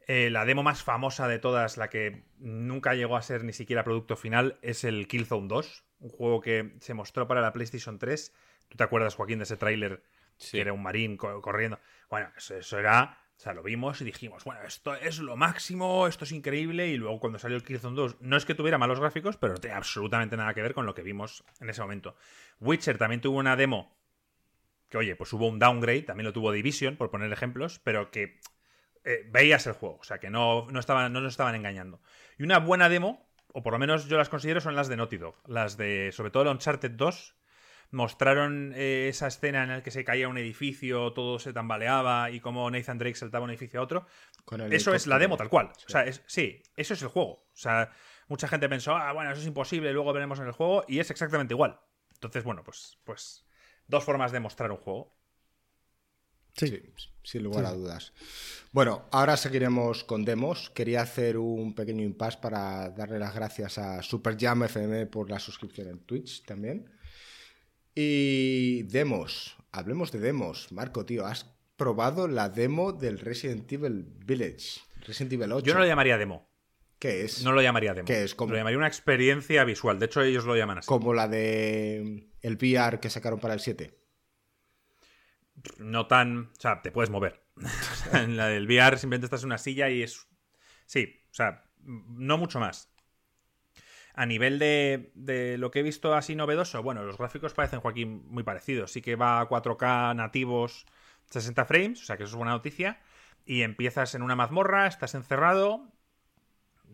Eh, 0.07 0.29
la 0.29 0.45
demo 0.45 0.63
más 0.63 0.83
famosa 0.83 1.27
de 1.27 1.37
todas, 1.37 1.75
la 1.75 1.89
que 1.89 2.23
nunca 2.39 2.95
llegó 2.95 3.17
a 3.17 3.21
ser 3.21 3.43
ni 3.43 3.51
siquiera 3.51 3.83
producto 3.83 4.15
final, 4.15 4.57
es 4.61 4.85
el 4.85 5.07
Killzone 5.07 5.49
2, 5.49 5.83
un 5.99 6.09
juego 6.09 6.39
que 6.39 6.75
se 6.79 6.93
mostró 6.93 7.27
para 7.27 7.41
la 7.41 7.51
PlayStation 7.51 7.99
3. 7.99 8.33
¿Tú 8.69 8.77
te 8.77 8.83
acuerdas, 8.83 9.15
Joaquín, 9.15 9.39
de 9.39 9.43
ese 9.43 9.57
tráiler? 9.57 10.03
Que 10.51 10.61
era 10.61 10.71
un 10.71 10.81
marín 10.81 11.17
corriendo. 11.17 11.79
Bueno, 12.09 12.29
eso, 12.37 12.77
era 12.77 13.17
o 13.37 13.39
sea, 13.39 13.53
lo 13.53 13.61
vimos 13.61 14.01
y 14.01 14.05
dijimos, 14.05 14.43
bueno, 14.45 14.61
esto 14.63 14.95
es 14.95 15.19
lo 15.19 15.35
máximo, 15.35 16.07
esto 16.07 16.23
es 16.23 16.31
increíble. 16.31 16.87
Y 16.87 16.97
luego 16.97 17.19
cuando 17.19 17.37
salió 17.37 17.57
el 17.57 17.63
Killzone 17.63 17.95
2, 17.95 18.17
no 18.21 18.37
es 18.37 18.45
que 18.45 18.55
tuviera 18.55 18.79
malos 18.79 18.99
gráficos, 18.99 19.37
pero 19.37 19.53
no 19.53 19.59
tenía 19.59 19.77
absolutamente 19.77 20.37
nada 20.37 20.53
que 20.53 20.63
ver 20.63 20.73
con 20.73 20.87
lo 20.87 20.95
que 20.95 21.03
vimos 21.03 21.43
en 21.59 21.69
ese 21.69 21.81
momento. 21.81 22.15
Witcher 22.61 22.97
también 22.97 23.21
tuvo 23.21 23.37
una 23.37 23.55
demo 23.55 23.95
que, 24.89 24.97
oye, 24.97 25.15
pues 25.15 25.31
hubo 25.33 25.47
un 25.47 25.59
downgrade, 25.59 26.03
también 26.03 26.25
lo 26.25 26.33
tuvo 26.33 26.51
Division, 26.51 26.95
por 26.95 27.11
poner 27.11 27.31
ejemplos, 27.31 27.79
pero 27.83 28.09
que 28.09 28.39
eh, 29.07 29.25
veías 29.31 29.65
el 29.67 29.73
juego, 29.73 29.97
o 30.01 30.03
sea, 30.03 30.19
que 30.19 30.29
no, 30.29 30.67
no, 30.69 30.81
estaban, 30.81 31.13
no 31.13 31.21
nos 31.21 31.31
estaban 31.31 31.55
engañando. 31.55 32.01
Y 32.37 32.43
una 32.43 32.59
buena 32.59 32.89
demo, 32.89 33.25
o 33.53 33.63
por 33.63 33.71
lo 33.71 33.79
menos 33.79 34.09
yo 34.09 34.17
las 34.17 34.27
considero, 34.27 34.59
son 34.59 34.75
las 34.75 34.89
de 34.89 34.97
Naughty 34.97 35.15
Dog. 35.15 35.35
Las 35.47 35.77
de, 35.77 36.11
sobre 36.11 36.29
todo 36.29 36.43
el 36.43 36.49
Uncharted 36.49 36.91
2, 36.91 37.35
mostraron 37.91 38.73
eh, 38.75 39.07
esa 39.07 39.27
escena 39.27 39.63
en 39.63 39.69
la 39.69 39.81
que 39.81 39.91
se 39.91 40.03
caía 40.03 40.27
un 40.27 40.37
edificio, 40.37 41.13
todo 41.13 41.39
se 41.39 41.53
tambaleaba 41.53 42.31
y 42.31 42.41
como 42.41 42.69
Nathan 42.69 42.97
Drake 42.97 43.15
saltaba 43.15 43.45
un 43.45 43.49
edificio 43.51 43.79
a 43.79 43.83
otro. 43.83 44.05
eso 44.69 44.93
es 44.93 45.07
la 45.07 45.17
demo 45.17 45.37
tal 45.37 45.47
cual. 45.47 45.71
Sí. 45.77 45.85
O 45.87 45.89
sea, 45.89 46.05
sí, 46.25 46.61
eso 46.75 46.93
es 46.93 47.01
el 47.01 47.07
juego. 47.07 47.47
O 47.53 47.55
sea, 47.55 47.89
mucha 48.27 48.49
gente 48.49 48.67
pensó, 48.67 48.93
ah, 48.95 49.13
bueno, 49.13 49.31
eso 49.31 49.39
es 49.39 49.47
imposible, 49.47 49.93
luego 49.93 50.11
veremos 50.11 50.39
en 50.39 50.47
el 50.47 50.51
juego, 50.51 50.83
y 50.85 50.99
es 50.99 51.09
exactamente 51.11 51.53
igual. 51.53 51.79
Entonces, 52.13 52.43
bueno, 52.43 52.61
pues, 52.63 52.99
pues 53.05 53.47
dos 53.87 54.03
formas 54.03 54.33
de 54.33 54.41
mostrar 54.41 54.69
un 54.71 54.77
juego. 54.77 55.16
Sí, 56.57 56.81
sin 57.23 57.43
lugar 57.43 57.65
a 57.65 57.73
dudas. 57.73 58.13
Bueno, 58.71 59.05
ahora 59.11 59.37
seguiremos 59.37 60.03
con 60.03 60.25
demos. 60.25 60.71
Quería 60.71 61.01
hacer 61.01 61.37
un 61.37 61.75
pequeño 61.75 62.03
impasse 62.03 62.39
para 62.41 62.89
darle 62.89 63.19
las 63.19 63.33
gracias 63.33 63.77
a 63.77 64.01
Super 64.01 64.35
Jam 64.39 64.63
FM 64.63 65.05
por 65.05 65.29
la 65.29 65.39
suscripción 65.39 65.87
en 65.87 65.99
Twitch 65.99 66.43
también. 66.43 66.89
Y 67.93 68.83
demos, 68.83 69.55
hablemos 69.71 70.11
de 70.11 70.19
demos. 70.19 70.71
Marco, 70.71 71.05
tío, 71.05 71.25
¿has 71.25 71.45
probado 71.75 72.27
la 72.27 72.49
demo 72.49 72.91
del 72.91 73.19
Resident 73.19 73.71
Evil 73.71 74.05
Village? 74.25 74.81
Resident 75.05 75.33
Evil 75.33 75.51
8. 75.51 75.65
Yo 75.65 75.73
no 75.73 75.79
lo 75.79 75.85
llamaría 75.85 76.17
demo. 76.17 76.49
¿Qué 76.99 77.23
es? 77.23 77.43
No 77.43 77.51
lo 77.51 77.61
llamaría 77.61 77.93
demo. 77.93 78.07
¿Qué 78.07 78.23
es? 78.23 78.35
Lo 78.37 78.47
llamaría 78.47 78.77
una 78.77 78.87
experiencia 78.87 79.63
visual. 79.63 79.99
De 79.99 80.07
hecho, 80.07 80.21
ellos 80.23 80.45
lo 80.45 80.55
llaman 80.55 80.79
así. 80.79 80.87
Como 80.87 81.13
la 81.13 81.27
de 81.27 82.29
el 82.41 82.55
VR 82.55 82.99
que 82.99 83.11
sacaron 83.11 83.39
para 83.39 83.53
el 83.53 83.59
7. 83.59 84.06
No 85.77 86.07
tan. 86.07 86.51
O 86.57 86.59
sea, 86.59 86.81
te 86.81 86.91
puedes 86.91 87.09
mover. 87.09 87.43
en 88.13 88.37
la 88.37 88.47
del 88.47 88.67
VR 88.67 88.97
simplemente 88.97 89.25
estás 89.25 89.41
en 89.41 89.47
una 89.47 89.57
silla 89.57 89.89
y 89.89 90.03
es. 90.03 90.27
Sí, 90.85 91.21
o 91.31 91.33
sea, 91.33 91.63
no 91.83 92.37
mucho 92.37 92.59
más. 92.59 92.91
A 94.13 94.25
nivel 94.25 94.57
de, 94.57 95.55
lo 95.59 95.69
que 95.69 95.79
he 95.79 95.83
visto 95.83 96.15
así 96.15 96.35
novedoso, 96.35 96.81
bueno, 96.81 97.03
los 97.03 97.19
gráficos 97.19 97.53
parecen, 97.53 97.81
Joaquín, 97.81 98.23
muy 98.27 98.41
parecidos. 98.41 98.91
Sí 98.91 99.01
que 99.01 99.15
va 99.15 99.39
a 99.39 99.47
4K 99.47 100.15
nativos 100.15 100.87
60 101.29 101.65
frames, 101.65 102.01
o 102.01 102.05
sea 102.05 102.17
que 102.17 102.23
eso 102.23 102.31
es 102.31 102.35
buena 102.35 102.53
noticia. 102.53 102.99
Y 103.45 103.61
empiezas 103.61 104.15
en 104.15 104.23
una 104.23 104.35
mazmorra, 104.35 104.87
estás 104.87 105.13
encerrado, 105.13 105.93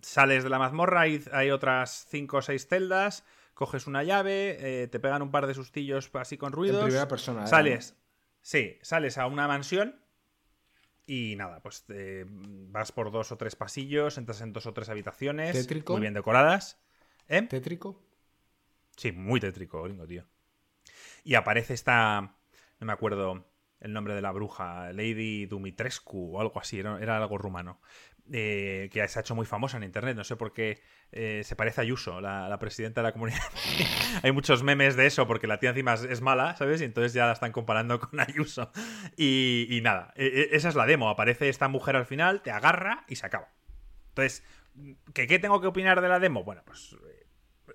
sales 0.01 0.43
de 0.43 0.49
la 0.49 0.59
mazmorra 0.59 1.07
y 1.07 1.23
hay 1.31 1.51
otras 1.51 2.07
5 2.09 2.37
o 2.37 2.41
6 2.41 2.67
celdas, 2.67 3.25
coges 3.53 3.87
una 3.87 4.03
llave, 4.03 4.57
eh, 4.59 4.87
te 4.87 4.99
pegan 4.99 5.21
un 5.21 5.31
par 5.31 5.47
de 5.47 5.53
sustillos 5.53 6.11
así 6.15 6.37
con 6.37 6.51
ruidos. 6.51 6.81
En 6.81 6.87
primera 6.87 7.07
persona. 7.07 7.45
¿eh? 7.45 7.47
Sales. 7.47 7.95
Sí, 8.43 8.77
sales 8.81 9.17
a 9.17 9.25
una 9.25 9.47
mansión 9.47 9.99
y 11.07 11.35
nada, 11.37 11.61
pues 11.61 11.85
eh, 11.89 12.25
vas 12.27 12.91
por 12.91 13.11
dos 13.11 13.31
o 13.31 13.37
tres 13.37 13.55
pasillos, 13.55 14.17
entras 14.17 14.41
en 14.41 14.53
dos 14.53 14.65
o 14.67 14.73
tres 14.73 14.89
habitaciones 14.89 15.67
muy 15.87 16.01
bien 16.01 16.13
decoradas. 16.13 16.79
¿Eh? 17.29 17.41
¿Tétrico? 17.43 18.03
Sí, 18.97 19.11
muy 19.11 19.39
tétrico, 19.39 19.81
gringo, 19.83 20.05
tío. 20.05 20.25
Y 21.23 21.35
aparece 21.35 21.73
esta. 21.73 22.35
No 22.79 22.85
me 22.85 22.93
acuerdo 22.93 23.45
el 23.79 23.93
nombre 23.93 24.13
de 24.13 24.21
la 24.21 24.31
bruja, 24.31 24.91
Lady 24.91 25.45
Dumitrescu 25.45 26.35
o 26.35 26.41
algo 26.41 26.59
así, 26.59 26.79
era, 26.79 27.17
algo 27.17 27.37
rumano. 27.37 27.81
Eh, 28.31 28.89
que 28.93 29.05
se 29.09 29.19
ha 29.19 29.21
hecho 29.21 29.35
muy 29.35 29.45
famosa 29.45 29.77
en 29.77 29.83
internet. 29.83 30.15
No 30.15 30.23
sé 30.23 30.35
por 30.37 30.53
qué 30.53 30.81
eh, 31.11 31.41
se 31.43 31.55
parece 31.55 31.81
a 31.81 31.83
Ayuso, 31.83 32.21
la, 32.21 32.57
presidenta 32.59 33.01
de 33.01 33.07
la 33.07 33.11
comunidad. 33.11 33.41
Hay 34.23 34.31
muchos 34.31 34.63
memes 34.63 34.95
de 34.95 35.05
eso 35.05 35.27
porque 35.27 35.45
la 35.45 35.59
tía 35.59 35.71
encima 35.71 35.95
es, 35.95 36.21
mala, 36.21 36.55
¿sabes? 36.55 36.81
Y 36.81 36.85
entonces 36.85 37.13
ya 37.13 37.25
la 37.25 37.33
están 37.33 37.51
comparando 37.51 37.99
con 37.99 38.19
Ayuso. 38.19 38.71
Y, 39.17 39.79
nada, 39.83 40.13
e, 40.15 40.25
e, 40.25 40.55
esa 40.55 40.69
es 40.69 40.75
la 40.75 40.85
demo. 40.85 41.09
Aparece 41.09 41.49
esta 41.49 41.67
mujer 41.67 41.95
al 41.95 42.05
final, 42.05 42.41
te 42.41 42.51
agarra 42.51 43.03
y 43.09 43.17
se 43.17 43.25
acaba. 43.25 43.49
Entonces, 44.09 44.43
¿qué, 45.13 45.27
¿qué 45.27 45.39
tengo 45.39 45.59
que 45.59 45.67
opinar 45.67 45.99
de 46.01 46.07
la 46.07 46.19
demo? 46.19 46.43
Bueno, 46.43 46.61
pues 46.65 46.95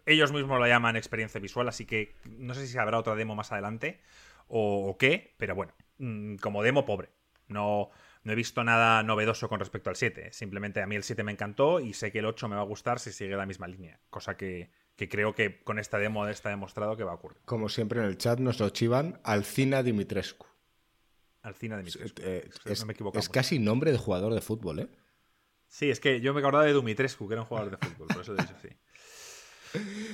ellos 0.06 0.32
mismos 0.32 0.58
la 0.60 0.68
llaman 0.68 0.96
experiencia 0.96 1.40
visual, 1.40 1.68
así 1.68 1.84
que 1.84 2.14
no 2.24 2.54
sé 2.54 2.66
si 2.66 2.78
habrá 2.78 2.98
otra 2.98 3.14
demo 3.14 3.34
más 3.34 3.52
adelante 3.52 4.00
o, 4.48 4.96
qué, 4.98 5.34
pero 5.36 5.54
bueno, 5.54 5.74
mm, 5.98 6.36
como 6.36 6.62
demo 6.62 6.86
pobre. 6.86 7.10
No, 7.48 7.90
no 8.28 8.34
he 8.34 8.36
visto 8.36 8.62
nada 8.62 9.02
novedoso 9.02 9.48
con 9.48 9.58
respecto 9.58 9.88
al 9.88 9.96
7. 9.96 10.32
Simplemente 10.32 10.82
a 10.82 10.86
mí 10.86 10.96
el 10.96 11.02
7 11.02 11.24
me 11.24 11.32
encantó 11.32 11.80
y 11.80 11.94
sé 11.94 12.12
que 12.12 12.18
el 12.18 12.26
8 12.26 12.46
me 12.46 12.56
va 12.56 12.60
a 12.60 12.66
gustar 12.66 13.00
si 13.00 13.10
sigue 13.10 13.34
la 13.34 13.46
misma 13.46 13.66
línea. 13.66 13.98
Cosa 14.10 14.36
que, 14.36 14.70
creo 14.96 15.34
que 15.34 15.62
con 15.62 15.78
esta 15.78 15.96
demo 15.96 16.28
está 16.28 16.50
demostrado 16.50 16.94
que 16.94 17.04
va 17.04 17.12
a 17.12 17.14
ocurrir. 17.14 17.38
Como 17.46 17.70
siempre 17.70 18.00
en 18.00 18.04
el 18.04 18.18
chat 18.18 18.38
nos 18.38 18.60
lo 18.60 18.68
chivan 18.68 19.18
Alcina 19.24 19.82
Dimitrescu. 19.82 20.46
Alcina 21.40 21.78
Dimitrescu. 21.78 22.20
Eh, 22.22 22.50
es, 22.66 22.84
es 23.14 23.28
casi 23.30 23.58
nombre 23.58 23.92
de 23.92 23.98
jugador 23.98 24.34
de 24.34 24.42
fútbol, 24.42 24.80
¿eh? 24.80 24.88
Sí, 25.68 25.88
es 25.88 25.98
que 25.98 26.20
yo 26.20 26.34
me 26.34 26.40
acordaba 26.40 26.66
de 26.66 26.74
Dumitrescu, 26.74 27.28
que 27.28 27.34
era 27.34 27.42
un 27.42 27.48
jugador 27.48 27.78
de 27.78 27.86
fútbol, 27.86 28.08
por 28.08 28.20
eso 28.20 28.34
he 28.34 28.36
dicho 28.36 28.54
así. 28.58 28.68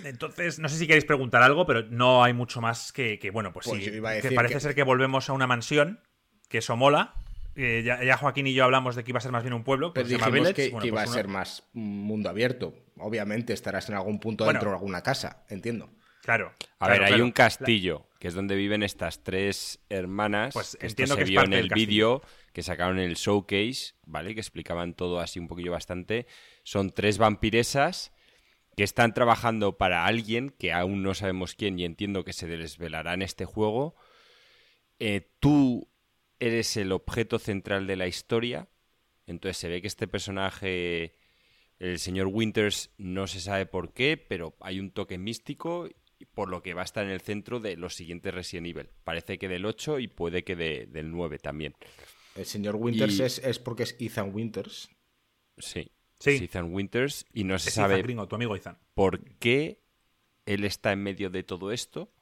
Entonces, 0.05 0.61
no 0.61 0.69
sé 0.69 0.79
si 0.79 0.87
queréis 0.87 1.05
preguntar 1.05 1.43
algo, 1.43 1.67
pero 1.67 1.83
no 1.83 2.23
hay 2.23 2.33
mucho 2.33 2.61
más 2.61 2.93
que, 2.93 3.19
bueno, 3.33 3.53
pues, 3.53 3.67
pues 3.67 3.85
sí. 3.85 3.91
Que 3.91 4.33
parece 4.33 4.61
ser 4.61 4.77
que 4.77 4.85
volvemos 4.85 5.29
a 5.29 5.33
una 5.33 5.49
mansión, 5.49 6.01
que 6.49 6.59
eso 6.59 6.77
mola. 6.77 7.24
Ya, 7.57 8.17
Joaquín 8.17 8.47
y 8.47 8.55
yo 8.55 8.65
hablamos 8.65 8.97
de 8.97 9.05
que 9.05 9.11
iba 9.11 9.19
a 9.19 9.23
ser 9.23 9.33
más 9.33 9.43
bien 9.43 9.55
un 9.55 9.65
pueblo. 9.65 9.93
Pero 9.93 10.09
dijimos 10.09 10.53
que, 10.53 10.67
iba 10.67 10.81
pues 10.81 11.11
a 11.11 11.13
ser 11.13 11.29
más 11.29 11.65
mundo 11.73 12.29
abierto. 12.29 12.75
Obviamente 12.99 13.53
estarás 13.53 13.89
en 13.89 13.97
algún 13.97 14.19
punto 14.21 14.45
dentro 14.45 14.71
de 14.71 14.77
alguna 14.77 15.03
casa, 15.03 15.45
entiendo. 15.49 15.91
Claro. 16.23 16.53
A 16.79 16.89
ver, 16.89 17.05
hay 17.05 17.21
un 17.21 17.33
castillo, 17.33 18.09
que 18.19 18.29
es 18.29 18.35
donde 18.35 18.57
viven 18.57 18.83
estas 18.83 19.23
tres 19.23 19.81
hermanas. 19.91 20.55
Pues 20.55 20.79
entiendo 20.81 21.17
que 21.17 21.27
se 21.27 21.31
vio 21.31 21.43
en 21.43 21.53
el 21.53 21.69
vídeo 21.69 22.23
que 22.55 22.63
sacaron 22.63 22.99
en 22.99 23.11
el 23.11 23.17
showcase, 23.17 23.95
¿vale? 24.07 24.35
Que 24.35 24.41
explicaban 24.41 24.95
todo 24.95 25.21
así 25.21 25.39
un 25.39 25.49
poquillo 25.49 25.73
bastante. 25.73 26.27
Son 26.63 26.91
tres 26.91 27.19
vampiresas 27.19 28.13
que 28.77 28.85
están 28.85 29.13
trabajando 29.13 29.77
para 29.77 30.07
alguien 30.07 30.51
que 30.51 30.73
aún 30.73 31.03
no 31.03 31.15
sabemos 31.15 31.55
quién 31.55 31.79
y 31.79 31.85
entiendo 31.85 32.25
que 32.25 32.33
se 32.33 32.47
desvelará 32.47 33.15
en 33.15 33.23
este 33.23 33.45
juego. 33.45 33.95
Eh, 34.99 35.29
tú 35.41 35.89
eres 36.47 36.77
el 36.77 36.93
objeto 36.93 37.39
central 37.39 37.87
de 37.87 37.97
la 37.97 38.07
historia. 38.07 38.69
Entonces 39.27 39.57
se 39.57 39.69
ve 39.69 39.81
que 39.81 39.89
este 39.89 40.07
personaje, 40.07 41.17
el 41.79 41.99
señor 41.99 42.29
Winters, 42.29 42.91
no 42.99 43.27
se 43.27 43.41
sabe 43.41 43.67
por 43.67 43.93
qué, 43.93 44.17
pero 44.17 44.55
hay 44.61 44.81
un 44.81 44.91
toque 44.91 45.19
místico 45.19 45.89
por 46.33 46.49
lo 46.49 46.63
que 46.63 46.75
va 46.75 46.83
a 46.83 46.85
estar 46.85 47.05
en 47.05 47.11
el 47.11 47.21
centro 47.21 47.61
de 47.61 47.77
los 47.77 47.95
siguientes 47.95 48.35
Resident 48.35 48.67
Evil. 48.67 48.89
Parece 49.05 49.39
que 49.39 49.49
del 49.49 49.65
8 49.65 49.99
y 49.99 50.09
puede 50.09 50.45
que 50.45 50.57
del 50.57 51.11
9 51.11 51.39
también. 51.39 51.75
El 52.35 52.47
señor 52.47 52.77
Winters 52.77 53.21
es, 53.21 53.39
es 53.39 53.59
porque 53.59 53.85
es 53.85 53.97
Ethan 53.99 54.35
Winters. 54.35 54.91
Sí. 55.59 55.91
Ethan 56.25 56.73
Winters 56.73 57.27
y 57.33 57.45
no 57.45 57.59
se 57.59 57.71
sabe 57.71 58.03
tu 58.03 58.35
amigo 58.35 58.57
Ethan. 58.57 58.79
por 58.95 59.23
qué 59.37 59.83
él 60.47 60.65
está 60.65 60.93
en 60.93 61.03
medio 61.03 61.31
de 61.31 61.43
todo 61.43 61.73
esto, 61.73 62.13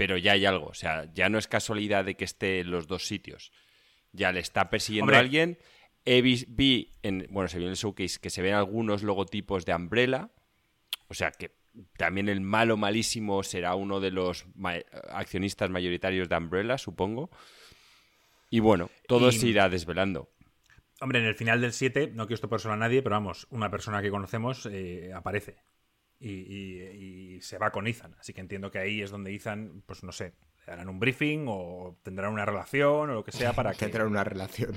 pero 0.00 0.16
ya 0.16 0.32
hay 0.32 0.46
algo. 0.46 0.68
O 0.68 0.72
sea, 0.72 1.12
ya 1.12 1.28
no 1.28 1.36
es 1.36 1.46
casualidad 1.46 2.06
de 2.06 2.14
que 2.14 2.24
esté 2.24 2.60
en 2.60 2.70
los 2.70 2.86
dos 2.86 3.06
sitios. 3.06 3.52
Ya 4.12 4.32
le 4.32 4.40
está 4.40 4.70
persiguiendo 4.70 5.12
a 5.12 5.18
alguien. 5.18 5.58
vi, 6.06 6.94
en, 7.02 7.26
bueno, 7.28 7.48
se 7.48 7.58
vio 7.58 7.66
en 7.66 7.72
el 7.72 7.76
showcase 7.76 8.18
que 8.18 8.30
se 8.30 8.40
ven 8.40 8.54
algunos 8.54 9.02
logotipos 9.02 9.66
de 9.66 9.74
Umbrella. 9.74 10.30
O 11.08 11.12
sea 11.12 11.32
que 11.32 11.54
también 11.98 12.30
el 12.30 12.40
malo 12.40 12.78
malísimo 12.78 13.42
será 13.42 13.74
uno 13.74 14.00
de 14.00 14.10
los 14.10 14.46
accionistas 15.10 15.68
mayoritarios 15.68 16.30
de 16.30 16.36
Umbrella, 16.38 16.78
supongo. 16.78 17.28
Y 18.48 18.60
bueno, 18.60 18.88
todo 19.06 19.30
se 19.30 19.48
irá 19.48 19.68
desvelando. 19.68 20.30
Hombre, 21.02 21.18
en 21.18 21.26
el 21.26 21.34
final 21.34 21.60
del 21.60 21.74
7, 21.74 22.12
no 22.14 22.26
quiero 22.26 22.36
esto 22.36 22.58
solo 22.58 22.72
a 22.72 22.78
nadie, 22.78 23.02
pero 23.02 23.16
vamos, 23.16 23.46
una 23.50 23.70
persona 23.70 24.00
que 24.00 24.08
conocemos 24.08 24.64
eh, 24.64 25.12
aparece 25.14 25.58
y, 26.20 27.40
se 27.40 27.58
va 27.58 27.70
con 27.70 27.86
Ethan. 27.86 28.14
Así 28.18 28.32
que 28.32 28.40
entiendo 28.40 28.70
que 28.70 28.78
ahí 28.78 29.02
es 29.02 29.10
donde 29.10 29.34
Ethan, 29.34 29.82
pues 29.86 30.02
no 30.04 30.12
sé, 30.12 30.34
harán 30.66 30.88
un 30.88 31.00
briefing 31.00 31.46
o 31.48 31.98
tendrán 32.02 32.32
una 32.32 32.44
relación 32.44 33.10
o 33.10 33.14
lo 33.14 33.24
que 33.24 33.32
sea 33.32 33.52
para 33.54 33.72
que... 33.72 33.78
Tendrán 33.78 34.08
una 34.08 34.24
relación. 34.24 34.74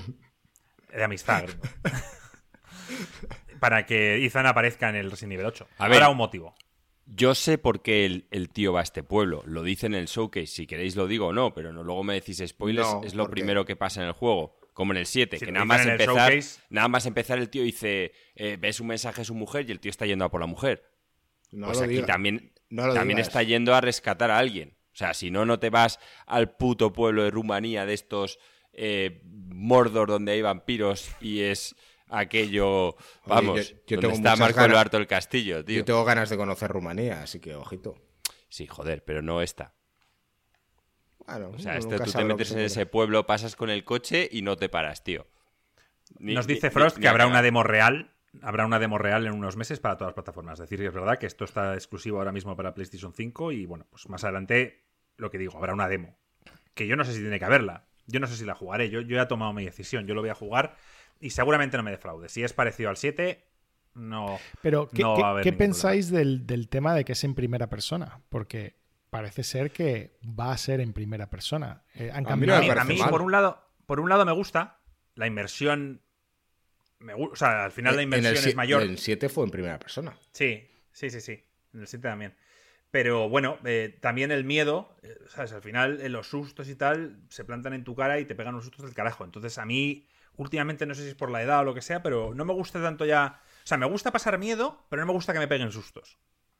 De 0.90 1.02
amistad, 1.04 1.44
para 3.60 3.86
que 3.86 4.24
Ethan 4.24 4.46
aparezca 4.46 4.88
en 4.88 4.96
el 4.96 5.10
Resident 5.10 5.34
Evil 5.34 5.46
8. 5.46 5.66
A 5.78 5.88
ver. 5.88 5.96
Habrá 5.96 6.08
un 6.10 6.16
motivo. 6.16 6.54
Yo 7.06 7.34
sé 7.34 7.58
por 7.58 7.82
qué 7.82 8.06
el, 8.06 8.26
el 8.30 8.48
tío 8.48 8.72
va 8.72 8.80
a 8.80 8.82
este 8.82 9.02
pueblo. 9.02 9.42
Lo 9.46 9.62
dice 9.62 9.86
en 9.86 9.94
el 9.94 10.06
showcase. 10.06 10.46
Si 10.46 10.66
queréis 10.66 10.96
lo 10.96 11.06
digo 11.06 11.26
o 11.28 11.32
no, 11.32 11.52
pero 11.52 11.72
no, 11.72 11.82
luego 11.82 12.02
me 12.02 12.14
decís 12.14 12.42
spoilers. 12.46 12.88
No, 12.88 13.02
es 13.04 13.14
lo 13.14 13.28
primero 13.28 13.64
que 13.64 13.76
pasa 13.76 14.00
en 14.02 14.06
el 14.08 14.12
juego. 14.14 14.56
Como 14.72 14.92
en 14.92 14.98
el 14.98 15.06
7, 15.06 15.38
Si 15.38 15.44
que 15.44 15.52
nada 15.52 15.64
más 15.64 15.82
en 15.82 15.88
el 15.88 16.00
empezar, 16.00 16.32
showcase- 16.32 16.60
nada 16.70 16.88
más 16.88 17.06
empezar 17.06 17.38
el 17.38 17.48
tío 17.50 17.62
dice, 17.62 18.12
eh, 18.34 18.56
ves 18.58 18.80
un 18.80 18.88
mensaje 18.88 19.20
a 19.20 19.24
su 19.24 19.34
mujer 19.34 19.68
y 19.68 19.72
el 19.72 19.80
tío 19.80 19.90
está 19.90 20.06
yendo 20.06 20.24
a 20.24 20.30
por 20.30 20.40
la 20.40 20.46
mujer. 20.46 20.84
No 21.54 21.66
pues 21.66 21.78
lo 21.78 21.84
aquí 21.84 22.02
también, 22.02 22.52
No 22.70 22.86
lo 22.86 22.94
también 22.94 23.16
digas. 23.16 23.28
está 23.28 23.42
yendo 23.42 23.74
a 23.74 23.80
rescatar 23.80 24.30
a 24.30 24.38
alguien. 24.38 24.76
O 24.92 24.96
sea, 24.96 25.12
si 25.14 25.30
no, 25.30 25.44
no 25.44 25.58
te 25.58 25.70
vas 25.70 25.98
al 26.26 26.56
puto 26.56 26.92
pueblo 26.92 27.24
de 27.24 27.30
Rumanía 27.30 27.84
de 27.86 27.94
estos 27.94 28.38
eh, 28.72 29.20
Mordor 29.24 30.08
donde 30.08 30.32
hay 30.32 30.42
vampiros 30.42 31.08
y 31.20 31.40
es 31.42 31.74
aquello, 32.08 32.96
vamos, 33.26 33.70
yo- 33.70 33.76
yo 33.86 33.96
donde 33.96 34.00
tengo 34.00 34.12
está 34.14 34.36
Marco 34.36 34.56
ganas- 34.60 34.94
el 34.94 35.06
castillo, 35.06 35.64
tío. 35.64 35.78
Yo 35.78 35.84
tengo 35.84 36.04
ganas 36.04 36.28
de 36.30 36.36
conocer 36.36 36.70
Rumanía, 36.70 37.22
así 37.22 37.40
que 37.40 37.54
ojito. 37.54 37.94
Sí, 38.48 38.66
joder, 38.66 39.04
pero 39.04 39.22
no 39.22 39.42
esta. 39.42 39.74
Bueno, 41.26 41.50
O 41.54 41.58
sea, 41.58 41.78
nunca 41.78 42.04
tú 42.04 42.12
te 42.12 42.24
metes 42.24 42.50
en 42.52 42.58
ese 42.60 42.86
pueblo, 42.86 43.26
pasas 43.26 43.56
con 43.56 43.70
el 43.70 43.84
coche 43.84 44.28
y 44.30 44.42
no 44.42 44.56
te 44.56 44.68
paras, 44.68 45.02
tío. 45.02 45.26
Ni- 46.18 46.34
Nos 46.34 46.46
dice 46.46 46.68
ni- 46.68 46.72
Frost 46.72 46.96
ni 46.98 47.02
que 47.02 47.08
habrá 47.08 47.26
una 47.26 47.42
demo 47.42 47.62
real. 47.62 48.13
Habrá 48.42 48.66
una 48.66 48.78
demo 48.78 48.98
real 48.98 49.26
en 49.26 49.32
unos 49.32 49.56
meses 49.56 49.80
para 49.80 49.96
todas 49.96 50.08
las 50.08 50.14
plataformas. 50.14 50.60
Es 50.60 50.68
decir, 50.68 50.84
es 50.84 50.92
verdad 50.92 51.18
que 51.18 51.26
esto 51.26 51.44
está 51.44 51.74
exclusivo 51.74 52.18
ahora 52.18 52.32
mismo 52.32 52.56
para 52.56 52.74
PlayStation 52.74 53.12
5 53.12 53.52
y 53.52 53.66
bueno, 53.66 53.86
pues 53.90 54.08
más 54.08 54.24
adelante, 54.24 54.84
lo 55.16 55.30
que 55.30 55.38
digo, 55.38 55.56
habrá 55.56 55.72
una 55.72 55.88
demo. 55.88 56.16
Que 56.74 56.86
yo 56.86 56.96
no 56.96 57.04
sé 57.04 57.12
si 57.12 57.20
tiene 57.20 57.38
que 57.38 57.44
haberla. 57.44 57.86
Yo 58.06 58.20
no 58.20 58.26
sé 58.26 58.36
si 58.36 58.44
la 58.44 58.54
jugaré. 58.54 58.90
Yo, 58.90 59.00
yo 59.00 59.16
ya 59.16 59.22
he 59.22 59.26
tomado 59.26 59.52
mi 59.52 59.64
decisión. 59.64 60.06
Yo 60.06 60.14
lo 60.14 60.20
voy 60.20 60.30
a 60.30 60.34
jugar 60.34 60.76
y 61.20 61.30
seguramente 61.30 61.76
no 61.76 61.82
me 61.82 61.90
defraude. 61.90 62.28
Si 62.28 62.42
es 62.42 62.52
parecido 62.52 62.90
al 62.90 62.96
7, 62.96 63.44
no. 63.94 64.38
Pero, 64.60 64.88
¿qué, 64.88 65.02
No 65.02 65.18
va 65.18 65.28
a 65.28 65.30
haber 65.30 65.44
qué 65.44 65.52
pensáis 65.52 66.10
del, 66.10 66.46
del 66.46 66.68
tema 66.68 66.94
de 66.94 67.04
que 67.04 67.12
es 67.12 67.24
en 67.24 67.34
primera 67.34 67.68
persona? 67.68 68.20
Porque 68.28 68.76
parece 69.14 69.44
ser 69.44 69.70
que 69.70 70.18
va 70.24 70.50
a 70.50 70.58
ser 70.58 70.80
en 70.80 70.92
primera 70.92 71.30
persona. 71.30 71.84
Eh, 71.94 72.10
han 72.12 72.26
A 72.26 72.36
mí 72.36 72.46
cambiado. 72.46 72.80
A 72.80 72.84
mí, 72.84 73.00
a 73.00 73.08
por 73.08 73.22
un 73.22 73.30
lado, 73.30 73.64
por 73.86 74.00
un 74.00 74.08
lado 74.08 74.24
me 74.24 74.32
gusta 74.32 74.80
la 75.14 75.28
inversión. 75.28 76.02
Me, 77.04 77.12
o 77.12 77.36
sea, 77.36 77.64
al 77.64 77.72
final 77.72 77.96
la 77.96 78.02
En 78.02 78.06
inversión 78.06 78.34
el 78.34 78.48
es 78.48 78.56
mayor. 78.56 78.82
El 78.82 78.98
7 78.98 79.28
fue 79.28 79.44
en 79.44 79.50
primera 79.50 79.78
persona. 79.78 80.18
Sí, 80.32 80.66
sí, 80.90 81.10
sí, 81.10 81.20
sí. 81.20 81.44
En 81.74 81.80
el 81.80 81.86
7 81.86 82.08
también. 82.08 82.34
Pero 82.90 83.28
bueno, 83.28 83.58
eh, 83.64 83.98
también 84.00 84.30
el 84.30 84.44
miedo, 84.44 84.96
eh, 85.02 85.18
¿sabes? 85.28 85.52
Al 85.52 85.62
final 85.62 86.00
eh, 86.00 86.08
los 86.08 86.28
sustos 86.28 86.68
y 86.68 86.76
tal 86.76 87.18
se 87.28 87.44
plantan 87.44 87.74
en 87.74 87.84
tu 87.84 87.94
cara 87.94 88.20
y 88.20 88.24
te 88.24 88.34
pegan 88.34 88.54
unos 88.54 88.64
sustos 88.64 88.86
del 88.86 88.94
carajo. 88.94 89.24
Entonces 89.24 89.58
a 89.58 89.66
mí, 89.66 90.06
últimamente, 90.36 90.86
no 90.86 90.94
sé 90.94 91.02
si 91.02 91.08
es 91.08 91.14
por 91.14 91.30
la 91.30 91.42
edad 91.42 91.60
o 91.60 91.64
lo 91.64 91.74
que 91.74 91.82
sea, 91.82 92.02
pero 92.02 92.34
no 92.34 92.44
me 92.44 92.52
gusta 92.52 92.80
tanto 92.80 93.04
ya... 93.04 93.40
O 93.64 93.66
sea, 93.66 93.78
me 93.78 93.86
gusta 93.86 94.12
pasar 94.12 94.38
miedo, 94.38 94.86
pero 94.88 95.02
no 95.02 95.06
me 95.06 95.12
gusta 95.12 95.32
que 95.32 95.40
me 95.40 95.48
peguen 95.48 95.72
sustos. 95.72 96.18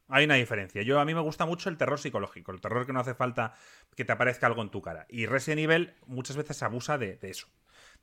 Hay 0.08 0.24
una 0.24 0.34
diferencia. 0.34 0.82
Yo 0.82 1.00
a 1.00 1.04
mí 1.04 1.14
me 1.14 1.20
gusta 1.20 1.46
mucho 1.46 1.70
el 1.70 1.78
terror 1.78 1.98
psicológico, 1.98 2.52
el 2.52 2.60
terror 2.60 2.84
que 2.84 2.92
no 2.92 3.00
hace 3.00 3.14
falta 3.14 3.54
que 3.96 4.04
te 4.04 4.12
aparezca 4.12 4.46
algo 4.46 4.60
en 4.60 4.70
tu 4.70 4.82
cara. 4.82 5.06
Y 5.08 5.26
Resident 5.26 5.60
Evil 5.60 5.94
muchas 6.06 6.36
veces 6.36 6.62
abusa 6.62 6.98
de, 6.98 7.16
de 7.16 7.30
eso. 7.30 7.46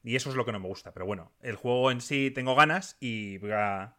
Y 0.03 0.15
eso 0.15 0.29
es 0.29 0.35
lo 0.35 0.45
que 0.45 0.51
no 0.51 0.59
me 0.59 0.67
gusta. 0.67 0.93
Pero 0.93 1.05
bueno, 1.05 1.31
el 1.41 1.55
juego 1.55 1.91
en 1.91 2.01
sí 2.01 2.31
tengo 2.31 2.55
ganas 2.55 2.97
y 2.99 3.37
voy 3.39 3.51
a... 3.51 3.95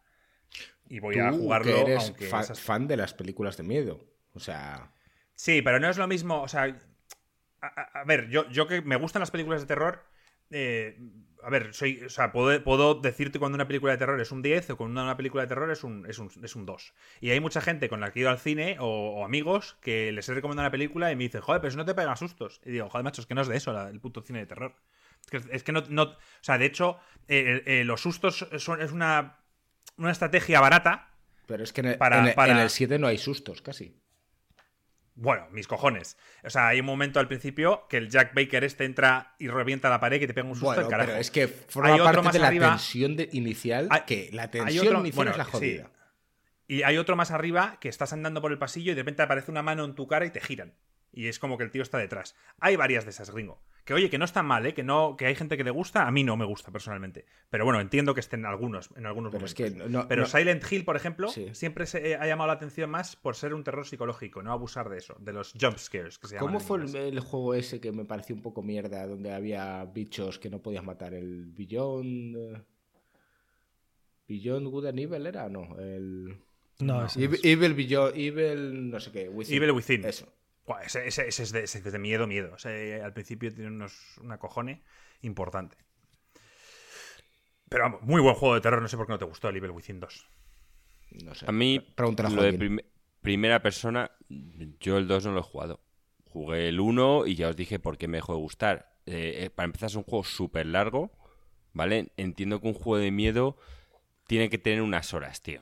Y 0.89 0.99
voy 0.99 1.17
a 1.17 1.31
jugarlo 1.31 1.65
que 1.73 1.81
eres 1.81 2.03
aunque 2.03 2.25
fa- 2.27 2.41
esas- 2.41 2.59
fan 2.59 2.87
de 2.87 2.97
las 2.97 3.13
películas 3.13 3.57
de 3.57 3.63
miedo. 3.63 4.05
O 4.33 4.39
sea, 4.39 4.91
Sí, 5.35 5.61
pero 5.61 5.79
no 5.79 5.89
es 5.89 5.97
lo 5.97 6.07
mismo. 6.07 6.41
O 6.41 6.47
sea, 6.47 6.75
a, 7.61 8.03
ver, 8.05 8.29
yo, 8.29 8.49
yo 8.49 8.67
que 8.67 8.81
me 8.81 8.95
gustan 8.97 9.21
las 9.21 9.31
películas 9.31 9.61
de 9.61 9.67
terror. 9.67 10.03
eh, 10.51 10.99
a 11.41 11.49
ver, 11.49 11.73
soy, 11.73 12.01
o 12.03 12.09
sea, 12.09 12.31
puedo, 12.31 12.63
puedo 12.63 12.95
decirte 12.95 13.37
cuando 13.39 13.55
una 13.55 13.67
película 13.67 13.91
de 13.91 13.97
terror 13.97 14.19
es 14.21 14.31
un 14.31 14.41
10 14.41 14.69
o 14.69 14.77
cuando 14.77 15.01
una 15.01 15.17
película 15.17 15.43
de 15.43 15.47
terror 15.47 15.69
es 15.71 15.83
un, 15.83 16.05
es 16.07 16.17
un, 16.19 16.29
es 16.43 16.55
un 16.55 16.65
2. 16.65 16.93
Y 17.19 17.31
hay 17.31 17.39
mucha 17.41 17.59
gente 17.59 17.89
con 17.89 17.99
la 17.99 18.11
que 18.11 18.19
he 18.19 18.21
ido 18.21 18.29
al 18.29 18.39
cine 18.39 18.77
o, 18.79 18.85
o 18.87 19.25
amigos 19.25 19.77
que 19.81 20.11
les 20.13 20.29
he 20.29 20.33
recomendado 20.33 20.65
una 20.67 20.71
película 20.71 21.11
y 21.11 21.15
me 21.17 21.23
dicen, 21.23 21.41
joder, 21.41 21.59
pero 21.59 21.71
si 21.71 21.77
no 21.77 21.85
te 21.85 21.95
pegan 21.95 22.15
sustos. 22.15 22.61
Y 22.65 22.71
digo, 22.71 22.89
joder, 22.89 23.03
macho, 23.03 23.19
es 23.21 23.27
que 23.27 23.33
no 23.35 23.41
es 23.41 23.47
de 23.49 23.57
eso 23.57 23.73
la- 23.73 23.89
el 23.89 23.99
puto 23.99 24.21
cine 24.21 24.39
de 24.39 24.45
terror. 24.45 24.75
Es 25.31 25.41
que, 25.41 25.59
que 25.63 25.71
no, 25.71 25.83
no- 25.89 26.03
O 26.03 26.17
sea, 26.41 26.57
de 26.57 26.65
hecho, 26.65 26.99
eh, 27.27 27.63
eh, 27.65 27.83
los 27.85 28.01
sustos 28.01 28.47
son, 28.57 28.81
es 28.81 28.91
una, 28.91 29.37
una 29.97 30.11
estrategia 30.11 30.59
barata 30.59 31.09
pero 31.45 31.63
es 31.63 31.73
que 31.73 31.81
en 31.81 31.87
el, 31.87 31.97
Para- 31.97 32.19
en 32.19 32.27
el- 32.27 32.33
para- 32.35 32.53
en 32.53 32.59
el 32.59 32.69
7 32.69 32.97
no 32.99 33.07
hay 33.07 33.17
sustos, 33.17 33.61
casi. 33.61 33.99
Bueno, 35.15 35.47
mis 35.51 35.67
cojones. 35.67 36.17
O 36.43 36.49
sea, 36.49 36.69
hay 36.69 36.79
un 36.79 36.85
momento 36.87 37.19
al 37.19 37.27
principio 37.27 37.85
que 37.87 37.97
el 37.97 38.09
Jack 38.09 38.33
Baker 38.33 38.63
este 38.63 38.85
entra 38.85 39.35
y 39.37 39.47
revienta 39.47 39.89
la 39.89 39.99
pared 39.99 40.19
y 40.21 40.25
te 40.25 40.33
pega 40.33 40.47
un 40.47 40.53
susto 40.55 40.67
Bueno, 40.67 40.81
del 40.83 40.89
carajo. 40.89 41.07
pero 41.09 41.19
es 41.19 41.29
que 41.29 41.47
forma 41.47 41.89
Hay 41.89 41.99
otro 41.99 42.05
parte 42.05 42.21
más 42.23 42.33
de 42.33 42.39
la 42.39 42.47
arriba. 42.47 42.69
tensión 42.69 43.15
de- 43.15 43.29
inicial, 43.33 43.87
Hay- 43.91 44.01
que 44.07 44.29
la 44.31 44.49
tensión 44.49 44.87
otro- 44.87 44.99
inicial 45.01 45.15
bueno, 45.17 45.31
es 45.31 45.37
la 45.37 45.45
sí. 45.45 45.51
jodida. 45.51 45.91
Y 46.67 46.81
hay 46.83 46.97
otro 46.97 47.15
más 47.15 47.29
arriba 47.29 47.77
que 47.79 47.89
estás 47.89 48.13
andando 48.13 48.41
por 48.41 48.51
el 48.51 48.57
pasillo 48.57 48.93
y 48.93 48.95
de 48.95 49.01
repente 49.01 49.21
aparece 49.21 49.51
una 49.51 49.61
mano 49.61 49.83
en 49.85 49.93
tu 49.93 50.07
cara 50.07 50.25
y 50.25 50.31
te 50.31 50.39
giran. 50.41 50.73
Y 51.11 51.27
es 51.27 51.37
como 51.37 51.57
que 51.59 51.65
el 51.65 51.69
tío 51.71 51.83
está 51.83 51.99
detrás. 51.99 52.35
Hay 52.59 52.75
varias 52.77 53.03
de 53.03 53.11
esas, 53.11 53.29
gringo. 53.29 53.61
Que 53.85 53.93
oye, 53.93 54.09
que 54.09 54.17
no 54.17 54.23
están 54.23 54.45
mal, 54.45 54.65
¿eh? 54.65 54.73
Que, 54.73 54.81
no, 54.81 55.17
que 55.17 55.25
hay 55.25 55.35
gente 55.35 55.57
que 55.57 55.63
le 55.65 55.69
gusta. 55.71 56.07
A 56.07 56.11
mí 56.11 56.23
no 56.23 56.37
me 56.37 56.45
gusta 56.45 56.71
personalmente. 56.71 57.25
Pero 57.49 57.65
bueno, 57.65 57.81
entiendo 57.81 58.13
que 58.13 58.21
estén 58.21 58.45
algunos, 58.45 58.89
en 58.95 59.05
algunos 59.05 59.33
Pero 59.33 59.45
es 59.45 59.59
momentos. 59.59 59.83
que 59.83 59.89
no- 59.89 60.07
Pero 60.07 60.21
no- 60.21 60.27
Silent 60.27 60.63
Hill, 60.71 60.85
por 60.85 60.95
ejemplo, 60.95 61.27
Sí. 61.27 61.49
siempre 61.53 61.85
se 61.85 62.15
ha 62.15 62.25
llamado 62.25 62.47
la 62.47 62.53
atención 62.53 62.89
más 62.89 63.17
por 63.17 63.35
ser 63.35 63.53
un 63.53 63.63
terror 63.65 63.85
psicológico, 63.85 64.41
no 64.41 64.53
abusar 64.53 64.87
de 64.89 64.99
eso, 64.99 65.17
de 65.19 65.33
los 65.33 65.53
jump 65.59 65.77
scares 65.77 66.17
que 66.17 66.27
se 66.27 66.35
llaman. 66.35 66.47
¿Cómo 66.47 66.59
fue 66.61 66.79
el, 67.09 67.19
juego 67.19 67.55
ese 67.55 67.81
que 67.81 67.91
me 67.91 68.05
pareció 68.05 68.33
un 68.35 68.41
poco 68.41 68.61
mierda, 68.63 69.05
donde 69.05 69.33
había 69.33 69.83
bichos 69.83 70.39
que 70.39 70.49
no 70.49 70.59
podías 70.61 70.85
matar? 70.85 71.13
¿El 71.13 71.45
Beyond... 71.47 72.35
eh, 72.37 72.61
¿Beyond 74.29 74.67
Good 74.67 74.85
and 74.85 74.99
Evil 74.99 75.27
era? 75.27 75.49
No, 75.49 75.77
el... 75.79 76.37
No, 76.79 77.01
no 77.03 77.07
Evil. 77.17 77.39
Evil 77.43 77.73
Beyond... 77.73 78.15
Evil... 78.15 78.89
no 78.89 78.99
sé 79.01 79.11
qué. 79.11 79.27
Within. 79.29 79.55
Evil 79.57 79.71
Within. 79.71 80.05
Eso. 80.05 80.27
Ese, 80.83 81.07
ese- 81.07 81.27
ese 81.27 81.43
es, 81.43 81.51
de, 81.51 81.63
ese 81.63 81.79
es 81.79 81.83
de 81.83 81.99
miedo, 81.99 82.25
miedo. 82.27 82.53
O 82.53 82.57
sea, 82.57 83.05
al 83.05 83.13
principio 83.13 83.53
tiene 83.53 83.69
unos, 83.69 84.17
una 84.21 84.37
cojone 84.37 84.81
importante. 85.21 85.77
Pero 87.69 87.83
vamos, 87.85 88.01
muy 88.03 88.21
buen 88.21 88.35
juego 88.35 88.55
de 88.55 88.61
terror. 88.61 88.81
No 88.81 88.87
sé 88.87 88.97
por 88.97 89.05
qué 89.07 89.13
no 89.13 89.19
te 89.19 89.25
gustó 89.25 89.49
el 89.49 89.57
Evil 89.57 89.71
Within 89.71 89.99
2. 89.99 90.27
No 91.23 91.35
sé. 91.35 91.45
A 91.47 91.51
mí, 91.51 91.79
Pregúntale 91.79 92.29
a 92.29 92.31
lo 92.31 92.43
de 92.43 92.53
prim- 92.53 92.79
primera 93.21 93.61
persona, 93.61 94.11
yo 94.79 94.97
el 94.97 95.07
2 95.07 95.25
no 95.25 95.31
lo 95.33 95.39
he 95.39 95.43
jugado. 95.43 95.81
Jugué 96.25 96.69
el 96.69 96.79
1 96.79 97.25
y 97.27 97.35
ya 97.35 97.49
os 97.49 97.55
dije 97.55 97.79
por 97.79 97.97
qué 97.97 98.07
me 98.07 98.17
dejó 98.17 98.33
de 98.33 98.39
gustar. 98.39 98.95
Eh, 99.05 99.43
eh, 99.45 99.49
para 99.49 99.65
empezar, 99.65 99.87
es 99.87 99.95
un 99.95 100.03
juego 100.03 100.23
súper 100.23 100.65
largo, 100.65 101.11
¿vale? 101.73 102.11
Entiendo 102.17 102.61
que 102.61 102.67
un 102.67 102.73
juego 102.73 102.97
de 102.97 103.11
miedo 103.11 103.57
tiene 104.27 104.49
que 104.49 104.57
tener 104.57 104.81
unas 104.81 105.13
horas, 105.13 105.41
tío. 105.41 105.61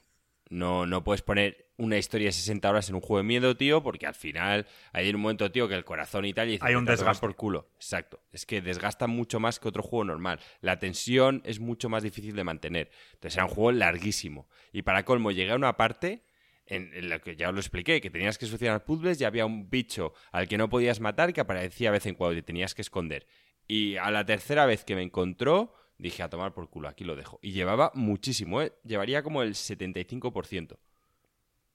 No, 0.52 0.86
no 0.86 1.02
puedes 1.04 1.22
poner 1.22 1.72
una 1.78 1.97
historia 1.97 2.28
de 2.28 2.34
60 2.34 2.70
horas 2.70 2.89
en 2.89 2.95
un 2.95 3.02
juego 3.02 3.20
de 3.20 3.24
miedo, 3.24 3.56
tío, 3.56 3.82
porque 3.82 4.06
al 4.06 4.14
final 4.14 4.68
hay 4.91 5.10
un 5.10 5.22
momento, 5.22 5.49
tío, 5.49 5.68
que 5.70 5.76
el 5.76 5.86
corazón 5.86 6.26
y 6.26 6.34
tal, 6.34 6.49
y 6.49 6.52
dices, 6.52 6.68
Hay 6.68 6.76
un 6.76 6.84
"Vete 6.84 6.93
a 6.93 6.97
tomar 6.97 7.14
desgaste. 7.14 7.26
por 7.28 7.36
culo. 7.38 7.70
Exacto. 7.78 8.20
Es 8.34 8.45
que 8.45 8.62
desgasta 8.62 9.08
mucho 9.08 9.39
más 9.39 9.60
que 9.60 9.70
otro 9.70 9.82
juego 9.82 10.04
normal. 10.04 10.39
La 10.60 10.78
tensión 10.78 11.41
es 11.45 11.62
mucho 11.62 11.88
más 11.88 12.04
difícil 12.04 12.36
de 12.36 12.43
mantener. 12.43 12.91
Entonces 13.14 13.38
era 13.38 13.45
un 13.45 13.52
juego 13.52 13.72
larguísimo. 13.72 14.47
Y 14.74 14.82
para 14.82 15.06
colmo, 15.06 15.32
llegué 15.32 15.52
a 15.52 15.56
una 15.56 15.78
parte 15.78 16.24
en, 16.66 17.10
la 17.10 17.20
que 17.20 17.36
ya 17.38 17.47
os 17.47 17.54
lo 17.54 17.62
expliqué, 17.62 18.02
que 18.02 18.10
tenías 18.10 18.38
que 18.38 18.45
solucionar 18.45 18.84
puzzles 18.84 19.20
y 19.22 19.24
había 19.24 19.45
un 19.45 19.70
bicho 19.70 20.14
al 20.34 20.47
que 20.49 20.58
no 20.58 20.70
podías 20.70 20.99
matar 20.99 21.32
que 21.34 21.41
aparecía 21.41 21.89
de 21.89 21.93
vez 21.97 22.06
en 22.06 22.16
cuando 22.16 22.34
y 22.34 22.41
te 22.41 22.47
tenías 22.47 22.76
que 22.76 22.82
esconder. 22.82 23.26
Y 23.68 23.95
a 23.95 24.12
la 24.12 24.26
tercera 24.26 24.66
vez 24.66 24.84
que 24.84 24.95
me 24.95 25.02
encontró, 25.02 25.74
dije 26.02 26.24
a 26.24 26.30
tomar 26.30 26.54
por 26.54 26.70
culo, 26.70 26.88
aquí 26.88 27.04
lo 27.04 27.16
dejo. 27.16 27.39
Y 27.41 27.52
llevaba 27.52 27.91
muchísimo, 27.93 28.62
¿eh? 28.62 28.74
Llevaría 28.84 29.22
como 29.22 29.43
el 29.43 29.54
75%. 29.54 30.78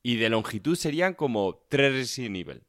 Y 0.02 0.16
de 0.16 0.28
longitud 0.28 0.76
serían 0.76 1.14
como 1.14 1.64
3 1.68 1.92
Resident 1.92 2.36
Evil. 2.36 2.62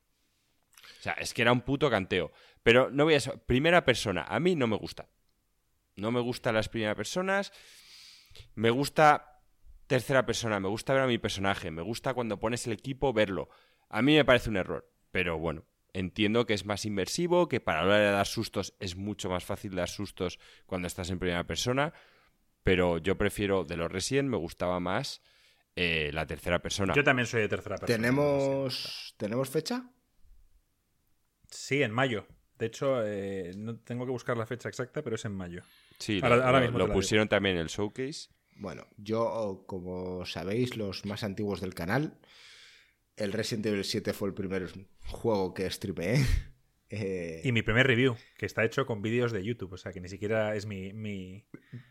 O 0.99 1.01
sea, 1.01 1.13
es 1.13 1.33
que 1.33 1.41
era 1.41 1.51
un 1.51 1.61
puto 1.61 1.89
canteo. 1.89 2.31
Pero 2.61 2.89
no 2.91 3.05
voy 3.05 3.15
a... 3.15 3.19
Primera 3.45 3.83
persona, 3.85 4.23
a 4.23 4.39
mí 4.39 4.55
no 4.55 4.67
me 4.67 4.75
gusta. 4.75 5.09
No 5.95 6.11
me 6.11 6.19
gustan 6.19 6.55
las 6.55 6.69
primeras 6.69 6.95
personas. 6.95 7.51
Me 8.53 8.69
gusta 8.69 9.41
tercera 9.87 10.25
persona, 10.25 10.59
me 10.59 10.67
gusta 10.67 10.93
ver 10.93 11.03
a 11.03 11.07
mi 11.07 11.17
personaje, 11.17 11.71
me 11.71 11.81
gusta 11.81 12.13
cuando 12.13 12.39
pones 12.39 12.67
el 12.67 12.73
equipo 12.73 13.13
verlo. 13.13 13.49
A 13.89 14.01
mí 14.01 14.15
me 14.15 14.25
parece 14.25 14.49
un 14.49 14.57
error, 14.57 14.91
pero 15.11 15.39
bueno, 15.39 15.65
entiendo 15.97 16.45
que 16.45 16.53
es 16.53 16.65
más 16.65 16.85
inmersivo, 16.85 17.47
que 17.47 17.59
para 17.59 17.81
la 17.81 17.87
hora 17.87 17.97
de 17.99 18.11
dar 18.11 18.27
sustos 18.27 18.73
es 18.79 18.95
mucho 18.95 19.29
más 19.29 19.43
fácil 19.43 19.75
dar 19.75 19.89
sustos 19.89 20.39
cuando 20.65 20.87
estás 20.87 21.09
en 21.09 21.19
primera 21.19 21.45
persona, 21.45 21.93
pero 22.63 22.97
yo 22.97 23.17
prefiero, 23.17 23.63
de 23.63 23.77
los 23.77 23.91
Resident 23.91 24.29
me 24.29 24.37
gustaba 24.37 24.79
más 24.79 25.21
eh, 25.75 26.11
la 26.13 26.25
tercera 26.27 26.59
persona. 26.59 26.93
Yo 26.93 27.03
también 27.03 27.25
soy 27.25 27.41
de 27.41 27.49
tercera 27.49 27.77
persona. 27.77 27.95
¿Tenemos, 27.97 29.15
¿Tenemos 29.17 29.49
fecha? 29.49 29.89
Sí, 31.49 31.81
en 31.81 31.91
mayo. 31.91 32.27
De 32.57 32.65
hecho, 32.67 33.05
eh, 33.05 33.53
no 33.55 33.77
tengo 33.79 34.05
que 34.05 34.11
buscar 34.11 34.35
la 34.37 34.45
fecha 34.45 34.69
exacta, 34.69 35.03
pero 35.03 35.15
es 35.15 35.25
en 35.25 35.33
mayo. 35.33 35.61
Sí, 35.99 36.19
Ahora- 36.21 36.37
lo, 36.37 36.43
ahora 36.43 36.61
mismo 36.61 36.77
lo 36.79 36.91
pusieron 36.91 37.27
también 37.27 37.55
en 37.55 37.61
el 37.61 37.67
showcase. 37.67 38.29
Bueno, 38.55 38.87
yo, 38.97 39.63
como 39.67 40.25
sabéis, 40.25 40.75
los 40.77 41.05
más 41.05 41.23
antiguos 41.23 41.61
del 41.61 41.75
canal, 41.75 42.17
el 43.17 43.33
Resident 43.33 43.65
Evil 43.65 43.83
7 43.83 44.13
fue 44.13 44.29
el 44.29 44.33
primer 44.33 44.69
juego 45.07 45.53
que 45.53 45.69
streameé. 45.69 46.25
Eh, 46.89 47.41
Y 47.43 47.51
mi 47.51 47.63
primer 47.63 47.85
review, 47.85 48.15
que 48.37 48.45
está 48.45 48.63
hecho 48.63 48.85
con 48.85 49.01
vídeos 49.01 49.33
de 49.33 49.43
YouTube, 49.43 49.73
o 49.73 49.77
sea 49.77 49.91
que 49.91 49.99
ni 49.99 50.07
siquiera 50.07 50.55
es 50.55 50.65
mi, 50.65 50.93
mi, 50.93 51.45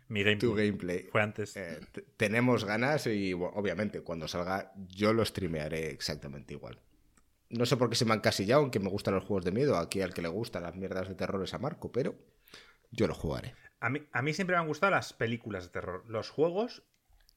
mi 0.08 0.22
gameplay. 0.22 0.38
tu 0.38 0.54
gameplay. 0.54 1.02
Fue 1.12 1.20
antes. 1.20 1.54
Eh, 1.54 1.80
tenemos 2.16 2.64
ganas 2.64 3.06
y 3.06 3.34
bueno, 3.34 3.54
obviamente 3.56 4.00
cuando 4.00 4.26
salga 4.26 4.72
yo 4.88 5.12
lo 5.12 5.22
streamearé 5.22 5.90
exactamente 5.90 6.54
igual. 6.54 6.80
No 7.50 7.66
sé 7.66 7.76
por 7.76 7.90
qué 7.90 7.94
se 7.94 8.06
me 8.06 8.14
han 8.14 8.20
casillado, 8.20 8.62
aunque 8.62 8.80
me 8.80 8.88
gustan 8.88 9.12
los 9.12 9.24
juegos 9.24 9.44
de 9.44 9.52
miedo. 9.52 9.76
Aquí 9.76 10.00
al 10.00 10.14
que 10.14 10.22
le 10.22 10.28
gustan 10.28 10.62
las 10.62 10.74
mierdas 10.76 11.10
de 11.10 11.14
terror 11.14 11.44
es 11.44 11.52
a 11.52 11.58
Marco, 11.58 11.92
pero 11.92 12.14
yo 12.90 13.06
lo 13.06 13.12
jugaré. 13.14 13.54
A 13.80 13.90
mí, 13.90 14.00
a 14.12 14.22
mí 14.22 14.32
siempre 14.32 14.56
me 14.56 14.62
han 14.62 14.68
gustado 14.68 14.92
las 14.92 15.12
películas 15.12 15.64
de 15.64 15.70
terror. 15.72 16.04
Los 16.08 16.30
juegos 16.30 16.84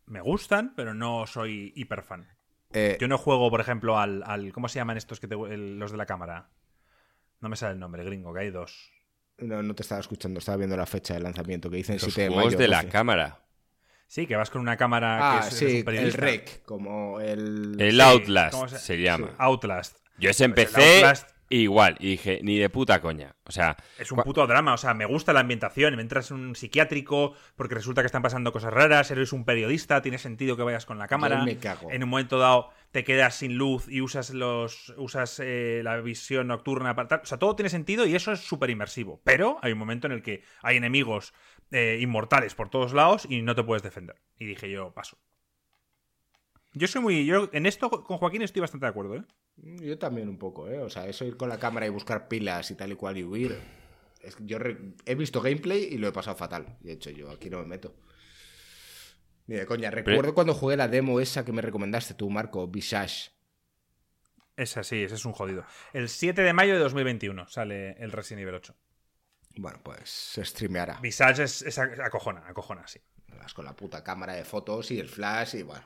me 0.05 0.21
gustan, 0.21 0.75
pero 0.75 0.93
no 0.93 1.27
soy 1.27 1.73
hiper 1.75 2.03
fan. 2.03 2.29
Eh, 2.71 2.97
Yo 2.99 3.07
no 3.07 3.17
juego, 3.17 3.49
por 3.49 3.61
ejemplo, 3.61 3.97
al. 3.97 4.23
al- 4.25 4.51
¿Cómo 4.53 4.67
se 4.69 4.79
llaman 4.79 4.97
estos 4.97 5.19
que 5.19 5.27
te- 5.27 5.35
el- 5.35 5.79
los 5.79 5.91
de 5.91 5.97
la 5.97 6.05
cámara? 6.05 6.49
No 7.41 7.49
me 7.49 7.55
sale 7.55 7.73
el 7.73 7.79
nombre, 7.79 8.03
gringo, 8.03 8.33
que 8.33 8.41
hay 8.41 8.51
dos. 8.51 8.91
no, 9.39 9.63
no 9.63 9.73
te 9.73 9.83
estaba 9.83 10.01
escuchando, 10.01 10.39
estaba 10.39 10.57
viendo 10.57 10.75
la 10.75 10.85
fecha 10.85 11.13
de 11.13 11.21
lanzamiento 11.21 11.69
que 11.69 11.77
dicen 11.77 11.95
Los 11.95 12.03
7 12.03 12.23
de 12.23 12.27
juegos 12.27 12.45
mayo. 12.53 12.57
de 12.57 12.67
la 12.67 12.77
12. 12.81 12.89
cámara. 12.89 13.39
Sí, 14.05 14.27
que 14.27 14.35
vas 14.35 14.49
con 14.49 14.59
una 14.61 14.75
cámara 14.75 15.37
Ah, 15.37 15.39
que 15.41 15.47
es, 15.47 15.53
sí, 15.53 15.83
el. 15.87 16.13
REC, 16.13 16.63
como 16.65 17.19
el... 17.21 17.79
El 17.79 17.91
Sí, 17.95 18.01
Outlast 18.01 18.53
¿cómo 18.53 18.67
se- 18.67 18.79
se, 18.79 18.97
llama. 19.01 19.27
sí. 19.29 19.33
Outlast. 19.37 19.97
Yo 20.17 20.29
ese 20.29 20.49
Pues 20.49 20.57
el 20.75 20.81
empecé 20.81 21.01
Outlast- 21.05 21.27
igual 21.49 21.97
y 21.99 22.11
dije, 22.11 22.39
ni 22.43 22.57
de 22.57 22.69
puta 22.69 23.01
coña. 23.01 23.35
O 23.45 23.51
sea, 23.51 23.75
Es 23.97 24.11
un 24.11 24.19
puto 24.19 24.45
drama, 24.45 24.73
o 24.73 24.77
sea, 24.77 24.93
me 24.93 25.05
gusta 25.05 25.33
la 25.33 25.39
ambientación. 25.39 25.95
Me 25.95 26.01
entras 26.01 26.31
en 26.31 26.37
un 26.37 26.55
psiquiátrico 26.55 27.33
porque 27.55 27.75
resulta 27.75 28.01
que 28.01 28.05
están 28.05 28.21
pasando 28.21 28.51
cosas 28.51 28.73
raras. 28.73 29.09
Eres 29.11 29.33
un 29.33 29.45
periodista, 29.45 30.01
tiene 30.01 30.17
sentido 30.17 30.55
que 30.55 30.63
vayas 30.63 30.85
con 30.85 30.99
la 30.99 31.07
cámara. 31.07 31.43
Me 31.43 31.57
cago. 31.57 31.91
En 31.91 32.03
un 32.03 32.09
momento 32.09 32.37
dado 32.37 32.69
te 32.91 33.03
quedas 33.03 33.35
sin 33.35 33.55
luz 33.55 33.87
y 33.87 34.01
usas 34.01 34.31
los 34.31 34.93
usas 34.97 35.39
eh, 35.43 35.81
la 35.83 35.97
visión 36.01 36.47
nocturna 36.47 36.95
para 36.95 37.07
tal. 37.07 37.21
O 37.23 37.25
sea, 37.25 37.39
todo 37.39 37.55
tiene 37.55 37.69
sentido 37.69 38.05
y 38.05 38.15
eso 38.15 38.31
es 38.31 38.41
súper 38.41 38.69
inmersivo. 38.69 39.21
Pero 39.23 39.57
hay 39.61 39.71
un 39.71 39.79
momento 39.79 40.07
en 40.07 40.13
el 40.13 40.21
que 40.21 40.43
hay 40.61 40.77
enemigos 40.77 41.33
eh, 41.71 41.99
inmortales 42.01 42.55
por 42.55 42.69
todos 42.69 42.93
lados 42.93 43.27
y 43.29 43.41
no 43.41 43.55
te 43.55 43.63
puedes 43.63 43.83
defender. 43.83 44.21
Y 44.37 44.45
dije 44.45 44.69
yo, 44.69 44.93
paso. 44.93 45.17
Yo 46.73 46.87
soy 46.87 47.01
muy. 47.01 47.25
Yo 47.25 47.49
en 47.51 47.65
esto 47.65 47.89
con 47.89 48.17
Joaquín 48.17 48.41
estoy 48.41 48.61
bastante 48.61 48.85
de 48.85 48.91
acuerdo, 48.91 49.15
¿eh? 49.15 49.23
Yo 49.61 49.97
también 49.97 50.29
un 50.29 50.37
poco, 50.37 50.69
¿eh? 50.69 50.79
O 50.79 50.89
sea, 50.89 51.07
eso 51.07 51.25
ir 51.25 51.35
con 51.37 51.49
la 51.49 51.59
cámara 51.59 51.85
y 51.85 51.89
buscar 51.89 52.27
pilas 52.27 52.71
y 52.71 52.75
tal 52.75 52.91
y 52.91 52.95
cual 52.95 53.17
y 53.17 53.23
huir. 53.23 53.59
Es 54.21 54.35
que 54.35 54.45
yo 54.45 54.59
re- 54.59 54.77
he 55.05 55.15
visto 55.15 55.41
gameplay 55.41 55.83
y 55.83 55.97
lo 55.97 56.07
he 56.07 56.11
pasado 56.11 56.35
fatal. 56.37 56.77
De 56.81 56.93
hecho, 56.93 57.09
yo 57.09 57.29
aquí 57.31 57.49
no 57.49 57.59
me 57.59 57.65
meto. 57.65 57.95
Ni 59.47 59.55
de 59.55 59.65
coña. 59.65 59.89
Recuerdo 59.91 60.33
cuando 60.33 60.53
jugué 60.53 60.77
la 60.77 60.87
demo 60.87 61.19
esa 61.19 61.43
que 61.43 61.51
me 61.51 61.61
recomendaste 61.61 62.13
tú, 62.13 62.29
Marco, 62.29 62.67
Visage. 62.67 63.31
Ese 64.55 64.83
sí, 64.83 65.03
ese 65.03 65.15
es 65.15 65.25
un 65.25 65.31
jodido. 65.33 65.65
El 65.93 66.09
7 66.09 66.41
de 66.41 66.53
mayo 66.53 66.73
de 66.73 66.79
2021 66.79 67.47
sale 67.47 67.91
el 67.93 68.11
Resident 68.11 68.41
Evil 68.43 68.55
8. 68.55 68.75
Bueno, 69.55 69.79
pues 69.83 70.09
se 70.09 70.43
streameará. 70.45 70.99
Visage 71.01 71.43
es, 71.43 71.61
es 71.63 71.79
acojona, 71.79 72.45
acojona, 72.47 72.85
sí. 72.87 72.99
Vas 73.37 73.53
con 73.53 73.65
la 73.65 73.75
puta 73.75 74.03
cámara 74.03 74.33
de 74.33 74.43
fotos 74.43 74.91
y 74.91 74.99
el 74.99 75.07
flash 75.07 75.55
y 75.55 75.63
bueno. 75.63 75.83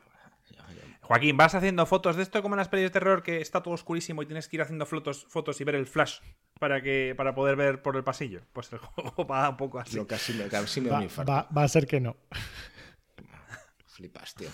Joaquín, 1.03 1.35
¿vas 1.37 1.53
haciendo 1.53 1.85
fotos 1.85 2.15
de 2.15 2.23
esto 2.23 2.41
como 2.41 2.55
en 2.55 2.59
las 2.59 2.69
pelis 2.69 2.85
de 2.85 2.89
terror 2.89 3.23
que 3.23 3.41
está 3.41 3.61
todo 3.61 3.73
oscurísimo 3.73 4.21
y 4.23 4.25
tienes 4.25 4.47
que 4.47 4.55
ir 4.55 4.61
haciendo 4.61 4.85
fotos, 4.85 5.25
fotos 5.29 5.59
y 5.59 5.63
ver 5.65 5.75
el 5.75 5.85
flash 5.85 6.19
para 6.59 6.81
que 6.81 7.13
para 7.17 7.35
poder 7.35 7.55
ver 7.57 7.81
por 7.81 7.97
el 7.97 8.03
pasillo? 8.03 8.41
Pues 8.53 8.71
el 8.71 8.79
juego 8.79 9.27
va 9.27 9.49
un 9.49 9.57
poco 9.57 9.79
así. 9.79 9.97
Lo 9.97 10.07
casi 10.07 10.33
me, 10.33 10.47
casi 10.47 10.79
me 10.81 10.87
da 10.87 10.93
Va, 10.93 10.97
un 10.99 11.03
infarto. 11.03 11.31
va- 11.31 11.49
va 11.55 11.63
a 11.63 11.67
ser 11.67 11.85
que 11.87 11.99
no. 11.99 12.15
Flipas, 13.87 14.33
tío. 14.33 14.49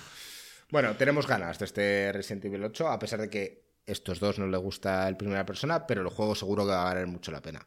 Bueno, 0.72 0.96
tenemos 0.98 1.26
ganas 1.28 1.58
de 1.60 1.66
este 1.66 2.12
Resident 2.14 2.46
Evil 2.46 2.64
8, 2.64 2.88
a 2.90 3.00
pesar 3.00 3.22
de 3.22 3.30
que 3.30 3.70
estos 3.86 4.20
dos 4.20 4.38
no 4.40 4.48
les 4.48 4.60
gusta 4.60 5.08
el 5.08 5.18
primera 5.18 5.46
persona, 5.46 5.88
pero 5.88 6.02
el 6.02 6.10
juego 6.10 6.36
seguro 6.36 6.64
que 6.66 6.72
va 6.72 6.82
a 6.82 6.94
valer 6.94 7.08
mucho 7.08 7.32
la 7.32 7.42
pena. 7.42 7.66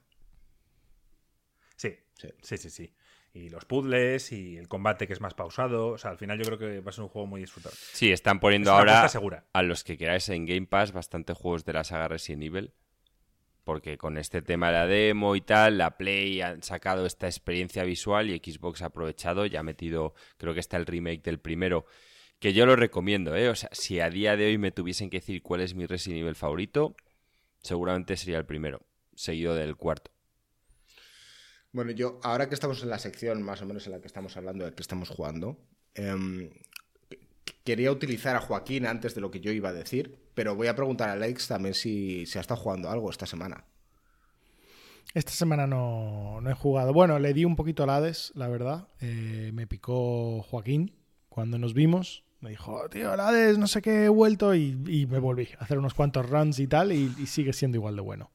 Sí, 1.76 1.97
Sí. 2.14 2.28
sí, 2.43 2.59
sí, 2.59 2.70
sí. 2.70 2.95
Y 3.35 3.49
los 3.49 3.64
puzzles 3.64 4.30
y 4.33 4.59
el 4.59 4.68
combate 4.68 5.07
que 5.07 5.14
es 5.14 5.20
más 5.20 5.33
pausado. 5.35 5.89
O 5.89 5.99
sea, 5.99 6.11
al 6.11 6.18
final 6.18 6.39
yo 6.39 6.45
creo 6.45 6.59
que 6.59 6.80
va 6.80 6.91
a 6.91 6.93
ser 6.93 7.05
un 7.05 7.09
juego 7.09 7.26
muy 7.26 7.41
disfrutable. 7.41 7.78
sí, 7.93 8.12
están 8.12 8.41
poniendo 8.41 8.70
Es 8.70 8.76
ahora 8.78 9.09
segura. 9.09 9.45
a 9.53 9.62
los 9.62 9.85
que 9.85 9.97
queráis 9.97 10.28
en 10.28 10.45
Game 10.45 10.66
Pass 10.66 10.93
bastante 10.93 11.33
juegos 11.33 11.64
de 11.64 11.72
la 11.72 11.85
saga 11.85 12.09
Resident 12.09 12.43
Evil. 12.43 12.72
Porque 13.64 13.97
con 13.97 14.18
este 14.18 14.43
tema 14.43 14.66
de 14.66 14.72
la 14.72 14.87
demo 14.87 15.37
y 15.37 15.41
tal, 15.41 15.78
la 15.78 15.97
Play 15.97 16.41
han 16.41 16.62
sacado 16.62 17.07
esta 17.07 17.26
experiencia 17.28 17.85
visual 17.85 18.28
y 18.28 18.39
Xbox 18.39 18.83
ha 18.83 18.87
aprovechado 18.87 19.47
y 19.47 19.55
ha 19.57 19.62
metido, 19.62 20.14
creo 20.37 20.53
que 20.53 20.61
está 20.61 20.76
el 20.76 20.85
remake 20.87 21.22
del 21.22 21.39
primero, 21.39 21.87
que 22.41 22.53
yo 22.53 22.66
lo 22.66 22.74
recomiendo, 22.74 23.37
¿eh? 23.37 23.49
O 23.49 23.55
sea, 23.55 23.68
si 23.72 24.01
a 24.01 24.11
día 24.11 24.37
de 24.37 24.47
hoy 24.47 24.59
me 24.59 24.72
tuviesen 24.72 25.11
que 25.11 25.20
decir 25.20 25.43
cuál 25.43 25.61
es 25.61 25.74
mi 25.76 25.87
Resident 25.87 26.22
Evil 26.22 26.35
favorito, 26.35 26.97
seguramente 27.62 28.16
sería 28.16 28.39
el 28.39 28.47
primero, 28.47 28.83
seguido 29.14 29.55
del 29.55 29.76
cuarto. 29.76 30.11
Bueno, 31.73 31.91
yo, 31.93 32.20
ahora 32.23 32.49
que 32.49 32.55
estamos 32.55 32.83
en 32.83 32.91
la 32.91 32.99
sección 32.99 33.43
más 33.43 33.62
o 33.62 33.66
menos 33.66 33.87
en 33.87 33.93
la 33.93 34.01
que 34.01 34.07
estamos 34.07 34.37
hablando 34.37 34.64
de 34.64 34.73
que 34.75 34.83
estamos 34.83 35.09
jugando, 35.09 35.57
em, 35.95 36.51
qu- 37.09 37.18
quería 37.64 37.91
utilizar 37.91 38.37
a 38.37 38.41
Joaquín 38.41 38.87
antes 38.87 39.14
de 39.14 39.23
lo 39.23 39.31
que 39.31 39.41
yo 39.41 39.53
iba 39.53 39.70
a 39.70 39.73
decir, 39.73 40.18
pero 40.35 40.55
voy 40.55 40.66
a 40.66 40.77
preguntar 40.77 41.09
a 41.09 41.12
Alex 41.12 41.49
también 41.49 41.75
si, 41.75 42.27
si 42.27 42.37
ha 42.39 42.43
estado 42.43 42.61
jugando 42.61 42.91
algo 42.91 43.11
esta 43.11 43.25
semana. 43.27 43.64
Esta 45.14 45.33
semana 45.33 45.66
no, 45.66 46.41
no 46.43 46.51
he 46.51 46.55
jugado. 46.55 46.93
Bueno, 46.93 47.18
le 47.18 47.35
di 47.35 47.45
un 47.45 47.57
poquito 47.57 47.83
al 47.83 47.91
Hades, 47.91 48.33
la 48.35 48.49
verdad. 48.49 48.89
Eh, 49.01 49.51
me 49.53 49.66
picó 49.66 50.43
Joaquín 50.43 50.95
cuando 51.29 51.59
nos 51.59 51.75
vimos. 51.75 52.25
Me 52.41 52.51
dijo, 52.51 52.89
tío, 52.91 53.12
el 53.14 53.20
Hades, 53.20 53.59
no 53.59 53.66
sé 53.66 53.83
qué, 53.83 54.05
he 54.05 54.09
vuelto 54.09 54.55
y, 54.55 54.75
me 55.09 55.18
volví 55.18 55.49
a 55.59 55.64
hacer 55.64 55.79
unos 55.79 55.95
cuantos 55.95 56.29
runs 56.29 56.59
y 56.59 56.66
tal 56.66 56.93
y 56.93 57.09
sigue 57.27 57.53
siendo 57.53 57.77
igual 57.79 57.95
de 57.97 58.03
bueno. 58.03 58.31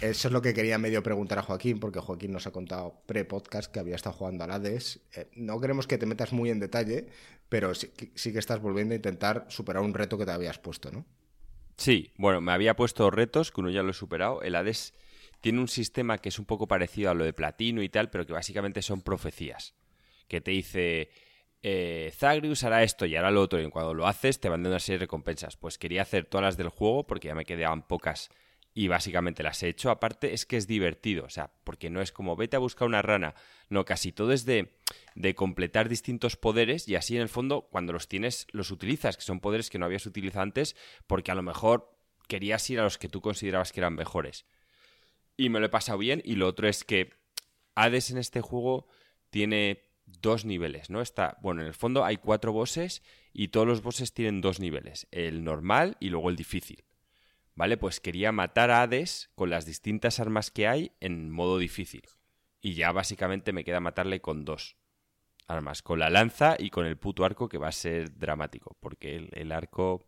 Eso 0.00 0.28
es 0.28 0.32
lo 0.32 0.40
que 0.42 0.54
quería 0.54 0.78
medio 0.78 1.02
preguntar 1.02 1.38
a 1.38 1.42
Joaquín, 1.42 1.80
porque 1.80 1.98
Joaquín 2.00 2.32
nos 2.32 2.46
ha 2.46 2.52
contado 2.52 3.02
pre-podcast 3.06 3.72
que 3.72 3.80
había 3.80 3.96
estado 3.96 4.14
jugando 4.16 4.44
al 4.44 4.50
Hades. 4.52 5.00
Eh, 5.14 5.28
no 5.34 5.60
queremos 5.60 5.86
que 5.86 5.98
te 5.98 6.06
metas 6.06 6.32
muy 6.32 6.50
en 6.50 6.60
detalle, 6.60 7.06
pero 7.48 7.74
sí, 7.74 7.88
que- 7.88 8.38
estás 8.38 8.60
volviendo 8.60 8.94
a 8.94 8.96
intentar 8.96 9.46
superar 9.48 9.82
un 9.82 9.94
reto 9.94 10.16
que 10.16 10.24
te 10.24 10.30
habías 10.30 10.58
puesto, 10.58 10.90
¿no? 10.92 11.04
Sí, 11.76 12.12
bueno, 12.16 12.40
me 12.40 12.52
había 12.52 12.76
puesto 12.76 13.10
retos, 13.10 13.50
que 13.50 13.60
uno 13.60 13.70
ya 13.70 13.82
lo 13.82 13.90
he 13.90 13.94
superado. 13.94 14.42
El 14.42 14.54
Hades 14.54 14.94
tiene 15.40 15.60
un 15.60 15.68
sistema 15.68 16.18
que 16.18 16.28
es 16.28 16.38
un 16.38 16.44
poco 16.44 16.66
parecido 16.68 17.10
a 17.10 17.14
lo 17.14 17.24
de 17.24 17.32
Platino 17.32 17.82
y 17.82 17.88
tal, 17.88 18.10
pero 18.10 18.26
que 18.26 18.32
básicamente 18.32 18.82
son 18.82 19.02
profecías. 19.02 19.74
Que 20.28 20.40
te 20.40 20.50
dice, 20.50 21.10
eh, 21.62 22.12
hará 22.20 22.82
esto 22.82 23.06
y 23.06 23.16
hará 23.16 23.30
lo 23.30 23.42
otro, 23.42 23.60
y 23.60 23.70
cuando 23.70 23.94
lo 23.94 24.06
haces 24.06 24.40
te 24.40 24.48
van 24.48 24.62
dando 24.62 24.74
una 24.74 24.80
serie 24.80 24.98
de 24.98 25.04
recompensas. 25.04 25.56
Pues 25.56 25.78
quería 25.78 26.02
hacer 26.02 26.26
todas 26.26 26.44
las 26.44 26.56
del 26.56 26.68
juego, 26.68 27.06
porque 27.06 27.28
ya 27.28 27.34
me 27.34 27.44
quedaban 27.44 27.86
pocas 27.86 28.30
y 28.78 28.86
básicamente 28.86 29.42
las 29.42 29.60
he 29.64 29.68
hecho. 29.68 29.90
Aparte 29.90 30.34
es 30.34 30.46
que 30.46 30.56
es 30.56 30.68
divertido, 30.68 31.24
o 31.24 31.30
sea, 31.30 31.50
porque 31.64 31.90
no 31.90 32.00
es 32.00 32.12
como 32.12 32.36
vete 32.36 32.54
a 32.54 32.60
buscar 32.60 32.86
una 32.86 33.02
rana. 33.02 33.34
No, 33.70 33.84
casi 33.84 34.12
todo 34.12 34.30
es 34.30 34.44
de, 34.44 34.72
de 35.16 35.34
completar 35.34 35.88
distintos 35.88 36.36
poderes 36.36 36.86
y 36.86 36.94
así 36.94 37.16
en 37.16 37.22
el 37.22 37.28
fondo 37.28 37.62
cuando 37.72 37.92
los 37.92 38.06
tienes 38.06 38.46
los 38.52 38.70
utilizas, 38.70 39.16
que 39.16 39.24
son 39.24 39.40
poderes 39.40 39.68
que 39.68 39.80
no 39.80 39.84
habías 39.84 40.06
utilizado 40.06 40.44
antes 40.44 40.76
porque 41.08 41.32
a 41.32 41.34
lo 41.34 41.42
mejor 41.42 41.92
querías 42.28 42.70
ir 42.70 42.78
a 42.78 42.84
los 42.84 42.98
que 42.98 43.08
tú 43.08 43.20
considerabas 43.20 43.72
que 43.72 43.80
eran 43.80 43.96
mejores. 43.96 44.46
Y 45.36 45.48
me 45.48 45.58
lo 45.58 45.66
he 45.66 45.70
pasado 45.70 45.98
bien 45.98 46.22
y 46.24 46.36
lo 46.36 46.46
otro 46.46 46.68
es 46.68 46.84
que 46.84 47.10
Hades 47.74 48.12
en 48.12 48.18
este 48.18 48.42
juego 48.42 48.86
tiene 49.30 49.88
dos 50.06 50.44
niveles, 50.44 50.88
¿no? 50.88 51.00
Está, 51.00 51.36
bueno, 51.42 51.62
en 51.62 51.66
el 51.66 51.74
fondo 51.74 52.04
hay 52.04 52.18
cuatro 52.18 52.52
bosses 52.52 53.02
y 53.32 53.48
todos 53.48 53.66
los 53.66 53.82
bosses 53.82 54.14
tienen 54.14 54.40
dos 54.40 54.60
niveles, 54.60 55.08
el 55.10 55.42
normal 55.42 55.96
y 55.98 56.10
luego 56.10 56.30
el 56.30 56.36
difícil. 56.36 56.84
¿Vale? 57.58 57.76
Pues 57.76 57.98
quería 57.98 58.30
matar 58.30 58.70
a 58.70 58.82
Hades 58.82 59.30
con 59.34 59.50
las 59.50 59.66
distintas 59.66 60.20
armas 60.20 60.52
que 60.52 60.68
hay 60.68 60.92
en 61.00 61.28
modo 61.28 61.58
difícil. 61.58 62.02
Y 62.60 62.74
ya 62.74 62.92
básicamente 62.92 63.52
me 63.52 63.64
queda 63.64 63.80
matarle 63.80 64.20
con 64.20 64.44
dos 64.44 64.76
armas, 65.48 65.82
con 65.82 65.98
la 65.98 66.08
lanza 66.08 66.54
y 66.56 66.70
con 66.70 66.86
el 66.86 66.96
puto 66.96 67.24
arco 67.24 67.48
que 67.48 67.58
va 67.58 67.66
a 67.66 67.72
ser 67.72 68.16
dramático, 68.16 68.76
porque 68.78 69.16
el, 69.16 69.30
el 69.32 69.50
arco 69.50 70.06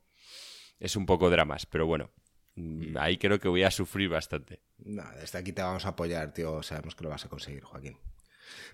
es 0.79 0.95
un 0.95 1.07
poco 1.07 1.29
dramas, 1.29 1.67
pero 1.67 1.87
bueno, 1.87 2.13
mm, 2.55 2.97
ahí 2.97 3.19
creo 3.19 3.41
que 3.41 3.49
voy 3.49 3.65
a 3.65 3.73
sufrir 3.73 4.09
bastante. 4.09 4.63
No, 4.79 5.03
desde 5.19 5.41
aquí 5.41 5.53
te 5.53 5.63
vamos 5.63 5.87
a 5.87 5.89
apoyar, 5.89 6.33
tío. 6.33 6.63
Sabemos 6.63 6.95
que 6.95 7.03
lo 7.03 7.11
vas 7.11 7.25
a 7.25 7.29
conseguir, 7.29 7.65
Joaquín. 7.65 7.99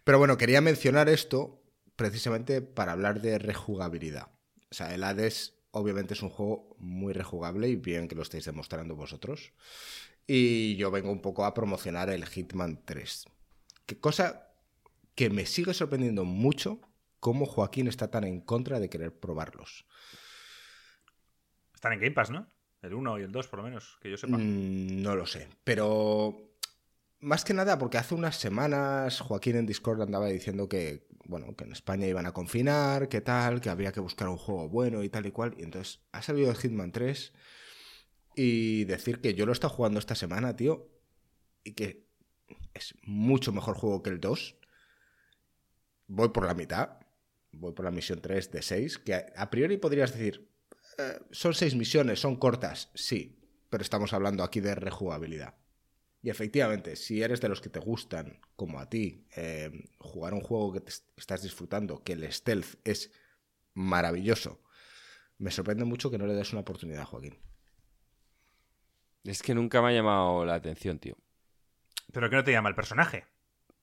Pero 0.04 0.18
bueno, 0.18 0.36
quería 0.36 0.60
mencionar 0.60 1.08
esto 1.08 1.62
precisamente 1.96 2.60
para 2.60 2.92
hablar 2.92 3.22
de 3.22 3.38
rejugabilidad. 3.38 4.28
O 4.70 4.74
sea, 4.74 4.94
el 4.94 5.02
Hades 5.02 5.55
obviamente 5.76 6.14
es 6.14 6.22
un 6.22 6.30
juego 6.30 6.74
muy 6.78 7.12
rejugable 7.12 7.68
y 7.68 7.76
bien 7.76 8.08
que 8.08 8.14
lo 8.14 8.22
estáis 8.22 8.46
demostrando 8.46 8.96
vosotros. 8.96 9.52
Y 10.26 10.76
yo 10.76 10.90
vengo 10.90 11.12
un 11.12 11.20
poco 11.20 11.44
a 11.44 11.54
promocionar 11.54 12.08
el 12.10 12.24
Hitman 12.24 12.82
3. 12.84 13.26
Que 13.84 14.00
cosa 14.00 14.48
que 15.14 15.30
me 15.30 15.46
sigue 15.46 15.74
sorprendiendo 15.74 16.24
mucho 16.24 16.80
cómo 17.20 17.46
Joaquín 17.46 17.88
está 17.88 18.10
tan 18.10 18.24
en 18.24 18.40
contra 18.40 18.80
de 18.80 18.88
querer 18.88 19.12
probarlos. 19.12 19.86
Están 21.74 21.92
en 21.92 22.00
Game 22.00 22.12
Pass, 22.12 22.30
¿no? 22.30 22.50
El 22.82 22.94
1 22.94 23.18
y 23.18 23.22
el 23.22 23.32
2, 23.32 23.48
por 23.48 23.58
lo 23.58 23.64
menos, 23.64 23.98
que 24.00 24.10
yo 24.10 24.16
sepa. 24.16 24.38
Mm, 24.38 25.02
no 25.02 25.14
lo 25.14 25.26
sé, 25.26 25.48
pero 25.64 26.54
más 27.20 27.44
que 27.44 27.54
nada 27.54 27.78
porque 27.78 27.98
hace 27.98 28.14
unas 28.14 28.36
semanas 28.36 29.20
Joaquín 29.20 29.56
en 29.56 29.66
Discord 29.66 30.02
andaba 30.02 30.26
diciendo 30.26 30.68
que, 30.68 31.06
bueno, 31.28 31.54
que 31.56 31.64
en 31.64 31.72
España 31.72 32.06
iban 32.06 32.26
a 32.26 32.32
confinar, 32.32 33.08
que 33.08 33.20
tal, 33.20 33.60
que 33.60 33.70
había 33.70 33.92
que 33.92 34.00
buscar 34.00 34.28
un 34.28 34.36
juego 34.36 34.68
bueno 34.68 35.02
y 35.02 35.08
tal 35.08 35.26
y 35.26 35.32
cual. 35.32 35.54
Y 35.58 35.62
entonces 35.62 36.00
ha 36.12 36.22
salido 36.22 36.50
el 36.50 36.56
Hitman 36.56 36.92
3 36.92 37.32
y 38.34 38.84
decir 38.84 39.20
que 39.20 39.34
yo 39.34 39.46
lo 39.46 39.52
he 39.52 39.54
estado 39.54 39.74
jugando 39.74 39.98
esta 39.98 40.14
semana, 40.14 40.56
tío, 40.56 40.88
y 41.64 41.72
que 41.72 42.06
es 42.74 42.94
mucho 43.02 43.52
mejor 43.52 43.76
juego 43.76 44.02
que 44.02 44.10
el 44.10 44.20
2. 44.20 44.56
Voy 46.08 46.28
por 46.28 46.46
la 46.46 46.54
mitad, 46.54 46.98
voy 47.52 47.72
por 47.72 47.84
la 47.84 47.90
misión 47.90 48.20
3 48.20 48.52
de 48.52 48.62
6, 48.62 48.98
que 48.98 49.14
a, 49.14 49.50
priori 49.50 49.76
podrías 49.78 50.12
decir, 50.12 50.48
eh, 50.98 51.18
son 51.32 51.54
6 51.54 51.74
misiones, 51.74 52.20
son 52.20 52.36
cortas, 52.36 52.90
sí, 52.94 53.40
pero 53.70 53.82
estamos 53.82 54.12
hablando 54.12 54.44
aquí 54.44 54.60
de 54.60 54.74
rejugabilidad. 54.74 55.54
Y 56.26 56.30
efectivamente, 56.30 56.96
si 56.96 57.22
eres 57.22 57.40
de 57.40 57.48
los 57.48 57.60
que 57.60 57.68
te 57.68 57.78
gustan, 57.78 58.40
como 58.56 58.80
a 58.80 58.88
ti, 58.90 59.24
eh, 59.36 59.70
jugar 60.00 60.34
un 60.34 60.40
juego 60.40 60.72
que 60.72 60.80
te 60.80 60.90
estás 61.16 61.40
disfrutando, 61.44 62.02
que 62.02 62.14
el 62.14 62.32
stealth 62.32 62.80
es 62.82 63.12
maravilloso, 63.74 64.60
me 65.38 65.52
sorprende 65.52 65.84
mucho 65.84 66.10
que 66.10 66.18
no 66.18 66.26
le 66.26 66.34
des 66.34 66.50
una 66.50 66.62
oportunidad, 66.62 67.04
Joaquín. 67.04 67.38
Es 69.22 69.40
que 69.40 69.54
nunca 69.54 69.80
me 69.80 69.90
ha 69.90 69.92
llamado 69.92 70.44
la 70.44 70.54
atención, 70.54 70.98
tío. 70.98 71.16
¿Pero 72.12 72.28
qué 72.28 72.34
no 72.34 72.42
te 72.42 72.50
llama 72.50 72.70
el 72.70 72.74
personaje? 72.74 73.24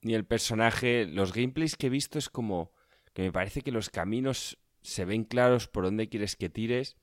Ni 0.02 0.14
el 0.14 0.26
personaje, 0.26 1.06
los 1.06 1.32
gameplays 1.32 1.78
que 1.78 1.88
he 1.88 1.90
visto 1.90 2.20
es 2.20 2.28
como 2.28 2.74
que 3.14 3.22
me 3.22 3.32
parece 3.32 3.62
que 3.62 3.72
los 3.72 3.90
caminos 3.90 4.58
se 4.82 5.06
ven 5.06 5.24
claros 5.24 5.70
por 5.70 5.86
dónde 5.86 6.10
quieres 6.10 6.36
que 6.36 6.50
tires. 6.50 6.98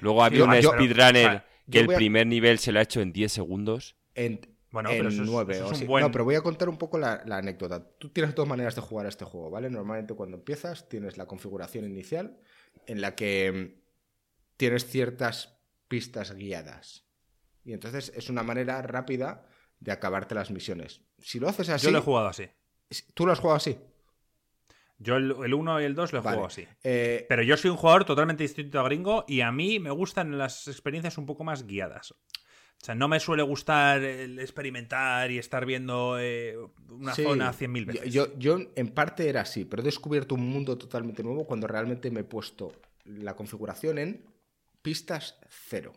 Luego 0.00 0.22
había 0.22 0.60
yo- 0.60 0.72
speedrunner 0.72 1.26
o 1.26 1.30
sea, 1.30 1.46
que 1.70 1.80
el 1.80 1.90
a- 1.90 1.96
primer 1.96 2.26
nivel 2.26 2.58
se 2.58 2.70
lo 2.70 2.80
ha 2.80 2.82
hecho 2.82 3.00
en 3.00 3.14
10 3.14 3.32
segundos. 3.32 3.96
En, 4.14 4.57
Bueno, 4.70 4.90
en 4.90 4.98
pero 4.98 5.08
eso 5.08 5.22
es- 5.22 5.28
9 5.28 5.54
eso 5.54 5.64
es 5.64 5.66
o 5.66 5.68
un 5.70 5.74
así. 5.76 5.86
buen- 5.86 6.02
No, 6.04 6.12
pero 6.12 6.24
voy 6.24 6.34
a 6.34 6.42
contar 6.42 6.68
un 6.68 6.76
poco 6.76 6.98
la, 6.98 7.22
la 7.26 7.38
anécdota. 7.38 7.82
Tú 7.98 8.10
tienes 8.10 8.34
dos 8.34 8.46
maneras 8.46 8.74
de 8.74 8.82
jugar 8.82 9.06
a 9.06 9.08
este 9.08 9.24
juego, 9.24 9.50
¿vale? 9.50 9.70
Normalmente 9.70 10.14
cuando 10.14 10.36
empiezas 10.36 10.88
tienes 10.88 11.16
la 11.16 11.26
configuración 11.26 11.84
inicial 11.86 12.38
en 12.86 13.00
la 13.00 13.14
que 13.14 13.74
mm, 13.76 13.80
tienes 14.56 14.86
ciertas 14.86 15.58
pistas 15.88 16.34
guiadas. 16.34 17.04
Y 17.64 17.72
entonces 17.72 18.12
es 18.14 18.28
una 18.28 18.42
manera 18.42 18.80
rápida 18.82 19.46
de 19.80 19.92
acabarte 19.92 20.34
las 20.34 20.50
misiones. 20.50 21.00
Si 21.18 21.38
lo 21.40 21.48
haces 21.48 21.68
así... 21.70 21.86
Yo 21.86 21.90
lo 21.92 21.98
he 21.98 22.02
jugado 22.02 22.28
así. 22.28 22.48
¿Tú 23.14 23.26
lo 23.26 23.32
has 23.32 23.38
jugado 23.40 23.56
así? 23.56 23.78
Yo 24.98 25.16
el, 25.16 25.30
el 25.44 25.54
1 25.54 25.80
y 25.80 25.84
el 25.84 25.94
2 25.94 26.12
lo 26.12 26.18
he 26.18 26.22
Vale. 26.22 26.36
jugado 26.36 26.48
así. 26.48 26.66
Eh, 26.82 27.24
Pero 27.28 27.42
yo 27.42 27.56
soy 27.56 27.70
un 27.70 27.76
jugador 27.76 28.04
totalmente 28.04 28.42
distinto 28.42 28.80
a 28.80 28.82
Gringo 28.82 29.24
y 29.28 29.42
a 29.42 29.52
mí 29.52 29.78
me 29.78 29.90
gustan 29.90 30.36
las 30.36 30.66
experiencias 30.66 31.16
un 31.18 31.26
poco 31.26 31.44
más 31.44 31.66
guiadas. 31.66 32.14
O 32.80 32.84
sea, 32.84 32.94
no 32.94 33.08
me 33.08 33.18
suele 33.18 33.42
gustar 33.42 34.02
el 34.02 34.38
experimentar 34.38 35.30
y 35.30 35.38
estar 35.38 35.66
viendo 35.66 36.16
eh, 36.18 36.56
una 36.90 37.14
Sí, 37.14 37.24
zona 37.24 37.52
100.000 37.52 37.86
veces. 37.86 38.12
Yo, 38.12 38.38
yo 38.38 38.58
en 38.74 38.88
parte 38.88 39.28
era 39.28 39.40
así, 39.40 39.64
pero 39.64 39.82
he 39.82 39.84
descubierto 39.84 40.36
un 40.36 40.48
mundo 40.48 40.78
totalmente 40.78 41.22
nuevo 41.22 41.44
cuando 41.44 41.66
realmente 41.66 42.10
me 42.10 42.20
he 42.20 42.24
puesto 42.24 42.72
la 43.04 43.34
configuración 43.34 43.98
en 43.98 44.24
pistas 44.80 45.38
cero. 45.48 45.92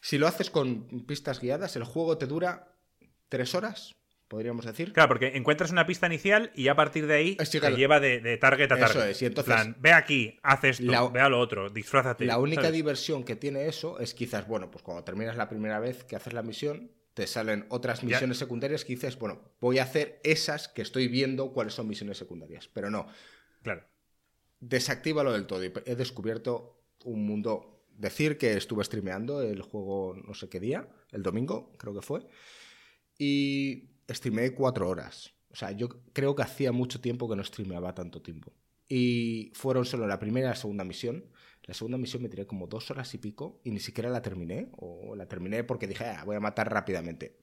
Si 0.00 0.16
lo 0.16 0.26
haces 0.28 0.48
con 0.50 0.84
pistas 1.06 1.40
guiadas, 1.40 1.76
el 1.76 1.84
juego 1.84 2.16
te 2.16 2.26
dura 2.26 2.72
tres 3.28 3.54
horas, 3.54 3.96
podríamos 4.30 4.64
decir. 4.64 4.92
Claro, 4.92 5.08
porque 5.08 5.36
encuentras 5.36 5.72
una 5.72 5.86
pista 5.86 6.06
inicial 6.06 6.52
y 6.54 6.68
a 6.68 6.76
partir 6.76 7.06
de 7.08 7.14
ahí 7.14 7.36
Es 7.40 7.50
que, 7.50 7.60
te 7.60 7.72
lleva 7.72 7.98
de, 7.98 8.20
de 8.20 8.36
target 8.38 8.70
a 8.70 8.76
eso 8.76 8.86
target. 8.86 9.10
es, 9.10 9.22
y 9.22 9.26
entonces- 9.26 9.52
En 9.56 9.60
plan, 9.72 9.76
ve 9.80 9.92
aquí, 9.92 10.38
haz 10.42 10.62
esto, 10.62 10.84
La- 10.84 11.08
ve 11.08 11.20
a 11.20 11.28
lo 11.28 11.40
otro, 11.40 11.68
disfrázate. 11.68 12.24
La 12.26 12.38
única 12.38 12.62
¿sabes? 12.62 12.74
diversión 12.76 13.24
que 13.24 13.34
tiene 13.34 13.66
eso 13.66 13.98
es 13.98 14.14
quizás, 14.14 14.46
bueno, 14.46 14.70
pues 14.70 14.84
cuando 14.84 15.02
terminas 15.02 15.36
la 15.36 15.48
primera 15.48 15.80
vez 15.80 16.04
que 16.04 16.14
haces 16.14 16.32
la 16.32 16.42
misión, 16.42 16.92
te 17.12 17.26
salen 17.26 17.66
otras 17.70 18.00
Ya. 18.02 18.06
misiones 18.06 18.38
secundarias 18.38 18.84
que 18.84 18.92
dices, 18.94 19.18
bueno, 19.18 19.42
voy 19.60 19.80
a 19.80 19.82
hacer 19.82 20.20
esas 20.22 20.68
que 20.68 20.80
estoy 20.82 21.08
viendo 21.08 21.52
cuáles 21.52 21.74
son 21.74 21.88
misiones 21.88 22.16
secundarias. 22.16 22.68
Pero 22.72 22.88
no, 22.88 23.08
Claro. 23.64 23.82
desactívalo 24.60 25.32
del 25.32 25.46
todo. 25.48 25.64
Y 25.64 25.72
he 25.86 25.96
descubierto 25.96 26.84
un 27.04 27.26
mundo. 27.26 27.84
Decir 27.96 28.38
que 28.38 28.52
estuve 28.56 28.84
streameando 28.84 29.42
el 29.42 29.60
juego 29.60 30.14
no 30.24 30.34
sé 30.34 30.48
qué 30.48 30.60
día, 30.60 30.88
el 31.10 31.22
domingo, 31.24 31.76
creo 31.76 31.92
que 31.94 32.00
fue. 32.00 32.22
Y 33.18 33.89
streameé 34.14 34.54
cuatro 34.54 34.88
horas. 34.88 35.32
O 35.50 35.56
sea, 35.56 35.72
yo 35.72 35.88
creo 36.12 36.34
que 36.34 36.42
hacía 36.42 36.72
mucho 36.72 37.00
tiempo 37.00 37.28
que 37.28 37.36
no 37.36 37.44
streameaba 37.44 37.94
tanto 37.94 38.22
tiempo. 38.22 38.52
Y 38.88 39.52
fueron 39.54 39.84
solo 39.84 40.06
la 40.06 40.18
primera 40.18 40.48
y 40.48 40.50
la 40.50 40.56
segunda 40.56 40.84
misión. 40.84 41.24
La 41.64 41.74
segunda 41.74 41.98
misión 41.98 42.22
me 42.22 42.28
tiré 42.28 42.46
como 42.46 42.66
dos 42.66 42.90
horas 42.90 43.12
y 43.14 43.18
pico 43.18 43.60
y 43.64 43.70
ni 43.70 43.80
siquiera 43.80 44.10
la 44.10 44.22
terminé. 44.22 44.70
O 44.78 45.14
la 45.16 45.26
terminé 45.26 45.64
porque 45.64 45.86
dije, 45.86 46.04
ah, 46.04 46.24
voy 46.24 46.36
a 46.36 46.40
matar 46.40 46.72
rápidamente. 46.72 47.38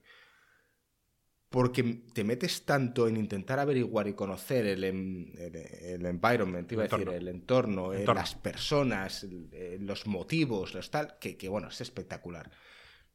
Porque 1.50 1.82
te 2.12 2.24
metes 2.24 2.66
tanto 2.66 3.08
en 3.08 3.16
intentar 3.16 3.58
averiguar 3.58 4.06
y 4.06 4.12
conocer 4.12 4.66
el, 4.66 4.84
el, 4.84 5.34
el 5.56 6.04
environment, 6.04 6.70
iba 6.70 6.82
a 6.82 6.88
decir, 6.88 6.98
entorno. 6.98 7.18
el 7.18 7.28
entorno, 7.28 7.92
eh, 7.94 8.00
Entorno. 8.00 8.20
las 8.20 8.34
personas, 8.34 9.26
eh, 9.52 9.78
los 9.80 10.06
motivos, 10.06 10.74
los 10.74 10.90
tal, 10.90 11.16
que, 11.18 11.38
que, 11.38 11.48
bueno, 11.48 11.68
es 11.68 11.80
espectacular. 11.80 12.50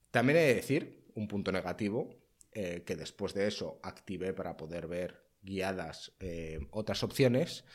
También 0.10 0.38
he 0.40 0.42
de 0.42 0.56
decir, 0.56 1.06
un 1.14 1.28
punto 1.28 1.52
negativo, 1.52 2.23
eh, 2.56 2.84
que 2.86 2.96
después 2.96 3.34
de 3.34 3.48
eso 3.48 3.80
activé 3.84 4.34
para 4.34 4.58
poder 4.58 4.88
ver 4.88 5.24
guiadas 5.42 6.14
eh, 6.20 6.60
otras 6.72 7.04
opciones 7.04 7.66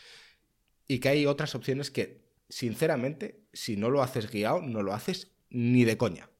y 0.87 1.01
que 1.01 1.09
hay 1.09 1.27
otras 1.27 1.55
opciones 1.55 1.91
que, 1.91 2.25
sinceramente, 2.49 3.43
si 3.53 3.77
no 3.77 3.91
lo 3.91 4.03
haces 4.03 4.31
guiado, 4.31 4.63
no 4.63 4.83
lo 4.83 4.95
haces 4.95 5.33
ni 5.51 5.85
de 5.85 5.97
coña. 5.97 6.31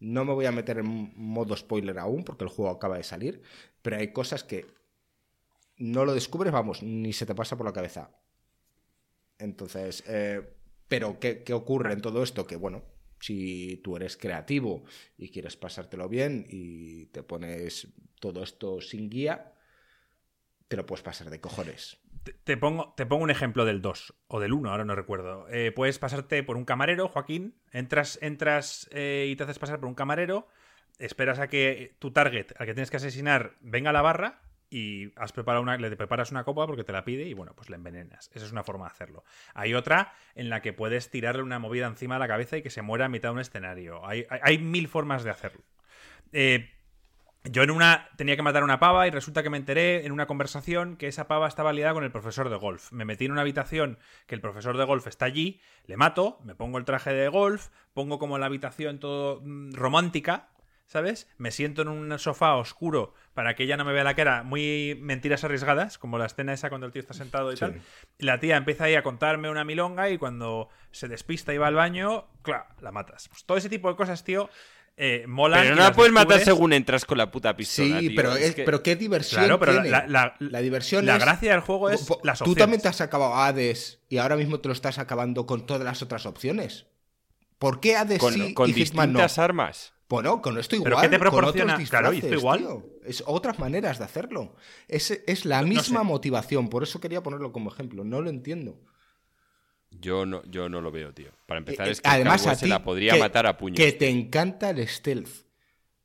No 0.00 0.24
me 0.24 0.32
voy 0.32 0.46
a 0.46 0.52
meter 0.52 0.78
en 0.78 1.12
modo 1.16 1.56
spoiler 1.56 1.98
aún 1.98 2.24
porque 2.24 2.44
el 2.44 2.50
juego 2.50 2.70
acaba 2.70 2.96
de 2.96 3.04
salir, 3.04 3.42
pero 3.82 3.96
hay 3.96 4.12
cosas 4.12 4.44
que 4.44 4.66
no 5.78 6.04
lo 6.04 6.14
descubres, 6.14 6.52
vamos, 6.52 6.82
ni 6.82 7.12
se 7.12 7.26
te 7.26 7.34
pasa 7.34 7.56
por 7.56 7.66
la 7.66 7.72
cabeza. 7.72 8.10
Entonces, 9.38 10.04
eh, 10.06 10.56
pero 10.88 11.18
¿qué, 11.18 11.42
qué 11.42 11.54
ocurre 11.54 11.92
en 11.92 12.00
todo 12.00 12.22
esto? 12.22 12.46
Que 12.46 12.56
bueno, 12.56 12.82
si 13.22 13.80
tú 13.84 13.96
eres 13.96 14.16
creativo 14.16 14.84
y 15.16 15.30
quieres 15.30 15.56
pasártelo 15.56 16.08
bien 16.08 16.44
y 16.48 17.06
te 17.06 17.22
pones 17.22 17.86
todo 18.18 18.42
esto 18.42 18.80
sin 18.80 19.08
guía, 19.08 19.54
te 20.66 20.76
lo 20.76 20.86
puedes 20.86 21.02
pasar 21.02 21.30
de 21.30 21.40
cojones. 21.40 21.98
Te, 22.44 22.56
pongo, 22.56 22.94
te 22.96 23.06
pongo 23.06 23.22
un 23.22 23.30
ejemplo 23.30 23.64
del 23.64 23.80
2 23.80 24.14
o 24.26 24.40
del 24.40 24.52
1, 24.52 24.70
ahora 24.70 24.84
no 24.84 24.96
recuerdo. 24.96 25.46
Eh, 25.50 25.70
puedes 25.70 25.98
pasarte 26.00 26.42
por 26.42 26.56
un 26.56 26.64
camarero, 26.64 27.08
Joaquín. 27.08 27.60
Entras, 27.70 28.18
entras 28.22 28.88
eh, 28.92 29.28
y 29.30 29.36
te 29.36 29.44
haces 29.44 29.58
pasar 29.58 29.78
por 29.78 29.88
un 29.88 29.94
camarero. 29.94 30.48
Esperas 30.98 31.38
a 31.38 31.48
que 31.48 31.96
tu 32.00 32.12
target, 32.12 32.52
al 32.58 32.66
que 32.66 32.74
tienes 32.74 32.90
que 32.90 32.96
asesinar, 32.96 33.56
venga 33.60 33.90
a 33.90 33.92
la 33.92 34.02
barra 34.02 34.42
y 34.72 35.12
has 35.16 35.32
preparado 35.32 35.62
una, 35.62 35.76
le 35.76 35.94
preparas 35.96 36.30
una 36.30 36.44
copa 36.44 36.66
porque 36.66 36.82
te 36.82 36.92
la 36.92 37.04
pide 37.04 37.24
y 37.24 37.34
bueno, 37.34 37.52
pues 37.54 37.68
le 37.68 37.76
envenenas. 37.76 38.30
Esa 38.32 38.46
es 38.46 38.52
una 38.52 38.64
forma 38.64 38.86
de 38.86 38.92
hacerlo. 38.92 39.22
Hay 39.52 39.74
otra 39.74 40.14
en 40.34 40.48
la 40.48 40.62
que 40.62 40.72
puedes 40.72 41.10
tirarle 41.10 41.42
una 41.42 41.58
movida 41.58 41.86
encima 41.86 42.14
de 42.14 42.20
la 42.20 42.28
cabeza 42.28 42.56
y 42.56 42.62
que 42.62 42.70
se 42.70 42.80
muera 42.80 43.04
a 43.04 43.08
mitad 43.10 43.28
de 43.28 43.34
un 43.34 43.40
escenario. 43.40 44.06
Hay, 44.06 44.26
hay, 44.30 44.56
mil 44.56 44.88
formas 44.88 45.24
de 45.24 45.30
hacerlo. 45.30 45.60
Eh, 46.32 46.70
yo 47.44 47.62
en 47.62 47.70
una 47.70 48.08
tenía 48.16 48.34
que 48.36 48.42
matar 48.42 48.62
a 48.62 48.64
una 48.64 48.78
pava 48.78 49.06
y 49.06 49.10
resulta 49.10 49.42
que 49.42 49.50
me 49.50 49.58
enteré 49.58 50.06
en 50.06 50.12
una 50.12 50.26
conversación 50.26 50.96
que 50.96 51.08
esa 51.08 51.28
pava 51.28 51.48
estaba 51.48 51.74
liada 51.74 51.92
con 51.92 52.04
el 52.04 52.10
profesor 52.10 52.48
de 52.48 52.56
golf. 52.56 52.92
Me 52.92 53.04
metí 53.04 53.26
en 53.26 53.32
una 53.32 53.42
habitación 53.42 53.98
que 54.26 54.34
el 54.34 54.40
profesor 54.40 54.78
de 54.78 54.84
golf 54.84 55.06
está 55.06 55.26
allí, 55.26 55.60
le 55.86 55.98
mato, 55.98 56.38
me 56.44 56.54
pongo 56.54 56.78
el 56.78 56.86
traje 56.86 57.12
de 57.12 57.28
golf, 57.28 57.68
pongo 57.92 58.18
como 58.18 58.38
la 58.38 58.46
habitación 58.46 59.00
todo 59.00 59.42
mm, 59.42 59.72
romántica, 59.72 60.48
¿sabes? 60.86 61.28
Me 61.38 61.50
siento 61.50 61.82
en 61.82 61.88
un 61.88 62.18
sofá 62.18 62.54
oscuro 62.56 63.14
para 63.34 63.54
que 63.54 63.62
ella 63.64 63.76
no 63.76 63.84
me 63.84 63.92
vea 63.92 64.04
la 64.04 64.14
cara, 64.14 64.42
muy 64.42 64.98
mentiras 65.00 65.42
arriesgadas, 65.44 65.96
como 65.98 66.18
la 66.18 66.26
escena 66.26 66.52
esa 66.52 66.68
cuando 66.68 66.86
el 66.86 66.92
tío 66.92 67.00
está 67.00 67.14
sentado 67.14 67.50
y 67.52 67.56
Sí. 67.56 67.60
tal. 67.60 67.80
Y 68.18 68.24
la 68.26 68.38
tía 68.40 68.56
empieza 68.56 68.84
ahí 68.84 68.94
a 68.94 69.02
contarme 69.02 69.48
una 69.50 69.64
milonga 69.64 70.10
y 70.10 70.18
cuando 70.18 70.68
se 70.90 71.08
despista 71.08 71.54
y 71.54 71.58
va 71.58 71.68
al 71.68 71.74
baño, 71.74 72.26
claro, 72.42 72.66
la 72.80 72.92
matas. 72.92 73.28
Pues 73.28 73.44
todo 73.44 73.56
ese 73.56 73.70
tipo 73.70 73.88
de 73.88 73.96
cosas, 73.96 74.22
tío, 74.22 74.50
eh, 74.98 75.24
molan. 75.26 75.62
Pero 75.62 75.76
no 75.76 75.82
la 75.82 75.92
puedes 75.94 76.12
matar 76.12 76.40
según 76.40 76.74
entras 76.74 77.06
con 77.06 77.16
la 77.16 77.30
puta 77.30 77.56
pistola. 77.56 77.98
Sí, 78.00 78.08
tío. 78.08 78.16
pero, 78.16 78.36
Es 78.36 78.50
es- 78.50 78.54
que- 78.56 78.64
pero 78.64 78.82
qué 78.82 78.94
diversión 78.94 79.40
Claro, 79.40 79.58
pero 79.58 79.72
tiene. 79.72 79.88
la, 79.88 80.06
la- 80.06 80.34
La 80.38 80.60
diversión 80.60 81.06
la 81.06 81.16
es- 81.16 81.22
gracia 81.22 81.52
del 81.52 81.60
juego 81.62 81.88
es 81.88 82.02
Po- 82.04 82.20
las 82.22 82.38
Tú 82.40 82.44
opciones. 82.44 82.58
también 82.58 82.82
te 82.82 82.88
has 82.88 83.00
acabado 83.00 83.34
Hades 83.36 84.02
y 84.10 84.18
ahora 84.18 84.36
mismo 84.36 84.60
te 84.60 84.68
lo 84.68 84.74
estás 84.74 84.98
acabando 84.98 85.46
con 85.46 85.64
todas 85.64 85.82
las 85.82 86.02
otras 86.02 86.26
opciones. 86.26 86.84
¿Por 87.58 87.80
qué 87.80 87.96
Hades 87.96 88.18
con, 88.18 88.34
sí 88.34 88.52
con 88.52 88.68
y 88.68 88.74
Hitman 88.74 89.12
no? 89.14 89.20
distintas 89.20 89.38
armas. 89.38 89.94
Bueno, 90.12 90.42
con 90.42 90.58
esto 90.58 90.76
igual. 90.76 90.90
¿Pero 90.90 91.00
qué 91.00 91.08
te 91.08 91.18
con 91.18 91.30
proporciona? 91.30 91.72
otros 91.74 91.88
Claro, 91.88 92.12
y 92.12 92.16
esto 92.18 92.26
disfraces, 92.28 92.38
igual. 92.42 92.58
tío. 92.58 93.00
Es 93.08 93.22
otras 93.26 93.58
maneras 93.58 93.98
de 93.98 94.04
hacerlo. 94.04 94.54
Es, 94.86 95.10
es 95.10 95.44
la 95.46 95.62
No- 95.62 95.68
no 95.68 95.68
misma 95.74 96.00
sé. 96.00 96.04
motivación, 96.06 96.68
por 96.68 96.82
eso 96.82 97.00
quería 97.00 97.22
ponerlo 97.22 97.50
como 97.50 97.72
ejemplo. 97.72 98.04
No 98.04 98.20
lo 98.20 98.28
entiendo. 98.28 98.78
Yo 99.90 100.26
no, 100.26 100.42
yo 100.44 100.68
no 100.68 100.80
lo 100.82 100.90
veo, 100.90 101.14
tío. 101.14 101.30
Para 101.46 101.58
empezar, 101.58 101.88
Eh, 101.88 101.92
es 101.92 102.00
que 102.02 102.08
Además, 102.10 102.46
a 102.46 102.54
se 102.54 102.64
ti 102.64 102.70
la 102.70 102.84
podría 102.84 103.14
que- 103.14 103.20
matar 103.20 103.46
a 103.46 103.56
puños. 103.56 103.76
Que 103.76 103.92
te 103.92 104.08
encanta 104.10 104.68
el 104.70 104.86
stealth. 104.86 105.46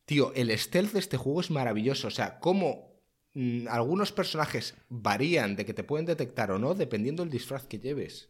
Tío, 0.05 0.31
el 0.35 0.57
stealth 0.57 0.93
de 0.93 0.99
este 0.99 1.17
juego 1.17 1.41
es 1.41 1.51
maravilloso. 1.51 2.07
O 2.07 2.11
sea, 2.11 2.39
cómo 2.39 2.87
mm, 3.33 3.67
algunos 3.69 4.11
personajes 4.13 4.73
varían 4.89 5.55
de 5.57 5.65
que 5.65 5.73
te 5.73 5.83
pueden 5.83 6.05
detectar 6.05 6.49
o 6.51 6.57
no 6.59 6.73
dependiendo 6.73 7.23
del 7.23 7.29
disfraz 7.31 7.67
que 7.67 7.77
lleves. 7.77 8.29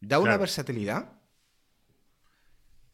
Da 0.00 0.18
una 0.18 0.36
versatilidad. 0.38 1.19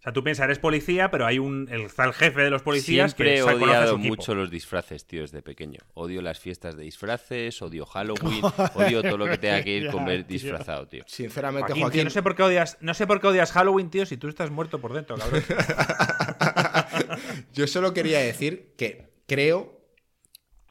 Sea, 0.06 0.12
tú 0.12 0.22
piensas, 0.22 0.44
eres 0.44 0.58
policía, 0.58 1.10
pero 1.10 1.26
hay 1.26 1.38
un. 1.38 1.68
El, 1.70 1.82
está 1.82 2.04
el 2.04 2.12
jefe 2.12 2.42
de 2.42 2.50
los 2.50 2.62
policías 2.62 3.12
Siempre 3.12 3.34
que 3.34 3.40
he 3.40 3.42
odiado 3.42 3.98
mucho 3.98 4.34
los 4.34 4.50
disfraces, 4.50 5.04
tío, 5.04 5.22
desde 5.22 5.42
pequeño. 5.42 5.80
Odio 5.94 6.22
las 6.22 6.38
fiestas 6.38 6.76
de 6.76 6.84
disfraces, 6.84 7.60
odio 7.60 7.84
Halloween, 7.86 8.42
odio 8.74 9.02
todo 9.02 9.18
lo 9.18 9.26
que 9.26 9.38
tenga 9.38 9.62
que 9.62 9.76
ir 9.76 9.90
con 9.90 10.04
ver 10.04 10.26
disfrazado, 10.26 10.86
tío. 10.86 11.02
Sinceramente, 11.06 11.72
Joaquín, 11.72 11.82
Joaquín, 11.82 11.98
tío, 11.98 12.04
no 12.04 12.10
sé 12.10 12.22
por 12.22 12.36
qué 12.36 12.42
odias, 12.44 12.78
no 12.80 12.94
sé 12.94 13.06
por 13.06 13.20
qué 13.20 13.26
odias 13.26 13.50
Halloween, 13.50 13.90
tío, 13.90 14.06
si 14.06 14.16
tú 14.16 14.28
estás 14.28 14.50
muerto 14.50 14.80
por 14.80 14.92
dentro, 14.92 15.16
cabrón. 15.16 15.42
yo 17.52 17.66
solo 17.66 17.92
quería 17.92 18.20
decir 18.20 18.74
que 18.76 19.10
creo 19.26 19.76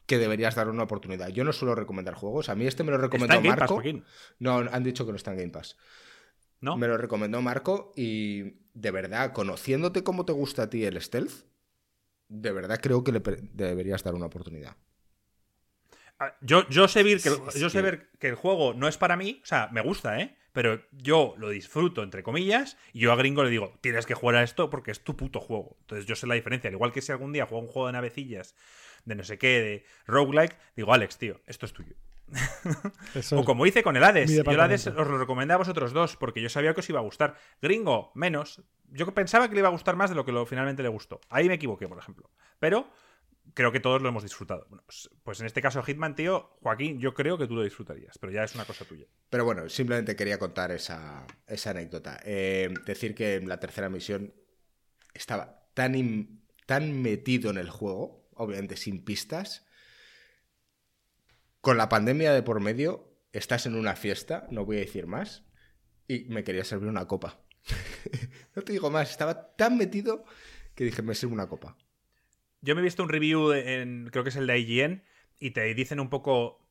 que 0.06 0.18
deberías 0.18 0.54
dar 0.54 0.68
una 0.68 0.84
oportunidad. 0.84 1.28
Yo 1.28 1.44
no 1.44 1.52
suelo 1.52 1.74
recomendar 1.74 2.14
juegos. 2.14 2.48
A 2.48 2.54
mí 2.54 2.66
este 2.66 2.84
me 2.84 2.92
lo 2.92 2.98
recomendó 2.98 3.34
Está 3.34 3.36
en 3.36 3.42
Game 3.42 3.56
Pass, 3.56 3.60
Marco. 3.60 3.74
Joaquín. 3.74 4.04
no, 4.38 4.58
han 4.58 4.82
dicho 4.82 5.04
que 5.04 5.12
no 5.12 5.16
está 5.16 5.32
en 5.32 5.38
Game 5.38 5.50
Pass. 5.50 5.76
¿No? 6.60 6.76
Me 6.76 6.86
lo 6.88 6.96
recomendó 6.98 7.40
Marco 7.42 7.92
y 7.96 8.42
de 8.74 8.90
verdad, 8.90 9.32
conociéndote 9.32 10.02
cómo 10.04 10.24
te 10.24 10.32
gusta 10.32 10.64
a 10.64 10.70
ti 10.70 10.84
el 10.84 11.00
stealth, 11.00 11.44
de 12.28 12.52
verdad 12.52 12.80
creo 12.82 13.04
que 13.04 13.12
le 13.12 13.20
deberías 13.54 14.02
dar 14.04 14.14
una 14.14 14.26
oportunidad. 14.26 14.76
Yo, 16.40 16.66
yo 16.70 16.88
sé, 16.88 17.02
ver 17.02 17.20
que, 17.20 17.28
el- 17.28 17.60
yo 17.60 17.68
sé 17.68 17.82
ver 17.82 18.08
que 18.18 18.28
el 18.28 18.34
juego 18.36 18.72
no 18.72 18.88
es 18.88 18.96
para 18.96 19.16
mí, 19.16 19.40
o 19.42 19.46
sea, 19.46 19.68
me 19.70 19.82
gusta, 19.82 20.18
¿eh? 20.20 20.34
Pero 20.52 20.80
yo 20.92 21.34
lo 21.36 21.50
disfruto, 21.50 22.02
entre 22.02 22.22
comillas, 22.22 22.78
y 22.94 23.00
yo 23.00 23.12
a 23.12 23.16
Gringo 23.16 23.44
le 23.44 23.50
digo, 23.50 23.74
tienes 23.82 24.06
que 24.06 24.14
jugar 24.14 24.36
a 24.36 24.42
esto 24.42 24.70
porque 24.70 24.90
es 24.90 25.00
tu 25.04 25.14
puto 25.14 25.38
juego. 25.40 25.76
Entonces 25.80 26.06
yo 26.06 26.16
sé 26.16 26.26
la 26.26 26.34
diferencia. 26.34 26.68
Al 26.68 26.74
igual 26.74 26.92
que 26.92 27.02
si 27.02 27.12
algún 27.12 27.32
día 27.34 27.44
juego 27.44 27.62
un 27.66 27.70
juego 27.70 27.88
de 27.88 27.92
navecillas, 27.92 28.54
de 29.04 29.14
no 29.14 29.24
sé 29.24 29.36
qué, 29.36 29.60
de 29.60 29.84
roguelike, 30.06 30.56
digo, 30.74 30.94
Alex, 30.94 31.18
tío, 31.18 31.42
esto 31.46 31.66
es 31.66 31.74
tuyo. 31.74 31.94
Eso 33.14 33.38
O 33.38 33.44
como 33.44 33.66
hice 33.66 33.82
con 33.82 33.96
el 33.96 34.04
Hades. 34.04 34.30
Yo 34.30 34.42
el 34.50 34.60
Hades 34.60 34.86
os 34.88 34.94
lo 35.06 35.18
recomendé 35.18 35.54
a 35.54 35.58
vosotros 35.58 35.92
dos 35.92 36.16
porque 36.16 36.40
yo 36.42 36.48
sabía 36.48 36.74
que 36.74 36.80
os 36.80 36.88
iba 36.90 36.98
a 36.98 37.02
gustar. 37.02 37.36
Gringo, 37.62 38.10
menos. 38.14 38.62
Yo 38.90 39.12
pensaba 39.14 39.48
que 39.48 39.54
le 39.54 39.60
iba 39.60 39.68
a 39.68 39.72
gustar 39.72 39.96
más 39.96 40.10
de 40.10 40.16
lo 40.16 40.24
que 40.24 40.32
lo, 40.32 40.46
finalmente 40.46 40.82
le 40.82 40.88
gustó. 40.88 41.20
Ahí 41.28 41.48
me 41.48 41.54
equivoqué, 41.54 41.86
por 41.88 41.98
ejemplo. 41.98 42.30
Pero 42.58 42.88
creo 43.54 43.70
que 43.72 43.80
todos 43.80 44.02
lo 44.02 44.08
hemos 44.08 44.22
disfrutado. 44.22 44.66
Bueno, 44.68 44.82
pues, 44.86 45.08
pues 45.22 45.40
en 45.40 45.46
este 45.46 45.62
caso 45.62 45.82
Hitman, 45.82 46.14
tío, 46.14 46.56
Joaquín, 46.62 46.98
yo 46.98 47.14
creo 47.14 47.38
que 47.38 47.46
tú 47.46 47.54
lo 47.54 47.62
disfrutarías, 47.62 48.18
pero 48.18 48.32
ya 48.32 48.42
es 48.44 48.54
una 48.54 48.64
cosa 48.64 48.84
tuya. 48.84 49.06
Pero 49.30 49.44
bueno, 49.44 49.68
simplemente 49.68 50.16
quería 50.16 50.38
contar 50.38 50.70
esa, 50.72 51.26
esa 51.46 51.70
anécdota. 51.70 52.18
Eh, 52.24 52.72
decir 52.86 53.14
que 53.14 53.34
en 53.36 53.48
la 53.48 53.60
tercera 53.60 53.88
misión 53.88 54.34
estaba 55.14 55.68
tan, 55.74 55.94
in- 55.94 56.42
tan 56.66 57.02
metido 57.02 57.50
en 57.50 57.58
el 57.58 57.70
juego, 57.70 58.28
obviamente 58.34 58.76
sin 58.76 59.04
pistas. 59.04 59.65
Con 61.66 61.78
la 61.78 61.88
pandemia 61.88 62.32
de 62.32 62.44
por 62.44 62.60
medio, 62.60 63.12
estás 63.32 63.66
en 63.66 63.74
una 63.74 63.96
fiesta, 63.96 64.46
no 64.52 64.64
voy 64.64 64.76
a 64.76 64.78
decir 64.82 65.08
más, 65.08 65.44
y 66.06 66.26
me 66.26 66.44
quería 66.44 66.62
servir 66.62 66.88
una 66.88 67.08
copa. 67.08 67.40
no 68.54 68.62
te 68.62 68.72
digo 68.72 68.88
más, 68.88 69.10
estaba 69.10 69.56
tan 69.56 69.76
metido 69.76 70.24
que 70.76 70.84
dije, 70.84 71.02
me 71.02 71.16
sirvo 71.16 71.34
una 71.34 71.48
copa. 71.48 71.76
Yo 72.60 72.76
me 72.76 72.82
he 72.82 72.84
visto 72.84 73.02
un 73.02 73.08
review 73.08 73.50
en, 73.50 74.10
creo 74.12 74.22
que 74.22 74.30
es 74.30 74.36
el 74.36 74.46
de 74.46 74.60
IGN, 74.60 75.02
y 75.40 75.50
te 75.50 75.74
dicen 75.74 75.98
un 75.98 76.08
poco 76.08 76.64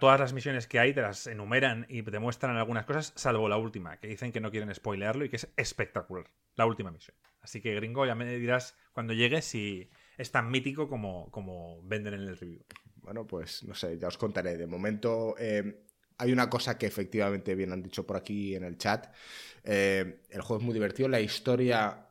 todas 0.00 0.18
las 0.18 0.32
misiones 0.32 0.66
que 0.66 0.80
hay, 0.80 0.92
te 0.92 1.02
las 1.02 1.28
enumeran 1.28 1.86
y 1.88 2.02
te 2.02 2.18
muestran 2.18 2.56
algunas 2.56 2.86
cosas, 2.86 3.12
salvo 3.14 3.48
la 3.48 3.56
última, 3.56 3.98
que 4.00 4.08
dicen 4.08 4.32
que 4.32 4.40
no 4.40 4.50
quieren 4.50 4.74
spoilearlo 4.74 5.24
y 5.24 5.28
que 5.28 5.36
es 5.36 5.48
espectacular, 5.56 6.28
la 6.56 6.66
última 6.66 6.90
misión. 6.90 7.16
Así 7.40 7.60
que, 7.60 7.72
gringo, 7.76 8.04
ya 8.04 8.16
me 8.16 8.26
dirás 8.36 8.76
cuando 8.94 9.12
llegues 9.12 9.44
si 9.44 9.90
es 10.18 10.32
tan 10.32 10.50
mítico 10.50 10.88
como, 10.88 11.30
como 11.30 11.80
venden 11.84 12.14
en 12.14 12.22
el 12.22 12.36
review. 12.36 12.64
Bueno, 13.04 13.26
pues 13.26 13.62
no 13.64 13.74
sé, 13.74 13.98
ya 13.98 14.08
os 14.08 14.16
contaré. 14.16 14.56
De 14.56 14.66
momento, 14.66 15.34
eh, 15.38 15.84
hay 16.16 16.32
una 16.32 16.48
cosa 16.48 16.78
que 16.78 16.86
efectivamente 16.86 17.54
bien 17.54 17.72
han 17.72 17.82
dicho 17.82 18.06
por 18.06 18.16
aquí 18.16 18.54
en 18.54 18.64
el 18.64 18.78
chat. 18.78 19.14
Eh, 19.62 20.22
el 20.30 20.40
juego 20.40 20.60
es 20.60 20.64
muy 20.64 20.74
divertido. 20.74 21.08
La 21.08 21.20
historia, 21.20 22.08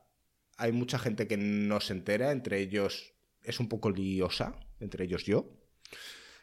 hay 0.58 0.72
mucha 0.72 1.00
gente 1.00 1.28
que 1.28 1.38
no 1.38 1.82
se 1.82 1.94
entera. 1.94 2.32
Entre 2.32 2.60
ellos, 2.60 3.14
es 3.42 3.60
un 3.60 3.68
poco 3.68 3.90
liosa. 3.90 4.56
Entre 4.80 5.06
ellos 5.06 5.24
yo. 5.26 5.50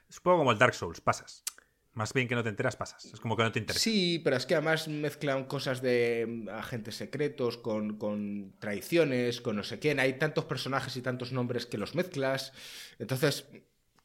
Es 0.09 0.17
un 0.19 0.23
poco 0.25 0.39
como 0.39 0.53
el 0.53 0.59
Dark 0.59 0.75
Souls, 0.75 1.01
pasas. 1.01 1.45
Más 1.93 2.13
bien 2.13 2.29
que 2.29 2.35
no 2.35 2.43
te 2.43 2.49
enteras, 2.49 2.77
pasas. 2.77 3.05
Es 3.05 3.21
como 3.21 3.37
que 3.37 3.43
no 3.43 3.53
te 3.53 3.59
interesa. 3.59 3.83
Sí, 3.83 4.21
pero 4.23 4.37
es 4.37 4.47
que 4.47 4.55
además 4.55 4.89
mezclan 4.89 5.45
cosas 5.45 5.83
de 5.83 6.25
mm, 6.27 6.49
agentes 6.49 6.97
secretos 6.97 7.59
con, 7.59 7.99
con 7.99 8.55
traiciones, 8.59 9.41
con 9.41 9.57
no 9.57 9.63
sé 9.63 9.79
quién. 9.79 10.01
Hay 10.01 10.19
tantos 10.19 10.45
personajes 10.45 10.97
y 10.97 11.03
tantos 11.03 11.33
nombres 11.33 11.67
que 11.67 11.79
los 11.79 11.95
mezclas. 11.95 12.53
Entonces, 12.99 13.45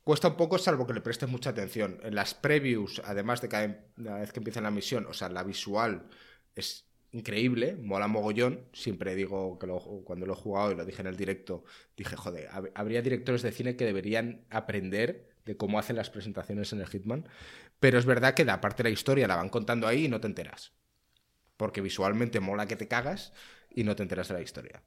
cuesta 0.05 0.29
un 0.29 0.37
poco, 0.37 0.57
salvo 0.57 0.87
que 0.87 0.93
le 0.93 1.01
prestes 1.01 1.29
mucha 1.29 1.49
atención. 1.51 1.99
En 2.03 2.15
las 2.15 2.33
previews, 2.33 3.01
además 3.05 3.41
de 3.41 3.49
cada 3.49 3.67
vez 4.19 4.31
que 4.31 4.39
empieza 4.39 4.61
la 4.61 4.71
misión, 4.71 5.05
o 5.07 5.13
sea, 5.13 5.29
la 5.29 5.43
visual 5.43 6.07
es 6.55 6.87
increíble, 7.11 7.75
mola 7.75 8.07
mogollón. 8.07 8.67
Siempre 8.73 9.15
digo 9.15 9.59
que 9.59 9.67
cuando 10.05 10.25
lo 10.25 10.33
he 10.33 10.37
jugado 10.37 10.71
y 10.71 10.75
lo 10.75 10.85
dije 10.85 11.01
en 11.01 11.07
el 11.07 11.17
directo, 11.17 11.65
dije, 11.97 12.15
joder, 12.15 12.49
hab- 12.51 12.71
habría 12.75 13.01
directores 13.01 13.41
de 13.41 13.51
cine 13.51 13.75
que 13.75 13.85
deberían 13.85 14.45
aprender 14.49 15.29
de 15.45 15.57
cómo 15.57 15.79
hacen 15.79 15.97
las 15.97 16.09
presentaciones 16.09 16.73
en 16.73 16.81
el 16.81 16.87
Hitman. 16.87 17.27
Pero 17.79 17.99
es 17.99 18.05
verdad 18.05 18.35
que 18.35 18.45
la 18.45 18.61
parte 18.61 18.83
de 18.83 18.89
la 18.89 18.93
historia 18.93 19.27
la 19.27 19.37
van 19.37 19.49
contando 19.49 19.87
ahí 19.87 20.05
y 20.05 20.09
no 20.09 20.21
te 20.21 20.27
enteras. 20.27 20.73
Porque 21.57 21.81
visualmente 21.81 22.39
mola 22.41 22.67
que 22.67 22.77
te 22.77 22.87
cagas 22.87 23.33
y 23.69 23.83
no 23.85 23.95
te 23.97 24.03
enteras 24.03 24.29
de 24.29 24.35
la 24.35 24.41
historia. 24.41 24.83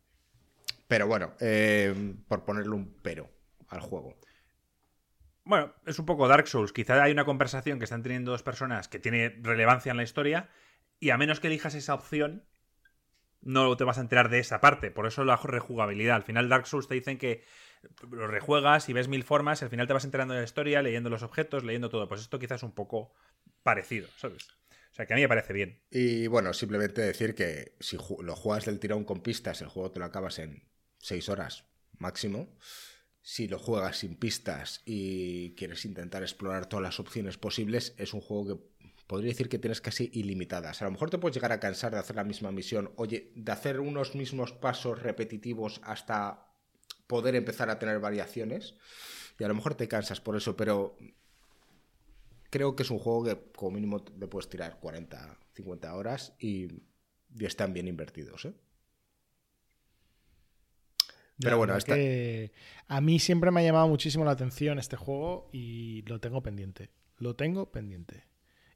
Pero 0.88 1.06
bueno, 1.06 1.34
eh, 1.40 2.14
por 2.28 2.44
ponerle 2.44 2.74
un 2.74 2.94
pero 3.02 3.30
al 3.68 3.80
juego. 3.80 4.16
Bueno, 5.48 5.74
es 5.86 5.98
un 5.98 6.04
poco 6.04 6.28
Dark 6.28 6.46
Souls. 6.46 6.74
Quizá 6.74 7.02
hay 7.02 7.10
una 7.10 7.24
conversación 7.24 7.78
que 7.78 7.84
están 7.84 8.02
teniendo 8.02 8.32
dos 8.32 8.42
personas 8.42 8.86
que 8.86 8.98
tiene 8.98 9.30
relevancia 9.40 9.90
en 9.90 9.96
la 9.96 10.02
historia 10.02 10.50
y 11.00 11.08
a 11.08 11.16
menos 11.16 11.40
que 11.40 11.46
elijas 11.46 11.74
esa 11.74 11.94
opción, 11.94 12.44
no 13.40 13.74
te 13.78 13.84
vas 13.84 13.96
a 13.96 14.02
enterar 14.02 14.28
de 14.28 14.40
esa 14.40 14.60
parte. 14.60 14.90
Por 14.90 15.06
eso 15.06 15.24
la 15.24 15.36
rejugabilidad. 15.36 16.16
Al 16.16 16.22
final 16.22 16.50
Dark 16.50 16.66
Souls 16.66 16.86
te 16.86 16.96
dicen 16.96 17.16
que 17.16 17.44
lo 18.10 18.26
rejuegas 18.26 18.90
y 18.90 18.92
ves 18.92 19.08
mil 19.08 19.24
formas, 19.24 19.62
al 19.62 19.70
final 19.70 19.86
te 19.86 19.94
vas 19.94 20.04
enterando 20.04 20.34
de 20.34 20.40
la 20.40 20.44
historia, 20.44 20.82
leyendo 20.82 21.08
los 21.08 21.22
objetos, 21.22 21.64
leyendo 21.64 21.88
todo. 21.88 22.06
Pues 22.08 22.20
esto 22.20 22.38
quizás 22.38 22.56
es 22.56 22.64
un 22.64 22.74
poco 22.74 23.14
parecido, 23.62 24.06
¿sabes? 24.18 24.50
O 24.90 24.94
sea, 24.94 25.06
que 25.06 25.14
a 25.14 25.16
mí 25.16 25.22
me 25.22 25.28
parece 25.28 25.54
bien. 25.54 25.80
Y 25.90 26.26
bueno, 26.26 26.52
simplemente 26.52 27.00
decir 27.00 27.34
que 27.34 27.74
si 27.80 27.96
lo 27.96 28.36
juegas 28.36 28.66
del 28.66 28.80
tirón 28.80 29.04
con 29.04 29.22
pistas, 29.22 29.62
el 29.62 29.68
juego 29.68 29.92
te 29.92 29.98
lo 29.98 30.04
acabas 30.04 30.40
en 30.40 30.68
6 30.98 31.26
horas 31.30 31.64
máximo. 31.96 32.54
Si 33.30 33.46
lo 33.46 33.58
juegas 33.58 33.98
sin 33.98 34.16
pistas 34.16 34.80
y 34.86 35.54
quieres 35.54 35.84
intentar 35.84 36.22
explorar 36.22 36.64
todas 36.64 36.82
las 36.82 36.98
opciones 36.98 37.36
posibles, 37.36 37.94
es 37.98 38.14
un 38.14 38.22
juego 38.22 38.46
que 38.46 38.64
podría 39.06 39.28
decir 39.28 39.50
que 39.50 39.58
tienes 39.58 39.82
casi 39.82 40.08
ilimitadas. 40.14 40.80
A 40.80 40.86
lo 40.86 40.92
mejor 40.92 41.10
te 41.10 41.18
puedes 41.18 41.34
llegar 41.34 41.52
a 41.52 41.60
cansar 41.60 41.92
de 41.92 41.98
hacer 41.98 42.16
la 42.16 42.24
misma 42.24 42.52
misión, 42.52 42.90
oye, 42.96 43.30
de 43.36 43.52
hacer 43.52 43.80
unos 43.80 44.14
mismos 44.14 44.52
pasos 44.52 45.02
repetitivos 45.02 45.82
hasta 45.84 46.46
poder 47.06 47.34
empezar 47.34 47.68
a 47.68 47.78
tener 47.78 48.00
variaciones. 48.00 48.76
Y 49.38 49.44
a 49.44 49.48
lo 49.48 49.54
mejor 49.54 49.74
te 49.74 49.88
cansas 49.88 50.22
por 50.22 50.34
eso, 50.34 50.56
pero 50.56 50.96
creo 52.48 52.76
que 52.76 52.82
es 52.82 52.90
un 52.90 52.98
juego 52.98 53.24
que 53.24 53.38
como 53.54 53.72
mínimo 53.72 54.06
le 54.18 54.26
puedes 54.26 54.48
tirar 54.48 54.80
40, 54.80 55.38
50 55.52 55.94
horas 55.94 56.32
y, 56.38 56.68
y 57.38 57.44
están 57.44 57.74
bien 57.74 57.88
invertidos. 57.88 58.46
¿eh? 58.46 58.54
Pero 61.40 61.58
bueno, 61.58 61.76
que 61.84 62.52
a 62.88 63.00
mí 63.00 63.18
siempre 63.18 63.50
me 63.50 63.60
ha 63.60 63.64
llamado 63.64 63.88
muchísimo 63.88 64.24
la 64.24 64.32
atención 64.32 64.78
este 64.78 64.96
juego 64.96 65.48
y 65.52 66.02
lo 66.02 66.20
tengo 66.20 66.42
pendiente. 66.42 66.90
Lo 67.18 67.36
tengo 67.36 67.70
pendiente. 67.70 68.24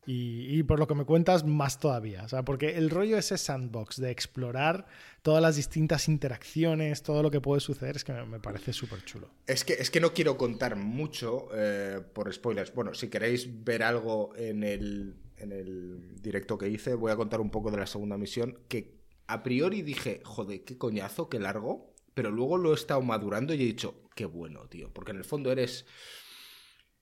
Y, 0.04 0.58
y 0.58 0.64
por 0.64 0.80
lo 0.80 0.88
que 0.88 0.96
me 0.96 1.04
cuentas, 1.04 1.44
más 1.44 1.78
todavía. 1.78 2.24
O 2.24 2.28
sea, 2.28 2.44
porque 2.44 2.76
el 2.76 2.90
rollo 2.90 3.16
ese 3.16 3.38
sandbox 3.38 4.00
de 4.00 4.10
explorar 4.10 4.86
todas 5.22 5.40
las 5.40 5.54
distintas 5.54 6.08
interacciones, 6.08 7.02
todo 7.04 7.22
lo 7.22 7.30
que 7.30 7.40
puede 7.40 7.60
suceder, 7.60 7.96
es 7.96 8.04
que 8.04 8.12
me, 8.12 8.24
me 8.26 8.40
parece 8.40 8.72
súper 8.72 9.04
chulo. 9.04 9.30
Es 9.46 9.64
que, 9.64 9.74
es 9.74 9.90
que 9.90 10.00
no 10.00 10.12
quiero 10.12 10.36
contar 10.36 10.74
mucho 10.74 11.48
eh, 11.54 12.00
por 12.12 12.32
spoilers. 12.32 12.74
Bueno, 12.74 12.94
si 12.94 13.08
queréis 13.08 13.64
ver 13.64 13.84
algo 13.84 14.34
en 14.34 14.64
el, 14.64 15.14
en 15.36 15.52
el 15.52 16.20
directo 16.20 16.58
que 16.58 16.68
hice, 16.68 16.94
voy 16.94 17.12
a 17.12 17.16
contar 17.16 17.40
un 17.40 17.50
poco 17.50 17.70
de 17.70 17.76
la 17.76 17.86
segunda 17.86 18.18
misión, 18.18 18.58
que 18.66 19.02
a 19.28 19.44
priori 19.44 19.82
dije, 19.82 20.20
joder, 20.24 20.64
qué 20.64 20.76
coñazo, 20.78 21.28
qué 21.28 21.38
largo, 21.38 21.91
pero 22.14 22.30
luego 22.30 22.58
lo 22.58 22.72
he 22.72 22.74
estado 22.74 23.00
madurando 23.02 23.54
y 23.54 23.62
he 23.62 23.66
dicho, 23.66 24.08
qué 24.14 24.24
bueno, 24.24 24.68
tío, 24.68 24.92
porque 24.92 25.12
en 25.12 25.18
el 25.18 25.24
fondo 25.24 25.50
eres, 25.50 25.86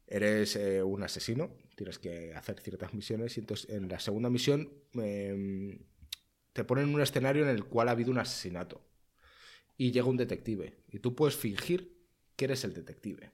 eres 0.06 0.56
eh, 0.56 0.82
un 0.82 1.02
asesino, 1.02 1.56
tienes 1.76 1.98
que 1.98 2.34
hacer 2.34 2.60
ciertas 2.60 2.94
misiones 2.94 3.36
y 3.36 3.40
entonces 3.40 3.70
en 3.70 3.88
la 3.88 3.98
segunda 3.98 4.30
misión 4.30 4.72
eh, 4.94 5.78
te 6.52 6.64
ponen 6.64 6.88
en 6.88 6.94
un 6.94 7.00
escenario 7.00 7.42
en 7.42 7.50
el 7.50 7.64
cual 7.64 7.88
ha 7.88 7.92
habido 7.92 8.10
un 8.10 8.18
asesinato 8.18 8.84
y 9.76 9.92
llega 9.92 10.06
un 10.06 10.16
detective 10.16 10.76
y 10.90 10.98
tú 10.98 11.14
puedes 11.14 11.36
fingir 11.36 11.96
que 12.36 12.44
eres 12.46 12.64
el 12.64 12.74
detective. 12.74 13.32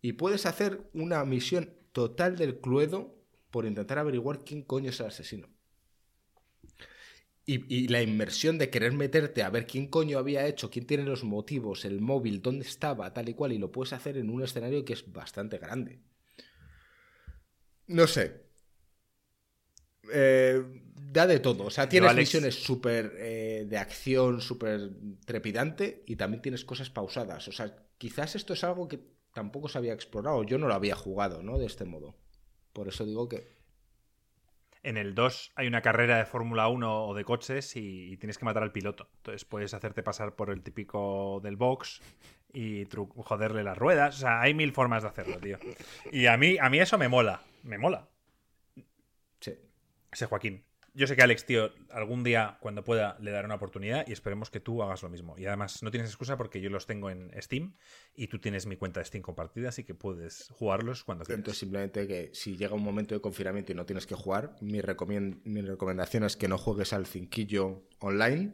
Y 0.00 0.14
puedes 0.14 0.46
hacer 0.46 0.88
una 0.94 1.24
misión 1.24 1.74
total 1.92 2.36
del 2.36 2.60
cluedo 2.60 3.22
por 3.50 3.66
intentar 3.66 3.98
averiguar 3.98 4.44
quién 4.44 4.62
coño 4.62 4.90
es 4.90 5.00
el 5.00 5.06
asesino. 5.06 5.48
Y, 7.44 7.72
y 7.74 7.88
la 7.88 8.02
inmersión 8.02 8.58
de 8.58 8.70
querer 8.70 8.92
meterte 8.92 9.42
a 9.42 9.50
ver 9.50 9.66
quién 9.66 9.88
coño 9.88 10.18
había 10.18 10.46
hecho, 10.46 10.70
quién 10.70 10.86
tiene 10.86 11.04
los 11.04 11.24
motivos, 11.24 11.84
el 11.84 12.00
móvil, 12.00 12.40
dónde 12.42 12.64
estaba, 12.66 13.12
tal 13.12 13.28
y 13.28 13.34
cual, 13.34 13.52
y 13.52 13.58
lo 13.58 13.72
puedes 13.72 13.92
hacer 13.92 14.16
en 14.16 14.30
un 14.30 14.42
escenario 14.42 14.84
que 14.84 14.92
es 14.94 15.12
bastante 15.12 15.58
grande. 15.58 16.00
No 17.98 18.06
sé. 18.06 18.24
Eh, 20.12 20.62
da 21.14 21.26
de 21.26 21.38
todo. 21.40 21.64
O 21.66 21.70
sea, 21.70 21.88
tienes 21.88 22.10
Alex- 22.10 22.16
misiones 22.16 22.54
súper 22.62 23.14
eh, 23.18 23.66
de 23.68 23.78
acción, 23.78 24.40
súper 24.40 24.90
trepidante 25.24 26.02
y 26.06 26.16
también 26.16 26.42
tienes 26.42 26.64
cosas 26.64 26.90
pausadas. 26.90 27.48
O 27.48 27.52
sea, 27.52 27.76
quizás 27.98 28.34
esto 28.34 28.52
es 28.54 28.64
algo 28.64 28.88
que 28.88 29.00
tampoco 29.32 29.68
se 29.68 29.78
había 29.78 29.92
explorado. 29.94 30.42
Yo 30.44 30.58
no 30.58 30.66
lo 30.68 30.74
había 30.74 30.96
jugado, 30.96 31.42
¿no? 31.42 31.58
De 31.58 31.66
este 31.66 31.84
modo. 31.84 32.16
Por 32.72 32.88
eso 32.88 33.04
digo 33.04 33.28
que 33.28 33.51
En 34.82 34.96
el 34.96 35.14
2 35.14 35.52
hay 35.54 35.66
una 35.68 35.80
carrera 35.80 36.18
de 36.18 36.24
Fórmula 36.24 36.68
1 36.68 37.06
o 37.06 37.14
de 37.14 37.24
coches 37.24 37.76
y, 37.76 38.12
y 38.12 38.16
tienes 38.16 38.38
que 38.38 38.44
matar 38.44 38.62
al 38.62 38.72
piloto. 38.72 39.08
Entonces 39.18 39.44
puedes 39.44 39.74
hacerte 39.74 40.02
pasar 40.02 40.34
por 40.34 40.50
el 40.50 40.62
típico 40.62 41.40
del 41.42 41.56
box 41.56 42.00
y 42.52 42.86
joderle 43.16 43.62
las 43.64 43.78
ruedas. 43.78 44.16
O 44.16 44.18
sea, 44.20 44.40
hay 44.40 44.54
mil 44.54 44.72
formas 44.72 45.02
de 45.02 45.08
hacerlo, 45.08 45.38
tío. 45.38 45.58
Y 46.10 46.26
a 46.26 46.36
mí, 46.36 46.56
a 46.60 46.68
mí 46.68 46.80
eso 46.80 46.98
me 46.98 47.08
mola. 47.08 47.40
Me 47.62 47.78
mola. 47.78 48.08
sí. 49.40 49.54
Ese 50.10 50.26
Joaquín. 50.26 50.64
Yo 50.94 51.06
sé 51.06 51.16
que 51.16 51.22
Alex, 51.22 51.46
tío, 51.46 51.70
algún 51.90 52.22
día, 52.22 52.58
cuando 52.60 52.84
pueda, 52.84 53.16
le 53.18 53.30
daré 53.30 53.46
una 53.46 53.54
oportunidad 53.54 54.06
y 54.06 54.12
esperemos 54.12 54.50
que 54.50 54.60
tú 54.60 54.82
hagas 54.82 55.02
lo 55.02 55.08
mismo. 55.08 55.38
Y 55.38 55.46
además, 55.46 55.82
no 55.82 55.90
tienes 55.90 56.10
excusa 56.10 56.36
porque 56.36 56.60
yo 56.60 56.68
los 56.68 56.84
tengo 56.86 57.08
en 57.08 57.30
Steam 57.40 57.74
y 58.14 58.26
tú 58.28 58.38
tienes 58.38 58.66
mi 58.66 58.76
cuenta 58.76 59.00
de 59.00 59.06
Steam 59.06 59.22
compartida, 59.22 59.70
así 59.70 59.84
que 59.84 59.94
puedes 59.94 60.48
jugarlos 60.50 61.02
cuando 61.02 61.24
quieras. 61.24 61.38
Entonces, 61.38 61.60
simplemente 61.60 62.06
que 62.06 62.30
si 62.34 62.56
llega 62.58 62.74
un 62.74 62.82
momento 62.82 63.14
de 63.14 63.22
confinamiento 63.22 63.72
y 63.72 63.74
no 63.74 63.86
tienes 63.86 64.06
que 64.06 64.14
jugar, 64.14 64.54
mi, 64.60 64.80
recomien- 64.82 65.40
mi 65.44 65.62
recomendación 65.62 66.24
es 66.24 66.36
que 66.36 66.46
no 66.48 66.58
juegues 66.58 66.92
al 66.92 67.06
cinquillo 67.06 67.88
online 68.00 68.52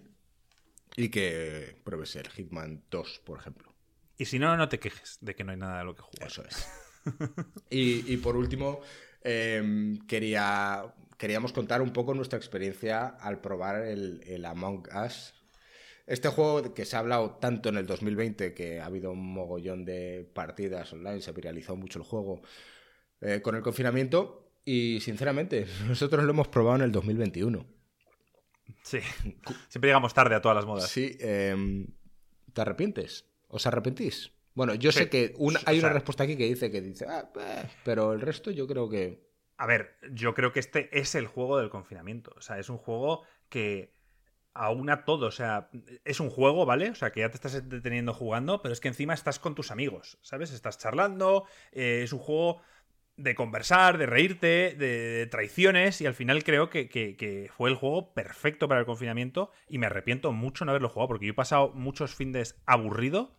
y 0.96 1.08
que 1.08 1.76
pruebes 1.82 2.14
el 2.16 2.28
Hitman 2.28 2.84
2, 2.90 3.20
por 3.24 3.40
ejemplo. 3.40 3.74
Y 4.16 4.26
si 4.26 4.38
no, 4.38 4.56
no 4.56 4.68
te 4.68 4.78
quejes 4.78 5.18
de 5.20 5.34
que 5.34 5.42
no 5.44 5.50
hay 5.52 5.58
nada 5.58 5.78
de 5.80 5.84
lo 5.84 5.94
que 5.96 6.02
jugar. 6.02 6.28
Eso 6.28 6.44
es. 6.44 6.68
y, 7.70 8.12
y 8.12 8.16
por 8.18 8.36
último, 8.36 8.80
eh, 9.22 9.94
quería, 10.06 10.84
queríamos 11.18 11.52
contar 11.52 11.82
un 11.82 11.92
poco 11.92 12.14
nuestra 12.14 12.38
experiencia 12.38 13.06
al 13.08 13.40
probar 13.40 13.82
el, 13.84 14.22
el 14.26 14.44
Among 14.46 14.88
Us. 15.04 15.34
Este 16.06 16.28
juego 16.28 16.72
que 16.72 16.86
se 16.86 16.96
ha 16.96 17.00
hablado 17.00 17.32
tanto 17.38 17.68
en 17.68 17.76
el 17.76 17.86
2020, 17.86 18.54
que 18.54 18.80
ha 18.80 18.86
habido 18.86 19.10
un 19.10 19.32
mogollón 19.34 19.84
de 19.84 20.26
partidas 20.32 20.90
online, 20.94 21.20
se 21.20 21.32
viralizó 21.32 21.76
mucho 21.76 21.98
el 21.98 22.04
juego 22.06 22.40
eh, 23.20 23.42
con 23.42 23.56
el 23.56 23.62
confinamiento. 23.62 24.50
Y 24.64 25.00
sinceramente, 25.00 25.66
nosotros 25.86 26.24
lo 26.24 26.30
hemos 26.30 26.48
probado 26.48 26.76
en 26.76 26.82
el 26.82 26.92
2021. 26.92 27.66
Sí. 28.82 29.00
Siempre 29.68 29.88
llegamos 29.88 30.14
tarde 30.14 30.34
a 30.34 30.40
todas 30.40 30.56
las 30.56 30.64
modas. 30.66 30.88
Sí, 30.90 31.16
eh, 31.20 31.54
¿te 32.54 32.60
arrepientes? 32.60 33.26
¿Os 33.48 33.66
arrepentís? 33.66 34.30
Bueno, 34.54 34.74
yo 34.74 34.92
Sí. 34.92 35.00
sé 35.00 35.08
que 35.10 35.34
una- 35.38 35.60
O 35.60 35.62
hay 35.66 35.78
una 35.78 35.90
respuesta 35.90 36.24
aquí 36.24 36.36
que 36.36 36.46
dice 36.46 36.70
que 36.70 36.80
dice, 36.80 37.06
ah, 37.08 37.30
pero 37.84 38.12
el 38.12 38.20
resto 38.20 38.50
yo 38.50 38.66
creo 38.66 38.88
que 38.88 39.27
A 39.58 39.66
ver, 39.66 39.96
yo 40.12 40.34
creo 40.34 40.52
que 40.52 40.60
este 40.60 40.88
es 40.98 41.14
el 41.16 41.26
juego 41.26 41.58
del 41.58 41.70
confinamiento. 41.70 42.32
O 42.36 42.40
sea, 42.40 42.58
es 42.58 42.68
un 42.70 42.78
juego 42.78 43.24
que 43.48 43.92
aúna 44.54 45.04
todo. 45.04 45.26
O 45.26 45.30
sea, 45.32 45.70
es 46.04 46.20
un 46.20 46.30
juego, 46.30 46.66
¿vale? 46.66 46.90
O 46.90 46.94
sea, 46.94 47.12
que 47.12 47.20
ya 47.20 47.30
te 47.30 47.36
estás 47.36 47.68
deteniendo 47.68 48.14
jugando, 48.14 48.62
pero 48.62 48.72
es 48.72 48.80
que 48.80 48.88
encima 48.88 49.14
estás 49.14 49.38
con 49.40 49.54
tus 49.56 49.70
amigos, 49.72 50.18
¿sabes? 50.22 50.52
Estás 50.52 50.78
charlando. 50.78 51.44
eh, 51.72 52.02
es 52.04 52.12
un 52.12 52.20
juego 52.20 52.62
de 53.16 53.34
conversar, 53.34 53.98
de 53.98 54.06
reírte, 54.06 54.74
de, 54.78 55.26
traiciones. 55.30 56.00
Y 56.00 56.06
al 56.06 56.14
final 56.14 56.44
creo 56.44 56.70
que, 56.70 56.88
que- 56.88 57.16
que 57.16 57.50
fue 57.56 57.70
el 57.70 57.76
juego 57.76 58.14
perfecto 58.14 58.68
para 58.68 58.80
el 58.80 58.86
confinamiento. 58.86 59.50
Y 59.68 59.78
me 59.78 59.86
arrepiento 59.86 60.32
mucho 60.32 60.64
no 60.64 60.70
haberlo 60.72 60.88
jugado, 60.88 61.08
porque 61.08 61.26
yo 61.26 61.32
he 61.32 61.34
pasado 61.34 61.70
muchos 61.74 62.14
fines 62.14 62.60
aburrido. 62.66 63.36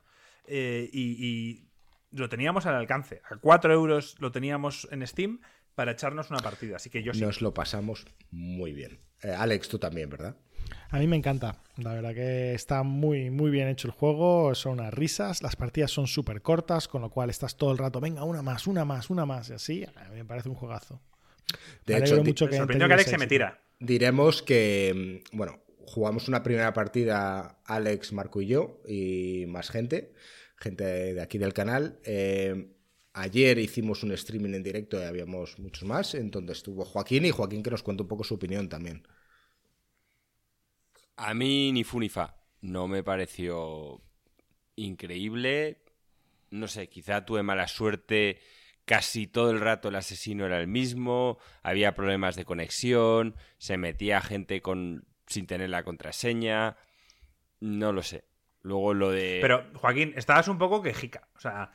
eh, 0.48 0.90
y, 0.94 1.16
y 1.26 1.70
lo 2.12 2.28
teníamos 2.30 2.66
al 2.66 2.76
alcance. 2.76 3.22
A 3.30 3.38
4 3.38 3.74
euros 3.74 4.16
lo 4.20 4.32
teníamos 4.32 4.88
en 4.92 5.06
Steam 5.06 5.42
para 5.76 5.92
echarnos 5.92 6.30
una 6.30 6.40
partida. 6.40 6.76
Así 6.78 6.90
que 6.90 7.04
yo 7.04 7.14
sí. 7.14 7.22
nos 7.22 7.42
lo 7.42 7.54
pasamos 7.54 8.06
muy 8.32 8.74
bien. 8.74 9.00
Eh, 9.24 9.32
Alex, 9.32 9.70
tú 9.70 9.80
también, 9.80 10.10
¿verdad? 10.10 10.36
A 10.90 11.00
mí 11.00 11.08
me 11.08 11.16
encanta. 11.16 11.56
La 11.78 11.94
verdad 11.94 12.14
que 12.14 12.54
está 12.54 12.84
muy, 12.84 13.30
muy 13.30 13.50
bien 13.52 13.68
hecho 13.68 13.88
el 13.88 13.94
juego. 13.94 14.54
Son 14.56 14.74
unas 14.74 14.94
risas. 14.94 15.42
Las 15.42 15.56
partidas 15.56 15.92
son 15.92 16.08
súper 16.08 16.42
cortas, 16.42 16.88
con 16.88 17.02
lo 17.02 17.10
cual 17.10 17.30
estás 17.30 17.58
todo 17.58 17.72
el 17.72 17.78
rato, 17.78 18.00
venga, 18.00 18.24
una 18.24 18.42
más, 18.42 18.68
una 18.68 18.86
más, 18.86 19.10
una 19.10 19.26
más. 19.26 19.50
Y 19.50 19.54
así, 19.54 19.84
a 19.84 20.10
mí 20.10 20.18
me 20.18 20.26
parece 20.26 20.50
un 20.50 20.56
juegazo. 20.56 21.02
De 21.86 21.96
Me 21.96 22.00
hecho, 22.02 22.24
mucho 22.24 22.48
que 22.48 22.58
sorprendió 22.58 22.88
que 22.88 22.94
Alex 22.94 23.10
se 23.10 23.18
me 23.18 23.28
tira. 23.28 23.60
diremos 23.80 24.42
que, 24.44 25.22
mm, 25.32 25.38
bueno, 25.38 25.64
jugamos 25.86 26.28
una 26.28 26.44
primera 26.44 26.74
partida 26.74 27.60
Alex, 27.66 28.14
Marco 28.14 28.42
y 28.42 28.48
yo, 28.48 28.82
y 28.88 29.46
más 29.48 29.72
gente, 29.72 30.14
gente 30.58 30.84
de 31.14 31.22
aquí 31.22 31.38
del 31.40 31.54
canal. 31.54 32.00
Eh, 32.04 32.76
ayer 33.14 33.58
hicimos 33.58 34.04
un 34.04 34.12
streaming 34.12 34.54
en 34.54 34.64
directo 34.64 35.00
y 35.00 35.04
habíamos 35.04 35.60
muchos 35.60 35.84
más, 35.84 36.16
en 36.16 36.32
donde 36.32 36.54
estuvo 36.54 36.86
Joaquín 36.86 37.26
y 37.26 37.32
Joaquín 37.32 37.64
que 37.64 37.72
nos 37.72 37.84
cuenta 37.84 38.04
un 38.04 38.10
poco 38.10 38.24
su 38.24 38.36
opinión 38.36 38.70
también. 38.70 39.08
A 41.16 41.34
mí 41.34 41.72
ni 41.72 41.84
fu 41.84 42.00
ni 42.00 42.10
fa. 42.10 42.36
No 42.62 42.88
me 42.88 43.04
pareció 43.04 44.02
increíble. 44.76 45.84
No 46.50 46.68
sé, 46.68 46.88
quizá 46.90 47.26
tuve 47.26 47.44
mala 47.44 47.68
suerte. 47.68 48.40
Casi 48.86 49.28
todo 49.28 49.52
el 49.52 49.60
rato 49.60 49.90
el 49.90 49.96
asesino 49.96 50.46
era 50.46 50.60
el 50.60 50.68
mismo. 50.68 51.38
Había 51.62 51.94
problemas 51.94 52.36
de 52.36 52.46
conexión. 52.46 53.36
Se 53.58 53.78
metía 53.78 54.22
gente 54.22 54.62
con 54.62 55.06
sin 55.28 55.46
tener 55.46 55.70
la 55.70 55.84
contraseña. 55.84 56.78
No 57.60 57.92
lo 57.92 58.02
sé. 58.02 58.26
Luego 58.62 58.94
lo 58.94 59.12
de. 59.12 59.40
Pero, 59.42 59.70
Joaquín, 59.76 60.14
estabas 60.16 60.48
un 60.48 60.58
poco 60.58 60.82
quejica. 60.82 61.28
O 61.36 61.40
sea, 61.40 61.72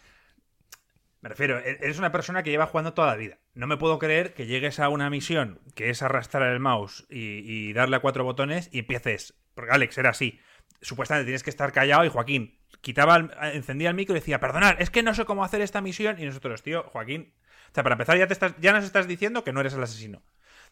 me 1.24 1.30
refiero, 1.30 1.58
e- 1.58 1.78
eres 1.80 1.98
una 1.98 2.12
persona 2.12 2.42
que 2.42 2.50
lleva 2.50 2.66
jugando 2.66 2.92
toda 2.92 3.08
la 3.08 3.16
vida. 3.16 3.38
No 3.54 3.66
me 3.66 3.78
puedo 3.78 3.98
creer 3.98 4.34
que 4.34 4.44
llegues 4.44 4.78
a 4.78 4.90
una 4.90 5.08
misión 5.08 5.58
que 5.74 5.88
es 5.88 6.02
arrastrar 6.02 6.52
el 6.52 6.60
mouse 6.60 7.06
y, 7.08 7.72
darle 7.72 7.96
a 7.96 8.00
cuatro 8.00 8.24
botones 8.24 8.68
y 8.72 8.80
empieces. 8.80 9.32
Porque 9.54 9.72
Alex 9.72 9.96
era 9.96 10.10
así. 10.10 10.38
Supuestamente 10.82 11.24
tienes 11.24 11.42
que 11.42 11.48
estar 11.48 11.72
callado 11.72 12.04
y 12.04 12.10
Joaquín 12.10 12.58
quitaba, 12.82 13.16
el- 13.16 13.30
encendía 13.54 13.88
el 13.88 13.94
micro 13.94 14.14
y 14.14 14.20
decía, 14.20 14.38
perdonad, 14.38 14.76
es 14.82 14.90
que 14.90 15.02
no 15.02 15.14
sé 15.14 15.24
cómo 15.24 15.44
hacer 15.46 15.62
esta 15.62 15.80
misión. 15.80 16.20
Y 16.20 16.26
nosotros, 16.26 16.62
tío, 16.62 16.82
Joaquín. 16.82 17.32
O 17.70 17.74
sea, 17.74 17.82
para 17.82 17.94
empezar, 17.94 18.18
ya, 18.18 18.26
te 18.26 18.34
estás, 18.34 18.54
ya 18.60 18.74
nos 18.74 18.84
estás 18.84 19.08
diciendo 19.08 19.44
que 19.44 19.54
no 19.54 19.60
eres 19.60 19.72
el 19.72 19.82
asesino. 19.82 20.22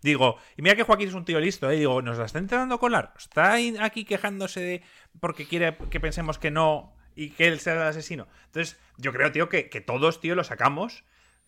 Digo, 0.03 0.37
y 0.59 0.61
mira 0.61 0.77
que 0.77 0.83
Joaquín 0.83 1.09
es 1.09 1.15
un 1.15 1.25
tío 1.25 1.41
listo, 1.41 1.71
¿eh? 1.71 1.77
Digo, 1.77 2.03
nos 2.03 2.19
la 2.19 2.27
está 2.27 2.39
intentando 2.41 2.79
colar. 2.79 3.15
Está 3.17 3.55
aquí 3.81 4.05
quejándose 4.05 4.61
de 4.61 4.83
porque 5.19 5.49
quiere 5.49 5.79
que 5.89 5.99
pensemos 5.99 6.39
que 6.39 6.51
no 6.51 6.95
y 7.15 7.31
que 7.31 7.49
él 7.49 7.61
sea 7.61 7.75
el 7.75 7.83
asesino. 7.83 8.27
Entonces, 8.47 8.79
yo 8.97 9.13
creo, 9.13 9.33
tío, 9.33 9.49
que, 9.49 9.69
que 9.69 9.81
todos, 9.81 10.21
tío, 10.21 10.35
lo 10.35 10.45
sacamos 10.45 11.05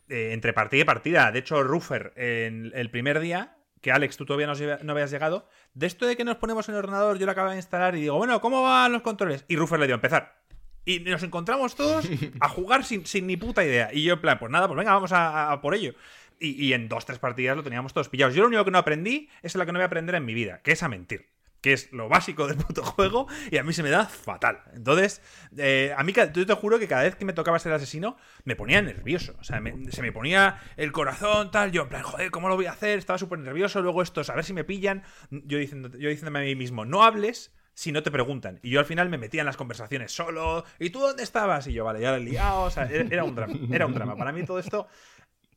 eh, 0.09 0.31
entre 0.33 0.53
partida 0.53 0.83
y 0.83 0.85
partida. 0.85 1.33
De 1.33 1.39
hecho, 1.39 1.63
Ruffer, 1.63 2.13
en 2.17 2.73
el 2.75 2.91
primer 2.91 3.21
día, 3.21 3.57
que 3.81 3.93
Alex, 3.93 4.17
tú 4.17 4.25
todavía 4.25 4.47
no, 4.47 4.55
no 4.83 4.93
habías 4.93 5.11
llegado, 5.11 5.49
de 5.75 5.87
esto 5.87 6.07
de 6.07 6.17
que 6.17 6.25
nos 6.25 6.37
ponemos 6.37 6.69
en 6.69 6.75
el 6.75 6.79
ordenador, 6.79 7.19
yo 7.19 7.27
lo 7.27 7.33
acabo 7.33 7.51
de 7.51 7.57
instalar 7.57 7.95
y 7.97 8.01
digo, 8.01 8.17
bueno, 8.17 8.41
¿cómo 8.41 8.63
van 8.63 8.93
los 8.93 9.03
controles? 9.03 9.45
Y 9.49 9.57
Ruffer 9.57 9.79
le 9.79 9.87
dio 9.87 9.95
a 9.95 9.97
empezar. 9.97 10.43
Y 10.87 11.01
nos 11.01 11.23
encontramos 11.23 11.77
todos 11.77 12.07
a 12.41 12.49
jugar 12.49 12.85
sin, 12.85 13.07
sin 13.07 13.27
ni 13.27 13.37
puta 13.37 13.65
idea. 13.65 13.91
Y 13.93 14.05
yo, 14.05 14.15
en 14.15 14.21
plan, 14.21 14.39
pues 14.39 14.51
nada, 14.51 14.69
pues 14.69 14.77
venga, 14.77 14.93
vamos 14.93 15.13
a, 15.13 15.53
a 15.53 15.61
por 15.61 15.75
ello. 15.75 15.95
Y, 16.39 16.63
y 16.63 16.73
en 16.75 16.89
dos, 16.89 17.07
tres 17.07 17.19
partidas 17.19 17.57
lo 17.57 17.63
teníamos 17.63 17.93
todos 17.95 18.09
pillados. 18.09 18.35
Yo 18.35 18.43
lo 18.43 18.49
único 18.49 18.65
que 18.65 18.71
no 18.71 18.79
aprendí 18.79 19.31
es 19.43 19.55
lo 19.55 19.65
que 19.65 19.73
no 19.73 19.79
voy 19.79 19.85
a 19.85 19.87
aprender 19.87 20.15
en 20.15 20.25
mi 20.25 20.35
vida, 20.35 20.61
que 20.63 20.73
es 20.73 20.83
a 20.83 20.89
mentir. 20.89 21.34
Que 21.65 21.73
es 21.73 21.91
lo 21.93 22.11
básico 22.11 22.47
del 22.47 22.59
puto 22.59 22.85
juego 22.85 23.27
y 23.51 23.57
a 23.57 23.63
mí 23.63 23.73
se 23.73 23.83
me 23.83 23.89
da 23.89 24.05
fatal. 24.05 24.61
Entonces, 24.75 25.23
eh, 25.57 25.95
a 25.97 26.05
mí, 26.05 26.13
yo 26.13 26.45
te 26.45 26.53
juro 26.53 26.79
que 26.79 26.87
cada 26.87 27.05
vez 27.05 27.17
que 27.17 27.25
me 27.25 27.33
tocaba 27.33 27.59
ser 27.59 27.73
asesino, 27.73 28.19
me 28.45 28.55
ponía 28.55 28.83
nervioso. 28.83 29.35
O 29.41 29.45
sea, 29.45 29.63
se 29.89 30.03
me 30.03 30.13
ponía 30.13 30.61
el 30.77 30.93
corazón, 30.93 31.51
tal. 31.51 31.73
Yo, 31.73 31.85
en 31.85 31.89
plan, 31.89 32.03
joder, 32.03 32.31
¿cómo 32.31 32.51
lo 32.51 32.57
voy 32.57 32.67
a 32.67 32.73
hacer? 32.73 32.99
Estaba 32.99 33.19
súper 33.19 33.39
nervioso. 33.39 33.81
Luego 33.81 34.03
estos, 34.03 34.29
a 34.29 34.35
ver 34.35 34.45
si 34.45 34.53
me 34.53 34.65
pillan. 34.65 35.05
Yo, 35.31 35.57
diciendo, 35.57 35.89
yo 35.97 36.11
diciéndome 36.11 36.41
a 36.41 36.43
mí 36.43 36.55
mismo, 36.55 36.85
no 36.85 37.03
hables 37.03 37.55
si 37.73 37.93
no 37.93 38.03
te 38.03 38.11
preguntan. 38.11 38.61
Y 38.63 38.69
yo 38.69 38.79
al 38.79 38.85
final 38.85 39.09
me 39.09 39.17
metía 39.17 39.41
en 39.41 39.47
las 39.47 39.57
conversaciones 39.57 40.13
solo. 40.13 40.67
¿Y 40.79 40.91
tú 40.91 41.01
dónde 41.01 41.23
estabas? 41.23 41.67
Y 41.67 41.73
yo, 41.73 41.83
vale, 41.83 42.03
ya 42.03 42.11
lo 42.11 42.19
he 42.19 42.21
liado. 42.21 42.65
O 42.65 42.71
sea, 42.71 42.85
era 42.85 43.25
un 43.25 43.35
drama. 43.35 43.55
Era 43.73 43.87
un 43.87 43.95
drama. 43.95 44.17
Para 44.17 44.33
mí 44.33 44.45
todo 44.45 44.59
esto 44.59 44.87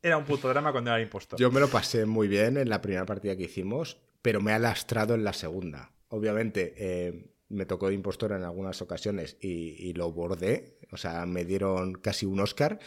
era 0.02 0.18
un 0.18 0.24
puto 0.24 0.48
drama 0.48 0.72
cuando 0.72 0.90
era 0.90 1.02
impostor. 1.02 1.38
Yo 1.38 1.52
me 1.52 1.60
lo 1.60 1.68
pasé 1.68 2.06
muy 2.06 2.30
bien 2.30 2.56
en 2.56 2.70
la 2.70 2.82
primera 2.82 3.06
partida 3.06 3.36
que 3.36 3.44
hicimos, 3.44 3.98
pero 4.22 4.40
me 4.40 4.54
ha 4.54 4.60
lastrado 4.60 5.16
en 5.16 5.26
la 5.26 5.34
segunda. 5.34 5.92
Obviamente, 6.10 6.74
eh, 6.78 7.32
me 7.50 7.66
tocó 7.66 7.88
de 7.90 7.96
impostor 7.96 8.32
en 8.34 8.44
algunas 8.44 8.82
ocasiones 8.82 9.38
y, 9.42 9.94
lo 9.94 10.12
bordé, 10.12 10.80
o 10.92 10.98
sea, 10.98 11.26
me 11.26 11.46
dieron 11.46 11.94
casi 11.94 12.26
un 12.26 12.40
Oscar. 12.40 12.80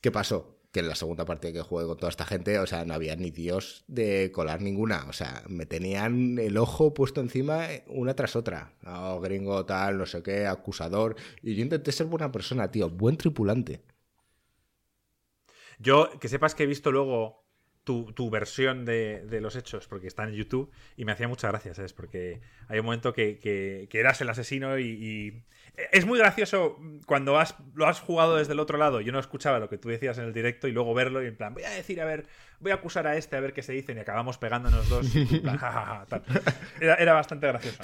¿Qué 0.00 0.10
pasó? 0.10 0.58
Que 0.72 0.80
en 0.80 0.88
la 0.88 0.94
segunda 0.94 1.24
partida 1.24 1.52
que 1.52 1.62
jugué 1.62 1.86
con 1.86 1.96
toda 1.96 2.10
esta 2.10 2.26
gente, 2.26 2.58
o 2.58 2.66
sea, 2.66 2.84
no 2.84 2.94
había 2.94 3.16
ni 3.16 3.30
Dios 3.30 3.84
de 3.88 4.30
colar 4.32 4.60
ninguna. 4.60 5.06
O 5.08 5.12
sea, 5.12 5.42
me 5.48 5.66
tenían 5.66 6.38
el 6.38 6.56
ojo 6.58 6.94
puesto 6.94 7.20
encima 7.20 7.72
eh, 7.72 7.84
una 7.88 8.14
tras 8.14 8.36
otra. 8.36 8.74
Oh, 8.86 9.20
gringo, 9.20 9.64
tal, 9.64 9.98
no 9.98 10.06
sé 10.06 10.22
qué, 10.22 10.46
acusador. 10.46 11.16
Y 11.42 11.54
yo 11.54 11.62
intenté 11.62 11.92
ser 11.92 12.06
buena 12.06 12.30
persona, 12.32 12.70
tío, 12.70 12.90
buen 12.90 13.16
tripulante. 13.16 13.82
Yo, 15.78 16.10
que 16.20 16.28
sepas 16.28 16.54
que 16.54 16.64
he 16.64 16.66
visto 16.66 16.90
luego 16.92 17.47
tu, 17.88 18.12
tu 18.12 18.28
versión 18.28 18.84
de, 18.84 19.24
de 19.24 19.40
los 19.40 19.56
hechos, 19.56 19.88
porque 19.88 20.06
está 20.08 20.24
en 20.24 20.34
YouTube, 20.34 20.70
y 20.94 21.06
me 21.06 21.12
hacía 21.12 21.26
muchas 21.26 21.50
gracias, 21.50 21.76
¿sabes? 21.76 21.94
Porque 21.94 22.42
hay 22.68 22.78
un 22.80 22.84
momento 22.84 23.14
que, 23.14 23.38
que- 23.38 23.88
eras 23.98 24.20
el 24.20 24.28
asesino 24.28 24.78
y, 24.78 25.42
Es 25.92 26.04
muy 26.04 26.18
gracioso 26.18 26.76
cuando 27.06 27.38
has, 27.38 27.54
lo 27.74 27.86
has 27.86 28.00
jugado 28.00 28.36
desde 28.36 28.52
el 28.52 28.60
otro 28.60 28.76
lado. 28.76 29.00
Yo 29.00 29.10
no 29.12 29.18
escuchaba 29.18 29.58
lo 29.58 29.70
que 29.70 29.78
tú 29.78 29.88
decías 29.88 30.18
en 30.18 30.24
el 30.24 30.34
directo 30.34 30.68
y 30.68 30.72
luego 30.72 30.92
verlo 30.92 31.22
y 31.22 31.28
en 31.28 31.36
plan, 31.36 31.54
voy 31.54 31.62
a 31.64 31.70
decir, 31.70 31.98
a 32.02 32.04
ver, 32.04 32.26
voy 32.60 32.72
a 32.72 32.74
acusar 32.74 33.06
a 33.06 33.16
este 33.16 33.36
a 33.36 33.40
ver 33.40 33.52
qué 33.54 33.62
se 33.62 33.72
dicen 33.72 33.96
y 33.96 34.00
acabamos 34.00 34.36
pegándonos 34.38 34.86
dos. 34.90 35.14
y 35.14 35.38
plan, 35.38 35.56
"Ja, 35.62 35.70
ja, 35.72 35.84
ja", 35.86 36.06
tal. 36.06 36.22
Era, 36.80 36.94
era 36.96 37.12
bastante 37.14 37.46
gracioso. 37.46 37.78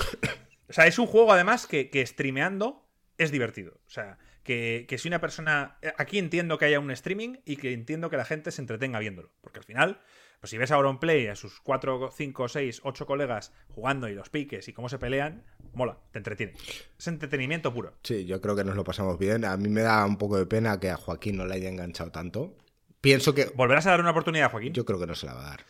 O 0.69 0.73
sea, 0.73 0.87
es 0.87 0.99
un 0.99 1.07
juego 1.07 1.33
además 1.33 1.67
que, 1.67 1.89
que 1.89 2.05
streameando 2.05 2.87
es 3.17 3.31
divertido. 3.31 3.73
O 3.87 3.91
sea, 3.91 4.19
que, 4.45 4.85
que 4.89 4.99
si 4.99 5.09
una 5.09 5.21
persona... 5.21 5.79
Aquí 5.99 6.19
entiendo 6.19 6.59
que 6.59 6.67
haya 6.67 6.79
un 6.79 6.91
streaming 6.91 7.39
y 7.45 7.57
que 7.57 7.73
entiendo 7.73 8.11
que 8.11 8.17
la 8.17 8.25
gente 8.25 8.53
se 8.53 8.61
entretenga 8.63 8.99
viéndolo. 9.01 9.31
Porque 9.41 9.59
al 9.59 9.65
final, 9.65 10.01
pues 10.39 10.51
si 10.51 10.59
ves 10.59 10.71
a 10.71 10.77
Auronplay, 10.77 11.27
a 11.27 11.35
sus 11.35 11.61
4, 11.61 12.11
5, 12.15 12.49
6, 12.49 12.81
8 12.85 13.07
colegas 13.07 13.53
jugando 13.71 14.09
y 14.09 14.15
los 14.15 14.29
piques 14.29 14.69
y 14.69 14.73
cómo 14.73 14.89
se 14.89 14.99
pelean, 14.99 15.45
mola, 15.73 15.99
te 16.13 16.19
entretiene. 16.19 16.53
Es 16.99 17.09
entretenimiento 17.09 17.73
puro. 17.73 17.95
Sí, 18.03 18.27
yo 18.27 18.41
creo 18.41 18.55
que 18.55 18.65
nos 18.65 18.77
lo 18.77 18.85
pasamos 18.85 19.19
bien. 19.19 19.45
A 19.45 19.57
mí 19.57 19.69
me 19.69 19.81
da 19.81 20.05
un 20.05 20.19
poco 20.19 20.37
de 20.37 20.47
pena 20.47 20.79
que 20.79 20.91
a 20.91 20.97
Joaquín 20.97 21.39
no 21.39 21.47
le 21.47 21.55
haya 21.55 21.71
enganchado 21.71 22.11
tanto. 22.13 22.57
Pienso 23.01 23.35
que... 23.35 23.47
¿Volverás 23.55 23.87
a 23.87 23.91
dar 23.91 24.01
una 24.01 24.11
oportunidad, 24.11 24.51
Joaquín? 24.51 24.75
Yo, 24.75 24.83
Yo 24.83 24.85
creo 24.85 25.01
que 25.01 25.07
no 25.07 25.15
se 25.15 25.27
la 25.27 25.35
va 25.35 25.47
a 25.47 25.51
dar. 25.51 25.65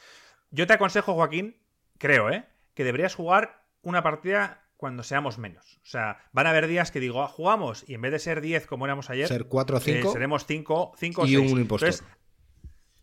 te 0.53 0.73
aconsejo, 0.73 1.15
Joaquín, 1.15 1.57
creo, 1.99 2.31
¿eh? 2.31 2.45
Que 2.75 2.83
deberías 2.83 3.15
jugar 3.15 3.65
una 3.83 4.03
partida 4.03 4.64
cuando 4.85 5.03
seamos 5.03 5.39
menos. 5.39 5.79
O 5.83 5.87
sea, 5.87 6.19
van 6.33 6.47
a 6.47 6.51
haber 6.51 6.67
días 6.67 6.91
que 6.91 7.01
digo, 7.01 7.23
ah, 7.23 7.27
jugamos 7.29 7.87
y 7.89 7.95
en 7.95 8.03
vez 8.03 8.13
de 8.13 8.19
ser 8.19 8.43
10 8.43 8.67
como 8.67 8.85
éramos 8.85 9.09
ayer, 9.09 9.27
Ser 9.27 9.47
4 9.47 9.79
o 9.79 9.81
5 9.81 10.09
Eh, 10.11 10.13
seremos 10.13 10.45
5 10.45 10.75
o 10.75 10.93
y 11.27 11.35
6. 11.37 11.53
un 11.53 11.59
impostor. 11.61 11.95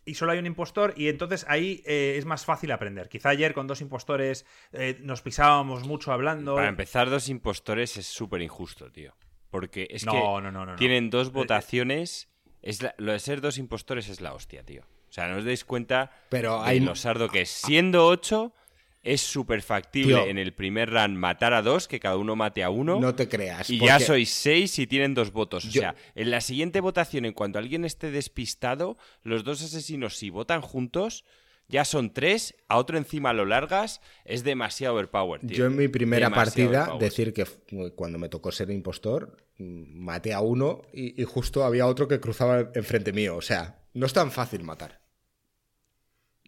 y 0.04 0.14
solo 0.14 0.30
hay 0.30 0.38
un 0.38 0.46
impostor 0.46 0.94
y 0.96 1.08
entonces 1.08 1.44
ahí 1.48 1.82
eh, 1.84 2.14
es 2.16 2.24
más 2.24 2.44
fácil 2.44 2.70
aprender. 2.70 3.08
Quizá 3.08 3.30
ayer 3.30 3.52
con 3.52 3.66
dos 3.66 3.80
impostores 3.80 4.46
eh, 4.72 4.96
nos 5.02 5.22
pisábamos 5.22 5.84
mucho 5.84 6.12
hablando. 6.12 6.54
Para 6.54 6.68
empezar, 6.68 7.10
dos 7.10 7.28
impostores 7.28 7.96
es 7.96 8.06
súper 8.06 8.42
injusto, 8.42 8.92
tío. 8.92 9.14
Porque 9.50 9.88
es 9.90 10.06
no, 10.06 10.12
que 10.12 10.18
no, 10.18 10.40
no, 10.40 10.52
no, 10.52 10.66
no. 10.66 10.76
tienen 10.76 11.10
dos 11.10 11.32
votaciones. 11.32 12.28
Es 12.62 12.80
la- 12.80 12.94
lo 12.98 13.10
de 13.10 13.18
ser 13.18 13.40
dos 13.40 13.58
impostores 13.58 14.08
es 14.08 14.20
la 14.20 14.32
hostia, 14.34 14.62
tío. 14.64 14.82
O 15.08 15.12
sea, 15.12 15.26
no 15.28 15.36
os 15.38 15.44
dais 15.44 15.64
cuenta 15.64 16.10
Pero 16.30 16.62
de 16.62 16.68
hay- 16.70 16.80
lo 16.80 16.94
sardo 16.94 17.28
que 17.28 17.40
es. 17.42 17.50
Siendo 17.50 18.06
ocho, 18.06 18.54
es 19.02 19.20
súper 19.20 19.62
factible 19.62 20.14
Tío. 20.14 20.26
en 20.26 20.38
el 20.38 20.52
primer 20.54 20.88
run 20.90 21.16
matar 21.16 21.54
a 21.54 21.62
dos, 21.62 21.88
que 21.88 21.98
cada 22.00 22.16
uno 22.16 22.36
mate 22.36 22.62
a 22.62 22.70
uno. 22.70 23.00
No 23.00 23.14
te 23.14 23.28
creas. 23.28 23.68
y 23.70 23.78
porque- 23.78 23.88
ya 23.88 23.98
sois 24.00 24.30
seis 24.30 24.78
y 24.78 24.86
tienen 24.86 25.14
dos 25.14 25.32
votos. 25.32 25.64
O 25.64 25.70
sea, 25.70 25.94
en 26.14 26.30
la 26.30 26.40
siguiente 26.40 26.80
votación, 26.80 27.24
en 27.24 27.32
cuanto 27.32 27.58
alguien 27.58 27.84
esté 27.84 28.10
despistado, 28.10 28.96
los 29.22 29.44
dos 29.44 29.62
asesinos, 29.62 30.16
si 30.16 30.30
votan 30.30 30.60
juntos, 30.60 31.24
ya 31.68 31.84
son 31.84 32.12
tres. 32.12 32.54
A 32.68 32.76
otro 32.78 32.98
encima 32.98 33.32
lo 33.32 33.44
largas. 33.46 34.00
Es 34.24 34.44
demasiado 34.44 34.94
overpower, 34.96 35.40
tío. 35.40 35.56
Yo 35.56 35.66
en 35.66 35.76
mi 35.76 35.88
primera 35.88 36.28
Demasiado 36.28 36.70
partida, 36.72 36.98
decir 36.98 37.32
que 37.32 37.42
f- 37.42 37.58
cuando 37.96 38.18
me 38.18 38.28
tocó 38.28 38.52
ser 38.52 38.70
impostor, 38.70 39.36
mm, 39.58 39.98
maté 39.98 40.32
a 40.34 40.40
uno 40.40 40.82
y, 40.92 41.20
y 41.20 41.24
justo 41.24 41.64
había 41.64 41.86
otro 41.86 42.06
que 42.08 42.20
cruzaba 42.20 42.70
enfrente 42.74 43.12
mío. 43.12 43.36
O 43.36 43.42
sea, 43.42 43.80
no 43.94 44.06
es 44.06 44.12
tan 44.12 44.30
fácil 44.30 44.62
matar. 44.64 45.00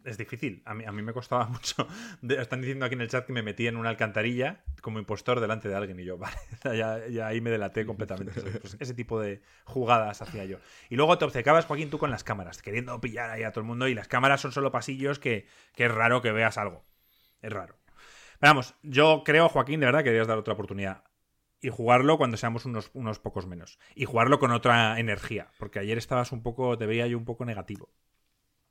Es 0.04 0.18
difícil. 0.18 0.62
A 0.66 0.74
mí, 0.74 0.84
a 0.84 0.92
mí 0.92 1.02
me 1.02 1.12
costaba 1.12 1.46
mucho. 1.48 1.88
Están 2.28 2.60
diciendo 2.60 2.84
aquí 2.84 2.94
en 2.94 3.00
el 3.00 3.08
chat 3.08 3.26
que 3.26 3.32
me 3.32 3.42
metí 3.42 3.66
en 3.66 3.76
una 3.76 3.88
alcantarilla 3.88 4.62
como 4.82 4.98
impostor 4.98 5.40
delante 5.40 5.68
de 5.68 5.74
alguien 5.74 5.98
y 5.98 6.04
yo, 6.04 6.18
vale, 6.18 6.36
ya, 6.64 7.06
ya 7.08 7.26
ahí 7.26 7.40
me 7.40 7.50
delaté 7.50 7.86
completamente. 7.86 8.40
Pues 8.60 8.76
ese 8.78 8.94
tipo 8.94 9.20
de 9.20 9.40
jugadas 9.64 10.20
hacía 10.20 10.44
yo. 10.44 10.58
Y 10.90 10.96
luego 10.96 11.16
te 11.18 11.24
obcecabas, 11.24 11.64
Joaquín, 11.64 11.90
tú 11.90 11.98
con 11.98 12.10
las 12.10 12.22
cámaras, 12.22 12.60
queriendo 12.62 13.00
pillar 13.00 13.30
ahí 13.30 13.42
a 13.42 13.50
todo 13.50 13.60
el 13.60 13.66
mundo 13.66 13.88
y 13.88 13.94
las 13.94 14.08
cámaras 14.08 14.42
son 14.42 14.52
solo 14.52 14.70
pasillos 14.70 15.18
que, 15.18 15.46
que 15.74 15.86
es 15.86 15.90
raro 15.90 16.20
que 16.20 16.32
veas 16.32 16.58
algo. 16.58 16.84
Es 17.40 17.52
raro. 17.52 17.76
Pero 18.38 18.50
vamos, 18.50 18.74
yo 18.82 19.22
creo, 19.24 19.48
Joaquín, 19.48 19.80
de 19.80 19.86
verdad 19.86 20.00
que 20.00 20.10
deberías 20.10 20.28
dar 20.28 20.38
otra 20.38 20.54
oportunidad. 20.54 21.04
Y 21.60 21.70
jugarlo 21.70 22.18
cuando 22.18 22.36
seamos 22.36 22.66
unos, 22.66 22.90
unos 22.92 23.18
pocos 23.18 23.46
menos. 23.46 23.78
Y 23.94 24.04
jugarlo 24.04 24.38
con 24.38 24.50
otra 24.50 25.00
energía. 25.00 25.48
Porque 25.58 25.78
ayer 25.78 25.96
estabas 25.96 26.30
un 26.30 26.42
poco, 26.42 26.76
te 26.76 26.84
veía 26.84 27.06
yo 27.06 27.16
un 27.16 27.24
poco 27.24 27.46
negativo. 27.46 27.88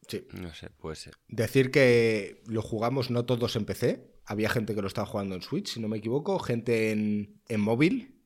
Sí. 0.08 0.28
No 0.34 0.54
sé, 0.54 0.70
puede 0.70 0.96
ser. 0.96 1.14
Decir 1.28 1.72
que 1.72 2.42
lo 2.48 2.62
jugamos 2.62 3.10
no 3.12 3.26
todos 3.26 3.56
en 3.56 3.66
PC. 3.66 4.12
Había 4.26 4.50
gente 4.50 4.74
que 4.76 4.82
lo 4.82 4.88
estaba 4.88 5.08
jugando 5.08 5.36
en 5.36 5.42
Switch, 5.42 5.68
si 5.74 5.80
no 5.80 5.88
me 5.88 5.98
equivoco. 5.98 6.40
Gente 6.40 6.92
en, 6.92 7.42
en 7.48 7.60
móvil. 7.62 8.22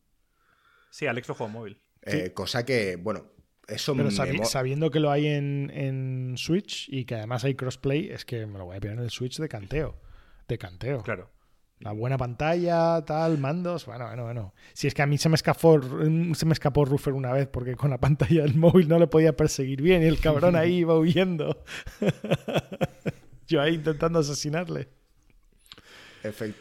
Sí, 0.92 1.06
Alex 1.08 1.28
lo 1.28 1.36
juego 1.36 1.52
móvil. 1.54 1.78
eh, 2.04 2.32
cosa 2.34 2.66
que, 2.66 2.96
bueno, 2.96 3.26
eso 3.68 3.94
Pero 3.94 4.06
me 4.10 4.12
sabi- 4.16 4.38
mo- 4.38 4.46
sabiendo 4.46 4.92
que 4.92 5.00
lo 5.00 5.12
hay 5.12 5.28
en, 5.28 5.70
en 5.74 6.36
Switch 6.38 6.88
y 6.90 7.06
que 7.06 7.16
además 7.16 7.44
hay 7.44 7.56
crossplay, 7.56 8.10
es 8.10 8.24
que 8.26 8.46
me 8.46 8.58
lo 8.58 8.66
voy 8.66 8.78
a 8.78 8.80
pillar 8.80 8.98
en 8.98 9.04
el 9.04 9.10
Switch 9.10 9.38
de 9.40 9.50
canteo. 9.50 10.00
De 10.48 10.58
canteo. 10.58 11.04
Claro. 11.04 11.32
La 11.80 11.92
buena 11.92 12.18
pantalla, 12.18 13.04
tal, 13.06 13.38
mandos. 13.38 13.86
Bueno, 13.86 14.08
bueno, 14.08 14.24
bueno. 14.24 14.54
Si 14.74 14.88
es 14.88 14.94
que 14.94 15.04
a 15.04 15.06
mí 15.06 15.18
se 15.18 15.30
me 15.30 15.36
escapó, 15.36 15.80
se 15.82 16.46
me 16.46 16.54
escapó 16.54 16.86
Ruffer 16.86 17.14
una 17.14 17.32
vez 17.32 17.48
porque 17.48 17.76
con 17.76 17.92
la 17.92 17.98
pantalla 18.00 18.42
del 18.42 18.56
móvil 18.56 18.88
no 18.88 18.98
le 18.98 19.08
podía 19.08 19.36
perseguir 19.36 19.82
bien 19.82 20.02
y 20.02 20.06
el 20.06 20.20
cabrón 20.20 20.56
ahí 20.56 20.78
iba 20.78 20.98
huyendo. 20.98 21.64
Yo 23.48 23.62
ahí 23.62 23.76
intentando 23.76 24.20
asesinarle. 24.20 24.90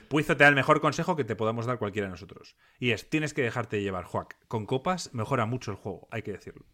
Puizo 0.08 0.36
te 0.36 0.44
da 0.44 0.48
el 0.48 0.54
mejor 0.54 0.80
consejo 0.80 1.16
que 1.16 1.24
te 1.24 1.34
podamos 1.34 1.66
dar 1.66 1.78
cualquiera 1.78 2.06
de 2.06 2.12
nosotros. 2.12 2.56
Y 2.78 2.90
es, 2.90 3.08
tienes 3.08 3.34
que 3.34 3.42
dejarte 3.42 3.82
llevar, 3.82 4.04
Juac. 4.04 4.36
Con 4.48 4.66
copas 4.66 5.12
mejora 5.14 5.46
mucho 5.46 5.70
el 5.70 5.76
juego, 5.76 6.08
hay 6.10 6.22
que 6.22 6.32
decirlo. 6.32 6.66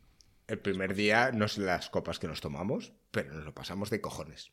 El 0.49 0.59
primer 0.59 0.95
día 0.95 1.31
no 1.33 1.49
sé 1.49 1.61
las 1.63 1.89
copas 1.89 2.19
que 2.19 2.29
nos 2.29 2.41
tomamos, 2.41 2.93
pero 3.11 3.33
nos 3.33 3.45
lo 3.45 3.55
pasamos 3.55 3.89
de 3.89 4.01
cojones. 4.01 4.53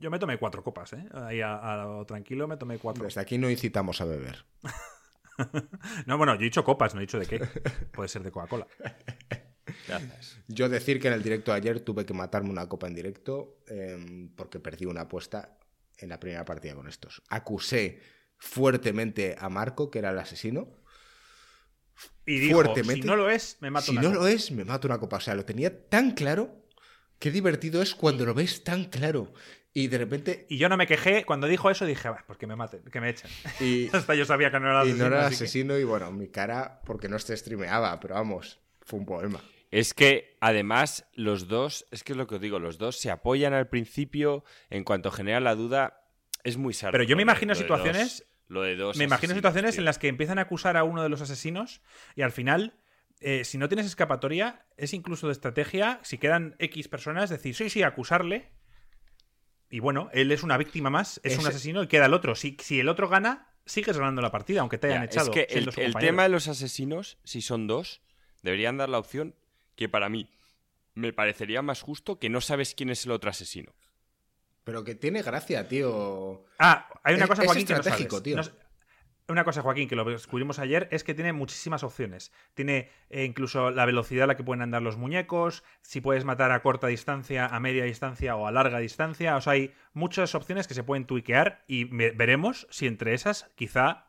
Yo 0.00 0.10
me 0.10 0.18
tomé 0.18 0.38
cuatro 0.38 0.62
copas, 0.64 0.92
¿eh? 0.92 1.04
Ahí 1.12 1.40
a, 1.40 1.56
a 1.56 1.84
lo 1.84 2.04
tranquilo 2.06 2.48
me 2.48 2.56
tomé 2.56 2.78
cuatro. 2.78 3.04
Desde 3.04 3.20
aquí 3.20 3.38
no 3.38 3.48
incitamos 3.50 4.00
a 4.00 4.04
beber. 4.04 4.44
No, 6.06 6.18
bueno, 6.18 6.34
yo 6.34 6.40
he 6.40 6.44
dicho 6.44 6.64
copas, 6.64 6.94
no 6.94 7.00
he 7.00 7.02
dicho 7.06 7.16
de 7.16 7.24
qué. 7.26 7.38
Puede 7.92 8.08
ser 8.08 8.24
de 8.24 8.32
Coca-Cola. 8.32 8.66
Gracias. 9.86 10.38
Yo 10.48 10.68
decir 10.68 10.98
que 11.00 11.06
en 11.06 11.14
el 11.14 11.22
directo 11.22 11.52
de 11.52 11.58
ayer 11.58 11.78
tuve 11.78 12.04
que 12.04 12.12
matarme 12.12 12.50
una 12.50 12.68
copa 12.68 12.88
en 12.88 12.94
directo 12.96 13.60
eh, 13.68 14.28
porque 14.34 14.58
perdí 14.58 14.86
una 14.86 15.02
apuesta 15.02 15.56
en 15.98 16.08
la 16.08 16.18
primera 16.18 16.44
partida 16.44 16.74
con 16.74 16.88
estos. 16.88 17.22
Acusé 17.28 18.00
fuertemente 18.36 19.36
a 19.38 19.48
Marco, 19.48 19.92
que 19.92 20.00
era 20.00 20.10
el 20.10 20.18
asesino. 20.18 20.68
Y 22.26 22.38
dijo, 22.40 22.56
Fuertemente. 22.56 23.02
si 23.02 23.06
no 23.06 23.14
lo 23.14 23.30
es, 23.30 23.58
me 23.60 23.70
mato 23.70 23.86
si 23.86 23.92
una 23.92 24.02
no 24.02 24.08
copa. 24.08 24.20
lo 24.20 24.26
es, 24.26 24.50
me 24.50 24.64
mato 24.64 24.88
una 24.88 24.98
copa. 24.98 25.16
O 25.18 25.20
sea, 25.20 25.36
lo 25.36 25.44
tenía 25.44 25.88
tan 25.88 26.12
claro. 26.12 26.64
Qué 27.20 27.30
divertido 27.30 27.80
es 27.80 27.94
cuando 27.94 28.26
lo 28.26 28.34
ves 28.34 28.64
tan 28.64 28.86
claro. 28.86 29.32
Y 29.74 29.86
de 29.88 29.98
repente. 29.98 30.46
Y 30.48 30.58
yo 30.58 30.68
no 30.68 30.76
me 30.76 30.86
quejé, 30.86 31.24
cuando 31.24 31.46
dijo 31.46 31.70
eso 31.70 31.84
dije, 31.86 32.08
va, 32.08 32.24
pues 32.26 32.38
que 32.38 32.46
me 32.46 32.56
maten, 32.56 32.82
que 32.84 33.00
me 33.00 33.10
echen. 33.10 33.30
Y, 33.60 33.88
Hasta 33.94 34.14
yo 34.14 34.24
sabía 34.24 34.50
que 34.50 34.58
no 34.60 34.68
era 34.68 34.84
y 34.84 34.88
asesino. 34.88 35.08
no 35.08 35.16
era 35.16 35.28
que- 35.28 35.34
asesino. 35.34 35.78
Y 35.78 35.84
bueno, 35.84 36.10
mi 36.10 36.28
cara, 36.28 36.80
porque 36.84 37.08
no 37.08 37.18
se 37.18 37.36
streameaba, 37.36 37.98
pero 38.00 38.14
vamos, 38.14 38.60
fue 38.82 38.98
un 38.98 39.06
poema. 39.06 39.40
Es 39.70 39.92
que 39.92 40.36
además 40.40 41.06
los 41.14 41.46
dos, 41.46 41.86
es 41.90 42.02
que 42.02 42.12
es 42.12 42.16
lo 42.16 42.26
que 42.26 42.36
os 42.36 42.40
digo, 42.40 42.58
los 42.58 42.78
dos 42.78 42.96
se 42.98 43.10
apoyan 43.10 43.52
al 43.52 43.68
principio 43.68 44.42
en 44.70 44.82
cuanto 44.82 45.10
genera 45.10 45.40
la 45.40 45.54
duda, 45.54 46.00
es 46.42 46.56
muy 46.56 46.72
sardo. 46.72 46.92
Pero 46.92 47.04
yo 47.04 47.16
me 47.16 47.20
de- 47.20 47.24
imagino 47.24 47.52
lo 47.52 47.58
de 47.58 47.62
situaciones- 47.64 48.18
dos- 48.20 48.24
lo 48.48 48.62
de 48.62 48.76
dos 48.76 48.96
Me 48.96 49.04
imagino 49.04 49.34
situaciones 49.34 49.72
tío. 49.74 49.82
en 49.82 49.84
las 49.84 49.98
que 49.98 50.08
empiezan 50.08 50.38
a 50.38 50.42
acusar 50.42 50.78
a 50.78 50.84
uno 50.84 51.02
de 51.02 51.10
los 51.10 51.20
asesinos 51.20 51.82
y 52.16 52.22
al 52.22 52.32
final, 52.32 52.78
eh, 53.20 53.44
si 53.44 53.58
no 53.58 53.68
tienes 53.68 53.84
escapatoria, 53.84 54.64
es 54.78 54.94
incluso 54.94 55.26
de 55.26 55.34
estrategia, 55.34 56.00
si 56.02 56.16
quedan 56.16 56.56
X 56.58 56.88
personas, 56.88 57.28
decir, 57.28 57.54
sí, 57.54 57.68
sí, 57.68 57.82
acusarle. 57.82 58.48
Y 59.70 59.80
bueno, 59.80 60.08
él 60.12 60.32
es 60.32 60.42
una 60.42 60.56
víctima 60.56 60.88
más, 60.90 61.20
es 61.22 61.38
un 61.38 61.46
asesino 61.46 61.82
y 61.82 61.88
queda 61.88 62.06
el 62.06 62.14
otro. 62.14 62.34
Si, 62.34 62.56
si 62.60 62.80
el 62.80 62.88
otro 62.88 63.08
gana, 63.08 63.48
sigues 63.66 63.96
ganando 63.98 64.22
la 64.22 64.30
partida, 64.30 64.60
aunque 64.60 64.78
te 64.78 64.86
hayan 64.88 65.02
Ya, 65.02 65.04
echado. 65.06 65.32
Es 65.34 65.46
que 65.46 65.58
el, 65.84 65.94
tema 65.94 66.22
de 66.22 66.28
los 66.30 66.48
asesinos, 66.48 67.18
si 67.24 67.42
son 67.42 67.66
dos, 67.66 68.00
deberían 68.42 68.78
dar 68.78 68.88
la 68.88 68.98
opción 68.98 69.34
que 69.76 69.88
para 69.88 70.08
mí 70.08 70.30
me 70.94 71.12
parecería 71.12 71.60
más 71.62 71.82
justo 71.82 72.18
que 72.18 72.30
no 72.30 72.40
sabes 72.40 72.74
quién 72.74 72.90
es 72.90 73.04
el 73.04 73.12
otro 73.12 73.30
asesino. 73.30 73.74
Pero 74.64 74.84
que 74.84 74.94
tiene 74.94 75.22
gracia, 75.22 75.68
tío. 75.68 76.44
Ah, 76.58 76.88
hay 77.02 77.14
una 77.14 77.24
Es- 77.24 77.30
cosa, 77.30 77.42
es 77.42 77.46
Joaquín, 77.46 77.66
que 77.66 77.72
no 77.74 77.78
estratégico, 77.80 78.16
sabes. 78.16 78.22
tío. 78.24 78.36
No 78.36 78.67
una 79.28 79.44
cosa, 79.44 79.62
Joaquín, 79.62 79.88
que 79.88 79.96
lo 79.96 80.04
descubrimos 80.04 80.58
ayer, 80.58 80.88
es 80.90 81.04
que 81.04 81.14
tiene 81.14 81.32
muchísimas 81.32 81.82
opciones. 81.82 82.32
Tiene 82.54 82.90
eh, 83.10 83.24
incluso 83.24 83.70
la 83.70 83.84
velocidad 83.84 84.24
a 84.24 84.26
la 84.28 84.36
que 84.36 84.44
pueden 84.44 84.62
andar 84.62 84.82
los 84.82 84.96
muñecos, 84.96 85.64
si 85.82 86.00
puedes 86.00 86.24
matar 86.24 86.50
a 86.50 86.62
corta 86.62 86.86
distancia, 86.86 87.46
a 87.46 87.60
media 87.60 87.84
distancia 87.84 88.36
o 88.36 88.46
a 88.46 88.52
larga 88.52 88.78
distancia. 88.78 89.36
O 89.36 89.40
sea, 89.40 89.52
hay 89.54 89.74
muchas 89.92 90.34
opciones 90.34 90.66
que 90.66 90.74
se 90.74 90.82
pueden 90.82 91.04
tuiquear 91.06 91.64
y 91.66 91.84
ve- 91.84 92.12
veremos 92.12 92.66
si 92.70 92.86
entre 92.86 93.14
esas 93.14 93.50
quizá 93.54 94.06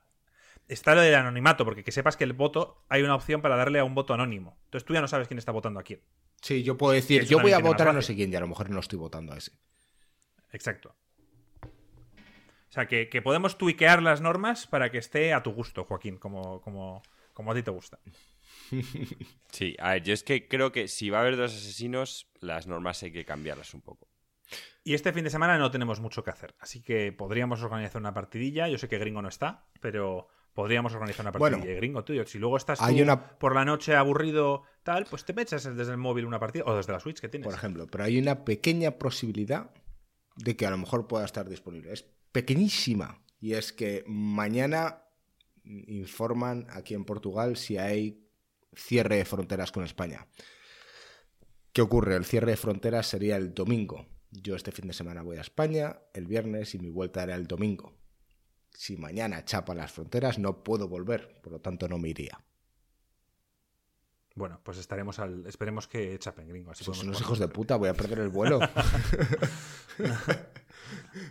está 0.68 0.96
lo 0.96 1.02
del 1.02 1.16
anonimato, 1.16 1.66
porque 1.66 1.84
que 1.84 1.92
sepas 1.92 2.16
que 2.16 2.24
el 2.24 2.34
voto 2.34 2.84
hay 2.90 3.02
una 3.02 3.16
opción 3.16 3.42
para 3.42 3.56
darle 3.58 3.80
a 3.80 3.84
un 3.84 3.96
voto 3.96 4.14
anónimo. 4.14 4.58
Entonces 4.66 4.86
tú 4.86 4.94
ya 4.94 5.02
no 5.02 5.08
sabes 5.08 5.28
quién 5.28 5.38
está 5.38 5.52
votando 5.52 5.80
a 5.80 5.84
quién. 5.84 6.02
Sí, 6.42 6.64
yo 6.64 6.78
puedo 6.78 6.94
decir, 6.94 7.22
Eso 7.24 7.32
yo 7.32 7.40
voy 7.40 7.52
a 7.52 7.60
votar 7.60 7.90
a 7.90 7.94
no 7.94 8.02
sé 8.02 8.16
quién 8.16 8.32
y 8.32 8.36
a 8.36 8.40
lo 8.40 8.48
mejor 8.48 8.70
no 8.70 8.80
estoy 8.80 8.98
votando 9.00 9.34
a 9.34 9.38
ese. 9.38 9.52
Exacto. 10.52 10.96
O 12.70 12.72
sea, 12.72 12.88
que, 12.88 13.10
que 13.10 13.22
podemos 13.22 13.58
tuiquear 13.58 14.02
las 14.04 14.22
normas 14.22 14.68
para 14.68 14.92
que 14.92 15.00
esté 15.00 15.34
a 15.34 15.42
tu 15.44 15.52
gusto, 15.52 15.86
Joaquín, 15.86 16.18
como, 16.18 16.62
como, 16.62 17.02
como 17.34 17.52
a 17.52 17.56
ti 17.56 17.64
te 17.64 17.72
gusta. 17.72 18.00
Sí, 19.52 19.76
a 19.80 19.94
ver, 19.94 20.04
yo 20.04 20.14
es 20.14 20.24
que 20.24 20.48
creo 20.48 20.72
que 20.72 20.88
si 20.88 21.10
va 21.10 21.18
a 21.20 21.22
haber 21.22 21.36
dos 21.38 21.54
asesinos, 21.56 22.30
las 22.40 22.68
normas 22.68 23.02
hay 23.04 23.12
que 23.12 23.26
cambiarlas 23.26 23.74
un 23.74 23.82
poco. 23.82 24.08
Y 24.84 24.94
este 24.94 25.12
fin 25.14 25.24
de 25.24 25.30
semana 25.30 25.58
no 25.58 25.72
tenemos 25.72 26.00
mucho 26.00 26.24
que 26.24 26.30
hacer, 26.32 26.56
así 26.60 26.82
que 26.82 27.12
podríamos 27.12 27.62
organizar 27.64 28.00
una 28.00 28.14
partidilla. 28.14 28.68
Yo 28.68 28.78
sé 28.78 28.88
que 28.88 28.98
Gringo 29.00 29.22
no 29.22 29.28
está, 29.28 29.66
pero 29.82 30.28
podríamos 30.54 30.94
organizar 30.94 31.24
una 31.26 31.32
partidilla. 31.32 31.58
Bueno, 31.58 31.72
Y 31.72 31.76
Gringo, 31.76 32.04
tú, 32.04 32.14
si 32.26 32.40
luego 32.40 32.58
estás 32.58 32.82
hay 32.82 32.98
tú 32.98 33.04
una- 33.04 33.38
por 33.40 33.54
la 33.56 33.66
noche 33.66 33.96
aburrido, 33.96 34.64
tal, 34.84 35.06
pues 35.10 35.26
te 35.26 35.40
echas 35.40 35.64
desde 35.76 35.92
el 35.92 35.98
móvil 35.98 36.26
una 36.26 36.40
partida 36.40 36.64
o 36.66 36.76
desde 36.76 36.94
la 36.94 37.00
Switch 37.00 37.20
que 37.20 37.30
tienes. 37.30 37.46
Por 37.46 37.56
ejemplo, 37.56 37.88
pero 37.88 38.04
hay 38.04 38.18
una 38.20 38.46
pequeña 38.46 38.92
posibilidad 38.92 39.72
de 40.36 40.56
que 40.56 40.66
a 40.66 40.72
lo 40.72 40.78
mejor 40.78 41.08
pueda 41.08 41.26
estar 41.26 41.48
disponible. 41.50 41.92
Es 41.94 42.06
pequeñísima. 42.32 43.22
Y 43.40 43.54
es 43.54 43.72
que 43.72 44.04
mañana 44.08 45.04
informan 45.64 46.68
aquí 46.70 46.94
en 46.94 47.06
Portugal 47.06 47.58
si 47.58 47.78
hay 47.78 48.26
cierre 48.74 49.18
de 49.18 49.26
fronteras 49.26 49.72
con 49.72 49.84
España. 49.84 50.28
¿Qué 51.72 51.82
ocurre? 51.82 52.16
El 52.16 52.26
cierre 52.26 52.52
de 52.52 52.58
fronteras 52.58 53.08
sería 53.08 53.38
el 53.38 53.54
domingo. 53.54 54.08
Yo 54.32 54.56
este 54.56 54.72
fin 54.72 54.88
de 54.88 54.94
semana 54.94 55.22
voy 55.22 55.38
a 55.38 55.42
España, 55.42 56.00
el 56.14 56.28
viernes, 56.28 56.76
y 56.76 56.80
mi 56.80 56.90
vuelta 56.90 57.24
era 57.24 57.36
el 57.36 57.48
domingo. 57.48 57.94
Si 58.72 58.98
mañana 58.98 59.46
chapa 59.46 59.74
las 59.74 59.92
fronteras, 59.92 60.40
no 60.40 60.64
puedo 60.64 60.88
volver, 60.88 61.40
por 61.42 61.54
lo 61.54 61.62
tanto 61.62 61.88
no 61.88 61.98
me 61.98 62.10
iría. 62.10 62.44
Bueno, 64.36 64.60
pues 64.64 64.78
estaremos 64.78 65.20
al. 65.20 65.46
Esperemos 65.48 65.88
que 65.88 66.18
chapen, 66.20 66.48
Gringo. 66.48 66.72
Así 66.72 66.84
Sois 66.84 66.98
podemos 66.98 67.18
unos 67.18 67.22
hijos 67.22 67.40
de 67.40 67.48
puta, 67.48 67.76
voy 67.76 67.90
a 67.90 67.94
perder 67.94 68.20
el 68.20 68.30
vuelo. 68.30 68.60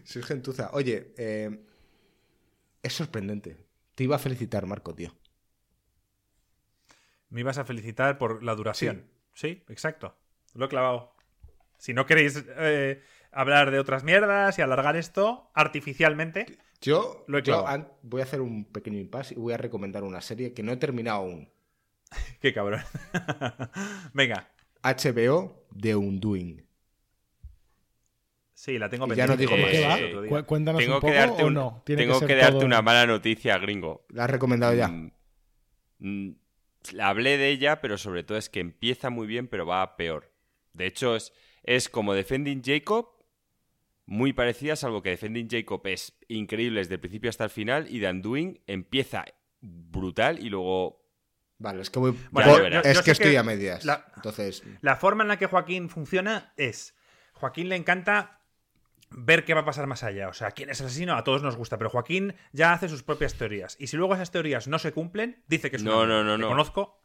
Soy 0.04 0.22
gentuza. 0.22 0.70
Oye, 0.72 1.14
eh, 1.16 1.64
es 2.82 2.92
sorprendente. 2.92 3.64
Te 3.94 4.04
iba 4.04 4.16
a 4.16 4.18
felicitar, 4.18 4.66
Marco, 4.66 4.94
tío. 4.94 5.12
Me 7.30 7.40
ibas 7.40 7.58
a 7.58 7.64
felicitar 7.64 8.18
por 8.18 8.42
la 8.42 8.54
duración. 8.54 9.06
Sí, 9.34 9.64
exacto. 9.68 10.16
Lo 10.54 10.66
he 10.66 10.68
clavado. 10.68 11.14
Si 11.76 11.94
no 11.94 12.06
queréis 12.06 12.42
eh, 12.56 13.02
hablar 13.32 13.70
de 13.70 13.78
otras 13.78 14.02
mierdas 14.04 14.58
y 14.58 14.62
alargar 14.62 14.96
esto 14.96 15.50
artificialmente, 15.54 16.58
Yo, 16.80 17.24
Lo 17.28 17.38
he 17.38 17.42
clavado. 17.42 17.98
voy 18.02 18.20
a 18.20 18.24
hacer 18.24 18.40
un 18.40 18.64
pequeño 18.64 18.98
impasse 18.98 19.34
y 19.34 19.38
voy 19.38 19.52
a 19.52 19.56
recomendar 19.58 20.04
una 20.04 20.20
serie 20.20 20.52
que 20.54 20.62
no 20.62 20.72
he 20.72 20.76
terminado 20.76 21.18
aún. 21.18 21.50
qué 22.40 22.52
cabrón. 22.52 22.80
Venga. 24.14 24.48
HBO 24.82 25.66
The 25.78 25.96
Undoing. 25.96 26.64
Sí, 28.54 28.76
la 28.78 28.88
tengo 28.88 29.06
Y 29.12 29.16
ya 29.16 29.26
no 29.26 29.36
pendiente. 29.36 29.54
digo 29.54 29.86
más. 29.86 29.98
Día. 30.28 30.28
Cu- 30.28 30.46
Cuéntanos 30.46 30.80
tengo 30.80 30.94
un 30.96 31.00
poco 31.00 31.12
que 31.12 31.18
darte, 31.18 31.44
un- 31.44 31.54
no. 31.54 31.82
Tiene 31.86 32.02
tengo 32.02 32.20
que, 32.20 32.34
darte 32.34 32.52
todo- 32.56 32.66
una 32.66 32.82
mala 32.82 33.06
noticia, 33.06 33.56
gringo. 33.58 34.04
¿La 34.08 34.24
has 34.24 34.30
recomendado 34.30 34.74
ya? 34.74 34.88
Mm, 34.88 35.10
mm, 36.00 36.30
hablé 37.00 37.38
de 37.38 37.50
ella, 37.50 37.80
pero 37.80 37.98
sobre 37.98 38.24
todo 38.24 38.36
es 38.36 38.48
que 38.48 38.58
empieza 38.60 39.10
muy 39.10 39.26
bien, 39.28 39.46
pero 39.46 39.64
va 39.64 39.82
a 39.82 39.96
peor. 39.96 40.32
De 40.72 40.86
hecho, 40.86 41.14
es, 41.14 41.32
es 41.62 41.88
como 41.88 42.14
Defending 42.14 42.62
Jacob, 42.64 43.08
muy 44.06 44.32
parecida, 44.32 44.74
salvo 44.74 45.02
que 45.02 45.10
Defending 45.10 45.48
Jacob 45.48 45.86
es 45.86 46.18
increíble 46.28 46.80
desde 46.80 46.94
el 46.94 47.00
principio 47.00 47.30
hasta 47.30 47.44
el 47.44 47.50
final, 47.50 47.86
y 47.88 48.00
The 48.00 48.10
Undoing 48.10 48.60
empieza 48.66 49.24
brutal 49.60 50.44
y 50.44 50.48
luego 50.48 51.07
Vale, 51.58 51.82
es 51.82 51.90
que 51.90 51.98
voy. 51.98 52.16
Bueno, 52.30 52.68
yo- 52.68 52.80
es 52.80 52.96
yo 52.98 53.02
que 53.02 53.10
estoy 53.10 53.32
que 53.32 53.38
a 53.38 53.42
medias. 53.42 53.84
la- 53.84 54.06
Entonces, 54.16 54.62
La 54.80 54.96
forma 54.96 55.24
en 55.24 55.28
la 55.28 55.38
que 55.38 55.46
Joaquín 55.46 55.90
funciona 55.90 56.52
es. 56.56 56.94
Joaquín 57.32 57.68
le 57.68 57.76
encanta 57.76 58.40
ver 59.10 59.44
qué 59.44 59.54
va 59.54 59.60
a 59.60 59.64
pasar 59.64 59.86
más 59.86 60.02
allá. 60.04 60.28
O 60.28 60.32
sea, 60.34 60.50
quién 60.52 60.70
es 60.70 60.80
el 60.80 60.86
asesino, 60.86 61.14
a 61.16 61.24
todos 61.24 61.42
nos 61.42 61.56
gusta, 61.56 61.78
pero 61.78 61.90
Joaquín 61.90 62.34
ya 62.52 62.72
hace 62.72 62.88
sus 62.88 63.02
propias 63.02 63.34
teorías. 63.34 63.76
Y 63.80 63.86
si 63.88 63.96
luego 63.96 64.14
esas 64.14 64.30
teorías 64.30 64.68
no 64.68 64.78
se 64.78 64.92
cumplen, 64.92 65.42
dice 65.48 65.70
que 65.70 65.76
es 65.76 65.82
una 65.82 65.92
No, 65.92 66.06
no, 66.06 66.22
no, 66.24 66.36
Te 66.36 66.42
no. 66.42 66.48
conozco. 66.48 67.02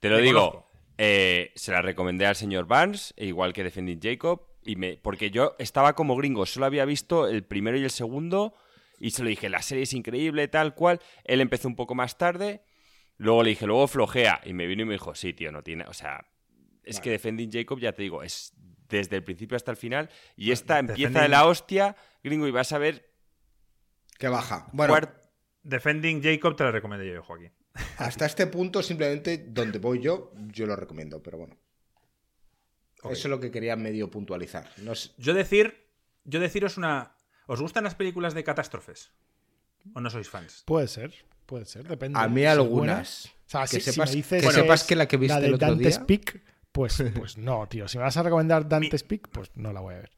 Te 0.00 0.08
lo 0.08 0.16
Te 0.16 0.22
digo, 0.22 0.70
eh, 0.98 1.52
se 1.56 1.72
la 1.72 1.82
recomendé 1.82 2.26
al 2.26 2.36
señor 2.36 2.66
Barnes, 2.66 3.12
e 3.16 3.26
igual 3.26 3.52
que 3.52 3.64
Defending 3.64 4.00
Jacob, 4.02 4.46
y 4.62 4.76
me, 4.76 4.98
porque 4.98 5.30
yo 5.30 5.56
estaba 5.58 5.94
como 5.94 6.14
gringo, 6.16 6.46
solo 6.46 6.66
había 6.66 6.84
visto 6.84 7.26
el 7.26 7.42
primero 7.44 7.76
y 7.78 7.84
el 7.84 7.90
segundo, 7.90 8.54
y 8.98 9.10
se 9.12 9.22
lo 9.22 9.30
dije, 9.30 9.48
la 9.48 9.62
serie 9.62 9.84
es 9.84 9.94
increíble, 9.94 10.46
tal 10.48 10.74
cual. 10.74 11.00
Él 11.24 11.40
empezó 11.40 11.68
un 11.68 11.76
poco 11.76 11.94
más 11.94 12.18
tarde, 12.18 12.62
luego 13.20 13.42
le 13.42 13.50
dije, 13.50 13.66
luego 13.66 13.86
flojea, 13.86 14.40
y 14.44 14.52
me 14.52 14.66
vino 14.66 14.82
y 14.82 14.86
me 14.86 14.92
dijo, 14.94 15.14
sí, 15.14 15.32
tío, 15.32 15.52
no 15.52 15.62
tiene, 15.62 15.84
o 15.84 15.92
sea, 15.94 16.26
es 16.82 17.00
que 17.00 17.10
Defending 17.10 17.50
Jacob, 17.52 17.78
ya 17.78 17.92
te 17.92 18.02
digo, 18.02 18.22
es 18.22 18.52
desde 18.88 19.16
el 19.16 19.22
principio 19.24 19.56
hasta 19.56 19.70
el 19.70 19.76
final, 19.76 20.10
y 20.36 20.50
esta 20.50 20.78
empieza 20.78 21.22
de 21.22 21.28
la 21.28 21.46
hostia, 21.46 21.96
gringo, 22.24 22.48
y 22.48 22.50
vas 22.50 22.72
a 22.72 22.78
ver 22.78 23.08
que 24.18 24.28
baja. 24.28 24.68
Bueno, 24.72 24.94
cuart- 24.94 25.14
Defending 25.62 26.22
Jacob 26.22 26.56
te 26.56 26.64
lo 26.64 26.72
recomiendo 26.72 27.04
yo, 27.04 27.22
Joaquín. 27.22 27.52
hasta 27.98 28.26
este 28.26 28.46
punto, 28.46 28.82
simplemente 28.82 29.38
donde 29.38 29.78
voy 29.78 30.00
yo, 30.00 30.32
yo 30.48 30.66
lo 30.66 30.74
recomiendo, 30.76 31.22
pero 31.22 31.38
bueno. 31.38 31.56
Eso 33.04 33.12
es 33.12 33.26
lo 33.26 33.40
que 33.40 33.50
quería 33.50 33.76
medio 33.76 34.10
puntualizar. 34.10 34.68
No 34.78 34.92
Yo 35.16 35.32
decir. 35.32 35.88
Yo 36.24 36.38
deciros 36.38 36.76
una. 36.76 37.16
¿Os 37.46 37.60
gustan 37.62 37.84
las 37.84 37.94
películas 37.94 38.34
de 38.34 38.44
catástrofes? 38.44 39.10
¿O 39.94 40.00
no 40.00 40.10
sois 40.10 40.28
fans? 40.28 40.64
Puede 40.66 40.86
ser, 40.86 41.14
puede 41.50 41.64
ser, 41.66 41.86
depende. 41.86 42.18
A 42.18 42.28
mí 42.28 42.44
algunas. 42.44 43.26
O 43.26 43.30
sea, 43.50 43.62
Que 43.62 43.66
si, 43.68 43.80
si 43.80 43.90
sepas- 43.92 44.10
me 44.10 44.16
dices 44.16 44.42
que 44.46 44.52
sepas 44.52 44.84
que 44.84 44.94
la 44.96 45.06
que 45.08 45.16
viste 45.16 45.40
de 45.40 45.46
el 45.48 45.54
otro 45.54 45.66
Dante's 45.68 45.98
día- 45.98 46.06
Peak, 46.06 46.42
pues, 46.72 47.02
pues 47.18 47.36
no, 47.36 47.66
tío. 47.68 47.88
Si 47.88 47.98
me 47.98 48.04
vas 48.04 48.16
a 48.16 48.22
recomendar 48.22 48.68
Dante's 48.68 49.02
Peak, 49.02 49.28
pues 49.32 49.50
no 49.56 49.72
la 49.72 49.80
voy 49.80 49.94
a 49.94 49.98
ver. 49.98 50.10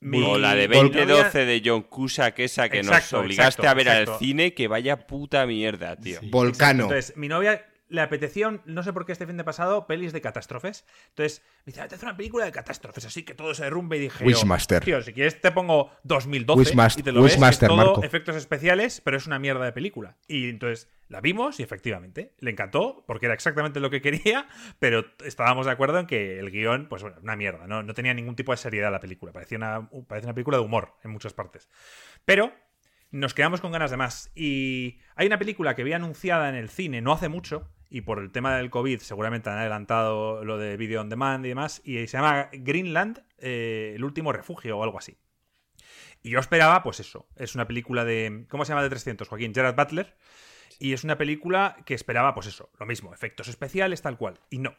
Mi- 0.00 0.20
O 0.24 0.36
la 0.36 0.56
de 0.56 0.66
mi 0.66 0.74
novia- 0.74 1.00
2012 1.00 1.44
de 1.46 1.62
John 1.64 1.82
Cusack, 1.82 2.40
esa 2.40 2.68
que 2.68 2.82
nos 2.82 3.12
obligaste 3.12 3.62
exacto, 3.62 3.68
a 3.68 3.74
ver 3.74 3.86
exacto. 3.86 4.12
al 4.14 4.18
cine, 4.18 4.52
que 4.52 4.66
vaya 4.66 5.06
puta 5.06 5.46
mierda, 5.46 5.94
tío. 5.94 6.18
Sí. 6.18 6.28
Volcano. 6.28 6.82
Entonces, 6.84 7.16
mi 7.16 7.28
novia 7.28 7.64
le 7.92 8.00
apetecía, 8.00 8.60
no 8.64 8.82
sé 8.82 8.92
por 8.92 9.04
qué 9.04 9.12
este 9.12 9.26
fin 9.26 9.36
de 9.36 9.44
pasado, 9.44 9.86
pelis 9.86 10.12
de 10.14 10.22
catástrofes. 10.22 10.86
Entonces, 11.10 11.42
me 11.66 11.72
dice, 11.72 11.86
te 11.86 11.94
hace 11.94 12.06
una 12.06 12.16
película 12.16 12.46
de 12.46 12.50
catástrofes, 12.52 13.04
así 13.04 13.22
que 13.22 13.34
todo 13.34 13.52
se 13.54 13.64
derrumbe. 13.64 13.98
Y 13.98 14.00
dije, 14.00 14.24
Wishmaster. 14.24 14.82
tío, 14.82 15.02
si 15.02 15.12
quieres 15.12 15.40
te 15.40 15.52
pongo 15.52 15.90
2012 16.02 16.72
Wishmaster- 16.74 17.00
y 17.00 17.02
te 17.02 17.12
lo 17.12 17.22
ves, 17.22 17.32
que 17.32 17.36
Wishmaster, 17.36 17.68
todo 17.68 17.76
Marco. 17.76 18.02
efectos 18.02 18.34
especiales, 18.36 19.02
pero 19.04 19.18
es 19.18 19.26
una 19.26 19.38
mierda 19.38 19.64
de 19.66 19.72
película. 19.72 20.16
Y 20.26 20.48
entonces 20.48 20.88
la 21.08 21.20
vimos 21.20 21.60
y 21.60 21.62
efectivamente 21.62 22.34
le 22.38 22.50
encantó, 22.50 23.04
porque 23.06 23.26
era 23.26 23.34
exactamente 23.34 23.78
lo 23.78 23.90
que 23.90 24.00
quería, 24.00 24.48
pero 24.78 25.04
estábamos 25.24 25.66
de 25.66 25.72
acuerdo 25.72 25.98
en 25.98 26.06
que 26.06 26.38
el 26.38 26.50
guion, 26.50 26.88
pues 26.88 27.02
bueno, 27.02 27.18
una 27.22 27.36
mierda, 27.36 27.66
no, 27.66 27.82
no 27.82 27.92
tenía 27.92 28.14
ningún 28.14 28.36
tipo 28.36 28.52
de 28.52 28.56
seriedad 28.56 28.90
la 28.90 29.00
película, 29.00 29.32
parecía 29.32 29.58
una, 29.58 29.90
parecía 30.08 30.28
una 30.28 30.34
película 30.34 30.56
de 30.56 30.64
humor 30.64 30.94
en 31.04 31.10
muchas 31.10 31.34
partes. 31.34 31.68
Pero 32.24 32.52
nos 33.10 33.34
quedamos 33.34 33.60
con 33.60 33.72
ganas 33.72 33.90
de 33.90 33.98
más. 33.98 34.32
Y 34.34 34.98
hay 35.14 35.26
una 35.26 35.38
película 35.38 35.74
que 35.74 35.84
vi 35.84 35.92
anunciada 35.92 36.48
en 36.48 36.54
el 36.54 36.70
cine 36.70 37.02
no 37.02 37.12
hace 37.12 37.28
mucho, 37.28 37.68
y 37.92 38.00
por 38.00 38.18
el 38.20 38.32
tema 38.32 38.56
del 38.56 38.70
COVID 38.70 39.00
seguramente 39.00 39.50
han 39.50 39.58
adelantado 39.58 40.44
lo 40.46 40.56
de 40.56 40.78
Video 40.78 41.02
on 41.02 41.10
Demand 41.10 41.44
y 41.44 41.50
demás, 41.50 41.82
y 41.84 41.98
se 42.06 42.16
llama 42.16 42.48
Greenland, 42.50 43.22
eh, 43.36 43.92
el 43.94 44.02
último 44.02 44.32
refugio 44.32 44.78
o 44.78 44.82
algo 44.82 44.96
así. 44.98 45.18
Y 46.22 46.30
yo 46.30 46.38
esperaba, 46.38 46.82
pues 46.82 47.00
eso, 47.00 47.26
es 47.36 47.54
una 47.54 47.66
película 47.66 48.06
de... 48.06 48.46
¿Cómo 48.48 48.64
se 48.64 48.70
llama 48.70 48.82
de 48.82 48.88
300? 48.88 49.28
Joaquín, 49.28 49.52
Gerard 49.52 49.76
Butler. 49.76 50.16
Y 50.78 50.94
es 50.94 51.04
una 51.04 51.18
película 51.18 51.76
que 51.84 51.92
esperaba, 51.92 52.32
pues 52.32 52.46
eso, 52.46 52.70
lo 52.78 52.86
mismo, 52.86 53.12
efectos 53.12 53.48
especiales, 53.48 54.00
tal 54.00 54.16
cual. 54.16 54.40
Y 54.48 54.58
no. 54.58 54.74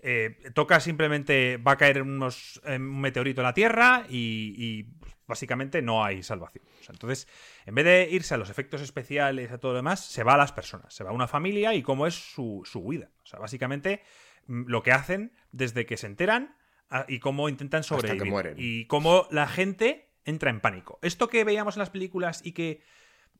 Eh, 0.00 0.38
toca 0.54 0.78
simplemente, 0.80 1.56
va 1.56 1.72
a 1.72 1.76
caer 1.76 2.02
unos, 2.02 2.60
eh, 2.64 2.76
un 2.76 3.00
meteorito 3.00 3.40
en 3.40 3.46
la 3.46 3.54
Tierra 3.54 4.04
y, 4.08 4.54
y, 4.56 4.82
pues, 4.84 5.16
básicamente 5.26 5.82
no 5.82 6.04
hay 6.04 6.22
salvación. 6.22 6.64
O 6.80 6.84
sea, 6.84 6.92
entonces, 6.92 7.26
en 7.66 7.74
vez 7.74 7.84
de 7.84 8.08
irse 8.10 8.34
a 8.34 8.36
los 8.36 8.48
efectos 8.48 8.80
especiales, 8.80 9.50
a 9.50 9.58
todo 9.58 9.72
lo 9.72 9.76
demás, 9.78 10.04
se 10.04 10.22
va 10.22 10.34
a 10.34 10.38
las 10.38 10.52
personas, 10.52 10.94
se 10.94 11.02
va 11.04 11.10
a 11.10 11.12
una 11.12 11.26
familia 11.26 11.74
y 11.74 11.82
cómo 11.82 12.06
es 12.06 12.14
su, 12.14 12.62
su 12.64 12.78
huida. 12.80 13.10
O 13.24 13.26
sea, 13.26 13.40
básicamente 13.40 14.02
mm, 14.46 14.64
lo 14.68 14.82
que 14.84 14.92
hacen 14.92 15.32
desde 15.50 15.84
que 15.84 15.96
se 15.96 16.06
enteran 16.06 16.56
a- 16.90 17.04
y 17.08 17.18
cómo 17.18 17.48
intentan 17.48 17.82
sobrevivir. 17.82 18.32
Y 18.56 18.84
cómo 18.86 19.26
la 19.32 19.48
gente 19.48 20.10
entra 20.24 20.50
en 20.50 20.60
pánico. 20.60 20.98
Esto 21.02 21.28
que 21.28 21.42
veíamos 21.44 21.74
en 21.76 21.80
las 21.80 21.90
películas 21.90 22.40
y 22.44 22.52
que 22.52 22.82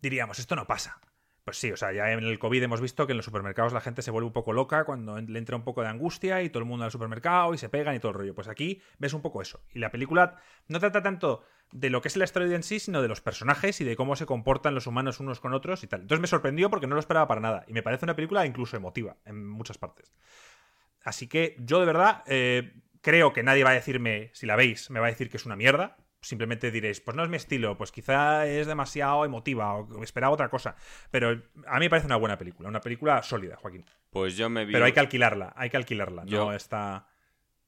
diríamos, 0.01 0.39
esto 0.39 0.57
no 0.57 0.67
pasa. 0.67 1.01
Pues 1.49 1.57
sí, 1.57 1.73
o 1.73 1.79
sea, 1.79 1.93
ya 1.93 2.13
en 2.13 2.23
el 2.23 2.39
COVID 2.39 2.63
hemos 2.63 2.83
visto 2.83 3.07
que 3.07 3.13
en 3.15 3.17
los 3.17 3.25
supermercados 3.25 3.73
la 3.73 3.81
gente 3.81 4.03
se 4.03 4.11
vuelve 4.11 4.27
un 4.27 4.35
poco 4.35 4.53
loca 4.53 4.85
cuando 4.85 5.19
le 5.19 5.39
entra 5.39 5.57
un 5.57 5.65
poco 5.65 5.81
de 5.81 5.89
angustia 5.89 6.43
y 6.43 6.51
todo 6.51 6.59
el 6.59 6.67
mundo 6.67 6.85
al 6.85 6.91
supermercado 6.91 7.55
y 7.55 7.57
se 7.57 7.71
pegan 7.71 7.95
y 7.95 8.01
todo 8.01 8.13
el 8.13 8.19
rollo. 8.19 8.35
Pues 8.35 8.49
aquí 8.49 8.83
ves 8.99 9.15
un 9.15 9.23
poco 9.23 9.41
eso. 9.41 9.63
Y 9.73 9.79
la 9.79 9.91
película 9.91 10.43
no 10.67 10.79
trata 10.79 11.03
tanto 11.03 11.43
de 11.73 11.89
lo 11.89 12.03
que 12.03 12.09
es 12.09 12.17
el 12.17 12.23
asteroide 12.23 12.55
en 12.55 12.63
sí, 12.63 12.81
sino 12.81 13.01
de 13.01 13.09
los 13.09 13.23
personajes 13.23 13.81
y 13.81 13.85
de 13.85 13.97
cómo 13.97 14.15
se 14.15 14.27
comportan 14.27 14.75
los 14.75 14.87
humanos 14.87 15.21
unos 15.21 15.41
con 15.41 15.55
otros 15.55 15.83
y 15.85 15.87
tal. 15.87 16.03
Entonces 16.03 16.21
me 16.21 16.27
sorprendió 16.27 16.69
porque 16.69 16.87
no 16.87 16.97
lo 16.97 17.01
esperaba 17.01 17.27
para 17.27 17.41
nada. 17.41 17.65
Y 17.67 17.73
me 17.73 17.83
parece 17.83 18.05
una 18.05 18.15
película 18.15 18.45
incluso 18.45 18.77
emotiva 18.77 19.17
en 19.25 19.49
muchas 19.49 19.79
partes. 19.79 20.13
Así 21.03 21.29
que 21.29 21.57
yo 21.61 21.81
de 21.81 21.87
verdad 21.87 22.25
eh, 22.27 22.75
creo 23.01 23.33
que 23.33 23.43
nadie 23.43 23.65
va 23.65 23.71
a 23.71 23.73
decirme, 23.73 24.29
si 24.35 24.45
la 24.45 24.55
veis, 24.55 24.91
me 24.91 25.01
va 25.01 25.07
a 25.07 25.11
decir 25.11 25.31
que 25.31 25.39
es 25.39 25.47
una 25.47 25.57
mierda. 25.57 25.97
Simplemente 26.29 26.71
diréis, 26.71 27.01
pues 27.01 27.17
no 27.17 27.23
es 27.25 27.31
mi 27.31 27.37
estilo, 27.39 27.79
pues 27.79 27.91
quizá 27.91 28.47
es 28.47 28.67
demasiado 28.67 29.25
emotiva 29.25 29.75
o 29.75 30.03
esperaba 30.03 30.35
otra 30.35 30.51
cosa. 30.51 30.77
Pero 31.11 31.31
a 31.67 31.75
mí 31.79 31.87
me 31.87 31.89
parece 31.91 32.07
una 32.07 32.17
buena 32.17 32.37
película, 32.37 32.69
una 32.69 32.83
película 32.83 33.23
sólida, 33.23 33.57
Joaquín. 33.57 33.87
Pues 34.11 34.37
yo 34.37 34.51
me 34.51 34.67
vi, 34.67 34.75
Pero 34.75 34.85
hay 34.85 34.93
que 34.93 35.01
alquilarla, 35.01 35.55
hay 35.57 35.71
que 35.71 35.79
alquilarla. 35.79 36.25
Yo- 36.27 36.45
No 36.45 36.53
está. 36.53 37.09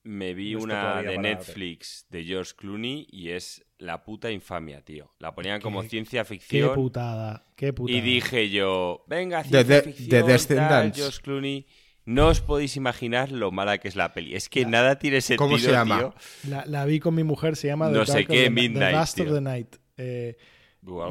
me 0.02 0.34
vi 0.34 0.52
no 0.52 0.58
está 0.60 1.00
una 1.00 1.02
de 1.02 1.16
Netflix 1.18 2.06
de 2.10 2.24
George 2.24 2.52
Clooney 2.56 3.06
y 3.10 3.30
es 3.30 3.64
la 3.78 4.02
puta 4.04 4.30
infamia, 4.30 4.82
tío. 4.84 5.10
La 5.18 5.34
ponían 5.34 5.60
como 5.62 5.80
Qué- 5.82 5.88
ciencia 5.88 6.22
Qué 6.24 6.28
ficción. 6.28 6.74
putada, 6.74 7.46
qué 7.56 7.72
putada. 7.72 7.96
Y 7.98 8.02
dije 8.02 8.50
yo, 8.50 9.04
venga, 9.06 9.42
ciencia 9.42 9.64
The- 9.82 9.82
ficción, 9.90 10.08
The 10.10 10.18
tal, 10.20 10.26
Descendants. 10.28 10.98
George 10.98 11.20
Clooney. 11.22 11.66
No 12.06 12.28
os 12.28 12.40
podéis 12.40 12.76
imaginar 12.76 13.30
lo 13.30 13.52
mala 13.52 13.78
que 13.78 13.88
es 13.88 13.94
la 13.96 14.12
peli. 14.12 14.34
Es 14.34 14.48
que 14.48 14.64
nada 14.66 14.98
tiene 14.98 15.20
sentido, 15.20 15.46
¿Cómo 15.46 15.58
se 15.58 15.70
llama? 15.70 15.98
tío. 15.98 16.14
La, 16.48 16.64
la 16.66 16.84
vi 16.84 16.98
con 16.98 17.14
mi 17.14 17.22
mujer, 17.24 17.56
se 17.56 17.68
llama 17.68 17.88
The 17.88 17.98
No 17.98 18.06
sé 18.06 18.20
of 18.20 18.26
qué, 18.26 18.44
the- 18.44 18.50
Midnight, 18.50 18.88
The 18.90 18.92
Last 18.92 19.20
of 19.20 19.26
tío. 19.26 19.34
the 19.34 19.40
Night. 19.40 19.76
Eh, 19.96 20.36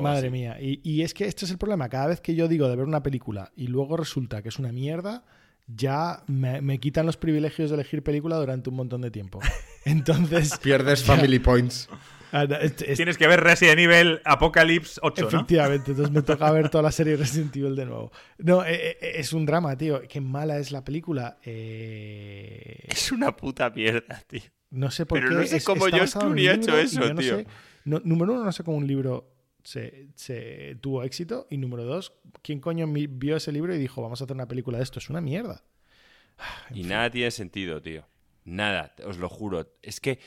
madre 0.01 0.27
así. 0.27 0.29
mía. 0.31 0.57
Y, 0.59 0.81
y 0.83 1.03
es 1.03 1.13
que 1.13 1.25
esto 1.25 1.45
es 1.45 1.51
el 1.51 1.57
problema. 1.57 1.89
Cada 1.89 2.07
vez 2.07 2.21
que 2.21 2.33
yo 2.35 2.47
digo 2.47 2.67
de 2.67 2.75
ver 2.75 2.85
una 2.85 3.03
película 3.03 3.51
y 3.55 3.67
luego 3.67 3.95
resulta 3.97 4.41
que 4.41 4.49
es 4.49 4.57
una 4.59 4.71
mierda, 4.71 5.23
ya 5.67 6.23
me, 6.27 6.61
me 6.61 6.79
quitan 6.79 7.05
los 7.05 7.17
privilegios 7.17 7.69
de 7.69 7.75
elegir 7.75 8.03
película 8.03 8.37
durante 8.37 8.69
un 8.71 8.75
montón 8.75 9.01
de 9.01 9.11
tiempo. 9.11 9.39
Entonces, 9.85 10.57
Pierdes 10.57 11.03
Family 11.03 11.37
Points. 11.39 11.87
Ah, 12.31 12.45
no, 12.45 12.55
es- 12.57 12.81
es- 12.81 12.97
Tienes 12.97 13.17
que 13.17 13.27
ver 13.27 13.41
Resident 13.41 13.79
Evil 13.79 14.19
Apocalypse 14.25 14.99
8, 15.03 15.21
¿no? 15.23 15.27
efectivamente, 15.27 15.91
entonces 15.91 16.13
me 16.13 16.21
toca 16.21 16.51
ver 16.51 16.69
toda 16.69 16.83
la 16.83 16.91
serie 16.91 17.15
Resident 17.17 17.55
Evil 17.55 17.75
de 17.75 17.85
nuevo. 17.85 18.11
No, 18.37 18.63
eh, 18.65 18.97
eh, 19.01 19.11
es 19.15 19.33
un 19.33 19.45
drama, 19.45 19.77
tío. 19.77 20.01
Qué 20.07 20.21
mala 20.21 20.57
es 20.57 20.71
la 20.71 20.83
película. 20.83 21.37
Eh, 21.43 22.85
Es 22.87 23.11
una 23.11 23.35
puta 23.35 23.69
mierda, 23.69 24.21
tío. 24.27 24.41
No 24.71 24.91
sé 24.91 25.05
por 25.05 25.19
Pero 25.19 25.29
qué. 25.31 25.35
no 25.37 25.43
sé 25.45 25.57
es- 25.57 25.63
cómo 25.65 25.85
George 25.85 26.13
Clooney 26.19 26.47
ha 26.47 26.53
libro 26.53 26.77
hecho 26.77 26.77
eso, 26.79 27.13
no 27.13 27.19
tío. 27.19 27.37
sé- 27.37 27.47
no- 27.85 28.01
número 28.03 28.33
uno, 28.33 28.43
no 28.43 28.51
sé 28.51 28.63
cómo 28.63 28.77
un 28.77 28.85
libro 28.87 29.31
se, 29.63 30.07
se 30.15 30.77
tuvo 30.81 31.03
éxito. 31.03 31.47
Y 31.49 31.57
número 31.57 31.83
dos, 31.85 32.13
¿quién 32.43 32.59
coño 32.59 32.85
vio 32.87 33.35
ese 33.35 33.51
libro 33.51 33.73
y 33.73 33.77
dijo, 33.79 34.01
vamos 34.01 34.21
a 34.21 34.25
hacer 34.25 34.35
una 34.35 34.47
película 34.47 34.77
de 34.77 34.83
esto? 34.83 34.99
Es 34.99 35.09
una 35.09 35.21
mierda. 35.21 35.63
Y 36.73 36.83
nada 36.83 37.09
tiene 37.09 37.31
sentido, 37.31 37.81
tío. 37.81 38.05
Nada, 38.45 38.93
os 39.05 39.17
lo 39.17 39.27
juro. 39.29 39.67
Es 39.81 39.99
que 39.99 40.19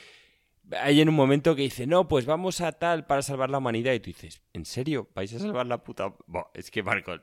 hay 0.79 1.01
en 1.01 1.09
un 1.09 1.15
momento 1.15 1.55
que 1.55 1.63
dice, 1.63 1.87
no, 1.87 2.07
pues 2.07 2.25
vamos 2.25 2.61
a 2.61 2.71
tal 2.71 3.05
para 3.05 3.21
salvar 3.21 3.49
la 3.49 3.57
humanidad. 3.57 3.93
Y 3.93 3.99
tú 3.99 4.07
dices, 4.07 4.41
¿en 4.53 4.65
serio? 4.65 5.09
¿Vais 5.15 5.33
a 5.33 5.39
salvar 5.39 5.65
la 5.65 5.83
puta...? 5.83 6.13
Buah, 6.27 6.45
es 6.53 6.71
que, 6.71 6.83
Marco, 6.83 7.15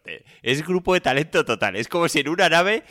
es 0.43 0.67
grupo 0.67 0.95
de 0.95 1.01
talento 1.01 1.45
total. 1.45 1.77
Es 1.77 1.89
como 1.89 2.09
si 2.09 2.21
en 2.21 2.29
una 2.29 2.49
nave, 2.49 2.85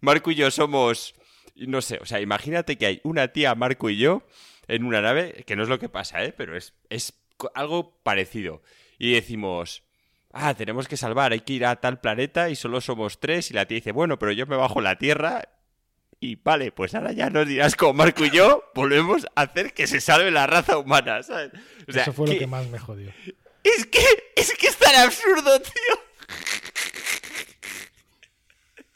Marco 0.00 0.30
y 0.30 0.34
yo 0.34 0.50
somos... 0.50 1.14
No 1.54 1.80
sé, 1.80 1.98
o 2.02 2.06
sea, 2.06 2.20
imagínate 2.20 2.76
que 2.76 2.86
hay 2.86 3.00
una 3.02 3.28
tía, 3.28 3.54
Marco 3.54 3.88
y 3.88 3.96
yo, 3.96 4.22
en 4.68 4.84
una 4.84 5.00
nave, 5.00 5.44
que 5.46 5.56
no 5.56 5.62
es 5.62 5.68
lo 5.68 5.78
que 5.78 5.88
pasa, 5.88 6.22
¿eh? 6.22 6.34
Pero 6.36 6.56
es, 6.56 6.74
es 6.90 7.14
algo 7.54 7.98
parecido. 8.02 8.62
Y 8.98 9.12
decimos... 9.12 9.82
Ah, 10.38 10.52
tenemos 10.52 10.86
que 10.86 10.98
salvar, 10.98 11.32
hay 11.32 11.40
que 11.40 11.54
ir 11.54 11.64
a 11.64 11.76
tal 11.76 11.98
planeta 11.98 12.50
y 12.50 12.56
solo 12.56 12.82
somos 12.82 13.20
tres. 13.20 13.50
Y 13.50 13.54
la 13.54 13.64
tía 13.64 13.76
dice, 13.76 13.92
bueno, 13.92 14.18
pero 14.18 14.32
yo 14.32 14.46
me 14.46 14.56
bajo 14.56 14.82
la 14.82 14.98
Tierra 14.98 15.48
y 16.20 16.36
vale, 16.36 16.72
pues 16.72 16.94
ahora 16.94 17.12
ya 17.12 17.28
nos 17.30 17.46
dirás 17.46 17.76
como 17.76 17.92
Marco 17.94 18.24
y 18.24 18.30
yo 18.30 18.64
volvemos 18.74 19.26
a 19.36 19.42
hacer 19.42 19.72
que 19.74 19.86
se 19.86 20.00
salve 20.00 20.30
la 20.30 20.46
raza 20.46 20.78
humana, 20.78 21.22
¿sabes? 21.22 21.52
O 21.88 21.92
sea, 21.92 22.02
Eso 22.02 22.12
fue 22.12 22.28
lo 22.32 22.38
que- 22.38 22.46
más 22.46 22.66
me 22.68 22.78
jodió. 22.78 23.12
Es 23.62 23.86
que, 23.86 24.00
es 24.36 24.54
que 24.56 24.66
es 24.68 24.76
tan 24.78 24.94
absurdo, 24.96 25.60
tío. 25.60 26.00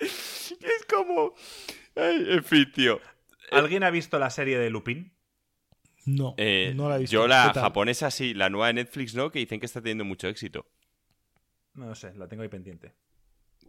Es 0.61 0.85
como... 0.89 1.35
Ay, 1.97 2.27
en 2.29 2.45
fin, 2.45 2.71
tío. 2.73 3.01
¿Alguien 3.51 3.83
ha 3.83 3.91
visto 3.91 4.19
la 4.19 4.31
serie 4.31 4.59
de 4.59 4.71
Lupin? 4.71 5.13
No, 6.07 6.35
Eh, 6.39 6.73
no 6.75 6.89
la 6.89 6.97
he 6.97 7.01
visto. 7.01 7.13
yo 7.15 7.27
la 7.29 7.53
japonesa 7.53 8.11
sí, 8.11 8.33
la 8.35 8.49
nueva 8.49 8.69
de 8.69 8.75
Netflix 8.75 9.15
no, 9.15 9.31
que 9.31 9.39
dicen 9.41 9.61
que 9.61 9.67
está 9.67 9.81
teniendo 9.81 10.05
mucho 10.05 10.29
éxito. 10.29 10.67
No 11.75 11.87
lo 11.87 11.95
sé, 11.95 12.15
la 12.15 12.27
tengo 12.29 12.43
ahí 12.43 12.49
pendiente. 12.49 12.95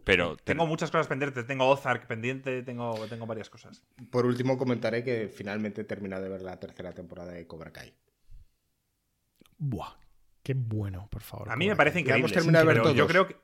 Pero 0.04 0.36
Tengo 0.36 0.66
muchas 0.66 0.90
cosas 0.90 1.06
pendientes. 1.06 1.46
Tengo 1.46 1.68
Ozark 1.68 2.06
pendiente, 2.06 2.62
tengo, 2.62 3.06
tengo 3.08 3.26
varias 3.26 3.48
cosas. 3.48 3.82
Por 4.10 4.26
último, 4.26 4.58
comentaré 4.58 5.04
que 5.04 5.28
finalmente 5.28 5.82
he 5.82 5.84
terminado 5.84 6.22
de 6.24 6.28
ver 6.28 6.42
la 6.42 6.58
tercera 6.58 6.92
temporada 6.92 7.32
de 7.32 7.46
Cobra 7.46 7.72
Kai. 7.72 7.94
Buah, 9.58 9.94
qué 10.42 10.54
bueno, 10.54 11.08
por 11.10 11.22
favor. 11.22 11.50
A 11.50 11.56
mí 11.56 11.68
me 11.68 11.76
parece 11.76 12.02
Kai. 12.02 12.08
Ya 12.08 12.16
hemos 12.16 12.30
increíble. 12.32 12.34
terminado 12.34 12.66
de 12.66 12.74
ver 12.74 12.82
pero 12.82 12.94
yo 12.94 13.06
todos. 13.06 13.10
creo 13.10 13.28
que. 13.28 13.36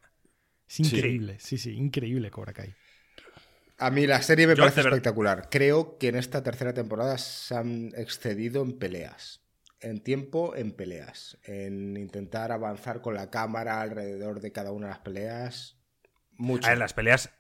Es 0.68 0.80
increíble, 0.80 1.38
sí, 1.38 1.56
sí, 1.58 1.72
increíble 1.72 2.30
Cobra 2.30 2.52
Kai. 2.52 2.74
A 3.78 3.90
mí 3.90 4.06
la 4.08 4.20
serie 4.22 4.46
me 4.48 4.56
Yo, 4.56 4.64
parece 4.64 4.80
espectacular. 4.80 5.48
Creo 5.50 5.96
que 5.98 6.08
en 6.08 6.16
esta 6.16 6.42
tercera 6.42 6.74
temporada 6.74 7.16
se 7.18 7.54
han 7.54 7.92
excedido 7.96 8.62
en 8.62 8.76
peleas. 8.76 9.40
En 9.80 10.00
tiempo, 10.02 10.56
en 10.56 10.72
peleas. 10.72 11.38
En 11.44 11.96
intentar 11.96 12.50
avanzar 12.50 13.00
con 13.00 13.14
la 13.14 13.30
cámara 13.30 13.80
alrededor 13.80 14.40
de 14.40 14.50
cada 14.50 14.72
una 14.72 14.88
de 14.88 14.90
las 14.90 14.98
peleas. 14.98 15.77
Mucho. 16.38 16.66
A 16.66 16.70
ver, 16.70 16.78
las 16.78 16.94
peleas. 16.94 17.30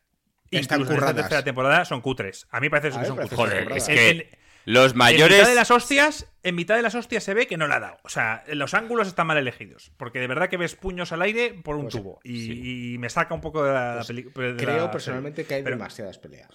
Están 0.50 0.80
incluso 0.80 0.92
en 0.92 0.98
esta 0.98 1.06
curradas. 1.06 1.16
tercera 1.16 1.44
temporada 1.44 1.84
son 1.86 2.00
cutres. 2.02 2.46
A 2.50 2.60
mí 2.60 2.66
me 2.66 2.70
parece 2.70 2.96
A 2.96 3.00
que 3.00 3.06
son 3.06 3.16
cutres. 3.16 3.36
Joder, 3.36 3.72
es 3.72 3.88
En- 3.88 3.94
que 3.94 4.10
en- 4.10 4.26
los 4.64 4.92
En 4.92 4.98
mayores... 4.98 5.38
mitad 5.38 5.48
de 5.48 5.54
las 5.54 5.70
hostias, 5.70 6.26
en 6.42 6.54
mitad 6.54 6.76
de 6.76 6.82
las 6.82 6.94
hostias 6.94 7.24
se 7.24 7.32
ve 7.32 7.46
que 7.46 7.56
no 7.56 7.66
la 7.68 7.76
ha 7.76 7.80
dado. 7.80 7.98
O 8.02 8.08
sea, 8.10 8.44
los 8.48 8.74
ángulos 8.74 9.08
están 9.08 9.26
mal 9.26 9.38
elegidos. 9.38 9.92
Porque 9.96 10.18
de 10.20 10.26
verdad 10.26 10.48
que 10.50 10.58
ves 10.58 10.74
puños 10.74 11.10
al 11.12 11.22
aire 11.22 11.54
por 11.54 11.76
un 11.76 11.82
Pues, 11.84 11.94
tubo. 11.94 12.20
Y, 12.22 12.46
sí. 12.46 12.92
y 12.94 12.98
me 12.98 13.08
saca 13.08 13.32
un 13.34 13.40
poco 13.40 13.64
de 13.64 13.72
la, 13.72 13.94
Pues 13.96 14.06
peli- 14.08 14.22
de 14.24 14.56
Creo 14.56 14.84
la 14.86 14.90
personalmente 14.90 15.44
que 15.46 15.54
hay 15.54 15.62
Pero- 15.62 15.76
demasiadas 15.76 16.18
peleas. 16.18 16.50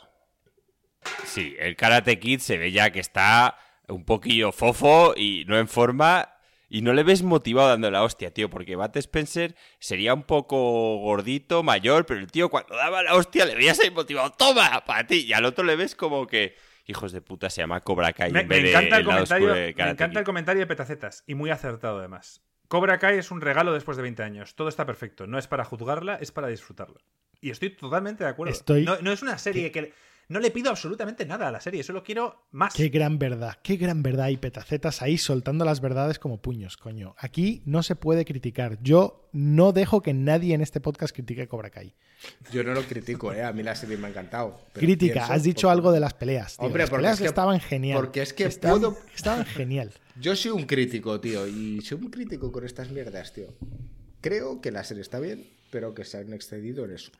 Sí, 1.25 1.55
el 1.59 1.75
Karate 1.75 2.19
Kid 2.19 2.39
se 2.39 2.57
ve 2.57 2.71
ya 2.71 2.91
que 2.91 2.99
está 2.99 3.57
un 3.87 4.05
poquillo 4.05 4.51
fofo 4.51 5.13
y 5.15 5.45
no 5.47 5.57
en 5.57 5.67
forma. 5.67 6.32
Y 6.75 6.81
no 6.81 6.91
le 6.93 7.03
ves 7.03 7.21
motivado 7.21 7.69
dando 7.69 7.91
la 7.91 8.01
hostia, 8.01 8.33
tío, 8.33 8.49
porque 8.49 8.75
Bat 8.75 8.97
Spencer 8.97 9.55
sería 9.77 10.11
un 10.15 10.23
poco 10.23 10.97
gordito, 10.97 11.61
mayor, 11.61 12.07
pero 12.07 12.19
el 12.19 12.31
tío 12.31 12.49
cuando 12.49 12.75
daba 12.75 13.03
la 13.03 13.13
hostia 13.13 13.45
le 13.45 13.53
veías 13.53 13.79
ahí 13.79 13.91
motivado, 13.91 14.31
¡toma! 14.31 14.83
Para 14.83 15.05
ti. 15.05 15.19
Y 15.19 15.33
al 15.33 15.45
otro 15.45 15.63
le 15.63 15.75
ves 15.75 15.93
como 15.95 16.25
que, 16.25 16.55
hijos 16.87 17.11
de 17.11 17.21
puta, 17.21 17.51
se 17.51 17.61
llama 17.61 17.79
Cobra 17.81 18.11
Kai 18.11 18.31
Me, 18.31 18.39
en 18.39 18.47
me 18.47 18.55
vez 18.55 18.63
de 18.63 18.69
encanta 18.71 18.97
el 18.97 19.05
lado 19.05 19.11
comentario, 19.19 19.53
de 19.53 19.73
me 19.77 19.89
encanta 19.91 20.19
el 20.19 20.25
comentario 20.25 20.59
de 20.61 20.65
Petacetas. 20.65 21.23
Y 21.27 21.35
muy 21.35 21.51
acertado, 21.51 21.99
además. 21.99 22.41
Cobra 22.69 22.97
Kai 22.97 23.19
es 23.19 23.29
un 23.29 23.41
regalo 23.41 23.71
después 23.71 23.95
de 23.95 24.01
20 24.01 24.23
años. 24.23 24.55
Todo 24.55 24.67
está 24.67 24.87
perfecto. 24.87 25.27
No 25.27 25.37
es 25.37 25.45
para 25.45 25.65
juzgarla, 25.65 26.15
es 26.15 26.31
para 26.31 26.47
disfrutarla. 26.47 27.01
Y 27.39 27.51
estoy 27.51 27.69
totalmente 27.69 28.23
de 28.23 28.31
acuerdo. 28.31 28.51
Estoy- 28.51 28.83
No, 28.83 28.97
no 28.99 29.11
es 29.11 29.21
una 29.21 29.37
serie 29.37 29.71
que. 29.71 29.93
No 30.29 30.39
le 30.39 30.51
pido 30.51 30.69
absolutamente 30.69 31.25
nada 31.25 31.49
a 31.49 31.51
la 31.51 31.59
serie, 31.59 31.83
solo 31.83 32.01
quiero 32.03 32.47
más. 32.51 32.73
Qué 32.73 32.89
gran 32.89 33.19
verdad, 33.19 33.57
qué 33.61 33.75
gran 33.75 34.01
verdad. 34.03 34.29
Y 34.29 34.37
petacetas 34.37 35.01
ahí 35.01 35.17
soltando 35.17 35.65
las 35.65 35.81
verdades 35.81 36.17
como 36.17 36.41
puños, 36.41 36.77
coño. 36.77 37.13
Aquí 37.17 37.61
no 37.65 37.83
se 37.83 37.95
puede 37.95 38.23
criticar. 38.25 38.77
Yo 38.81 39.29
no 39.33 39.73
dejo 39.73 40.01
que 40.01 40.13
nadie 40.13 40.53
en 40.55 40.61
este 40.61 40.79
podcast 40.79 41.13
critique 41.13 41.47
Cobra 41.47 41.69
Kai. 41.69 41.93
Yo 42.51 42.63
no 42.63 42.73
lo 42.73 42.83
critico, 42.83 43.33
¿eh? 43.33 43.43
A 43.43 43.51
mí 43.51 43.63
la 43.63 43.75
serie 43.75 43.97
me 43.97 44.07
ha 44.07 44.09
encantado. 44.09 44.61
Crítica, 44.73 45.13
pienso 45.13 45.33
has 45.33 45.43
dicho 45.43 45.67
porque- 45.67 45.71
algo 45.73 45.91
de 45.91 45.99
las 45.99 46.13
peleas. 46.13 46.55
tío. 46.57 46.65
Hombre, 46.67 46.83
las 46.83 46.89
porque 46.89 47.01
peleas 47.01 47.15
es 47.15 47.21
que- 47.21 47.27
estaban 47.27 47.59
genial. 47.59 47.99
porque 47.99 48.21
es 48.21 48.33
que 48.33 48.45
estaban, 48.45 48.79
puedo- 48.79 48.97
estaban 49.15 49.45
genial. 49.45 49.91
Yo 50.19 50.35
soy 50.37 50.51
un 50.51 50.63
crítico, 50.63 51.19
tío, 51.19 51.45
y 51.47 51.81
soy 51.81 51.97
un 52.01 52.09
crítico 52.09 52.51
con 52.51 52.63
estas 52.65 52.89
mierdas, 52.91 53.33
tío. 53.33 53.47
Creo 54.21 54.61
que 54.61 54.71
la 54.71 54.85
serie 54.85 55.01
está 55.01 55.19
bien, 55.19 55.45
pero 55.69 55.93
que 55.93 56.05
se 56.05 56.17
han 56.17 56.31
excedido 56.31 56.85
en 56.85 56.91
eso. 56.91 57.11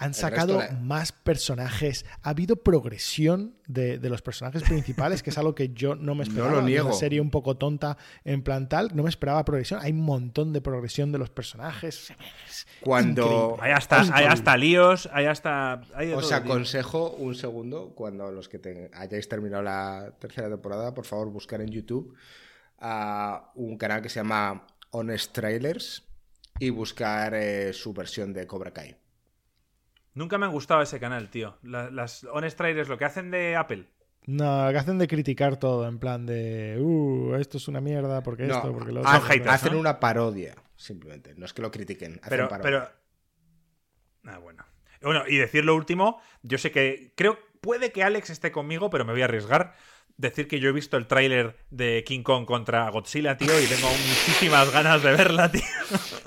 Han 0.00 0.14
sacado 0.14 0.60
más 0.80 1.12
personajes. 1.12 2.04
Ha 2.22 2.30
habido 2.30 2.56
progresión 2.56 3.54
de, 3.66 3.98
de 3.98 4.08
los 4.10 4.22
personajes 4.22 4.62
principales, 4.62 5.22
que 5.22 5.30
es 5.30 5.38
algo 5.38 5.54
que 5.54 5.68
yo 5.70 5.94
no 5.94 6.14
me 6.14 6.24
No 6.24 6.30
esperaba. 6.30 6.50
lo 6.52 6.56
de 6.58 6.64
niego. 6.64 6.88
Una 6.88 6.96
serie 6.96 7.20
un 7.20 7.30
poco 7.30 7.56
tonta 7.56 7.96
en 8.24 8.42
plan 8.42 8.68
tal. 8.68 8.90
No 8.94 9.02
me 9.02 9.08
esperaba 9.08 9.44
progresión. 9.44 9.80
Hay 9.82 9.92
un 9.92 10.00
montón 10.00 10.52
de 10.52 10.60
progresión 10.60 11.12
de 11.12 11.18
los 11.18 11.30
personajes. 11.30 12.10
Es 12.48 12.66
Cuando 12.80 13.22
increíble. 13.22 13.56
Hay 13.60 13.72
hasta, 13.72 14.00
hay 14.14 14.24
hasta 14.26 14.56
líos, 14.56 15.08
hay 15.12 15.26
hasta. 15.26 15.82
hay 15.94 16.12
os 16.12 16.28
todo, 16.28 16.40
tío. 16.40 16.52
aconsejo 16.52 17.10
un 17.10 17.34
segundo, 17.34 17.94
cuando 17.94 18.30
los 18.32 18.48
que 18.48 18.58
te- 18.58 18.90
hayáis 18.94 19.28
terminado 19.28 19.62
la 19.62 20.12
tercera 20.18 20.48
temporada, 20.48 20.94
por 20.94 21.04
favor 21.04 21.30
buscar 21.30 21.60
en 21.60 21.68
YouTube 21.68 22.14
a 22.78 23.50
un 23.54 23.76
canal 23.76 24.00
que 24.02 24.08
se 24.08 24.20
llama 24.20 24.66
Honest 24.92 25.32
Trailers 25.32 26.04
y 26.58 26.70
buscar 26.70 27.34
eh, 27.34 27.72
su 27.72 27.92
versión 27.92 28.32
de 28.32 28.46
Cobra 28.46 28.70
Kai. 28.72 28.96
Nunca 30.14 30.38
me 30.38 30.46
han 30.46 30.52
gustado 30.52 30.82
ese 30.82 30.98
canal, 31.00 31.30
tío. 31.30 31.56
La- 31.62 31.90
las 31.90 32.24
Honest 32.24 32.56
Trailers, 32.56 32.88
lo 32.88 32.98
que 32.98 33.04
hacen 33.04 33.30
de 33.30 33.56
Apple. 33.56 33.86
No, 34.26 34.68
que 34.70 34.76
hacen 34.78 34.98
de 34.98 35.08
criticar 35.08 35.56
todo, 35.56 35.88
en 35.88 35.98
plan 35.98 36.26
de, 36.26 36.76
uh, 36.80 37.34
esto 37.36 37.56
es 37.56 37.68
una 37.68 37.80
mierda, 37.80 38.22
porque 38.22 38.44
No, 38.44 38.56
esto, 38.56 38.72
porque 38.72 38.92
lo 38.92 39.00
otro. 39.00 39.12
hacen 39.48 39.72
¿no? 39.72 39.78
una 39.80 39.98
parodia, 39.98 40.54
simplemente. 40.76 41.34
No 41.36 41.46
es 41.46 41.52
que 41.54 41.62
lo 41.62 41.70
critiquen, 41.70 42.14
hacen 42.22 42.28
Pero, 42.28 42.48
parodia. 42.48 42.62
pero. 44.22 44.32
Ah, 44.34 44.38
bueno. 44.38 44.64
Bueno, 45.02 45.22
y 45.26 45.36
decir 45.38 45.64
lo 45.64 45.74
último, 45.74 46.20
yo 46.42 46.58
sé 46.58 46.70
que. 46.70 47.12
Creo. 47.16 47.38
Puede 47.60 47.92
que 47.92 48.02
Alex 48.02 48.30
esté 48.30 48.52
conmigo, 48.52 48.88
pero 48.88 49.04
me 49.04 49.12
voy 49.12 49.20
a 49.20 49.26
arriesgar. 49.26 49.74
Decir 50.20 50.48
que 50.48 50.60
yo 50.60 50.68
he 50.68 50.72
visto 50.72 50.98
el 50.98 51.06
tráiler 51.06 51.56
de 51.70 52.04
King 52.04 52.22
Kong 52.22 52.44
contra 52.44 52.88
Godzilla, 52.90 53.38
tío, 53.38 53.58
y 53.58 53.64
tengo 53.64 53.88
muchísimas 53.88 54.70
ganas 54.70 55.02
de 55.02 55.12
verla, 55.12 55.50
tío. 55.50 55.62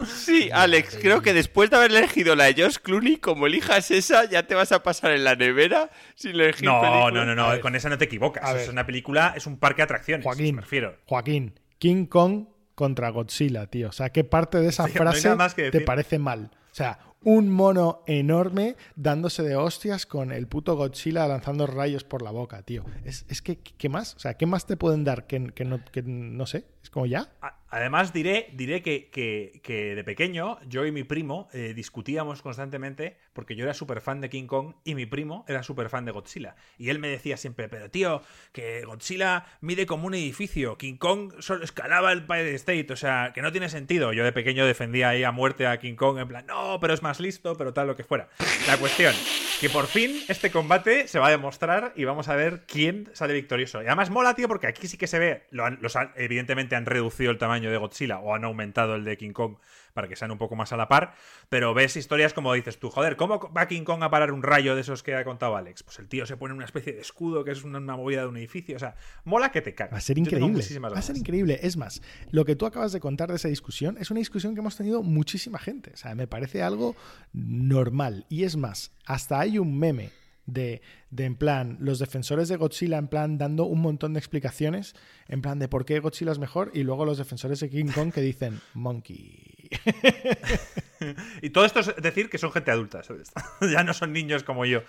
Sí, 0.07 0.49
Alex, 0.52 0.98
creo 0.99 1.22
que 1.22 1.32
después 1.34 1.70
de 1.70 1.76
haber 1.76 1.91
elegido 1.91 2.36
la 2.36 2.45
de 2.52 2.64
Josh 2.64 2.78
Clooney, 2.82 3.18
como 3.18 3.45
elijas 3.45 3.91
esa, 3.91 4.26
ya 4.26 4.48
te 4.48 4.56
vas 4.56 4.72
a 4.72 4.82
pasar 4.82 5.11
en 5.11 5.24
la 5.24 5.36
nevera 5.36 5.91
sin 6.15 6.32
elegir 6.32 6.65
No, 6.65 6.82
película. 6.82 7.11
no, 7.11 7.26
no, 7.26 7.32
A 7.32 7.36
no, 7.36 7.49
ver. 7.52 7.60
con 7.61 7.76
esa 7.76 7.88
no 7.90 7.98
te 7.99 8.06
equivocas. 8.06 8.44
A 8.44 8.48
Eso 8.48 8.56
ver. 8.56 8.64
Es 8.64 8.70
una 8.70 8.86
película, 8.86 9.34
es 9.38 9.45
un 9.45 9.57
parque 9.60 9.82
de 9.82 9.84
atracciones. 9.84 10.24
Joaquín, 10.24 10.56
me 10.56 10.61
refiero. 10.61 10.98
Joaquín, 11.06 11.60
King 11.78 12.07
Kong 12.07 12.48
contra 12.74 13.10
Godzilla, 13.10 13.68
tío. 13.68 13.90
O 13.90 13.91
sea, 13.91 14.10
¿qué 14.10 14.24
parte 14.24 14.57
de 14.60 14.70
esa 14.70 14.86
Tío, 14.86 14.95
no 14.95 15.02
frase 15.11 15.24
nada 15.26 15.36
más 15.36 15.53
que 15.53 15.70
te 15.70 15.82
parece 15.82 16.18
mal? 16.18 16.49
O 16.72 16.76
sea, 16.76 16.98
un 17.23 17.49
mono 17.49 18.01
enorme 18.07 18.75
dándose 18.95 19.43
de 19.43 19.55
hostias 19.55 20.05
con 20.05 20.31
el 20.31 20.47
puto 20.47 20.75
Godzilla 20.75 21.27
lanzando 21.27 21.67
rayos 21.67 22.03
por 22.03 22.21
la 22.21 22.31
boca, 22.31 22.61
tío. 22.63 22.83
Es, 23.05 23.25
es 23.29 23.41
que, 23.41 23.57
¿qué 23.59 23.89
más? 23.89 24.15
O 24.15 24.19
sea, 24.19 24.35
¿qué 24.35 24.45
más 24.45 24.65
te 24.65 24.77
pueden 24.77 25.03
dar 25.03 25.27
que, 25.27 25.39
no, 25.39 25.83
que 25.91 26.03
no 26.03 26.45
sé? 26.45 26.65
Es 26.83 26.89
como 26.89 27.05
ya. 27.05 27.29
Además, 27.73 28.13
diré, 28.13 28.49
diré 28.53 28.83
que, 28.83 29.09
que, 29.09 29.95
de 29.95 30.03
pequeño 30.03 30.59
yo 30.67 30.85
y 30.85 30.91
mi 30.91 31.03
primo 31.03 31.49
eh, 31.53 31.73
discutíamos 31.75 32.43
constantemente 32.43 33.17
porque 33.33 33.55
yo 33.55 33.63
era 33.63 33.73
súper 33.73 33.99
fan 33.99 34.21
de 34.21 34.29
King 34.29 34.45
Kong 34.45 34.75
y 34.83 34.93
mi 34.93 35.07
primo 35.07 35.43
era 35.47 35.63
súper 35.63 35.89
fan 35.89 36.05
de 36.05 36.11
Godzilla. 36.11 36.55
Y 36.77 36.89
él 36.89 36.99
me 36.99 37.07
decía 37.07 37.35
siempre, 37.35 37.69
pero 37.69 37.89
tío, 37.89 38.21
que 38.51 38.85
Godzilla 38.85 39.47
mide 39.61 39.87
como 39.87 40.05
un 40.05 40.13
edificio, 40.13 40.77
King 40.77 40.97
Kong 40.97 41.33
solo 41.39 41.63
escalaba 41.63 42.11
el 42.11 42.19
Empire 42.19 42.53
State, 42.53 42.93
o 42.93 42.95
sea, 42.95 43.31
que 43.33 43.41
no 43.41 43.51
tiene 43.51 43.69
sentido. 43.69 44.13
Yo 44.13 44.23
de 44.23 44.31
pequeño 44.31 44.67
defendía 44.67 45.09
ahí 45.09 45.23
a 45.23 45.31
muerte 45.31 45.65
a 45.65 45.79
King 45.79 45.95
Kong 45.95 46.19
en 46.19 46.27
plan, 46.27 46.45
no, 46.45 46.77
pero 46.79 46.93
es 46.93 47.01
más 47.01 47.19
listo, 47.19 47.57
pero 47.57 47.73
tal 47.73 47.87
lo 47.87 47.95
que 47.95 48.03
fuera. 48.03 48.29
La 48.67 48.77
cuestión, 48.77 49.15
que 49.59 49.71
por 49.71 49.87
fin 49.87 50.15
este 50.27 50.51
combate 50.51 51.07
se 51.07 51.17
va 51.17 51.27
a 51.27 51.31
demostrar 51.31 51.93
y 51.95 52.03
vamos 52.03 52.27
a 52.29 52.35
ver 52.35 52.65
quién 52.67 53.09
sale 53.13 53.33
victorioso. 53.33 53.81
Y 53.81 53.87
además 53.87 54.11
mola, 54.11 54.35
tío, 54.35 54.47
porque 54.47 54.67
aquí 54.67 54.87
sí 54.87 54.95
que 54.95 55.07
se 55.07 55.17
ve, 55.17 55.47
lo 55.49 55.67
los 55.71 55.97
evidentemente 56.15 56.75
han 56.75 56.85
reducido 56.85 57.31
el 57.31 57.39
tamaño 57.39 57.62
de 57.72 57.77
Godzilla 57.77 58.19
o 58.19 58.35
han 58.35 58.44
aumentado 58.44 58.95
el 58.95 59.03
de 59.03 59.18
King 59.18 59.34
Kong 59.34 59.56
para 59.94 60.07
que 60.07 60.15
sean 60.15 60.31
un 60.31 60.38
poco 60.38 60.56
más 60.56 60.73
a 60.73 60.77
la 60.77 60.88
par, 60.88 61.14
pero 61.49 61.73
ves 61.73 61.95
historias 61.95 62.34
como 62.34 62.53
dices 62.53 62.80
tú, 62.80 62.90
joder, 62.90 63.15
¿cómo 63.15 63.52
va 63.56 63.68
King 63.68 63.84
Kong 63.84 64.03
a 64.03 64.10
parar 64.10 64.31
un 64.31 64.44
rayo 64.44 64.76
de 64.76 64.81
esos 64.81 65.03
que 65.03 65.15
ha 65.15 65.23
contado 65.23 65.56
Alex? 65.56 65.84
Pues 65.84 65.99
el 65.99 66.07
tío 66.07 66.26
se 66.26 66.38
pone 66.38 66.53
una 66.53 66.65
especie 66.65 66.94
de 66.94 67.02
escudo 67.02 67.44
que 67.44 67.52
es 67.52 67.64
una, 67.64 67.80
movida 67.80 68.22
de 68.22 68.27
un 68.27 68.38
edificio, 68.38 68.76
o 68.76 68.80
sea, 68.80 68.95
mola 69.23 69.52
que 69.52 69.61
te 69.61 69.76
cagas. 69.76 69.94
Va 69.94 69.98
a 69.98 70.02
ser 70.02 70.18
increíble. 70.18 70.64
Va 70.80 70.98
a 70.98 71.02
ser 71.02 71.18
increíble. 71.18 71.60
Es 71.61 71.77
más, 71.77 72.02
lo 72.31 72.45
que 72.45 72.56
tú 72.56 72.65
acabas 72.65 72.91
de 72.91 72.99
contar 72.99 73.30
de 73.30 73.35
esa 73.35 73.48
discusión 73.48 73.98
es 73.99 74.10
una 74.10 74.19
discusión 74.19 74.56
que 74.56 74.61
hemos 74.61 74.76
tenido 74.76 75.03
muchísima 75.03 75.60
gente, 75.60 75.91
o 75.94 75.98
sea, 75.98 76.15
me 76.15 76.27
parece 76.27 76.64
algo 76.64 76.95
normal. 77.34 78.26
Y 78.30 78.44
es 78.44 78.57
más, 78.57 78.91
hasta 79.06 79.40
hay 79.40 79.60
un 79.60 79.77
meme 79.77 80.22
de, 80.45 80.82
de, 81.10 81.26
en 81.26 81.36
plan, 81.36 81.78
los 81.80 81.99
defensores 81.99 82.49
de 82.49 82.57
Godzilla 82.57 82.98
en 82.98 83.07
plan 83.07 83.38
dando 83.38 83.65
un 83.65 83.82
montón 83.82 84.14
de 84.14 84.20
explicaciones 84.20 84.95
en 85.28 85.41
plan 85.41 85.60
de 85.60 85.68
por 85.68 85.86
qué 85.86 85.99
Godzilla 85.99 86.32
es 86.32 86.40
mejor 86.40 86.72
y 86.74 86.84
luego 86.84 87.06
los 87.06 87.18
defensores 87.18 87.60
de 87.60 87.70
King 87.70 87.91
Kong 87.94 88.11
que 88.11 88.22
dicen 88.22 88.60
Monkey. 88.74 89.70
y 91.41 91.49
todo 91.49 91.65
esto 91.65 91.80
es 91.80 91.95
decir 91.95 92.30
que 92.30 92.38
son 92.38 92.52
gente 92.52 92.72
adulta, 92.72 93.02
ya 93.72 93.84
no 93.84 93.94
son 93.94 94.11
niños 94.14 94.44
como 94.44 94.65
yo. 94.65 94.84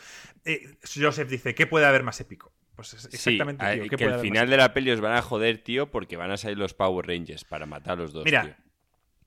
Eh, 0.45 0.77
Joseph 0.83 1.29
dice, 1.29 1.55
¿qué 1.55 1.67
puede 1.67 1.87
haber 1.87 2.03
más 2.03 2.21
épico? 2.21 2.53
Pues 2.75 2.93
exactamente, 3.13 3.65
tío, 3.65 3.97
que 3.97 4.05
el 4.05 4.19
final 4.19 4.51
de 4.51 4.57
la 4.57 4.75
peli 4.75 4.91
os 4.91 5.01
van 5.01 5.17
a 5.17 5.23
joder, 5.23 5.59
tío, 5.59 5.91
porque 5.93 6.17
van 6.17 6.33
a 6.33 6.37
salir 6.37 6.59
los 6.59 6.75
Power 6.75 7.07
Rangers 7.07 7.45
para 7.45 7.67
matar 7.67 7.93
a 7.93 8.03
los 8.03 8.13
dos. 8.13 8.25
Mira, 8.25 8.59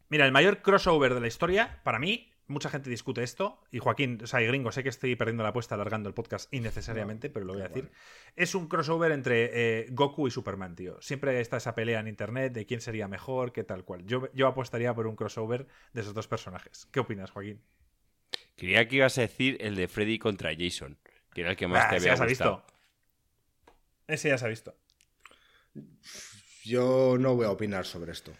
mira, 0.10 0.26
el 0.26 0.34
mayor 0.34 0.62
crossover 0.62 1.14
de 1.14 1.22
la 1.22 1.28
historia, 1.28 1.80
para 1.84 1.98
mí, 1.98 2.34
mucha 2.48 2.70
gente 2.70 2.90
discute 2.90 3.24
esto, 3.24 3.62
y 3.72 3.80
Joaquín, 3.80 4.20
o 4.24 4.28
sea, 4.28 4.42
y 4.42 4.48
gringo, 4.48 4.72
sé 4.72 4.84
que 4.84 4.90
estoy 4.90 5.16
perdiendo 5.16 5.44
la 5.44 5.50
apuesta 5.50 5.76
alargando 5.76 6.10
el 6.10 6.16
podcast 6.16 6.52
innecesariamente, 6.54 7.30
pero 7.30 7.46
lo 7.46 7.54
voy 7.54 7.62
a 7.62 7.68
decir. 7.68 7.92
Es 8.36 8.56
un 8.56 8.68
crossover 8.68 9.12
entre 9.12 9.50
eh, 9.54 9.88
Goku 9.92 10.28
y 10.28 10.32
Superman, 10.32 10.76
tío. 10.76 11.02
Siempre 11.02 11.40
está 11.40 11.58
esa 11.58 11.76
pelea 11.76 12.00
en 12.00 12.08
internet 12.08 12.54
de 12.54 12.66
quién 12.66 12.82
sería 12.82 13.08
mejor, 13.08 13.52
qué 13.52 13.64
tal 13.64 13.84
cual. 13.84 14.06
Yo, 14.06 14.30
yo 14.34 14.48
apostaría 14.48 14.94
por 14.94 15.08
un 15.08 15.16
crossover 15.16 15.68
de 15.94 16.02
esos 16.02 16.14
dos 16.14 16.28
personajes. 16.28 16.88
¿Qué 16.92 17.00
opinas, 17.00 17.32
Joaquín? 17.32 17.62
Creía 18.56 18.88
que 18.88 18.98
ibas 18.98 19.18
a 19.18 19.22
decir 19.22 19.58
el 19.60 19.76
de 19.76 19.88
Freddy 19.88 20.18
contra 20.18 20.52
Jason, 20.58 20.98
que 21.34 21.42
era 21.42 21.52
el 21.52 21.58
que 21.58 21.68
más 21.68 21.86
ah, 21.86 21.90
te 21.90 21.96
había 21.98 22.14
ese 22.14 22.26
gustado. 22.26 22.58
visto. 22.58 22.74
Ese 24.08 24.30
ya 24.30 24.38
se 24.38 24.46
ha 24.46 24.50
visto. 24.50 24.76
Yo 26.64 27.18
no 27.20 27.36
voy 27.36 27.46
a 27.46 27.52
opinar 27.52 27.86
sobre 27.86 28.12
esto. 28.12 28.34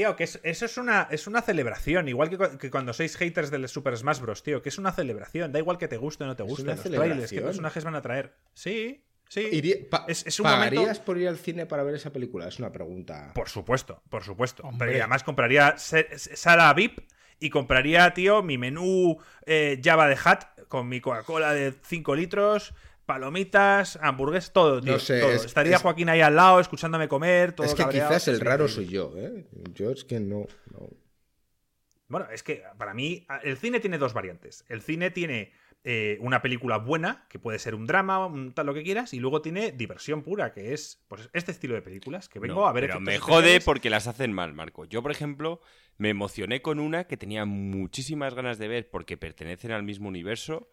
Tío, 0.00 0.16
que 0.16 0.24
eso 0.24 0.40
es 0.42 0.78
una, 0.78 1.08
es 1.10 1.26
una 1.26 1.42
celebración, 1.42 2.08
igual 2.08 2.30
que, 2.58 2.70
cuando 2.70 2.94
sois 2.94 3.14
haters 3.18 3.50
del 3.50 3.68
Super 3.68 3.94
Smash 3.98 4.20
Bros, 4.20 4.42
tío, 4.42 4.62
que 4.62 4.70
es 4.70 4.78
una 4.78 4.92
celebración, 4.92 5.52
da 5.52 5.58
igual 5.58 5.76
que 5.76 5.88
te 5.88 5.98
guste 5.98 6.24
o 6.24 6.26
no 6.26 6.36
te 6.36 6.42
guste, 6.42 6.64
los 6.64 6.82
trailers, 6.82 7.30
qué 7.30 7.42
personajes 7.42 7.84
van 7.84 7.96
a 7.96 8.00
traer. 8.00 8.34
Sí, 8.54 9.04
sí. 9.28 9.50
es, 10.08 10.40
¿Pagarías 10.40 11.00
por 11.00 11.18
ir 11.18 11.28
al 11.28 11.36
cine 11.36 11.66
para 11.66 11.82
ver 11.82 11.96
esa 11.96 12.14
película? 12.14 12.48
Es 12.48 12.58
una 12.58 12.72
pregunta. 12.72 13.32
Por 13.34 13.50
supuesto, 13.50 14.02
por 14.08 14.24
supuesto. 14.24 14.70
Pero 14.78 14.92
además 14.92 15.22
compraría 15.22 15.74
sala 15.76 16.72
VIP 16.72 17.00
y 17.38 17.50
compraría, 17.50 18.14
tío, 18.14 18.42
mi 18.42 18.56
menú 18.56 19.18
eh, 19.44 19.82
Java 19.84 20.08
de 20.08 20.16
Hat 20.24 20.44
con 20.68 20.88
mi 20.88 21.02
Coca-Cola 21.02 21.52
de 21.52 21.74
5 21.82 22.14
litros, 22.14 22.72
palomitas, 23.10 23.98
hamburguesas, 24.00 24.52
todo, 24.52 24.80
tío. 24.80 24.94
Estaría 24.94 25.80
Joaquín 25.80 26.08
ahí 26.10 26.20
al 26.20 26.36
lado, 26.36 26.60
escuchándome 26.60 27.08
comer, 27.08 27.52
todo 27.52 27.66
Es 27.66 27.74
que 27.74 27.88
quizás 27.88 28.28
el 28.28 28.38
raro 28.38 28.68
soy 28.68 28.86
yo, 28.86 29.12
¿eh? 29.16 29.48
Yo 29.74 29.90
es 29.90 30.04
que 30.04 30.20
no, 30.20 30.46
Bueno, 32.06 32.28
es 32.30 32.44
que 32.44 32.62
para 32.78 32.94
mí 32.94 33.26
el 33.42 33.56
cine 33.56 33.80
tiene 33.80 33.98
dos 33.98 34.14
variantes. 34.14 34.64
El 34.68 34.80
cine 34.80 35.10
tiene 35.10 35.50
eh, 35.82 36.18
una 36.20 36.40
película 36.40 36.76
buena, 36.76 37.26
que 37.28 37.40
puede 37.40 37.58
ser 37.58 37.74
un 37.74 37.88
drama, 37.88 38.24
un 38.24 38.52
tal 38.52 38.66
lo 38.66 38.74
que 38.74 38.84
quieras, 38.84 39.12
y 39.12 39.18
luego 39.18 39.42
tiene 39.42 39.72
diversión 39.72 40.22
pura, 40.22 40.52
que 40.52 40.72
es 40.72 41.02
pues 41.08 41.28
este 41.32 41.50
estilo 41.50 41.74
de 41.74 41.82
películas 41.82 42.28
que 42.28 42.38
vengo 42.38 42.64
a 42.68 42.72
ver. 42.72 42.84
Pero 42.84 43.00
me 43.00 43.18
jode 43.18 43.60
porque 43.60 43.90
las 43.90 44.06
hacen 44.06 44.32
mal, 44.32 44.54
Marco. 44.54 44.84
Yo, 44.84 45.02
por 45.02 45.10
ejemplo, 45.10 45.60
me 45.98 46.10
emocioné 46.10 46.62
con 46.62 46.78
una 46.78 47.08
que 47.08 47.16
tenía 47.16 47.44
muchísimas 47.44 48.34
ganas 48.34 48.58
de 48.58 48.68
ver 48.68 48.88
porque 48.88 49.16
pertenecen 49.16 49.72
al 49.72 49.82
mismo 49.82 50.06
universo 50.06 50.68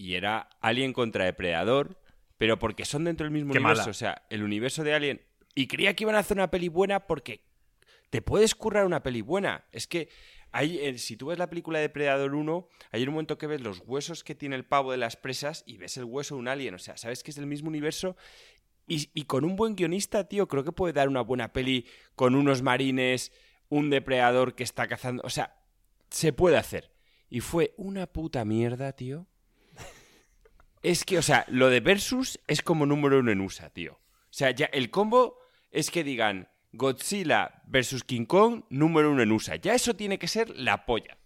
y 0.00 0.14
era 0.14 0.48
Alien 0.62 0.94
contra 0.94 1.26
Depredador, 1.26 2.00
pero 2.38 2.58
porque 2.58 2.86
son 2.86 3.04
dentro 3.04 3.24
del 3.24 3.34
mismo 3.34 3.52
universo, 3.52 3.90
o 3.90 3.92
sea, 3.92 4.22
el 4.30 4.42
universo 4.42 4.82
de 4.82 4.94
Alien. 4.94 5.20
Y 5.54 5.66
creía 5.66 5.94
que 5.94 6.04
iban 6.04 6.14
a 6.14 6.20
hacer 6.20 6.38
una 6.38 6.50
peli 6.50 6.68
buena 6.68 7.06
porque 7.06 7.44
te 8.08 8.22
puedes 8.22 8.54
currar 8.54 8.86
una 8.86 9.02
peli 9.02 9.20
buena. 9.20 9.66
Es 9.72 9.86
que 9.86 10.08
hay, 10.52 10.78
eh, 10.78 10.96
si 10.96 11.18
tú 11.18 11.26
ves 11.26 11.38
la 11.38 11.50
película 11.50 11.80
de 11.80 11.88
Depredador 11.88 12.34
1, 12.34 12.68
hay 12.92 13.02
un 13.02 13.10
momento 13.10 13.36
que 13.36 13.46
ves 13.46 13.60
los 13.60 13.82
huesos 13.84 14.24
que 14.24 14.34
tiene 14.34 14.56
el 14.56 14.64
pavo 14.64 14.90
de 14.90 14.96
las 14.96 15.16
presas 15.16 15.64
y 15.66 15.76
ves 15.76 15.98
el 15.98 16.04
hueso 16.04 16.34
de 16.34 16.40
un 16.40 16.48
alien. 16.48 16.72
O 16.72 16.78
sea, 16.78 16.96
sabes 16.96 17.22
que 17.22 17.30
es 17.32 17.36
del 17.36 17.46
mismo 17.46 17.68
universo. 17.68 18.16
Y, 18.88 19.10
y 19.12 19.24
con 19.24 19.44
un 19.44 19.54
buen 19.54 19.76
guionista, 19.76 20.26
tío, 20.28 20.48
creo 20.48 20.64
que 20.64 20.72
puede 20.72 20.94
dar 20.94 21.10
una 21.10 21.20
buena 21.20 21.52
peli 21.52 21.86
con 22.14 22.34
unos 22.34 22.62
marines, 22.62 23.32
un 23.68 23.90
depredador 23.90 24.54
que 24.54 24.64
está 24.64 24.88
cazando. 24.88 25.22
O 25.26 25.30
sea, 25.30 25.60
se 26.08 26.32
puede 26.32 26.56
hacer. 26.56 26.90
Y 27.28 27.40
fue 27.40 27.74
una 27.76 28.06
puta 28.06 28.46
mierda, 28.46 28.92
tío. 28.92 29.26
Es 30.82 31.04
que, 31.04 31.18
o 31.18 31.22
sea, 31.22 31.44
lo 31.48 31.68
de 31.68 31.80
Versus 31.80 32.40
es 32.46 32.62
como 32.62 32.86
número 32.86 33.18
uno 33.18 33.30
en 33.30 33.40
USA, 33.40 33.70
tío. 33.70 33.94
O 33.94 34.32
sea, 34.32 34.50
ya 34.50 34.66
el 34.66 34.90
combo 34.90 35.38
es 35.70 35.90
que 35.90 36.04
digan 36.04 36.48
Godzilla 36.72 37.62
versus 37.66 38.04
King 38.04 38.26
Kong, 38.26 38.62
número 38.70 39.10
uno 39.10 39.22
en 39.22 39.32
USA. 39.32 39.56
Ya 39.56 39.74
eso 39.74 39.94
tiene 39.94 40.18
que 40.18 40.28
ser 40.28 40.50
la 40.56 40.86
polla. 40.86 41.18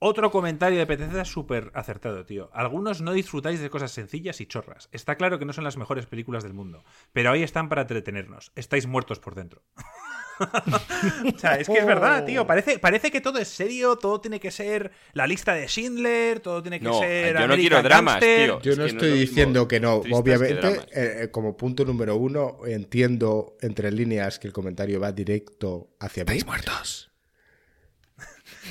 Otro 0.00 0.30
comentario 0.30 0.78
de 0.78 0.86
PTZ 0.86 1.26
súper 1.26 1.70
acertado, 1.74 2.26
tío. 2.26 2.50
Algunos 2.52 3.00
no 3.00 3.12
disfrutáis 3.12 3.60
de 3.60 3.70
cosas 3.70 3.92
sencillas 3.92 4.40
y 4.40 4.46
chorras. 4.46 4.88
Está 4.92 5.16
claro 5.16 5.38
que 5.38 5.46
no 5.46 5.52
son 5.52 5.64
las 5.64 5.78
mejores 5.78 6.06
películas 6.06 6.42
del 6.42 6.52
mundo, 6.52 6.84
pero 7.12 7.30
ahí 7.30 7.42
están 7.42 7.68
para 7.68 7.82
entretenernos. 7.82 8.52
Estáis 8.54 8.86
muertos 8.86 9.20
por 9.20 9.34
dentro. 9.34 9.62
o 11.34 11.38
sea, 11.38 11.54
es 11.54 11.68
que 11.68 11.78
es 11.78 11.86
verdad, 11.86 12.24
tío. 12.24 12.46
Parece, 12.46 12.78
parece 12.78 13.10
que 13.10 13.20
todo 13.20 13.38
es 13.38 13.48
serio, 13.48 13.96
todo 13.96 14.20
tiene 14.20 14.40
que 14.40 14.50
ser 14.50 14.90
la 15.12 15.26
lista 15.26 15.54
de 15.54 15.66
Schindler, 15.66 16.40
todo 16.40 16.62
tiene 16.62 16.80
que 16.80 16.92
ser. 16.92 17.38
Yo 17.38 17.46
no 17.46 17.56
quiero 17.56 17.82
dramas, 17.82 18.20
tío. 18.20 18.60
Yo 18.60 18.76
no 18.76 18.84
estoy 18.84 19.12
diciendo 19.12 19.68
que 19.68 19.80
no. 19.80 20.02
Obviamente, 20.12 20.80
eh, 20.92 21.28
como 21.30 21.56
punto 21.56 21.84
número 21.84 22.16
uno, 22.16 22.58
entiendo 22.66 23.56
entre 23.60 23.90
líneas 23.90 24.38
que 24.38 24.46
el 24.46 24.52
comentario 24.52 25.00
va 25.00 25.12
directo 25.12 25.94
hacia 26.00 26.22
¿Estáis 26.22 26.46
muertos? 26.46 27.13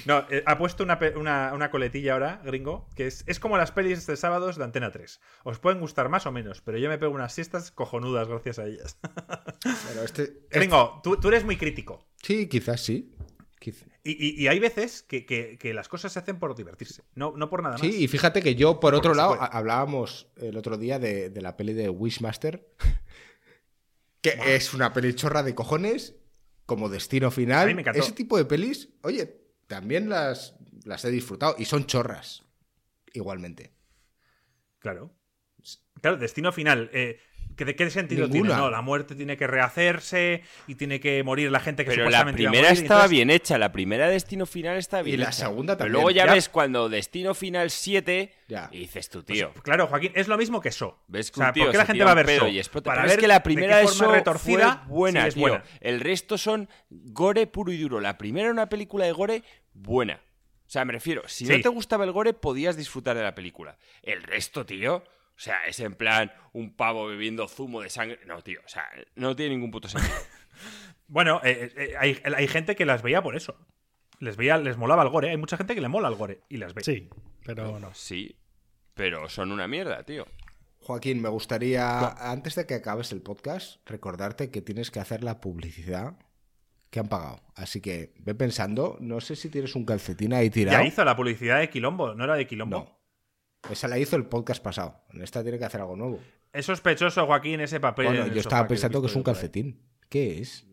No, 0.06 0.26
eh, 0.30 0.44
ha 0.45 0.57
puesto 0.57 0.84
una, 0.84 1.70
coletilla 1.72 2.14
ahora, 2.14 2.41
gringo, 2.44 2.88
que 2.95 3.07
es, 3.07 3.24
es 3.28 3.40
como 3.40 3.57
las 3.57 3.72
pelis 3.72 4.06
de 4.07 4.18
sábados 4.18 4.57
de 4.57 4.64
Antena 4.64 4.91
3. 4.91 5.20
Os 5.44 5.60
pueden 5.60 5.80
gustar 5.80 6.10
más 6.10 6.26
o 6.26 6.32
menos, 6.32 6.61
pero 6.61 6.78
yo 6.78 6.90
me 6.90 6.98
pego 6.98 7.14
unas 7.14 7.34
siestas 7.34 7.72
cojonudas 7.72 8.28
gracias 8.28 8.60
a 8.60 8.65
ellas. 8.65 8.98
Este, 10.03 10.41
gringo, 10.49 10.99
tú, 11.02 11.18
eres 11.30 11.45
muy 11.45 11.56
crítico. 11.56 12.06
Sí, 12.22 12.48
quizás 12.48 12.82
sí. 12.82 13.15
Y, 14.03 14.48
hay 14.48 14.60
veces 14.60 15.03
que, 15.03 15.72
las 15.74 15.88
cosas 15.88 16.11
se 16.11 16.20
hacen 16.20 16.38
por 16.38 16.56
divertirse, 16.56 17.03
no, 17.15 17.34
no 17.38 17.49
por 17.49 17.64
nada 17.64 17.76
más. 17.76 17.82
Sí, 17.82 18.03
y 18.03 18.07
fíjate 18.10 18.41
que 18.41 18.56
yo, 18.56 18.82
por 18.82 18.94
otro 18.94 19.14
lado, 19.14 19.38
hablábamos 19.40 20.28
el 20.36 20.57
otro 20.57 20.78
día 20.78 20.99
de, 20.99 21.32
la 21.41 21.56
peli 21.56 21.74
de 21.74 21.88
Wishmaster, 21.88 22.68
que 24.22 24.56
es 24.56 24.74
una 24.74 24.91
peli 24.91 25.14
chorra 25.14 25.44
de 25.44 25.56
cojones, 25.56 26.15
como 26.65 26.90
destino 26.90 27.32
final. 27.32 27.80
Ese 27.95 28.11
tipo 28.11 28.38
de 28.38 28.45
pelis, 28.45 28.90
oye, 29.03 29.43
también 29.73 30.07
las, 30.07 30.53
las 30.85 31.03
he 31.03 31.09
disfrutado 31.09 31.55
y 31.57 31.65
son 31.65 31.87
chorras, 31.87 32.43
igualmente. 33.11 33.73
Claro. 34.77 35.15
Claro, 35.99 36.17
destino 36.17 36.51
final. 36.51 36.91
Eh, 36.93 37.19
¿De 37.55 37.75
qué 37.75 37.89
sentido 37.89 38.30
tiene? 38.30 38.49
No, 38.49 38.69
la 38.69 38.81
muerte 38.81 39.15
tiene 39.15 39.38
que 39.38 39.47
rehacerse 39.47 40.43
y 40.67 40.75
tiene 40.75 40.99
que 40.99 41.23
morir 41.23 41.51
la 41.51 41.59
gente 41.59 41.84
que 41.85 41.91
Pero 41.91 42.09
la 42.09 42.25
primera 42.25 42.69
estaba 42.69 43.07
bien 43.07 43.30
hecha, 43.30 43.57
la 43.57 43.71
primera 43.71 44.09
Destino 44.09 44.45
Final 44.45 44.77
está 44.77 45.01
bien 45.01 45.19
y 45.19 45.23
la 45.23 45.31
segunda 45.31 45.77
también. 45.77 45.93
Pero 45.93 46.03
luego 46.03 46.11
ya, 46.11 46.31
ves 46.31 46.49
cuando 46.49 46.89
Destino 46.89 47.34
Final 47.34 47.69
7 47.69 48.34
y 48.71 48.80
dices 48.80 49.09
tú, 49.09 49.23
tío. 49.23 49.51
Pues, 49.51 49.63
claro, 49.63 49.88
Joaquín, 49.88 50.11
es 50.15 50.27
lo 50.27 50.38
mismo 50.38 50.61
que 50.61 50.69
eso. 50.69 50.99
¿Ves 51.07 51.31
que 51.31 51.41
¿por 51.41 51.71
qué 51.71 51.77
la 51.77 51.85
gente 51.85 52.03
va 52.03 52.11
a 52.11 52.15
ver 52.15 52.30
eso? 52.30 52.81
Para 52.84 53.05
ver 53.05 53.19
que 53.19 53.27
la 53.27 53.43
primera 53.43 53.77
de, 53.77 53.88
forma 53.88 54.13
retorcida 54.13 54.84
buena, 54.88 55.27
es 55.27 55.35
buena. 55.35 55.63
El 55.80 55.99
resto 55.99 56.38
son 56.38 56.69
gore 56.89 57.47
puro 57.47 57.71
y 57.71 57.77
duro. 57.77 57.99
La 57.99 58.17
primera 58.17 58.45
era 58.45 58.53
una 58.53 58.69
película 58.69 59.05
de 59.05 59.11
gore 59.11 59.43
buena. 59.73 60.21
O 60.65 60.69
sea, 60.73 60.85
me 60.85 60.93
refiero, 60.93 61.21
si 61.27 61.45
Sí. 61.45 61.53
no 61.53 61.61
te 61.61 61.69
gustaba 61.69 62.03
el 62.03 62.11
gore, 62.11 62.34
podías 62.34 62.75
disfrutar 62.75 63.15
de 63.15 63.21
la 63.21 63.35
película. 63.35 63.77
El 64.01 64.23
resto, 64.23 64.65
tío, 64.65 65.03
o 65.35 65.39
sea, 65.39 65.65
es 65.65 65.80
en 65.80 65.95
plan 65.95 66.31
un 66.53 66.76
pavo 66.76 67.07
bebiendo 67.07 67.47
zumo 67.47 67.81
de 67.81 67.89
sangre. 67.89 68.19
No, 68.26 68.41
tío, 68.41 68.61
o 68.64 68.69
sea, 68.69 68.89
no 69.15 69.35
tiene 69.35 69.55
ningún 69.55 69.72
puto 69.72 69.88
sentido. 69.88 70.14
Bueno, 71.07 71.41
eh, 71.43 71.72
eh, 71.76 71.93
hay, 71.99 72.18
hay 72.23 72.47
gente 72.47 72.76
que 72.76 72.85
las 72.85 73.03
veía 73.03 73.22
por 73.22 73.35
eso. 73.35 73.55
Les 74.19 74.38
veía, 74.38 74.57
les 74.57 74.77
molaba 74.77 75.03
el 75.03 75.10
gore. 75.10 75.30
Hay 75.30 75.38
mucha 75.38 75.57
gente 75.57 75.76
que 75.76 75.81
le 75.81 75.89
mola 75.89 76.07
el 76.07 76.15
gore 76.15 76.41
y 76.49 76.57
las 76.57 76.73
ve. 76.73 76.81
Sí, 76.81 77.10
pero 77.45 77.80
no. 77.80 77.93
Sí, 77.93 78.39
pero 78.93 79.30
son 79.30 79.51
una 79.51 79.68
mierda, 79.68 80.03
tío. 80.03 80.26
Joaquín, 80.80 81.22
me 81.22 81.30
gustaría, 81.30 82.10
antes 82.31 82.55
de 82.55 82.65
que 82.65 82.76
acabes 82.76 83.11
el 83.11 83.22
podcast, 83.22 83.88
recordarte 83.88 84.49
que 84.49 84.61
tienes 84.61 84.91
que 84.91 84.99
hacer 84.99 85.23
la 85.23 85.39
publicidad 85.39 86.18
que 86.89 86.99
han 86.99 87.07
pagado. 87.07 87.41
Así 87.55 87.80
que 87.80 88.14
ve 88.19 88.35
pensando, 88.35 88.97
no 88.99 89.22
sé 89.22 89.35
si 89.35 89.49
tienes 89.49 89.76
un 89.76 89.85
calcetín 89.85 90.34
ahí 90.34 90.49
tirado. 90.49 90.77
Ya 90.77 90.88
hizo 90.88 91.05
la 91.05 91.15
publicidad 91.15 91.60
de 91.60 91.69
Quilombo, 91.69 92.14
¿no 92.15 92.23
era 92.23 92.35
de 92.35 92.47
Quilombo? 92.47 92.77
No. 92.77 93.02
Esa 93.69 93.88
la 93.88 93.98
hizo 93.98 94.15
el 94.15 94.26
podcast 94.26 94.61
pasado. 94.61 95.03
En 95.11 95.22
esta 95.22 95.41
tiene 95.41 95.57
que 95.57 95.65
hacer 95.65 95.81
algo 95.81 95.95
nuevo. 95.95 96.19
Es 96.52 96.65
sospechoso, 96.65 97.26
Joaquín, 97.26 97.61
ese 97.61 97.80
papel. 97.80 98.06
Bueno, 98.07 98.27
yo 98.27 98.40
estaba 98.41 98.68
pensando 98.68 99.02
que 99.02 99.07
es 99.07 99.15
un 99.15 99.23
calcetín. 99.23 99.81
¿Qué 100.10 100.40
es? 100.40 100.68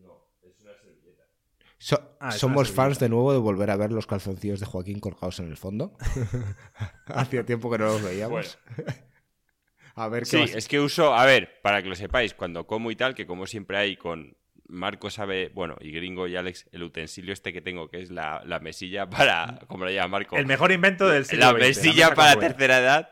So- 1.79 2.09
Ah, 2.19 2.29
es 2.29 2.35
una 2.35 2.39
somos 2.53 2.67
servilleta. 2.67 2.83
fans 2.83 2.99
de 2.99 3.09
nuevo 3.09 3.33
de 3.33 3.39
volver 3.39 3.71
a 3.71 3.75
ver 3.75 3.91
los 3.91 4.05
calzoncillos 4.05 4.59
de 4.59 4.67
Joaquín 4.67 4.99
colgados 4.99 5.39
en 5.39 5.47
el 5.47 5.57
fondo. 5.57 5.97
Hacía 7.07 7.43
tiempo 7.43 7.71
que 7.71 7.79
no 7.79 7.85
los 7.85 8.03
veíamos. 8.03 8.59
a 9.95 10.07
ver 10.07 10.21
qué 10.23 10.29
Sí, 10.29 10.37
vas- 10.37 10.53
es 10.53 10.67
que 10.67 10.79
uso, 10.79 11.15
a 11.15 11.25
ver, 11.25 11.59
para 11.63 11.81
que 11.81 11.89
lo 11.89 11.95
sepáis, 11.95 12.35
cuando 12.35 12.67
como 12.67 12.91
y 12.91 12.95
tal, 12.95 13.15
que 13.15 13.25
como 13.25 13.47
siempre 13.47 13.77
hay 13.77 13.97
con 13.97 14.37
Marco 14.71 15.09
sabe, 15.09 15.49
bueno, 15.53 15.75
y 15.81 15.91
Gringo 15.91 16.27
y 16.27 16.35
Alex, 16.37 16.65
el 16.71 16.83
utensilio 16.83 17.33
este 17.33 17.51
que 17.51 17.61
tengo, 17.61 17.89
que 17.89 18.01
es 18.01 18.09
la, 18.09 18.41
la 18.45 18.59
mesilla 18.59 19.09
para, 19.09 19.59
como 19.67 19.85
lo 19.85 19.91
llama 19.91 20.19
Marco, 20.19 20.37
El 20.37 20.45
mejor 20.45 20.71
invento 20.71 21.07
del 21.09 21.25
siglo 21.25 21.45
la 21.45 21.51
XX, 21.51 21.59
mesilla 21.59 22.09
mesa 22.09 22.15
para 22.15 22.39
tercera 22.39 22.79
edad. 22.79 23.09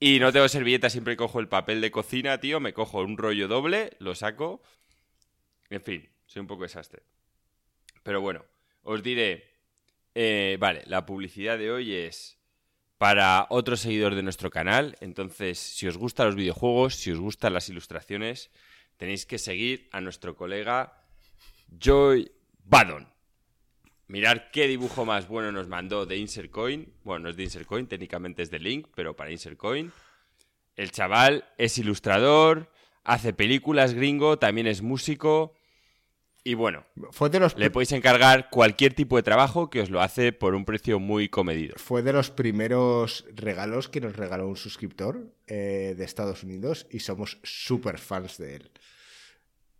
Y 0.00 0.20
no 0.20 0.32
tengo 0.32 0.48
servilleta, 0.48 0.90
siempre 0.90 1.16
cojo 1.16 1.40
el 1.40 1.48
papel 1.48 1.80
de 1.80 1.90
cocina, 1.90 2.38
tío, 2.38 2.60
me 2.60 2.72
cojo 2.72 3.00
un 3.00 3.16
rollo 3.16 3.48
doble, 3.48 3.96
lo 3.98 4.14
saco. 4.14 4.62
En 5.70 5.82
fin, 5.82 6.08
soy 6.26 6.40
un 6.40 6.46
poco 6.46 6.62
desastre. 6.62 7.02
Pero 8.02 8.20
bueno, 8.20 8.44
os 8.82 9.02
diré, 9.02 9.44
eh, 10.14 10.56
vale, 10.60 10.82
la 10.86 11.04
publicidad 11.04 11.58
de 11.58 11.70
hoy 11.70 11.94
es 11.94 12.38
para 12.96 13.46
otro 13.50 13.76
seguidor 13.76 14.14
de 14.14 14.22
nuestro 14.22 14.50
canal. 14.50 14.96
Entonces, 15.00 15.58
si 15.58 15.86
os 15.86 15.96
gustan 15.96 16.26
los 16.26 16.36
videojuegos, 16.36 16.94
si 16.94 17.10
os 17.10 17.18
gustan 17.18 17.54
las 17.54 17.68
ilustraciones, 17.68 18.50
tenéis 18.98 19.24
que 19.24 19.38
seguir 19.38 19.88
a 19.92 20.02
nuestro 20.02 20.36
colega 20.36 21.02
Joy 21.80 22.30
Badon. 22.64 23.08
Mirad 24.08 24.50
qué 24.52 24.66
dibujo 24.66 25.04
más 25.04 25.28
bueno 25.28 25.52
nos 25.52 25.68
mandó 25.68 26.04
de 26.04 26.16
Insert 26.16 26.50
Coin. 26.50 26.92
Bueno, 27.04 27.24
no 27.24 27.28
es 27.30 27.36
de 27.36 27.44
Insert 27.44 27.66
Coin, 27.66 27.86
técnicamente 27.86 28.42
es 28.42 28.50
de 28.50 28.58
Link, 28.58 28.88
pero 28.94 29.14
para 29.16 29.30
Insert 29.30 29.56
Coin. 29.56 29.92
El 30.76 30.90
chaval 30.90 31.44
es 31.58 31.78
ilustrador, 31.78 32.70
hace 33.04 33.32
películas 33.32 33.94
gringo, 33.94 34.38
también 34.38 34.66
es 34.66 34.82
músico. 34.82 35.54
Y 36.48 36.54
bueno, 36.54 36.86
Fue 37.10 37.28
de 37.28 37.40
los 37.40 37.58
le 37.58 37.70
podéis 37.70 37.92
encargar 37.92 38.48
cualquier 38.48 38.94
tipo 38.94 39.16
de 39.16 39.22
trabajo 39.22 39.68
que 39.68 39.82
os 39.82 39.90
lo 39.90 40.00
hace 40.00 40.32
por 40.32 40.54
un 40.54 40.64
precio 40.64 40.98
muy 40.98 41.28
comedido. 41.28 41.74
Fue 41.76 42.00
de 42.00 42.14
los 42.14 42.30
primeros 42.30 43.26
regalos 43.34 43.90
que 43.90 44.00
nos 44.00 44.16
regaló 44.16 44.48
un 44.48 44.56
suscriptor 44.56 45.30
eh, 45.46 45.94
de 45.94 46.04
Estados 46.06 46.44
Unidos 46.44 46.86
y 46.90 47.00
somos 47.00 47.38
súper 47.42 47.98
fans 47.98 48.38
de 48.38 48.56
él. 48.56 48.70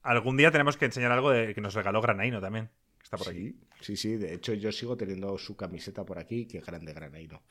Algún 0.02 0.36
día 0.36 0.50
tenemos 0.50 0.76
que 0.76 0.84
enseñar 0.84 1.10
algo 1.10 1.30
de 1.30 1.54
que 1.54 1.62
nos 1.62 1.72
regaló 1.72 2.02
Granaino 2.02 2.38
también. 2.38 2.68
Que 2.98 3.04
está 3.04 3.16
por 3.16 3.30
aquí. 3.30 3.56
Sí, 3.80 3.96
sí, 3.96 3.96
sí. 3.96 4.16
De 4.16 4.34
hecho, 4.34 4.52
yo 4.52 4.70
sigo 4.70 4.94
teniendo 4.94 5.38
su 5.38 5.56
camiseta 5.56 6.04
por 6.04 6.18
aquí. 6.18 6.44
Qué 6.44 6.60
grande 6.60 6.92
granaino. 6.92 7.44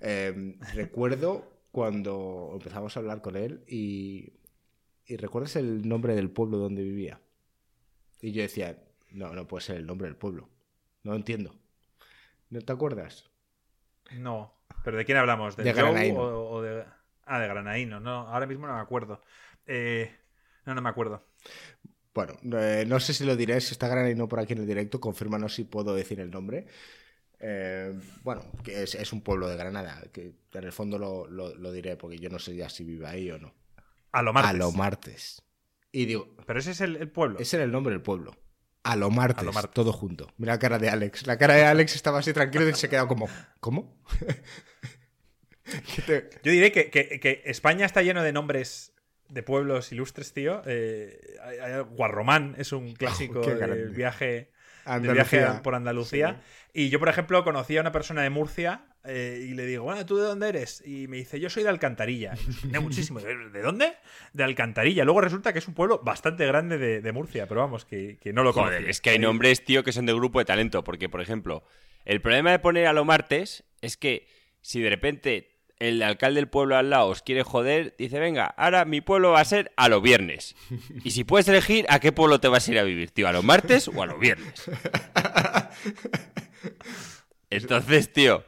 Eh, 0.00 0.54
recuerdo 0.74 1.64
cuando 1.72 2.50
empezamos 2.52 2.96
a 2.96 3.00
hablar 3.00 3.22
con 3.22 3.34
él 3.34 3.64
y, 3.66 4.34
y 5.04 5.16
¿recuerdas 5.16 5.56
el 5.56 5.88
nombre 5.88 6.14
del 6.14 6.30
pueblo 6.30 6.58
donde 6.58 6.84
vivía? 6.84 7.20
Y 8.22 8.32
yo 8.32 8.40
decía, 8.42 8.78
no, 9.10 9.34
no 9.34 9.46
puede 9.46 9.62
ser 9.64 9.76
el 9.76 9.84
nombre 9.86 10.06
del 10.08 10.16
pueblo. 10.16 10.48
No 11.02 11.14
entiendo. 11.14 11.54
¿No 12.48 12.60
te 12.62 12.72
acuerdas? 12.72 13.28
No. 14.12 14.54
¿Pero 14.84 14.96
de 14.96 15.04
quién 15.04 15.18
hablamos? 15.18 15.56
¿Del 15.56 15.66
De 15.66 15.72
Joe 15.74 15.82
Granaíno. 15.82 16.20
o, 16.20 16.50
o 16.54 16.62
de... 16.62 16.84
Ah, 17.24 17.38
de 17.40 17.48
Granaíno. 17.48 18.00
No, 18.00 18.28
ahora 18.28 18.46
mismo 18.46 18.66
no 18.66 18.74
me 18.74 18.80
acuerdo. 18.80 19.20
Eh, 19.66 20.10
No, 20.64 20.74
no 20.74 20.80
me 20.82 20.88
acuerdo. 20.88 21.26
Bueno, 22.14 22.34
eh, 22.58 22.84
no 22.86 23.00
sé 23.00 23.14
si 23.14 23.24
lo 23.24 23.36
diré, 23.36 23.60
si 23.60 23.72
está 23.72 23.88
Granaino 23.88 24.28
por 24.28 24.38
aquí 24.38 24.52
en 24.52 24.60
el 24.60 24.66
directo, 24.66 25.00
confírmanos 25.00 25.54
si 25.54 25.64
puedo 25.64 25.94
decir 25.94 26.20
el 26.20 26.30
nombre. 26.30 26.66
Eh, 27.40 27.92
bueno, 28.22 28.42
que 28.62 28.82
es, 28.84 28.94
es 28.94 29.12
un 29.12 29.22
pueblo 29.22 29.48
de 29.48 29.56
Granada, 29.56 30.00
que 30.12 30.34
en 30.52 30.64
el 30.64 30.72
fondo 30.72 30.98
lo, 30.98 31.26
lo- 31.26 31.54
lo 31.56 31.72
diré 31.72 31.96
porque 31.96 32.18
yo 32.18 32.28
no 32.30 32.38
sé 32.38 32.54
ya 32.54 32.68
si 32.68 32.84
vive 32.84 33.06
ahí 33.06 33.30
o 33.30 33.38
no. 33.38 33.52
A 34.12 34.22
lo 34.22 34.32
martes. 34.32 34.50
A 34.50 34.52
lo 34.52 34.72
martes. 34.72 35.42
Y 35.92 36.06
digo, 36.06 36.34
Pero 36.46 36.58
ese 36.58 36.70
es 36.72 36.80
el, 36.80 36.96
el 36.96 37.08
pueblo. 37.10 37.38
ese 37.38 37.56
era 37.56 37.64
el 37.64 37.70
nombre 37.72 37.92
del 37.92 38.02
pueblo. 38.02 38.34
A 38.84 38.96
lo 38.96 39.10
martes, 39.10 39.42
A 39.42 39.44
lo 39.44 39.52
martes. 39.52 39.74
todo 39.74 39.92
junto. 39.92 40.28
Mira 40.38 40.54
la 40.54 40.58
cara 40.58 40.78
de 40.78 40.88
Alex. 40.88 41.26
La 41.26 41.38
cara 41.38 41.54
de 41.54 41.64
Alex 41.64 41.94
estaba 41.94 42.18
así 42.18 42.32
tranquilo 42.32 42.68
y 42.68 42.74
se 42.74 42.88
quedó 42.88 43.06
como, 43.06 43.28
¿cómo? 43.60 43.96
¿Qué 45.94 46.02
te- 46.02 46.30
Yo 46.42 46.50
diré 46.52 46.72
que, 46.72 46.90
que- 46.90 47.20
que 47.20 47.42
España 47.44 47.86
está 47.86 48.02
lleno 48.02 48.22
de 48.22 48.32
nombres 48.32 48.92
de 49.28 49.42
pueblos 49.42 49.92
ilustres, 49.92 50.32
tío. 50.32 50.62
Eh, 50.66 51.20
Guarromán 51.90 52.54
es 52.58 52.72
un 52.72 52.92
clásico 52.94 53.40
qué 53.40 53.54
del 53.54 53.90
viaje, 53.90 54.50
del 54.86 55.12
viaje 55.12 55.46
por 55.62 55.74
Andalucía. 55.74 56.42
Y 56.72 56.88
yo, 56.90 56.98
por 56.98 57.08
ejemplo, 57.08 57.42
conocí 57.44 57.76
a 57.76 57.80
una 57.80 57.92
persona 57.92 58.22
de 58.22 58.30
Murcia 58.30 58.84
eh, 59.04 59.46
y 59.48 59.54
le 59.54 59.66
digo, 59.66 59.84
bueno, 59.84 60.06
¿tú 60.06 60.16
de 60.16 60.24
dónde 60.24 60.48
eres? 60.48 60.82
Y 60.86 61.08
me 61.08 61.16
dice, 61.16 61.40
yo 61.40 61.50
soy 61.50 61.64
de 61.64 61.68
Alcantarilla. 61.68 62.34
Y 62.64 62.78
muchísimo. 62.78 63.20
¿De 63.20 63.60
dónde? 63.60 63.94
De 64.32 64.44
Alcantarilla. 64.44 65.04
Luego 65.04 65.20
resulta 65.20 65.52
que 65.52 65.58
es 65.58 65.68
un 65.68 65.74
pueblo 65.74 66.00
bastante 66.04 66.46
grande 66.46 66.78
de, 66.78 67.00
de 67.00 67.12
Murcia, 67.12 67.48
pero 67.48 67.60
vamos, 67.60 67.84
que, 67.84 68.18
que 68.20 68.32
no 68.32 68.44
lo 68.44 68.52
Joder, 68.52 68.88
es 68.88 69.00
que 69.00 69.10
hay 69.10 69.18
nombres, 69.18 69.64
tío, 69.64 69.82
que 69.82 69.92
son 69.92 70.06
de 70.06 70.14
grupo 70.14 70.38
de 70.38 70.44
talento. 70.44 70.84
Porque, 70.84 71.08
por 71.08 71.20
ejemplo, 71.20 71.64
el 72.04 72.20
problema 72.20 72.52
de 72.52 72.58
poner 72.58 72.86
a 72.86 72.92
lo 72.92 73.04
martes 73.04 73.64
es 73.80 73.96
que 73.96 74.28
si 74.60 74.80
de 74.80 74.90
repente 74.90 75.48
el 75.80 76.00
alcalde 76.02 76.36
del 76.36 76.48
pueblo 76.48 76.76
al 76.76 76.90
lado 76.90 77.08
os 77.08 77.22
quiere 77.22 77.42
joder, 77.42 77.96
dice, 77.98 78.20
venga, 78.20 78.46
ahora 78.46 78.84
mi 78.84 79.00
pueblo 79.00 79.32
va 79.32 79.40
a 79.40 79.44
ser 79.44 79.72
a 79.76 79.88
lo 79.88 80.00
viernes. 80.00 80.54
Y 81.02 81.10
si 81.10 81.24
puedes 81.24 81.48
elegir, 81.48 81.86
¿a 81.88 81.98
qué 81.98 82.12
pueblo 82.12 82.40
te 82.40 82.46
vas 82.46 82.68
a 82.68 82.72
ir 82.72 82.78
a 82.78 82.84
vivir, 82.84 83.10
tío? 83.10 83.26
¿A 83.26 83.32
lo 83.32 83.42
martes 83.42 83.88
o 83.88 84.00
a 84.00 84.06
lo 84.06 84.16
viernes? 84.16 84.62
Entonces, 87.50 88.12
tío, 88.12 88.44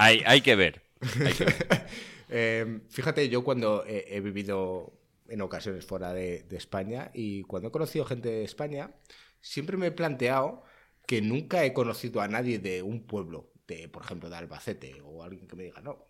hay, 0.00 0.22
hay 0.26 0.40
que 0.40 0.56
ver. 0.56 0.82
Hay 1.24 1.32
que 1.32 1.44
ver. 1.44 1.86
Eh, 2.32 2.78
fíjate, 2.90 3.28
yo 3.28 3.42
cuando 3.42 3.84
he, 3.84 4.06
he 4.16 4.20
vivido 4.20 4.92
en 5.28 5.40
ocasiones 5.40 5.84
fuera 5.84 6.12
de, 6.12 6.44
de 6.44 6.56
España 6.56 7.10
y 7.12 7.42
cuando 7.42 7.68
he 7.68 7.72
conocido 7.72 8.04
gente 8.04 8.28
de 8.28 8.44
España, 8.44 8.92
siempre 9.40 9.76
me 9.76 9.88
he 9.88 9.90
planteado 9.90 10.62
que 11.08 11.20
nunca 11.22 11.64
he 11.64 11.72
conocido 11.72 12.20
a 12.20 12.28
nadie 12.28 12.60
de 12.60 12.82
un 12.84 13.04
pueblo, 13.04 13.50
de, 13.66 13.88
por 13.88 14.04
ejemplo, 14.04 14.30
de 14.30 14.36
Albacete 14.36 15.00
o 15.02 15.24
alguien 15.24 15.48
que 15.48 15.56
me 15.56 15.64
diga, 15.64 15.80
no, 15.80 16.06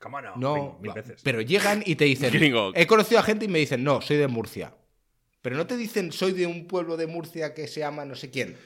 ¿Cómo 0.00 0.20
no? 0.20 0.34
no, 0.34 0.78
Mil- 0.82 0.92
veces. 0.92 1.20
pero 1.22 1.40
llegan 1.40 1.84
y 1.86 1.94
te 1.94 2.04
dicen, 2.06 2.32
Gringo. 2.32 2.72
he 2.74 2.88
conocido 2.88 3.20
a 3.20 3.22
gente 3.22 3.44
y 3.44 3.48
me 3.48 3.60
dicen, 3.60 3.84
no, 3.84 4.00
soy 4.00 4.16
de 4.16 4.26
Murcia. 4.26 4.74
Pero 5.40 5.56
no 5.56 5.68
te 5.68 5.76
dicen, 5.76 6.10
soy 6.10 6.32
de 6.32 6.48
un 6.48 6.66
pueblo 6.66 6.96
de 6.96 7.06
Murcia 7.06 7.54
que 7.54 7.68
se 7.68 7.78
llama 7.78 8.04
no 8.04 8.16
sé 8.16 8.28
quién. 8.30 8.56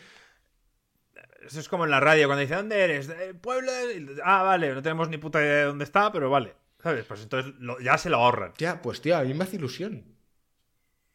Eso 1.48 1.58
es 1.60 1.68
como 1.68 1.84
en 1.84 1.90
la 1.90 1.98
radio, 2.00 2.28
cuando 2.28 2.42
dice, 2.42 2.54
¿dónde 2.54 2.78
eres? 2.80 3.08
"De 3.08 3.34
pueblo 3.34 3.72
de-". 3.72 4.16
Ah, 4.24 4.42
vale, 4.44 4.72
no 4.74 4.82
tenemos 4.82 5.08
ni 5.08 5.18
puta 5.18 5.40
idea 5.40 5.54
de 5.56 5.64
dónde 5.64 5.84
está, 5.84 6.12
pero 6.12 6.30
vale. 6.30 6.54
¿Sabes? 6.82 7.04
Pues 7.06 7.22
entonces 7.22 7.54
lo- 7.58 7.80
ya 7.80 7.98
se 7.98 8.08
lo 8.10 8.18
ahorran. 8.18 8.52
Ya, 8.58 8.80
pues 8.82 9.00
tío, 9.00 9.16
a 9.16 9.22
mí 9.24 9.34
me 9.34 9.42
hace 9.44 9.56
ilusión. 9.56 10.04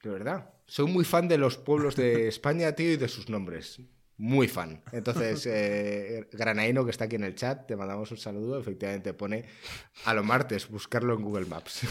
De 0.01 0.09
verdad. 0.09 0.49
Soy 0.65 0.87
muy 0.87 1.05
fan 1.05 1.27
de 1.29 1.37
los 1.37 1.57
pueblos 1.57 1.95
de 1.95 2.27
España, 2.27 2.73
tío, 2.73 2.91
y 2.91 2.97
de 2.97 3.07
sus 3.07 3.29
nombres. 3.29 3.79
Muy 4.17 4.47
fan. 4.47 4.81
Entonces, 4.91 5.45
eh, 5.49 6.27
Granaino, 6.33 6.83
que 6.83 6.91
está 6.91 7.05
aquí 7.05 7.15
en 7.15 7.23
el 7.23 7.35
chat, 7.35 7.67
te 7.67 7.75
mandamos 7.75 8.11
un 8.11 8.17
saludo. 8.17 8.59
Efectivamente, 8.59 9.13
pone 9.13 9.45
a 10.05 10.13
lo 10.13 10.23
martes, 10.23 10.67
buscarlo 10.69 11.13
en 11.13 11.21
Google 11.21 11.45
Maps. 11.45 11.81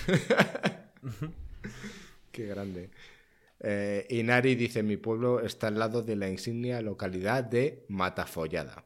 Qué 2.32 2.46
grande. 2.46 2.90
Eh, 3.64 4.06
Inari 4.10 4.54
dice: 4.56 4.82
Mi 4.82 4.96
pueblo 4.96 5.40
está 5.40 5.68
al 5.68 5.78
lado 5.78 6.02
de 6.02 6.16
la 6.16 6.28
insignia 6.28 6.82
localidad 6.82 7.44
de 7.44 7.84
Matafollada. 7.88 8.84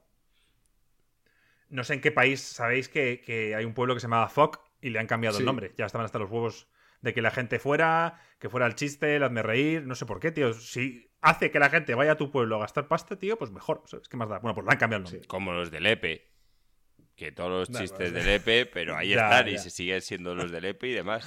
No 1.69 1.83
sé 1.83 1.95
en 1.95 2.01
qué 2.01 2.13
país 2.13 2.41
sabéis 2.41 2.89
que, 2.89 3.21
que 3.25 3.55
hay 3.55 3.65
un 3.65 3.75
pueblo 3.75 3.95
que 3.95 4.01
se 4.01 4.05
llamaba 4.05 4.29
Foc 4.29 4.61
y 4.81 4.91
le 4.91 4.99
han 4.99 5.07
cambiado 5.07 5.37
Sí. 5.37 5.43
el 5.43 5.47
nombre. 5.47 5.73
Ya 5.77 5.87
estaban 5.87 6.05
hasta 6.05 6.19
los 6.19 6.31
huevos 6.31 6.69
de 7.01 7.13
que 7.15 7.23
la 7.23 7.31
gente 7.31 7.59
fuera, 7.59 8.21
que 8.39 8.49
fuera 8.49 8.67
el 8.67 8.75
chiste, 8.75 9.17
el 9.17 9.23
hazme 9.23 9.43
reír, 9.43 9.83
no 9.87 9.95
sé 9.95 10.07
por 10.07 10.21
qué, 10.21 10.31
tío. 10.31 10.53
Si 10.53 11.11
hace 11.23 11.51
que 11.51 11.59
la 11.59 11.69
gente 11.71 11.95
vaya 11.95 12.13
a 12.13 12.17
tu 12.17 12.31
pueblo 12.31 12.57
a 12.57 12.61
gastar 12.61 12.87
pasta, 12.87 13.19
tío, 13.19 13.37
pues 13.39 13.51
mejor. 13.51 13.83
¿Sabes 13.87 14.09
qué 14.09 14.17
más 14.17 14.29
da? 14.29 14.39
Bueno, 14.39 14.55
pues 14.55 14.65
le 14.67 14.73
han 14.73 14.79
cambiado 14.79 15.05
el 15.05 15.11
nombre. 15.11 15.27
Como 15.29 15.53
los 15.53 15.71
del 15.71 15.87
EPE. 15.87 16.33
Que 17.17 17.33
todos 17.33 17.51
los 17.51 17.71
Da, 17.73 17.81
chistes 17.81 18.13
da. 18.13 18.19
del 18.21 18.29
EPE, 18.29 18.67
pero 18.67 18.95
ahí 18.97 19.09
Ya, 19.15 19.25
están 19.31 19.49
y 19.49 19.59
se 19.59 19.71
siguen 19.71 20.03
siendo 20.03 20.35
los 20.35 20.51
del 20.53 20.67
EPE 20.67 20.89
y 20.89 20.93
demás. 20.93 21.27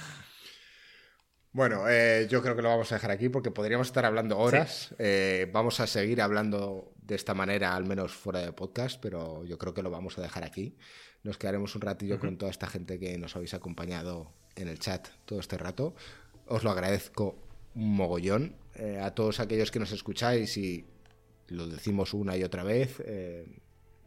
Bueno, 1.52 1.88
eh, 1.88 2.28
yo 2.30 2.42
creo 2.42 2.54
que 2.54 2.62
lo 2.62 2.68
vamos 2.68 2.92
a 2.92 2.94
dejar 2.94 3.10
aquí 3.10 3.28
porque 3.28 3.50
podríamos 3.50 3.88
estar 3.88 4.04
hablando 4.04 4.38
horas. 4.38 4.94
Eh, 4.98 5.50
vamos 5.52 5.80
a 5.80 5.88
seguir 5.88 6.22
hablando 6.22 6.92
de 7.02 7.16
esta 7.16 7.34
manera, 7.34 7.74
al 7.74 7.84
menos 7.84 8.12
fuera 8.12 8.40
de 8.40 8.52
podcast, 8.52 9.00
pero 9.00 9.44
yo 9.44 9.58
creo 9.58 9.74
que 9.74 9.82
lo 9.82 9.90
vamos 9.90 10.16
a 10.16 10.22
dejar 10.22 10.44
aquí. 10.44 10.76
Nos 11.24 11.38
quedaremos 11.38 11.74
un 11.74 11.80
ratillo 11.80 12.20
con 12.20 12.38
toda 12.38 12.52
esta 12.52 12.68
gente 12.68 13.00
que 13.00 13.18
nos 13.18 13.34
habéis 13.34 13.52
acompañado 13.54 14.32
en 14.54 14.68
el 14.68 14.78
chat 14.78 15.08
todo 15.24 15.40
este 15.40 15.58
rato. 15.58 15.94
Os 16.46 16.62
lo 16.62 16.70
agradezco 16.70 17.36
un 17.74 17.96
mogollón. 17.96 18.54
Eh, 18.76 19.00
a 19.02 19.12
todos 19.12 19.40
aquellos 19.40 19.72
que 19.72 19.80
nos 19.80 19.90
escucháis 19.90 20.56
y 20.56 20.86
lo 21.48 21.66
decimos 21.66 22.14
una 22.14 22.36
y 22.36 22.44
otra 22.44 22.62
vez, 22.62 23.02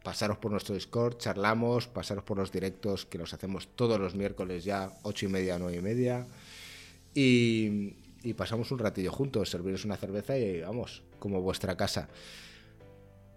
pasaros 0.02 0.38
por 0.38 0.50
nuestro 0.50 0.74
Discord, 0.74 1.18
charlamos, 1.18 1.88
pasaros 1.88 2.24
por 2.24 2.38
los 2.38 2.50
directos 2.50 3.04
que 3.04 3.18
los 3.18 3.34
hacemos 3.34 3.68
todos 3.76 4.00
los 4.00 4.14
miércoles 4.14 4.64
ya, 4.64 4.90
ocho 5.02 5.26
y 5.26 5.28
media, 5.28 5.58
nueve 5.58 5.76
y 5.76 5.82
media. 5.82 6.26
Y, 7.14 8.34
pasamos 8.36 8.70
un 8.72 8.78
ratillo 8.78 9.12
juntos, 9.12 9.50
serviros 9.50 9.84
una 9.84 9.96
cerveza 9.96 10.36
y 10.36 10.62
vamos, 10.62 11.02
como 11.18 11.40
vuestra 11.40 11.76
casa. 11.76 12.08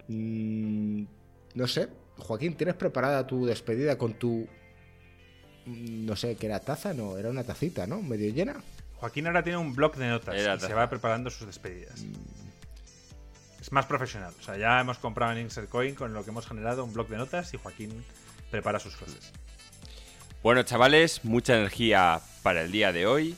Mm, 0.08 1.04
no 1.56 1.68
sé, 1.68 1.90
Joaquín, 2.18 2.56
¿tienes 2.56 2.76
preparada 2.76 3.28
tu 3.28 3.46
despedida 3.46 3.98
con 3.98 4.14
tu... 4.14 4.48
Mm, 5.66 6.06
no 6.06 6.16
sé, 6.16 6.36
¿qué 6.36 6.48
era 6.48 6.60
taza? 6.60 6.94
No, 6.94 7.18
era 7.18 7.30
una 7.30 7.44
tacita, 7.44 7.86
¿no? 7.86 8.02
Medio 8.02 8.34
llena. 8.34 8.56
Joaquín 8.96 9.28
ahora 9.28 9.44
tiene 9.44 9.58
un 9.58 9.76
blog 9.76 9.96
de 9.96 10.08
notas 10.08 10.36
y 10.36 10.66
se 10.66 10.74
va 10.74 10.90
preparando 10.90 11.30
sus 11.30 11.46
despedidas. 11.46 12.02
Mm. 12.02 12.14
Es 13.62 13.72
más 13.72 13.86
profesional. 13.86 14.34
O 14.40 14.44
sea, 14.44 14.58
ya 14.58 14.80
hemos 14.80 14.98
comprado 14.98 15.34
en 15.34 15.40
Insert 15.40 15.70
Coin 15.70 15.94
con 15.94 16.14
lo 16.14 16.24
que 16.24 16.30
hemos 16.30 16.48
generado 16.48 16.86
un 16.86 16.94
blog 16.94 17.10
de 17.10 17.18
notas 17.18 17.54
y 17.54 17.58
Joaquín 17.58 18.04
prepara 18.50 18.80
sus 18.80 18.96
frases. 18.96 19.34
Bueno, 20.42 20.64
chavales, 20.64 21.26
mucha 21.26 21.58
energía 21.58 22.22
para 22.44 22.62
el 22.62 22.72
día 22.72 22.94
de 22.94 23.06
hoy. 23.06 23.36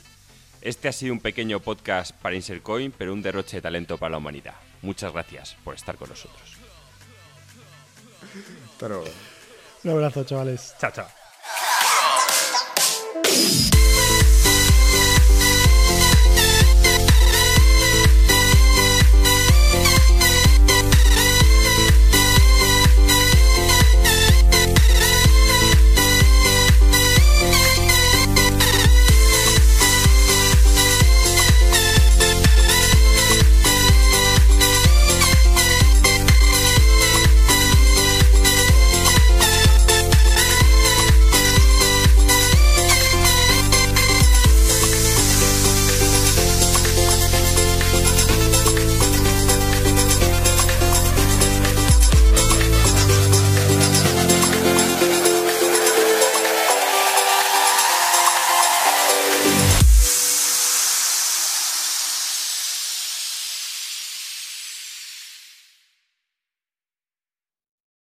Este 0.62 0.90
ha 0.90 0.92
sido 0.92 1.14
un 1.14 1.20
pequeño 1.20 1.60
podcast 1.60 2.14
para 2.22 2.36
Insercoin, 2.36 2.92
pero 2.92 3.14
un 3.14 3.22
derroche 3.22 3.58
de 3.58 3.62
talento 3.62 3.98
para 3.98 4.12
la 4.12 4.18
humanidad. 4.18 4.56
Muchas 4.82 5.14
gracias 5.14 5.56
por 5.64 5.76
estar 5.76 5.96
con 5.96 6.10
nosotros. 6.10 6.58
Un 9.84 9.92
abrazo, 9.92 10.24
chavales. 10.26 10.76
Chao, 10.80 10.92
chao. 10.92 11.08